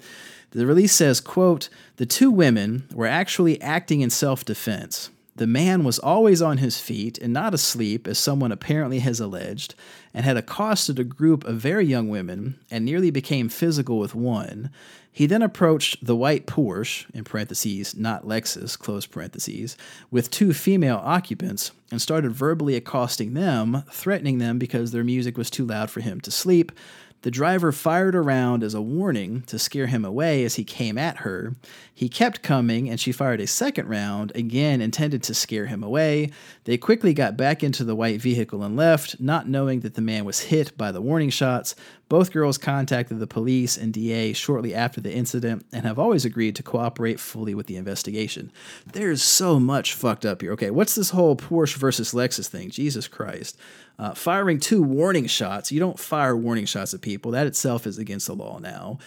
The 0.52 0.66
release 0.66 0.94
says, 0.94 1.20
quote, 1.20 1.68
the 1.98 2.06
two 2.06 2.32
women 2.32 2.88
were 2.94 3.06
actually 3.06 3.62
acting 3.62 4.00
in 4.00 4.10
self-defense. 4.10 5.10
The 5.40 5.48
man 5.48 5.86
was 5.86 6.00
always 6.00 6.42
on 6.42 6.58
his 6.58 6.82
feet 6.82 7.18
and 7.18 7.32
not 7.32 7.54
asleep, 7.54 8.10
as 8.10 8.20
someone 8.20 8.52
apparently 8.52 9.00
has 9.00 9.22
alleged, 9.22 9.74
and 10.14 10.26
had 10.26 10.36
accosted 10.36 11.00
a 11.00 11.06
group 11.06 11.46
of 11.46 11.56
very 11.56 11.86
young 11.86 12.10
women 12.10 12.60
and 12.70 12.84
nearly 12.84 13.10
became 13.10 13.48
physical 13.48 14.00
with 14.00 14.14
one. 14.14 14.70
He 15.10 15.28
then 15.28 15.42
approached 15.42 16.06
the 16.06 16.16
white 16.16 16.46
Porsche, 16.46 17.06
in 17.14 17.24
parentheses, 17.24 17.96
not 17.96 18.26
Lexus, 18.26 18.78
close 18.78 19.06
parentheses, 19.06 19.78
with 20.12 20.30
two 20.30 20.52
female 20.52 21.02
occupants 21.02 21.72
and 21.90 22.02
started 22.02 22.34
verbally 22.34 22.76
accosting 22.76 23.34
them, 23.34 23.86
threatening 23.94 24.40
them 24.40 24.60
because 24.60 24.92
their 24.92 25.06
music 25.06 25.38
was 25.38 25.50
too 25.50 25.66
loud 25.66 25.90
for 25.90 26.02
him 26.02 26.20
to 26.20 26.32
sleep, 26.32 26.74
the 27.22 27.32
driver 27.32 27.72
fired 27.72 28.16
around 28.16 28.64
as 28.64 28.74
a 28.74 28.82
warning 28.82 29.42
to 29.44 29.60
scare 29.60 29.88
him 29.88 30.06
away 30.06 30.46
as 30.46 30.56
he 30.56 30.64
came 30.64 30.98
at 30.98 31.18
her. 31.18 31.56
He 32.00 32.08
kept 32.08 32.42
coming, 32.42 32.90
and 32.90 32.98
she 32.98 33.12
fired 33.12 33.42
a 33.42 33.46
second 33.46 33.90
round, 33.90 34.32
again 34.34 34.80
intended 34.80 35.22
to 35.24 35.34
scare 35.34 35.66
him 35.66 35.84
away. 35.84 36.32
They 36.64 36.78
quickly 36.78 37.14
got 37.14 37.36
back 37.36 37.62
into 37.62 37.84
the 37.84 37.94
white 37.94 38.22
vehicle 38.22 38.64
and 38.64 38.78
left, 38.78 39.20
not 39.20 39.50
knowing 39.50 39.82
that 39.82 39.96
the 39.96 40.02
man 40.02 40.24
was 40.24 40.40
hit 40.40 40.78
by 40.78 40.94
the 40.94 41.02
warning 41.02 41.30
shots. 41.30 41.76
Both 42.08 42.32
girls 42.32 42.58
contacted 42.58 43.20
the 43.20 43.28
police 43.28 43.76
and 43.76 43.92
DA 43.92 44.32
shortly 44.32 44.74
after 44.74 45.02
the 45.02 45.14
incident 45.14 45.66
and 45.74 45.86
have 45.86 46.00
always 46.00 46.24
agreed 46.24 46.56
to 46.56 46.64
cooperate 46.64 47.20
fully 47.20 47.54
with 47.54 47.68
the 47.68 47.76
investigation. 47.76 48.50
There's 48.94 49.22
so 49.22 49.60
much 49.60 49.94
fucked 49.94 50.26
up 50.26 50.42
here. 50.42 50.54
Okay, 50.54 50.72
what's 50.72 50.96
this 50.96 51.10
whole 51.10 51.36
Porsche 51.36 51.76
versus 51.76 52.14
Lexus 52.14 52.48
thing? 52.48 52.70
Jesus 52.70 53.10
Christ. 53.10 53.60
Uh, 54.00 54.14
firing 54.14 54.62
two 54.62 54.82
warning 54.82 55.28
shots. 55.28 55.70
You 55.70 55.82
don't 55.82 56.00
fire 56.00 56.38
warning 56.38 56.66
shots 56.66 56.94
at 56.94 57.02
people. 57.02 57.32
That 57.32 57.46
itself 57.46 57.86
is 57.86 57.98
against 57.98 58.28
the 58.28 58.36
law 58.36 58.58
now. 58.58 59.00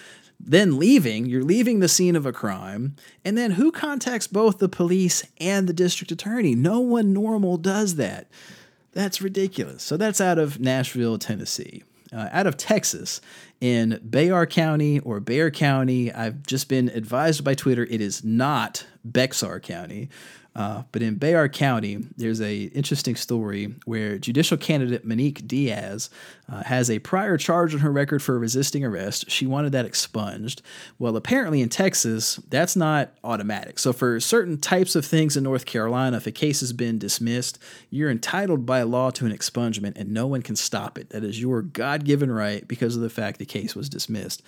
Then 0.45 0.79
leaving, 0.79 1.27
you're 1.27 1.45
leaving 1.45 1.81
the 1.81 1.89
scene 1.89 2.17
of 2.17 2.27
a 2.27 2.33
crime. 2.33 2.97
And 3.25 3.39
then 3.39 3.53
who 3.53 3.71
contacts 3.71 4.27
both 4.27 4.59
the 4.59 4.69
police 4.69 5.25
and 5.41 5.69
the 5.69 5.73
district 5.73 6.11
attorney? 6.11 6.55
No 6.55 6.81
one 6.81 7.13
normal 7.13 7.57
does 7.57 7.95
that. 7.97 8.27
That's 8.93 9.23
ridiculous. 9.23 9.83
So 9.83 9.97
that's 9.97 10.21
out 10.21 10.39
of 10.39 10.59
Nashville, 10.59 11.19
Tennessee. 11.19 11.85
Uh, 12.13 12.29
out 12.31 12.47
of 12.47 12.59
Texas, 12.59 13.23
in 13.63 14.01
Bayard 14.11 14.51
County 14.51 14.99
or 14.99 15.21
Bexar 15.21 15.53
County, 15.53 16.13
I've 16.13 16.43
just 16.43 16.69
been 16.69 16.89
advised 16.89 17.45
by 17.45 17.55
Twitter 17.55 17.85
it 17.85 18.01
is 18.01 18.25
not 18.25 18.85
Bexar 19.05 19.61
County. 19.61 20.11
Uh, 20.55 20.83
but 20.93 21.01
in 21.01 21.15
Bayard 21.15 21.53
County, 21.53 22.05
there's 22.17 22.41
a 22.41 22.65
interesting 22.65 23.17
story 23.17 23.75
where 23.87 24.19
judicial 24.19 24.59
candidate 24.59 25.05
Monique 25.05 25.49
Diaz 25.49 26.11
uh, 26.51 26.63
has 26.65 26.91
a 26.91 26.99
prior 26.99 27.39
charge 27.39 27.75
on 27.75 27.81
her 27.81 27.91
record 27.91 28.23
for 28.23 28.39
resisting 28.39 28.85
arrest. 28.85 29.31
She 29.31 29.47
wanted 29.47 29.73
that 29.73 29.87
expunged. 29.87 30.61
Well, 30.99 31.17
apparently 31.17 31.63
in 31.63 31.71
Texas, 31.71 32.37
that's 32.51 32.77
not 32.77 33.15
automatic. 33.25 33.79
So 33.79 33.95
for 33.95 34.21
certain 34.21 34.59
types 34.59 34.95
of 34.95 35.07
things 35.07 35.37
in 35.37 35.45
North 35.45 35.65
Carolina, 35.65 36.19
if 36.19 36.27
a 36.27 36.33
case 36.33 36.61
has 36.61 36.75
been 36.75 36.99
dismissed, 36.99 37.59
you're 37.89 38.11
entitled 38.11 38.67
by 38.67 38.83
law 38.83 39.11
to 39.11 39.25
an 39.25 39.33
expungement, 39.33 39.97
and 39.97 40.13
no 40.13 40.27
one 40.27 40.43
can 40.43 40.57
stop 40.57 40.99
it. 40.99 41.11
That 41.11 41.25
is 41.25 41.41
your 41.41 41.63
God-given 41.63 42.31
right 42.31 42.69
because 42.69 42.95
of 42.95 43.01
the 43.03 43.11
fact 43.11 43.39
the 43.39 43.47
case 43.47 43.75
was 43.75 43.89
dismissed. 43.89 44.43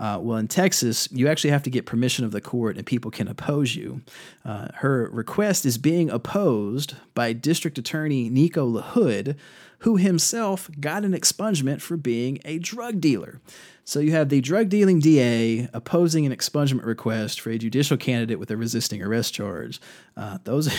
Uh, 0.00 0.16
well, 0.20 0.38
in 0.38 0.46
Texas, 0.46 1.08
you 1.10 1.26
actually 1.26 1.50
have 1.50 1.64
to 1.64 1.70
get 1.70 1.84
permission 1.84 2.24
of 2.24 2.30
the 2.30 2.40
court 2.40 2.76
and 2.76 2.86
people 2.86 3.10
can 3.10 3.26
oppose 3.26 3.74
you. 3.74 4.00
Uh, 4.44 4.68
her 4.74 5.10
request 5.12 5.47
is 5.48 5.78
being 5.78 6.10
opposed 6.10 6.94
by 7.14 7.32
District 7.32 7.78
Attorney 7.78 8.28
Nico 8.28 8.70
LaHood, 8.70 9.36
who 9.80 9.96
himself 9.96 10.68
got 10.78 11.04
an 11.04 11.12
expungement 11.12 11.80
for 11.80 11.96
being 11.96 12.38
a 12.44 12.58
drug 12.58 13.00
dealer. 13.00 13.40
So 13.84 14.00
you 14.00 14.12
have 14.12 14.28
the 14.28 14.42
drug 14.42 14.68
dealing 14.68 15.00
DA 15.00 15.68
opposing 15.72 16.26
an 16.26 16.32
expungement 16.32 16.84
request 16.84 17.40
for 17.40 17.50
a 17.50 17.56
judicial 17.58 17.96
candidate 17.96 18.38
with 18.38 18.50
a 18.50 18.56
resisting 18.56 19.02
arrest 19.02 19.32
charge. 19.32 19.80
Uh, 20.16 20.36
those, 20.44 20.70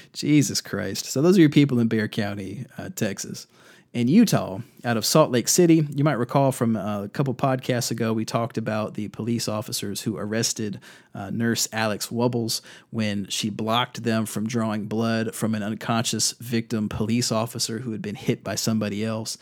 Jesus 0.12 0.60
Christ. 0.60 1.06
So 1.06 1.22
those 1.22 1.38
are 1.38 1.40
your 1.40 1.48
people 1.48 1.80
in 1.80 1.88
Bear 1.88 2.06
County, 2.06 2.66
uh, 2.76 2.90
Texas 2.94 3.46
in 3.92 4.06
Utah, 4.06 4.60
out 4.84 4.96
of 4.96 5.04
Salt 5.04 5.32
Lake 5.32 5.48
City. 5.48 5.86
You 5.94 6.04
might 6.04 6.12
recall 6.18 6.52
from 6.52 6.76
uh, 6.76 7.04
a 7.04 7.08
couple 7.08 7.34
podcasts 7.34 7.90
ago, 7.90 8.12
we 8.12 8.24
talked 8.24 8.56
about 8.56 8.94
the 8.94 9.08
police 9.08 9.48
officers 9.48 10.02
who 10.02 10.16
arrested 10.16 10.80
uh, 11.14 11.30
nurse 11.30 11.66
Alex 11.72 12.06
Wubbels 12.06 12.60
when 12.90 13.26
she 13.26 13.50
blocked 13.50 14.04
them 14.04 14.26
from 14.26 14.46
drawing 14.46 14.86
blood 14.86 15.34
from 15.34 15.56
an 15.56 15.62
unconscious 15.62 16.32
victim 16.32 16.88
police 16.88 17.32
officer 17.32 17.80
who 17.80 17.90
had 17.90 18.02
been 18.02 18.14
hit 18.14 18.44
by 18.44 18.54
somebody 18.54 19.04
else. 19.04 19.36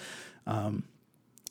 Um, 0.46 0.84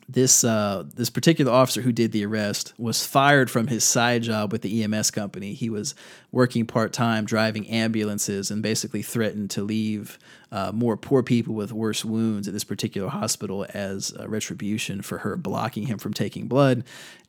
this 0.10 0.44
uh, 0.46 0.86
this 0.96 1.10
particular 1.10 1.52
officer 1.52 1.82
who 1.82 1.92
did 1.92 2.14
the 2.14 2.26
arrest 2.26 2.74
was 2.78 3.06
fired 3.06 3.52
from 3.52 3.68
his 3.68 3.84
side 3.84 4.24
job 4.24 4.54
with 4.54 4.62
the 4.62 4.84
EMS 4.84 5.12
company. 5.12 5.54
He 5.54 5.70
was 5.70 5.96
working 6.32 6.66
part 6.66 6.94
time 6.94 7.26
driving 7.26 7.68
ambulances 7.68 8.50
and 8.50 8.64
basically 8.64 9.02
threatened 9.02 9.50
to 9.52 9.64
leave 9.64 10.18
uh, 10.52 10.72
more 10.74 10.98
poor 10.98 11.24
people 11.24 11.54
with 11.54 11.72
worse 11.72 12.06
wounds 12.06 12.48
at 12.48 12.54
this 12.54 12.64
particular 12.64 13.10
hospital 13.10 13.66
as 13.74 14.14
retribution 14.26 15.02
for 15.02 15.20
her 15.20 15.36
blocking 15.36 15.88
him 15.88 15.98
from 15.98 16.14
taking 16.14 16.48
blood. 16.48 16.84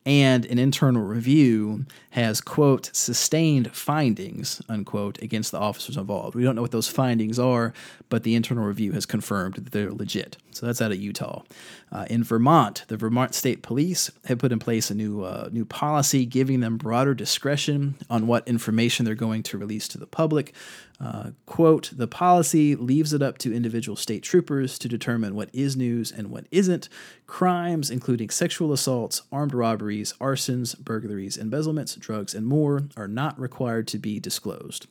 And 0.05 0.45
an 0.45 0.57
internal 0.57 1.03
review 1.03 1.85
has, 2.11 2.39
quote, 2.39 2.89
sustained 2.93 3.75
findings, 3.75 4.61
unquote, 4.69 5.21
against 5.21 5.51
the 5.51 5.59
officers 5.59 5.97
involved. 5.97 6.35
We 6.35 6.43
don't 6.43 6.55
know 6.55 6.61
what 6.61 6.71
those 6.71 6.87
findings 6.87 7.37
are, 7.37 7.73
but 8.07 8.23
the 8.23 8.33
internal 8.33 8.63
review 8.63 8.93
has 8.93 9.05
confirmed 9.05 9.55
that 9.55 9.71
they're 9.71 9.91
legit. 9.91 10.37
So 10.51 10.65
that's 10.65 10.81
out 10.81 10.91
of 10.91 10.97
Utah. 10.97 11.43
Uh, 11.91 12.05
in 12.09 12.23
Vermont, 12.23 12.85
the 12.87 12.97
Vermont 12.97 13.35
State 13.35 13.61
Police 13.61 14.09
have 14.25 14.39
put 14.39 14.51
in 14.51 14.59
place 14.59 14.89
a 14.89 14.95
new, 14.95 15.23
uh, 15.23 15.49
new 15.51 15.65
policy 15.65 16.25
giving 16.25 16.61
them 16.61 16.77
broader 16.77 17.13
discretion 17.13 17.95
on 18.09 18.25
what 18.25 18.47
information 18.47 19.05
they're 19.05 19.15
going 19.15 19.43
to 19.43 19.57
release 19.57 19.87
to 19.89 19.97
the 19.97 20.07
public. 20.07 20.53
Uh, 21.01 21.31
quote, 21.45 21.91
the 21.95 22.07
policy 22.07 22.75
leaves 22.75 23.13
it 23.13 23.21
up 23.21 23.37
to 23.37 23.55
individual 23.55 23.95
state 23.95 24.21
troopers 24.21 24.77
to 24.77 24.89
determine 24.89 25.33
what 25.33 25.49
is 25.53 25.77
news 25.77 26.11
and 26.11 26.29
what 26.29 26.45
isn't. 26.51 26.89
Crimes, 27.25 27.89
including 27.89 28.29
sexual 28.29 28.73
assaults, 28.73 29.21
armed 29.31 29.53
robberies, 29.53 30.13
arsons, 30.19 30.77
burglaries, 30.77 31.37
embezzlements, 31.37 31.95
drugs, 31.95 32.33
and 32.35 32.45
more, 32.45 32.83
are 32.97 33.07
not 33.07 33.39
required 33.39 33.87
to 33.87 33.97
be 33.97 34.19
disclosed. 34.19 34.87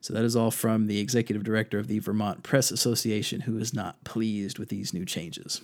So 0.00 0.14
that 0.14 0.24
is 0.24 0.34
all 0.34 0.50
from 0.50 0.86
the 0.86 0.98
executive 0.98 1.44
director 1.44 1.78
of 1.78 1.86
the 1.86 1.98
Vermont 1.98 2.42
Press 2.42 2.70
Association, 2.70 3.42
who 3.42 3.58
is 3.58 3.74
not 3.74 4.02
pleased 4.04 4.58
with 4.58 4.70
these 4.70 4.94
new 4.94 5.04
changes. 5.04 5.60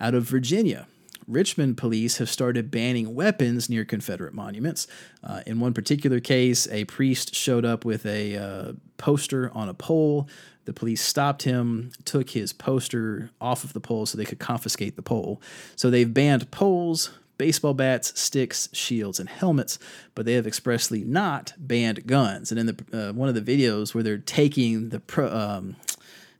Out 0.00 0.14
of 0.14 0.24
Virginia, 0.24 0.86
Richmond 1.28 1.76
police 1.76 2.16
have 2.18 2.30
started 2.30 2.70
banning 2.70 3.14
weapons 3.14 3.68
near 3.68 3.84
Confederate 3.84 4.32
monuments. 4.32 4.86
Uh, 5.22 5.42
in 5.46 5.60
one 5.60 5.74
particular 5.74 6.20
case, 6.20 6.66
a 6.68 6.86
priest 6.86 7.34
showed 7.34 7.66
up 7.66 7.84
with 7.84 8.06
a 8.06 8.36
uh, 8.36 8.72
poster 8.96 9.50
on 9.54 9.68
a 9.68 9.74
pole. 9.74 10.26
The 10.64 10.72
police 10.72 11.02
stopped 11.02 11.42
him, 11.42 11.92
took 12.04 12.30
his 12.30 12.52
poster 12.52 13.30
off 13.40 13.62
of 13.62 13.74
the 13.74 13.80
pole 13.80 14.06
so 14.06 14.16
they 14.16 14.24
could 14.24 14.38
confiscate 14.38 14.96
the 14.96 15.02
pole. 15.02 15.40
So 15.76 15.90
they've 15.90 16.12
banned 16.12 16.50
poles, 16.50 17.10
baseball 17.36 17.74
bats, 17.74 18.18
sticks, 18.18 18.68
shields, 18.72 19.20
and 19.20 19.28
helmets, 19.28 19.78
but 20.14 20.26
they 20.26 20.32
have 20.32 20.46
expressly 20.46 21.04
not 21.04 21.52
banned 21.58 22.06
guns. 22.06 22.50
And 22.50 22.58
in 22.58 22.66
the 22.66 23.08
uh, 23.08 23.12
one 23.12 23.28
of 23.28 23.34
the 23.34 23.40
videos 23.40 23.94
where 23.94 24.02
they're 24.02 24.18
taking 24.18 24.88
the 24.88 25.00
pro, 25.00 25.30
um, 25.30 25.76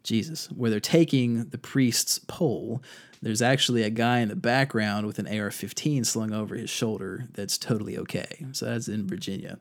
Jesus, 0.03 0.51
where 0.51 0.71
they're 0.71 0.81
taking 0.81 1.45
the 1.51 1.59
priest's 1.59 2.19
pole, 2.19 2.83
there's 3.23 3.43
actually 3.43 3.83
a 3.83 3.91
guy 3.91 4.21
in 4.21 4.29
the 4.29 4.37
background 4.37 5.07
with 5.07 5.19
an 5.19 5.27
AR 5.27 5.51
15 5.51 6.05
slung 6.05 6.33
over 6.33 6.55
his 6.55 6.71
shoulder 6.71 7.27
that's 7.33 7.59
totally 7.59 7.99
okay. 7.99 8.47
So 8.53 8.67
that's 8.67 8.89
in 8.89 9.07
Virginia. 9.07 9.59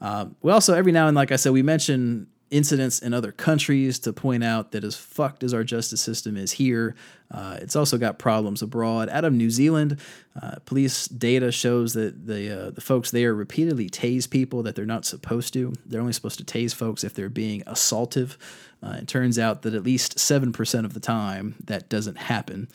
Uh, 0.00 0.26
we 0.42 0.52
also, 0.52 0.74
every 0.74 0.92
now 0.92 1.08
and 1.08 1.16
like 1.16 1.32
I 1.32 1.36
said, 1.36 1.52
we 1.52 1.62
mention 1.62 2.28
incidents 2.50 3.00
in 3.00 3.12
other 3.12 3.32
countries 3.32 3.98
to 3.98 4.12
point 4.12 4.44
out 4.44 4.70
that 4.72 4.84
as 4.84 4.96
fucked 4.96 5.42
as 5.42 5.52
our 5.52 5.64
justice 5.64 6.00
system 6.00 6.36
is 6.36 6.52
here, 6.52 6.94
uh, 7.30 7.58
it's 7.60 7.74
also 7.74 7.98
got 7.98 8.18
problems 8.18 8.62
abroad. 8.62 9.08
Out 9.08 9.24
of 9.24 9.32
New 9.32 9.50
Zealand, 9.50 9.98
uh, 10.40 10.56
police 10.64 11.08
data 11.08 11.50
shows 11.50 11.94
that 11.94 12.26
the 12.26 12.66
uh, 12.66 12.70
the 12.70 12.80
folks 12.80 13.10
there 13.10 13.34
repeatedly 13.34 13.90
tase 13.90 14.30
people 14.30 14.62
that 14.62 14.76
they're 14.76 14.86
not 14.86 15.04
supposed 15.04 15.52
to. 15.54 15.72
They're 15.84 16.00
only 16.00 16.12
supposed 16.12 16.38
to 16.38 16.44
tase 16.44 16.74
folks 16.74 17.02
if 17.02 17.14
they're 17.14 17.28
being 17.28 17.62
assaultive. 17.62 18.36
Uh, 18.82 18.98
it 19.00 19.08
turns 19.08 19.38
out 19.38 19.62
that 19.62 19.74
at 19.74 19.82
least 19.82 20.18
seven 20.18 20.52
percent 20.52 20.86
of 20.86 20.94
the 20.94 21.00
time 21.00 21.56
that 21.64 21.88
doesn't 21.88 22.16
happen. 22.16 22.68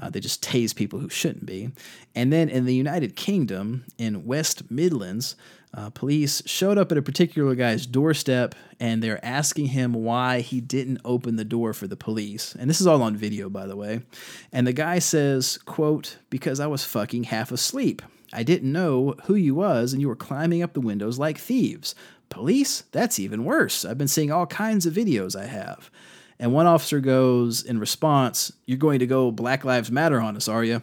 Uh, 0.00 0.10
they 0.10 0.20
just 0.20 0.42
tase 0.42 0.74
people 0.74 0.98
who 0.98 1.08
shouldn't 1.08 1.46
be. 1.46 1.70
And 2.14 2.32
then 2.32 2.48
in 2.48 2.64
the 2.64 2.74
United 2.74 3.14
Kingdom, 3.14 3.84
in 3.96 4.24
West 4.24 4.70
Midlands, 4.70 5.36
uh, 5.76 5.90
police 5.90 6.42
showed 6.46 6.78
up 6.78 6.92
at 6.92 6.98
a 6.98 7.02
particular 7.02 7.54
guy's 7.54 7.86
doorstep 7.86 8.54
and 8.78 9.02
they're 9.02 9.24
asking 9.24 9.66
him 9.66 9.92
why 9.92 10.40
he 10.40 10.60
didn't 10.60 11.00
open 11.04 11.36
the 11.36 11.44
door 11.44 11.72
for 11.72 11.86
the 11.86 11.96
police. 11.96 12.54
And 12.58 12.70
this 12.70 12.80
is 12.80 12.86
all 12.86 13.02
on 13.02 13.16
video, 13.16 13.48
by 13.48 13.66
the 13.66 13.76
way. 13.76 14.02
And 14.52 14.66
the 14.66 14.72
guy 14.72 15.00
says, 15.00 15.58
quote, 15.58 16.18
because 16.30 16.60
I 16.60 16.66
was 16.66 16.84
fucking 16.84 17.24
half 17.24 17.50
asleep. 17.50 18.02
I 18.32 18.42
didn't 18.42 18.72
know 18.72 19.14
who 19.24 19.34
you 19.34 19.54
was 19.54 19.92
and 19.92 20.00
you 20.00 20.08
were 20.08 20.16
climbing 20.16 20.62
up 20.62 20.74
the 20.74 20.80
windows 20.80 21.18
like 21.18 21.38
thieves. 21.38 21.94
Police? 22.28 22.82
That's 22.92 23.18
even 23.18 23.44
worse. 23.44 23.84
I've 23.84 23.98
been 23.98 24.08
seeing 24.08 24.32
all 24.32 24.46
kinds 24.46 24.86
of 24.86 24.94
videos 24.94 25.38
I 25.38 25.46
have. 25.46 25.90
And 26.38 26.52
one 26.52 26.66
officer 26.66 27.00
goes 27.00 27.62
in 27.62 27.78
response, 27.78 28.52
You're 28.66 28.78
going 28.78 28.98
to 28.98 29.06
go 29.06 29.30
Black 29.30 29.64
Lives 29.64 29.90
Matter 29.90 30.20
on 30.20 30.36
us, 30.36 30.48
are 30.48 30.64
you? 30.64 30.82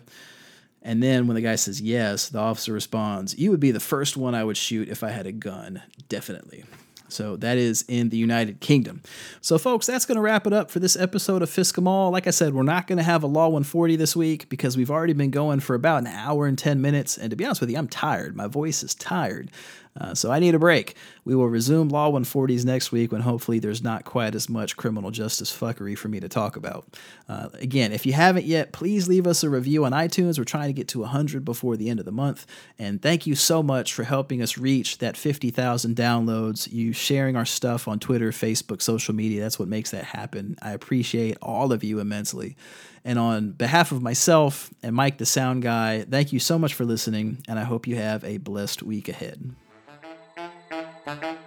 And 0.82 1.04
then 1.04 1.28
when 1.28 1.36
the 1.36 1.42
guy 1.42 1.56
says 1.56 1.80
yes, 1.80 2.30
the 2.30 2.40
officer 2.40 2.74
responds, 2.74 3.38
You 3.38 3.52
would 3.52 3.60
be 3.60 3.72
the 3.72 3.80
first 3.80 4.18
one 4.18 4.34
I 4.34 4.44
would 4.44 4.58
shoot 4.58 4.90
if 4.90 5.04
I 5.04 5.10
had 5.10 5.28
a 5.28 5.32
gun. 5.32 5.82
Definitely. 6.10 6.64
So 7.12 7.36
that 7.38 7.58
is 7.58 7.84
in 7.88 8.10
the 8.10 8.18
United 8.18 8.62
Kingdom. 8.62 9.02
So, 9.42 9.58
folks, 9.58 9.86
that's 9.86 10.06
going 10.06 10.16
to 10.16 10.22
wrap 10.22 10.48
it 10.48 10.54
up 10.54 10.72
for 10.72 10.80
this 10.80 10.96
episode 10.96 11.42
of 11.42 11.50
FSCKEMALL 11.50 12.12
Like 12.12 12.26
I 12.26 12.32
said, 12.32 12.54
we're 12.54 12.64
not 12.64 12.88
going 12.88 12.98
to 12.98 13.04
have 13.04 13.24
a 13.24 13.28
Law 13.28 13.48
140 13.48 13.98
this 13.98 14.16
week 14.16 14.48
because 14.50 14.78
we've 14.78 14.90
already 14.90 15.14
been 15.14 15.32
going 15.32 15.60
for 15.60 15.76
about 15.76 16.00
an 16.00 16.08
hour 16.08 16.48
and 16.48 16.58
10 16.58 16.82
minutes. 16.82 17.18
And 17.18 17.30
to 17.30 17.36
be 17.36 17.46
honest 17.46 17.62
with 17.62 17.70
you, 17.70 17.78
I'm 17.78 17.88
tired. 17.90 18.36
My 18.36 18.48
voice 18.48 18.82
is 18.82 18.96
tired. 18.96 19.52
Uh, 20.00 20.16
so 20.16 20.32
I 20.32 20.40
need 20.40 20.56
a 20.56 20.60
break. 20.60 20.96
We 21.26 21.36
will 21.36 21.50
resume 21.50 21.90
Law 21.90 22.12
140s 22.12 22.64
next 22.64 22.92
week 22.92 23.12
when 23.12 23.22
hopefully 23.22 23.60
there's 23.60 23.84
not 23.84 24.06
quite 24.06 24.36
as 24.36 24.48
much 24.48 24.78
criminal 24.78 25.12
justice 25.12 25.52
fuckery 25.56 25.98
for 25.98 26.08
me 26.08 26.20
to 26.22 26.30
talk 26.30 26.56
about. 26.56 26.86
Uh, 27.28 27.50
again, 27.56 27.92
if 27.92 28.06
you 28.06 28.14
haven't 28.14 28.46
yet, 28.46 28.72
please 28.72 29.08
leave 29.08 29.28
us 29.28 29.44
a 29.44 29.50
review 29.50 29.84
on 29.84 29.92
iTunes. 29.92 30.38
We're 30.38 30.46
trying 30.46 30.70
to 30.70 30.74
get 30.74 30.88
to 30.90 31.00
100 31.02 31.44
before 31.44 31.76
the 31.76 31.90
end 31.90 32.00
of 32.00 32.06
the 32.06 32.12
month. 32.12 32.46
And 32.80 33.02
thank 33.02 33.28
you 33.28 33.36
so 33.36 33.62
much 33.62 33.94
for 33.94 34.04
helping 34.04 34.42
us 34.42 34.58
reach 34.58 35.00
that 35.00 35.18
50,000 35.18 35.96
downloads. 35.96 36.72
You 36.72 36.94
sharing 36.94 37.36
our 37.36 37.46
stuff 37.46 37.88
on 37.88 38.00
Twitter, 38.00 38.32
Facebook, 38.32 38.82
social 38.82 39.14
media. 39.14 39.42
That's 39.42 39.60
what 39.60 39.68
makes 39.68 39.92
that 39.92 40.06
happen. 40.06 40.56
I 40.62 40.72
appreciate 40.72 41.38
all 41.42 41.74
of 41.74 41.84
you 41.84 42.00
immensely. 42.00 42.56
And 43.04 43.18
on 43.18 43.52
behalf 43.52 43.92
of 43.92 44.02
myself 44.02 44.70
and 44.84 44.96
Mike, 44.96 45.18
the 45.18 45.26
sound 45.26 45.64
guy, 45.64 46.04
thank 46.04 46.32
you 46.32 46.40
so 46.40 46.60
much 46.60 46.76
for 46.76 46.86
listening, 46.86 47.44
and 47.48 47.58
I 47.58 47.64
hope 47.64 47.88
you 47.88 47.96
have 47.96 48.24
a 48.24 48.38
blessed 48.38 48.84
week 48.84 49.10
ahead. 49.10 49.56
Música 51.12 51.41